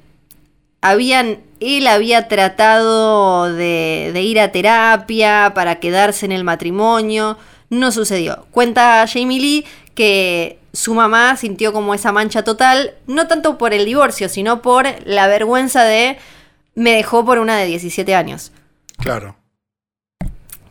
habían, 0.82 1.41
él 1.60 1.86
había 1.86 2.28
tratado 2.28 3.54
de, 3.54 4.10
de 4.12 4.22
ir 4.24 4.39
a 4.39 4.51
terapia 4.51 5.51
para 5.54 5.80
quedarse 5.80 6.26
en 6.26 6.32
el 6.32 6.43
matrimonio, 6.43 7.38
no 7.70 7.91
sucedió. 7.91 8.47
Cuenta 8.49 9.06
Jamie 9.08 9.39
Lee 9.39 9.66
que 9.93 10.60
su 10.74 10.95
mamá 10.95 11.38
sintió 11.38 11.72
como 11.72 11.93
esa 11.93 12.12
mancha 12.12 12.43
total, 12.43 12.95
no 13.06 13.28
tanto 13.28 13.60
por 13.60 13.74
el 13.74 13.86
divorcio, 13.86 14.28
sino 14.28 14.62
por 14.62 14.88
la 15.06 15.28
vergüenza 15.28 15.84
de 15.84 16.18
me 16.76 16.91
dejó 16.93 17.24
por 17.24 17.38
una 17.38 17.58
de 17.58 17.68
17 17.68 18.16
años. 18.16 18.51
Claro. 18.97 19.36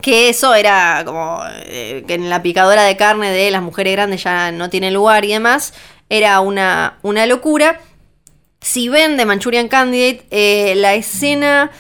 Que 0.00 0.28
eso 0.28 0.54
era 0.54 1.02
como 1.04 1.40
eh, 1.66 2.02
que 2.08 2.14
en 2.14 2.28
la 2.28 2.42
picadora 2.42 2.82
de 2.82 2.96
carne 2.96 3.30
de 3.30 3.52
las 3.52 3.62
mujeres 3.62 3.92
grandes 3.92 4.24
ya 4.24 4.50
no 4.50 4.68
tiene 4.68 4.90
lugar 4.90 5.24
y 5.24 5.28
demás. 5.28 5.74
Era 6.12 6.40
una, 6.40 6.98
una 7.02 7.24
locura. 7.26 7.80
Si 8.60 8.88
ven 8.90 9.16
de 9.16 9.24
Manchurian 9.24 9.68
Candidate, 9.68 10.24
eh, 10.30 10.74
la 10.76 10.94
escena 10.94 11.70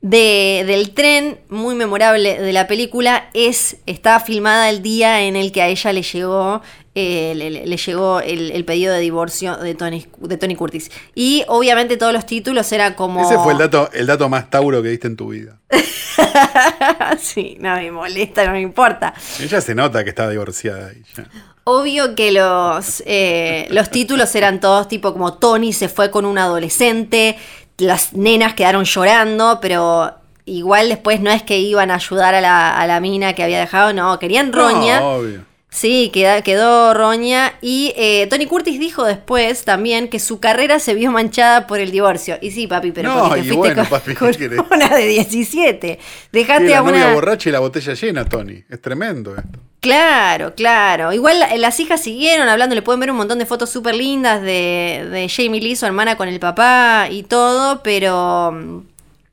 de- 0.00 0.64
del 0.66 0.92
tren, 0.94 1.38
muy 1.50 1.74
memorable 1.74 2.40
de 2.40 2.52
la 2.52 2.66
película, 2.66 3.28
es 3.34 3.76
está 3.86 4.18
filmada 4.18 4.70
el 4.70 4.82
día 4.82 5.22
en 5.22 5.36
el 5.36 5.52
que 5.52 5.60
a 5.62 5.68
ella 5.68 5.92
le 5.92 6.02
llegó, 6.02 6.62
eh, 6.94 7.34
le, 7.36 7.50
le- 7.50 7.66
le 7.66 7.76
llegó 7.76 8.20
el, 8.20 8.50
el 8.50 8.64
pedido 8.64 8.92
de 8.94 9.00
divorcio 9.00 9.56
de 9.58 9.74
Tony, 9.74 10.06
de 10.18 10.36
Tony 10.38 10.56
Curtis. 10.56 10.90
Y 11.14 11.44
obviamente 11.48 11.96
todos 11.98 12.12
los 12.14 12.24
títulos 12.26 12.72
eran 12.72 12.94
como... 12.94 13.20
Ese 13.22 13.38
fue 13.38 13.52
el 13.52 13.58
dato, 13.58 13.90
el 13.92 14.06
dato 14.06 14.28
más 14.30 14.48
tauro 14.50 14.82
que 14.82 14.88
diste 14.88 15.06
en 15.06 15.16
tu 15.16 15.28
vida. 15.28 15.58
sí, 17.18 17.56
no 17.60 17.76
me 17.76 17.90
molesta, 17.90 18.44
no 18.46 18.52
me 18.52 18.60
importa. 18.60 19.14
Ella 19.40 19.60
se 19.60 19.74
nota 19.74 20.02
que 20.02 20.10
está 20.10 20.28
divorciada 20.28 20.90
ya. 21.16 21.26
Obvio 21.64 22.14
que 22.16 22.32
los, 22.32 23.02
eh, 23.06 23.68
los 23.70 23.88
títulos 23.90 24.34
eran 24.34 24.58
todos 24.58 24.88
tipo 24.88 25.12
como 25.12 25.34
Tony 25.34 25.72
se 25.72 25.88
fue 25.88 26.10
con 26.10 26.24
un 26.24 26.38
adolescente, 26.38 27.36
las 27.78 28.14
nenas 28.14 28.54
quedaron 28.54 28.84
llorando, 28.84 29.58
pero 29.60 30.12
igual 30.44 30.88
después 30.88 31.20
no 31.20 31.30
es 31.30 31.42
que 31.42 31.58
iban 31.58 31.92
a 31.92 31.96
ayudar 31.96 32.34
a 32.34 32.40
la, 32.40 32.76
a 32.76 32.86
la 32.86 32.98
mina 32.98 33.34
que 33.34 33.44
había 33.44 33.60
dejado, 33.60 33.92
no, 33.92 34.18
querían 34.18 34.52
roña. 34.52 35.00
No, 35.00 35.12
obvio. 35.14 35.51
Sí, 35.74 36.10
queda- 36.12 36.42
quedó 36.42 36.92
roña. 36.92 37.54
Y 37.62 37.94
eh, 37.96 38.26
Tony 38.28 38.44
Curtis 38.44 38.78
dijo 38.78 39.04
después 39.04 39.64
también 39.64 40.08
que 40.08 40.20
su 40.20 40.38
carrera 40.38 40.78
se 40.78 40.92
vio 40.92 41.10
manchada 41.10 41.66
por 41.66 41.80
el 41.80 41.90
divorcio. 41.90 42.36
Y 42.42 42.50
sí, 42.50 42.66
papi, 42.66 42.92
pero 42.92 43.08
No, 43.08 43.20
porque 43.20 43.36
te 43.36 43.40
fuiste 43.40 43.56
bueno, 43.56 43.74
con, 43.76 43.86
papi, 43.86 44.10
¿qué 44.12 44.16
con 44.18 44.32
querés? 44.34 44.60
una 44.70 44.88
de 44.90 45.06
17. 45.06 45.98
Sí, 46.00 46.28
Dejaste 46.30 46.68
la 46.68 46.78
a 46.78 46.82
novia 46.82 47.06
una. 47.06 47.14
borracha 47.14 47.48
y 47.48 47.52
la 47.52 47.60
botella 47.60 47.94
llena, 47.94 48.24
Tony. 48.26 48.62
Es 48.68 48.82
tremendo 48.82 49.34
esto. 49.34 49.58
Claro, 49.80 50.54
claro. 50.54 51.10
Igual 51.12 51.40
la- 51.40 51.56
las 51.56 51.80
hijas 51.80 52.02
siguieron 52.02 52.48
hablando, 52.48 52.74
le 52.74 52.82
pueden 52.82 53.00
ver 53.00 53.10
un 53.10 53.16
montón 53.16 53.38
de 53.38 53.46
fotos 53.46 53.70
súper 53.70 53.94
lindas 53.94 54.42
de, 54.42 55.08
de 55.10 55.28
Jamie 55.34 55.60
Lee, 55.62 55.74
su 55.74 55.86
hermana 55.86 56.18
con 56.18 56.28
el 56.28 56.38
papá 56.38 57.08
y 57.10 57.22
todo, 57.22 57.82
pero, 57.82 58.84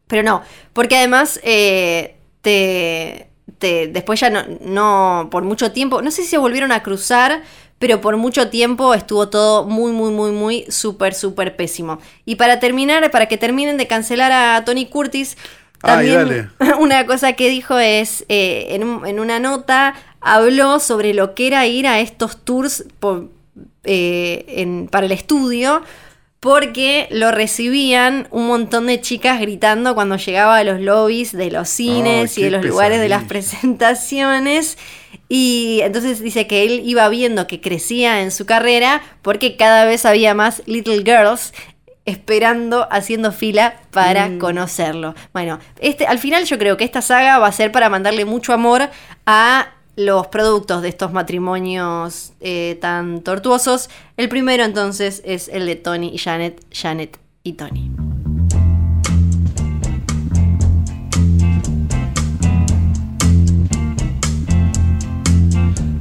pero 0.07 0.23
no, 0.23 0.41
porque 0.73 0.95
además 0.97 1.39
eh, 1.43 2.15
te, 2.41 3.28
te- 3.58 3.88
después 3.88 4.20
ya 4.20 4.30
no, 4.30 4.43
no, 4.62 5.30
por 5.32 5.43
mucho 5.43 5.72
tiempo, 5.72 6.02
no 6.02 6.12
sé 6.12 6.22
si 6.24 6.28
se 6.30 6.38
volvieron 6.38 6.72
a 6.72 6.84
cruzar, 6.84 7.41
pero 7.80 8.02
por 8.02 8.18
mucho 8.18 8.50
tiempo 8.50 8.93
estuvo 8.93 9.30
todo 9.30 9.66
muy, 9.66 9.91
muy, 9.91 10.12
muy, 10.12 10.32
muy 10.32 10.66
súper, 10.70 11.14
súper 11.14 11.56
pésimo. 11.56 12.00
Y 12.26 12.36
para 12.36 12.60
terminar, 12.60 13.10
para 13.12 13.28
que 13.28 13.38
terminen 13.38 13.78
de 13.78 13.88
cancelar 13.88 14.32
a 14.32 14.64
Tony 14.66 14.86
Curtis, 14.86 15.38
Ay, 15.82 16.08
también 16.10 16.52
una 16.80 17.06
cosa 17.06 17.34
que 17.34 17.50
dijo 17.50 17.80
es, 17.80 18.26
eh, 18.28 18.68
en, 18.72 18.84
un- 18.84 19.06
en 19.08 19.20
una 19.20 19.39
nota, 19.39 19.93
habló 20.20 20.80
sobre 20.80 21.14
lo 21.14 21.34
que 21.36 21.47
era 21.47 21.66
ir 21.68 21.88
a 21.88 22.00
estos 22.02 22.38
tours 22.43 22.84
por- 23.00 23.30
eh, 23.86 24.43
en- 24.50 24.88
para 24.91 25.06
el 25.06 25.12
estudio, 25.14 25.82
porque 26.39 27.07
lo 27.11 27.31
recibían 27.31 28.27
un 28.31 28.47
montón 28.47 28.87
de 28.87 29.01
chicas 29.01 29.41
gritando 29.41 29.93
cuando 29.93 30.15
llegaba 30.15 30.57
a 30.57 30.63
los 30.63 30.79
lobbies 30.79 31.33
de 31.33 31.51
los 31.51 31.67
cines 31.67 32.37
y 32.37 32.43
de 32.43 32.51
los 32.51 32.65
lugares 32.65 33.01
de 33.01 33.09
las 33.09 33.23
presentaciones. 33.25 34.77
Y 35.27 35.81
entonces 35.83 36.21
dice 36.21 36.47
que 36.47 36.63
él 36.63 36.81
iba 36.85 37.07
viendo 37.09 37.45
que 37.45 37.59
crecía 37.59 38.21
en 38.21 38.31
su 38.31 38.45
carrera 38.45 39.01
porque 39.21 39.57
cada 39.57 39.85
vez 39.85 40.05
había 40.05 40.33
más 40.33 40.63
little 40.65 41.03
girls 41.03 41.53
esperando, 42.05 42.87
haciendo 42.89 43.31
fila 43.31 43.81
para 43.91 44.37
conocerlo. 44.39 45.13
Bueno, 45.33 45.59
este, 45.79 46.07
al 46.07 46.19
final 46.19 46.45
yo 46.45 46.57
creo 46.57 46.77
que 46.77 46.83
esta 46.83 47.01
saga 47.01 47.37
va 47.37 47.47
a 47.47 47.51
ser 47.51 47.71
para 47.71 47.89
mandarle 47.89 48.25
mucho 48.25 48.53
amor 48.53 48.89
a 49.25 49.73
los 50.00 50.28
productos 50.28 50.82
de 50.82 50.88
estos 50.88 51.12
matrimonios 51.12 52.32
eh, 52.39 52.78
tan 52.80 53.22
tortuosos. 53.22 53.89
El 54.16 54.30
primero 54.30 54.64
entonces 54.64 55.22
es 55.26 55.50
el 55.50 55.66
de 55.66 55.76
Tony 55.76 56.12
y 56.14 56.18
Janet, 56.18 56.64
Janet 56.72 57.20
y 57.43 57.54
Tony. 57.54 57.91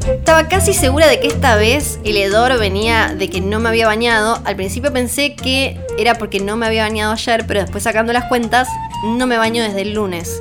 Estaba 0.07 0.47
casi 0.47 0.75
segura 0.75 1.09
de 1.09 1.19
que 1.19 1.27
esta 1.27 1.57
vez 1.57 1.99
el 2.05 2.19
hedor 2.19 2.57
venía 2.57 3.17
de 3.19 3.29
que 3.29 3.41
no 3.41 3.59
me 3.59 3.69
había 3.69 3.89
bañado. 3.89 4.41
Al 4.45 4.55
principio 4.55 4.93
pensé 4.93 5.35
que 5.35 5.77
era 5.99 6.15
porque 6.15 6.39
no 6.39 6.57
me 6.57 6.67
había 6.67 6.85
bañado 6.85 7.15
ayer, 7.15 7.47
pero 7.49 7.63
después 7.63 7.83
sacando 7.83 8.13
las 8.13 8.27
cuentas, 8.27 8.69
no 9.05 9.27
me 9.27 9.39
baño 9.39 9.61
desde 9.61 9.83
el 9.83 9.95
lunes. 9.95 10.41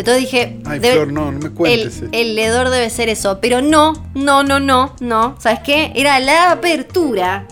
Entonces 0.00 0.22
dije, 0.22 0.58
Ay, 0.64 0.78
debe- 0.80 0.94
Flor, 0.94 1.12
no, 1.12 1.30
no 1.30 1.38
me 1.38 1.50
cuentes 1.50 2.00
el, 2.00 2.08
el 2.14 2.38
hedor 2.38 2.70
debe 2.70 2.88
ser 2.88 3.08
eso. 3.10 3.38
Pero 3.40 3.60
no, 3.60 3.92
no, 4.14 4.42
no, 4.42 4.58
no, 4.58 4.96
no. 5.00 5.36
¿Sabes 5.38 5.60
qué? 5.64 5.92
Era 5.94 6.18
la 6.20 6.52
apertura 6.52 7.46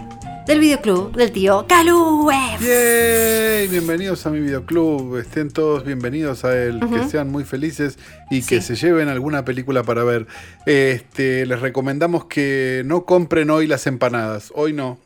del 0.47 0.61
videoclub 0.61 1.15
del 1.15 1.31
tío 1.31 1.67
Calú. 1.69 2.31
¡Yay! 2.33 3.69
Bienvenidos 3.69 4.25
a 4.25 4.31
mi 4.31 4.41
videoclub. 4.41 5.19
Estén 5.19 5.51
todos 5.51 5.85
bienvenidos 5.85 6.43
a 6.47 6.57
él. 6.57 6.81
Que 6.91 7.07
sean 7.11 7.31
muy 7.31 7.45
felices 7.45 7.99
y 8.31 8.41
que 8.43 8.63
Sí. 8.63 8.75
se 8.75 8.87
lleven 8.87 9.09
alguna 9.09 9.45
película 9.45 9.83
para 9.83 10.03
ver. 10.05 10.27
Este, 10.65 11.45
les 11.45 11.61
recomendamos 11.61 12.25
que 12.25 12.81
no 12.87 13.05
compren 13.05 13.51
hoy 13.51 13.67
las 13.67 13.87
empanadas. 13.87 14.53
Hoy 14.55 14.73
no. 14.73 14.99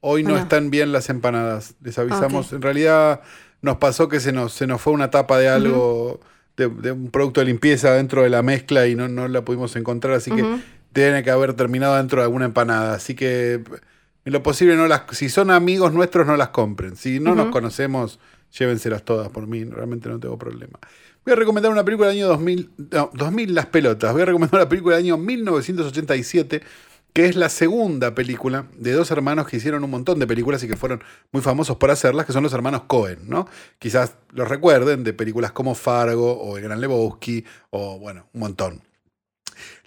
Hoy 0.00 0.22
no 0.22 0.36
Ah. 0.36 0.40
están 0.40 0.70
bien 0.70 0.90
las 0.90 1.10
empanadas. 1.10 1.74
Les 1.82 1.98
avisamos. 1.98 2.50
En 2.54 2.62
realidad 2.62 3.20
nos 3.60 3.76
pasó 3.76 4.08
que 4.08 4.20
se 4.20 4.32
nos, 4.32 4.54
se 4.54 4.66
nos 4.66 4.80
fue 4.80 4.94
una 4.94 5.10
tapa 5.10 5.36
de 5.38 5.48
algo, 5.50 6.20
de, 6.56 6.68
de 6.68 6.92
un 6.92 7.10
producto 7.10 7.40
de 7.40 7.46
limpieza 7.46 7.92
dentro 7.94 8.22
de 8.22 8.30
la 8.30 8.42
mezcla 8.42 8.86
y 8.86 8.94
no, 8.94 9.08
no 9.08 9.28
la 9.28 9.44
pudimos 9.44 9.76
encontrar. 9.76 10.14
Así 10.14 10.30
que 10.30 10.44
tiene 10.92 11.22
que 11.22 11.30
haber 11.30 11.54
terminado 11.54 11.96
dentro 11.96 12.20
de 12.20 12.24
alguna 12.24 12.46
empanada. 12.46 12.94
Así 12.94 13.14
que 13.14 13.62
en 14.24 14.32
lo 14.32 14.42
posible 14.42 14.76
no 14.76 14.88
las, 14.88 15.02
si 15.12 15.28
son 15.28 15.50
amigos 15.50 15.92
nuestros 15.92 16.26
no 16.26 16.36
las 16.36 16.48
compren. 16.48 16.96
Si 16.96 17.20
no 17.20 17.34
nos 17.34 17.48
conocemos, 17.50 18.18
llévenselas 18.58 19.04
todas 19.04 19.28
por 19.28 19.46
mí, 19.46 19.64
realmente 19.64 20.08
no 20.08 20.18
tengo 20.18 20.38
problema. 20.38 20.78
Voy 21.24 21.32
a 21.32 21.36
recomendar 21.36 21.72
una 21.72 21.84
película 21.84 22.08
del 22.08 22.18
año 22.18 22.28
2000, 22.28 22.70
no, 22.92 23.10
2000 23.12 23.54
las 23.54 23.66
pelotas. 23.66 24.12
Voy 24.12 24.22
a 24.22 24.24
recomendar 24.26 24.60
una 24.60 24.68
película 24.68 24.96
del 24.96 25.04
año 25.04 25.16
1987 25.16 26.62
que 27.16 27.24
es 27.24 27.34
la 27.34 27.48
segunda 27.48 28.14
película 28.14 28.66
de 28.76 28.92
dos 28.92 29.10
hermanos 29.10 29.48
que 29.48 29.56
hicieron 29.56 29.82
un 29.82 29.88
montón 29.88 30.18
de 30.18 30.26
películas 30.26 30.62
y 30.62 30.68
que 30.68 30.76
fueron 30.76 31.02
muy 31.32 31.40
famosos 31.40 31.78
por 31.78 31.90
hacerlas, 31.90 32.26
que 32.26 32.34
son 32.34 32.42
los 32.42 32.52
hermanos 32.52 32.82
Cohen, 32.82 33.20
¿no? 33.26 33.48
Quizás 33.78 34.16
los 34.32 34.46
recuerden 34.46 35.02
de 35.02 35.14
películas 35.14 35.52
como 35.52 35.74
Fargo 35.74 36.38
o 36.38 36.58
El 36.58 36.64
Gran 36.64 36.78
Lebowski 36.78 37.42
o, 37.70 37.98
bueno, 37.98 38.28
un 38.34 38.40
montón. 38.40 38.82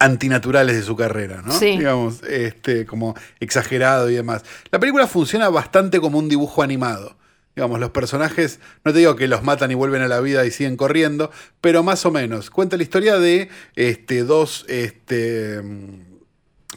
antinaturales 0.00 0.74
de 0.76 0.82
su 0.82 0.96
carrera, 0.96 1.42
¿no? 1.44 1.52
Sí. 1.52 1.78
Digamos, 1.78 2.22
este, 2.24 2.86
como 2.86 3.14
exagerado 3.38 4.10
y 4.10 4.14
demás. 4.14 4.42
La 4.72 4.80
película 4.80 5.06
funciona 5.06 5.48
bastante 5.48 6.00
como 6.00 6.18
un 6.18 6.28
dibujo 6.28 6.62
animado. 6.62 7.16
Digamos, 7.54 7.78
los 7.80 7.90
personajes, 7.90 8.60
no 8.84 8.92
te 8.92 9.00
digo 9.00 9.14
que 9.16 9.28
los 9.28 9.42
matan 9.42 9.70
y 9.70 9.74
vuelven 9.74 10.02
a 10.02 10.08
la 10.08 10.20
vida 10.20 10.46
y 10.46 10.50
siguen 10.50 10.76
corriendo, 10.76 11.30
pero 11.60 11.82
más 11.82 12.06
o 12.06 12.10
menos. 12.10 12.48
Cuenta 12.50 12.76
la 12.76 12.82
historia 12.82 13.18
de 13.18 13.50
este, 13.76 14.24
dos, 14.24 14.64
este, 14.68 15.58
un 15.58 16.16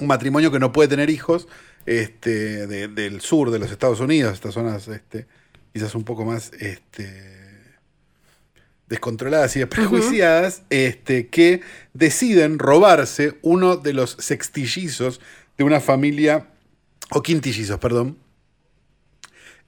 matrimonio 0.02 0.52
que 0.52 0.60
no 0.60 0.72
puede 0.72 0.90
tener 0.90 1.10
hijos, 1.10 1.48
este, 1.86 2.68
de- 2.68 2.88
del 2.88 3.22
sur 3.22 3.52
de 3.52 3.60
los 3.60 3.72
Estados 3.72 4.00
Unidos, 4.00 4.34
estas 4.34 4.54
zonas 4.56 4.88
este, 4.88 5.28
quizás 5.74 5.95
un 5.95 6.04
poco 6.04 6.26
más 6.26 6.52
este, 6.60 7.32
descontroladas 8.94 9.56
y 9.56 9.60
desprejuiciadas, 9.60 10.64
este, 10.70 11.28
que 11.28 11.61
deciden 11.94 12.57
robarse 12.60 13.38
uno 13.41 13.76
de 13.78 13.94
los 13.94 14.15
sextillizos 14.20 15.20
de 15.57 15.64
una 15.64 15.80
familia, 15.80 16.48
o 17.11 17.22
quintillizos, 17.22 17.78
perdón, 17.80 18.18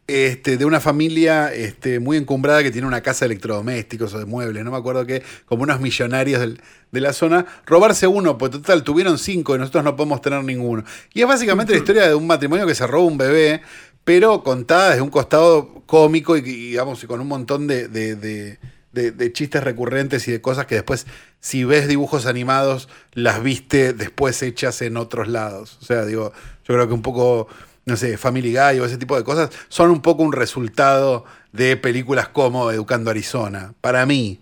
este, 0.07 0.57
de 0.57 0.65
una 0.65 0.79
familia 0.79 1.51
este, 1.51 1.99
muy 1.99 2.17
encumbrada 2.17 2.61
que 2.61 2.69
tiene 2.69 2.87
una 2.87 3.01
casa 3.01 3.25
de 3.25 3.31
electrodomésticos 3.33 4.13
o 4.13 4.19
de 4.19 4.25
muebles, 4.25 4.63
no 4.63 4.69
me 4.71 4.77
acuerdo 4.77 5.03
qué, 5.05 5.23
como 5.45 5.63
unos 5.63 5.81
millonarios 5.81 6.39
del- 6.41 6.61
de 6.91 7.01
la 7.01 7.11
zona, 7.11 7.45
robarse 7.65 8.05
uno, 8.05 8.37
pues 8.37 8.51
total, 8.51 8.83
tuvieron 8.83 9.17
cinco 9.17 9.55
y 9.55 9.57
nosotros 9.59 9.83
no 9.83 9.95
podemos 9.95 10.21
tener 10.21 10.43
ninguno. 10.43 10.83
Y 11.13 11.21
es 11.21 11.27
básicamente 11.27 11.73
la 11.73 11.79
historia 11.79 12.07
de 12.07 12.13
un 12.15 12.27
matrimonio 12.27 12.67
que 12.67 12.75
se 12.75 12.85
roba 12.85 13.05
un 13.05 13.17
bebé, 13.17 13.61
pero 14.03 14.43
contada 14.43 14.89
desde 14.91 15.01
un 15.01 15.09
costado 15.09 15.81
cómico 15.87 16.37
y, 16.37 16.41
y, 16.41 16.43
digamos, 16.69 17.03
con 17.05 17.19
un 17.19 17.27
montón 17.27 17.65
de, 17.65 17.87
de- 17.87 18.15
de- 18.15 18.59
de, 18.95 19.11
de 19.11 19.31
chistes 19.31 19.63
recurrentes 19.63 20.27
y 20.27 20.31
de 20.31 20.41
cosas 20.41 20.65
que 20.65 20.73
después, 20.73 21.05
si 21.39 21.63
ves 21.63 21.87
dibujos 21.87 22.25
animados, 22.25 22.89
las 23.13 23.43
viste 23.43 23.93
después 23.93 24.41
hechas 24.41 24.81
en 24.81 24.97
otros 24.97 25.27
lados. 25.27 25.77
O 25.81 25.85
sea, 25.85 26.05
digo, 26.05 26.33
yo 26.67 26.73
creo 26.73 26.87
que 26.87 26.93
un 26.93 27.03
poco, 27.03 27.47
no 27.85 27.95
sé, 27.97 28.17
Family 28.17 28.51
Guy 28.51 28.79
o 28.79 28.85
ese 28.85 28.97
tipo 28.97 29.15
de 29.15 29.23
cosas 29.23 29.51
son 29.67 29.91
un 29.91 30.01
poco 30.01 30.23
un 30.23 30.33
resultado 30.33 31.25
de 31.51 31.77
películas 31.77 32.29
como 32.29 32.71
Educando 32.71 33.11
Arizona. 33.11 33.73
Para 33.81 34.05
mí, 34.05 34.41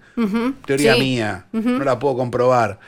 teoría 0.65 0.93
sí. 0.93 0.99
mía, 0.99 1.47
no 1.51 1.83
la 1.83 1.99
puedo 1.99 2.15
comprobar. 2.15 2.79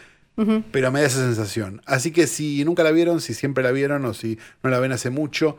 Pero 0.71 0.91
me 0.91 0.99
da 0.99 1.07
esa 1.07 1.19
sensación. 1.19 1.81
Así 1.85 2.11
que 2.11 2.27
si 2.27 2.65
nunca 2.65 2.83
la 2.83 2.91
vieron, 2.91 3.21
si 3.21 3.33
siempre 3.33 3.63
la 3.63 3.71
vieron 3.71 4.03
o 4.05 4.13
si 4.13 4.37
no 4.63 4.69
la 4.69 4.79
ven 4.79 4.91
hace 4.91 5.09
mucho, 5.09 5.57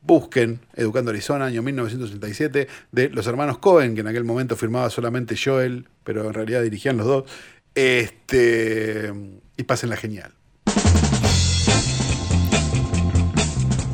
busquen 0.00 0.60
Educando 0.74 1.10
Arizona, 1.10 1.46
año 1.46 1.62
1987, 1.62 2.68
de 2.92 3.08
los 3.10 3.26
hermanos 3.26 3.58
Cohen, 3.58 3.94
que 3.94 4.00
en 4.00 4.08
aquel 4.08 4.24
momento 4.24 4.56
firmaba 4.56 4.88
solamente 4.90 5.36
Joel, 5.36 5.88
pero 6.04 6.26
en 6.26 6.34
realidad 6.34 6.62
dirigían 6.62 6.96
los 6.96 7.06
dos. 7.06 7.24
Este, 7.74 9.12
y 9.56 9.62
pásenla 9.64 9.96
genial. 9.96 10.32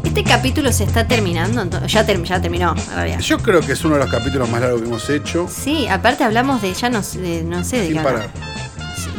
Este 0.04 0.22
capítulo 0.22 0.70
se 0.72 0.84
está 0.84 1.08
terminando, 1.08 1.84
ya, 1.86 2.06
ter- 2.06 2.22
ya 2.22 2.40
terminó, 2.40 2.72
en 2.76 2.94
realidad. 2.94 3.18
Yo 3.18 3.38
creo 3.38 3.60
que 3.60 3.72
es 3.72 3.84
uno 3.84 3.94
de 3.96 4.02
los 4.04 4.10
capítulos 4.10 4.48
más 4.48 4.60
largos 4.60 4.80
que 4.82 4.86
hemos 4.86 5.10
hecho. 5.10 5.48
Sí, 5.48 5.88
aparte 5.88 6.22
hablamos 6.22 6.62
de, 6.62 6.72
ya 6.72 6.88
no, 6.88 7.02
sé- 7.02 7.20
de- 7.20 7.42
no 7.42 7.64
sé 7.64 7.78
de 7.78 7.86
Sin 7.88 7.96
qué 7.96 8.02
parar. 8.02 8.30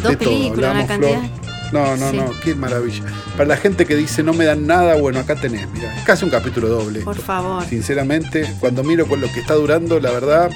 Dos 0.02 0.12
de 0.12 0.16
todo. 0.18 0.30
películas, 0.30 0.72
una 0.72 0.88
cantidad. 0.88 1.20
Flor. 1.20 1.45
No, 1.72 1.96
no, 1.98 2.12
Sí. 2.12 2.18
no, 2.18 2.32
qué 2.44 2.56
maravilla. 2.56 3.04
Para 3.36 3.50
la 3.50 3.58
gente 3.58 3.86
que 3.86 3.96
dice 3.96 4.24
no 4.24 4.34
me 4.34 4.46
dan 4.46 4.66
nada, 4.68 4.96
bueno, 4.96 5.20
acá 5.20 5.36
tenés, 5.36 5.68
mira, 5.72 5.94
casi 6.06 6.24
un 6.26 6.32
capítulo 6.32 6.68
doble. 6.70 7.02
Por 7.02 7.18
favor. 7.18 7.66
Sinceramente, 7.66 8.54
cuando 8.60 8.84
miro 8.84 9.08
con 9.08 9.20
lo 9.22 9.32
que 9.32 9.40
está 9.40 9.56
durando, 9.56 10.00
la 10.00 10.12
verdad, 10.12 10.50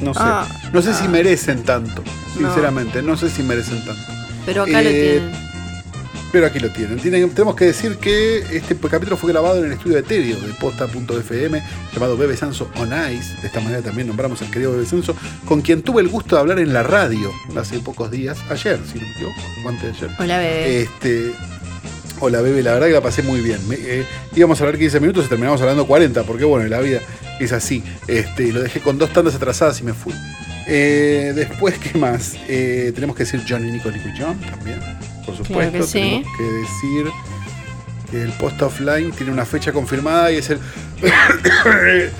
no 0.00 0.12
sé. 0.12 0.20
Ah. 0.22 0.46
no 0.72 0.82
sé 0.82 0.92
si 0.94 1.08
merecen 1.08 1.62
tanto. 1.62 2.02
Sinceramente, 2.36 3.00
no, 3.02 3.16
sé 3.16 3.30
si 3.30 3.42
merecen 3.42 3.84
tanto. 3.84 4.02
Pero 4.44 4.62
acá 4.62 4.82
lo 4.82 4.88
Eh, 4.90 5.20
tienen. 5.22 5.43
Pero 6.34 6.46
aquí 6.46 6.58
lo 6.58 6.68
tienen. 6.70 6.98
Tienen- 6.98 7.30
Tenemos 7.30 7.54
que 7.54 7.66
decir 7.66 7.96
que 7.98 8.38
este 8.56 8.74
capítulo 8.76 9.16
fue 9.16 9.30
grabado 9.30 9.60
en 9.60 9.66
el 9.66 9.72
estudio 9.74 9.94
de 9.98 10.02
Terio 10.02 10.34
de 10.40 10.52
posta.fm 10.54 11.62
llamado 11.92 12.16
Bebe 12.16 12.36
Sanso 12.36 12.68
on 12.74 12.88
Ice. 13.12 13.40
De 13.40 13.46
esta 13.46 13.60
manera 13.60 13.82
también 13.82 14.08
nombramos 14.08 14.42
al 14.42 14.50
querido 14.50 14.72
Bebe 14.72 14.84
Sanso, 14.84 15.14
con 15.44 15.62
quien 15.62 15.82
tuve 15.82 16.02
el 16.02 16.08
gusto 16.08 16.34
de 16.34 16.40
hablar 16.40 16.58
en 16.58 16.72
la 16.72 16.82
radio 16.82 17.30
hace 17.56 17.78
pocos 17.78 18.10
días, 18.10 18.36
ayer, 18.50 18.80
si 18.84 18.98
no 18.98 19.04
me 19.06 19.12
equivoco, 19.12 19.68
antes 19.68 19.82
de 19.82 19.88
ayer. 20.06 20.10
Hola, 20.18 20.38
bebé. 20.38 20.80
Este, 20.82 21.30
hola, 22.18 22.40
Bebe, 22.40 22.64
la 22.64 22.72
verdad 22.72 22.88
que 22.88 22.92
la 22.94 23.00
pasé 23.00 23.22
muy 23.22 23.40
bien. 23.40 23.60
Me- 23.68 23.76
eh, 23.78 24.04
íbamos 24.34 24.60
a 24.60 24.64
hablar 24.64 24.76
15 24.76 24.98
minutos 24.98 25.26
y 25.26 25.28
terminamos 25.28 25.60
hablando 25.60 25.86
40, 25.86 26.24
porque 26.24 26.44
bueno, 26.44 26.68
la 26.68 26.80
vida 26.80 26.98
es 27.38 27.52
así. 27.52 27.84
Este, 28.08 28.52
lo 28.52 28.60
dejé 28.60 28.80
con 28.80 28.98
dos 28.98 29.12
tandas 29.12 29.36
atrasadas 29.36 29.80
y 29.80 29.84
me 29.84 29.94
fui. 29.94 30.12
Eh, 30.66 31.32
después, 31.36 31.78
¿qué 31.78 31.96
más? 31.96 32.34
Eh, 32.48 32.90
tenemos 32.92 33.14
que 33.14 33.22
decir 33.22 33.40
Johnny 33.48 33.70
Nico 33.70 33.88
Nico 33.92 34.08
y 34.08 34.20
John 34.20 34.36
también, 34.40 34.80
por 35.26 35.36
supuesto. 35.36 35.72
que 35.78 35.82
sí. 35.84 35.92
Tenemos 35.92 36.36
que 36.36 36.42
decir 36.44 37.06
que 38.10 38.22
el 38.22 38.32
post 38.32 38.60
offline 38.62 39.10
tiene 39.12 39.32
una 39.32 39.44
fecha 39.44 39.72
confirmada 39.72 40.30
y 40.32 40.36
es 40.36 40.50
el. 40.50 40.60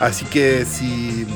Así 0.00 0.24
que 0.26 0.64
si 0.64 1.26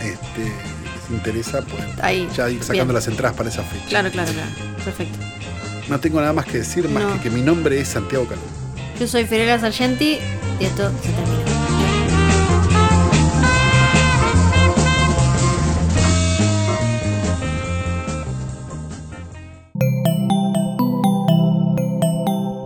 este, 0.00 0.42
les 0.42 1.10
interesa, 1.10 1.62
pueden 1.62 1.88
Ahí. 2.02 2.28
ya 2.36 2.50
ir 2.50 2.60
sacando 2.62 2.84
Bien. 2.86 2.94
las 2.94 3.06
entradas 3.06 3.36
para 3.36 3.48
esa 3.48 3.62
fecha. 3.62 3.84
Claro, 3.88 4.10
claro, 4.10 4.32
claro. 4.32 4.50
Perfecto. 4.84 5.18
No 5.88 6.00
tengo 6.00 6.20
nada 6.20 6.32
más 6.32 6.46
que 6.46 6.58
decir, 6.58 6.88
más 6.88 7.04
No. 7.04 7.12
que 7.14 7.20
que 7.20 7.30
mi 7.30 7.42
nombre 7.42 7.80
es 7.80 7.88
Santiago 7.88 8.26
Calvo. 8.26 8.42
Yo 8.98 9.06
soy 9.06 9.24
Fiorella 9.24 9.58
Sargenti 9.60 10.18
y 10.58 10.64
esto 10.64 10.90
se 11.02 11.10
termina. 11.12 11.55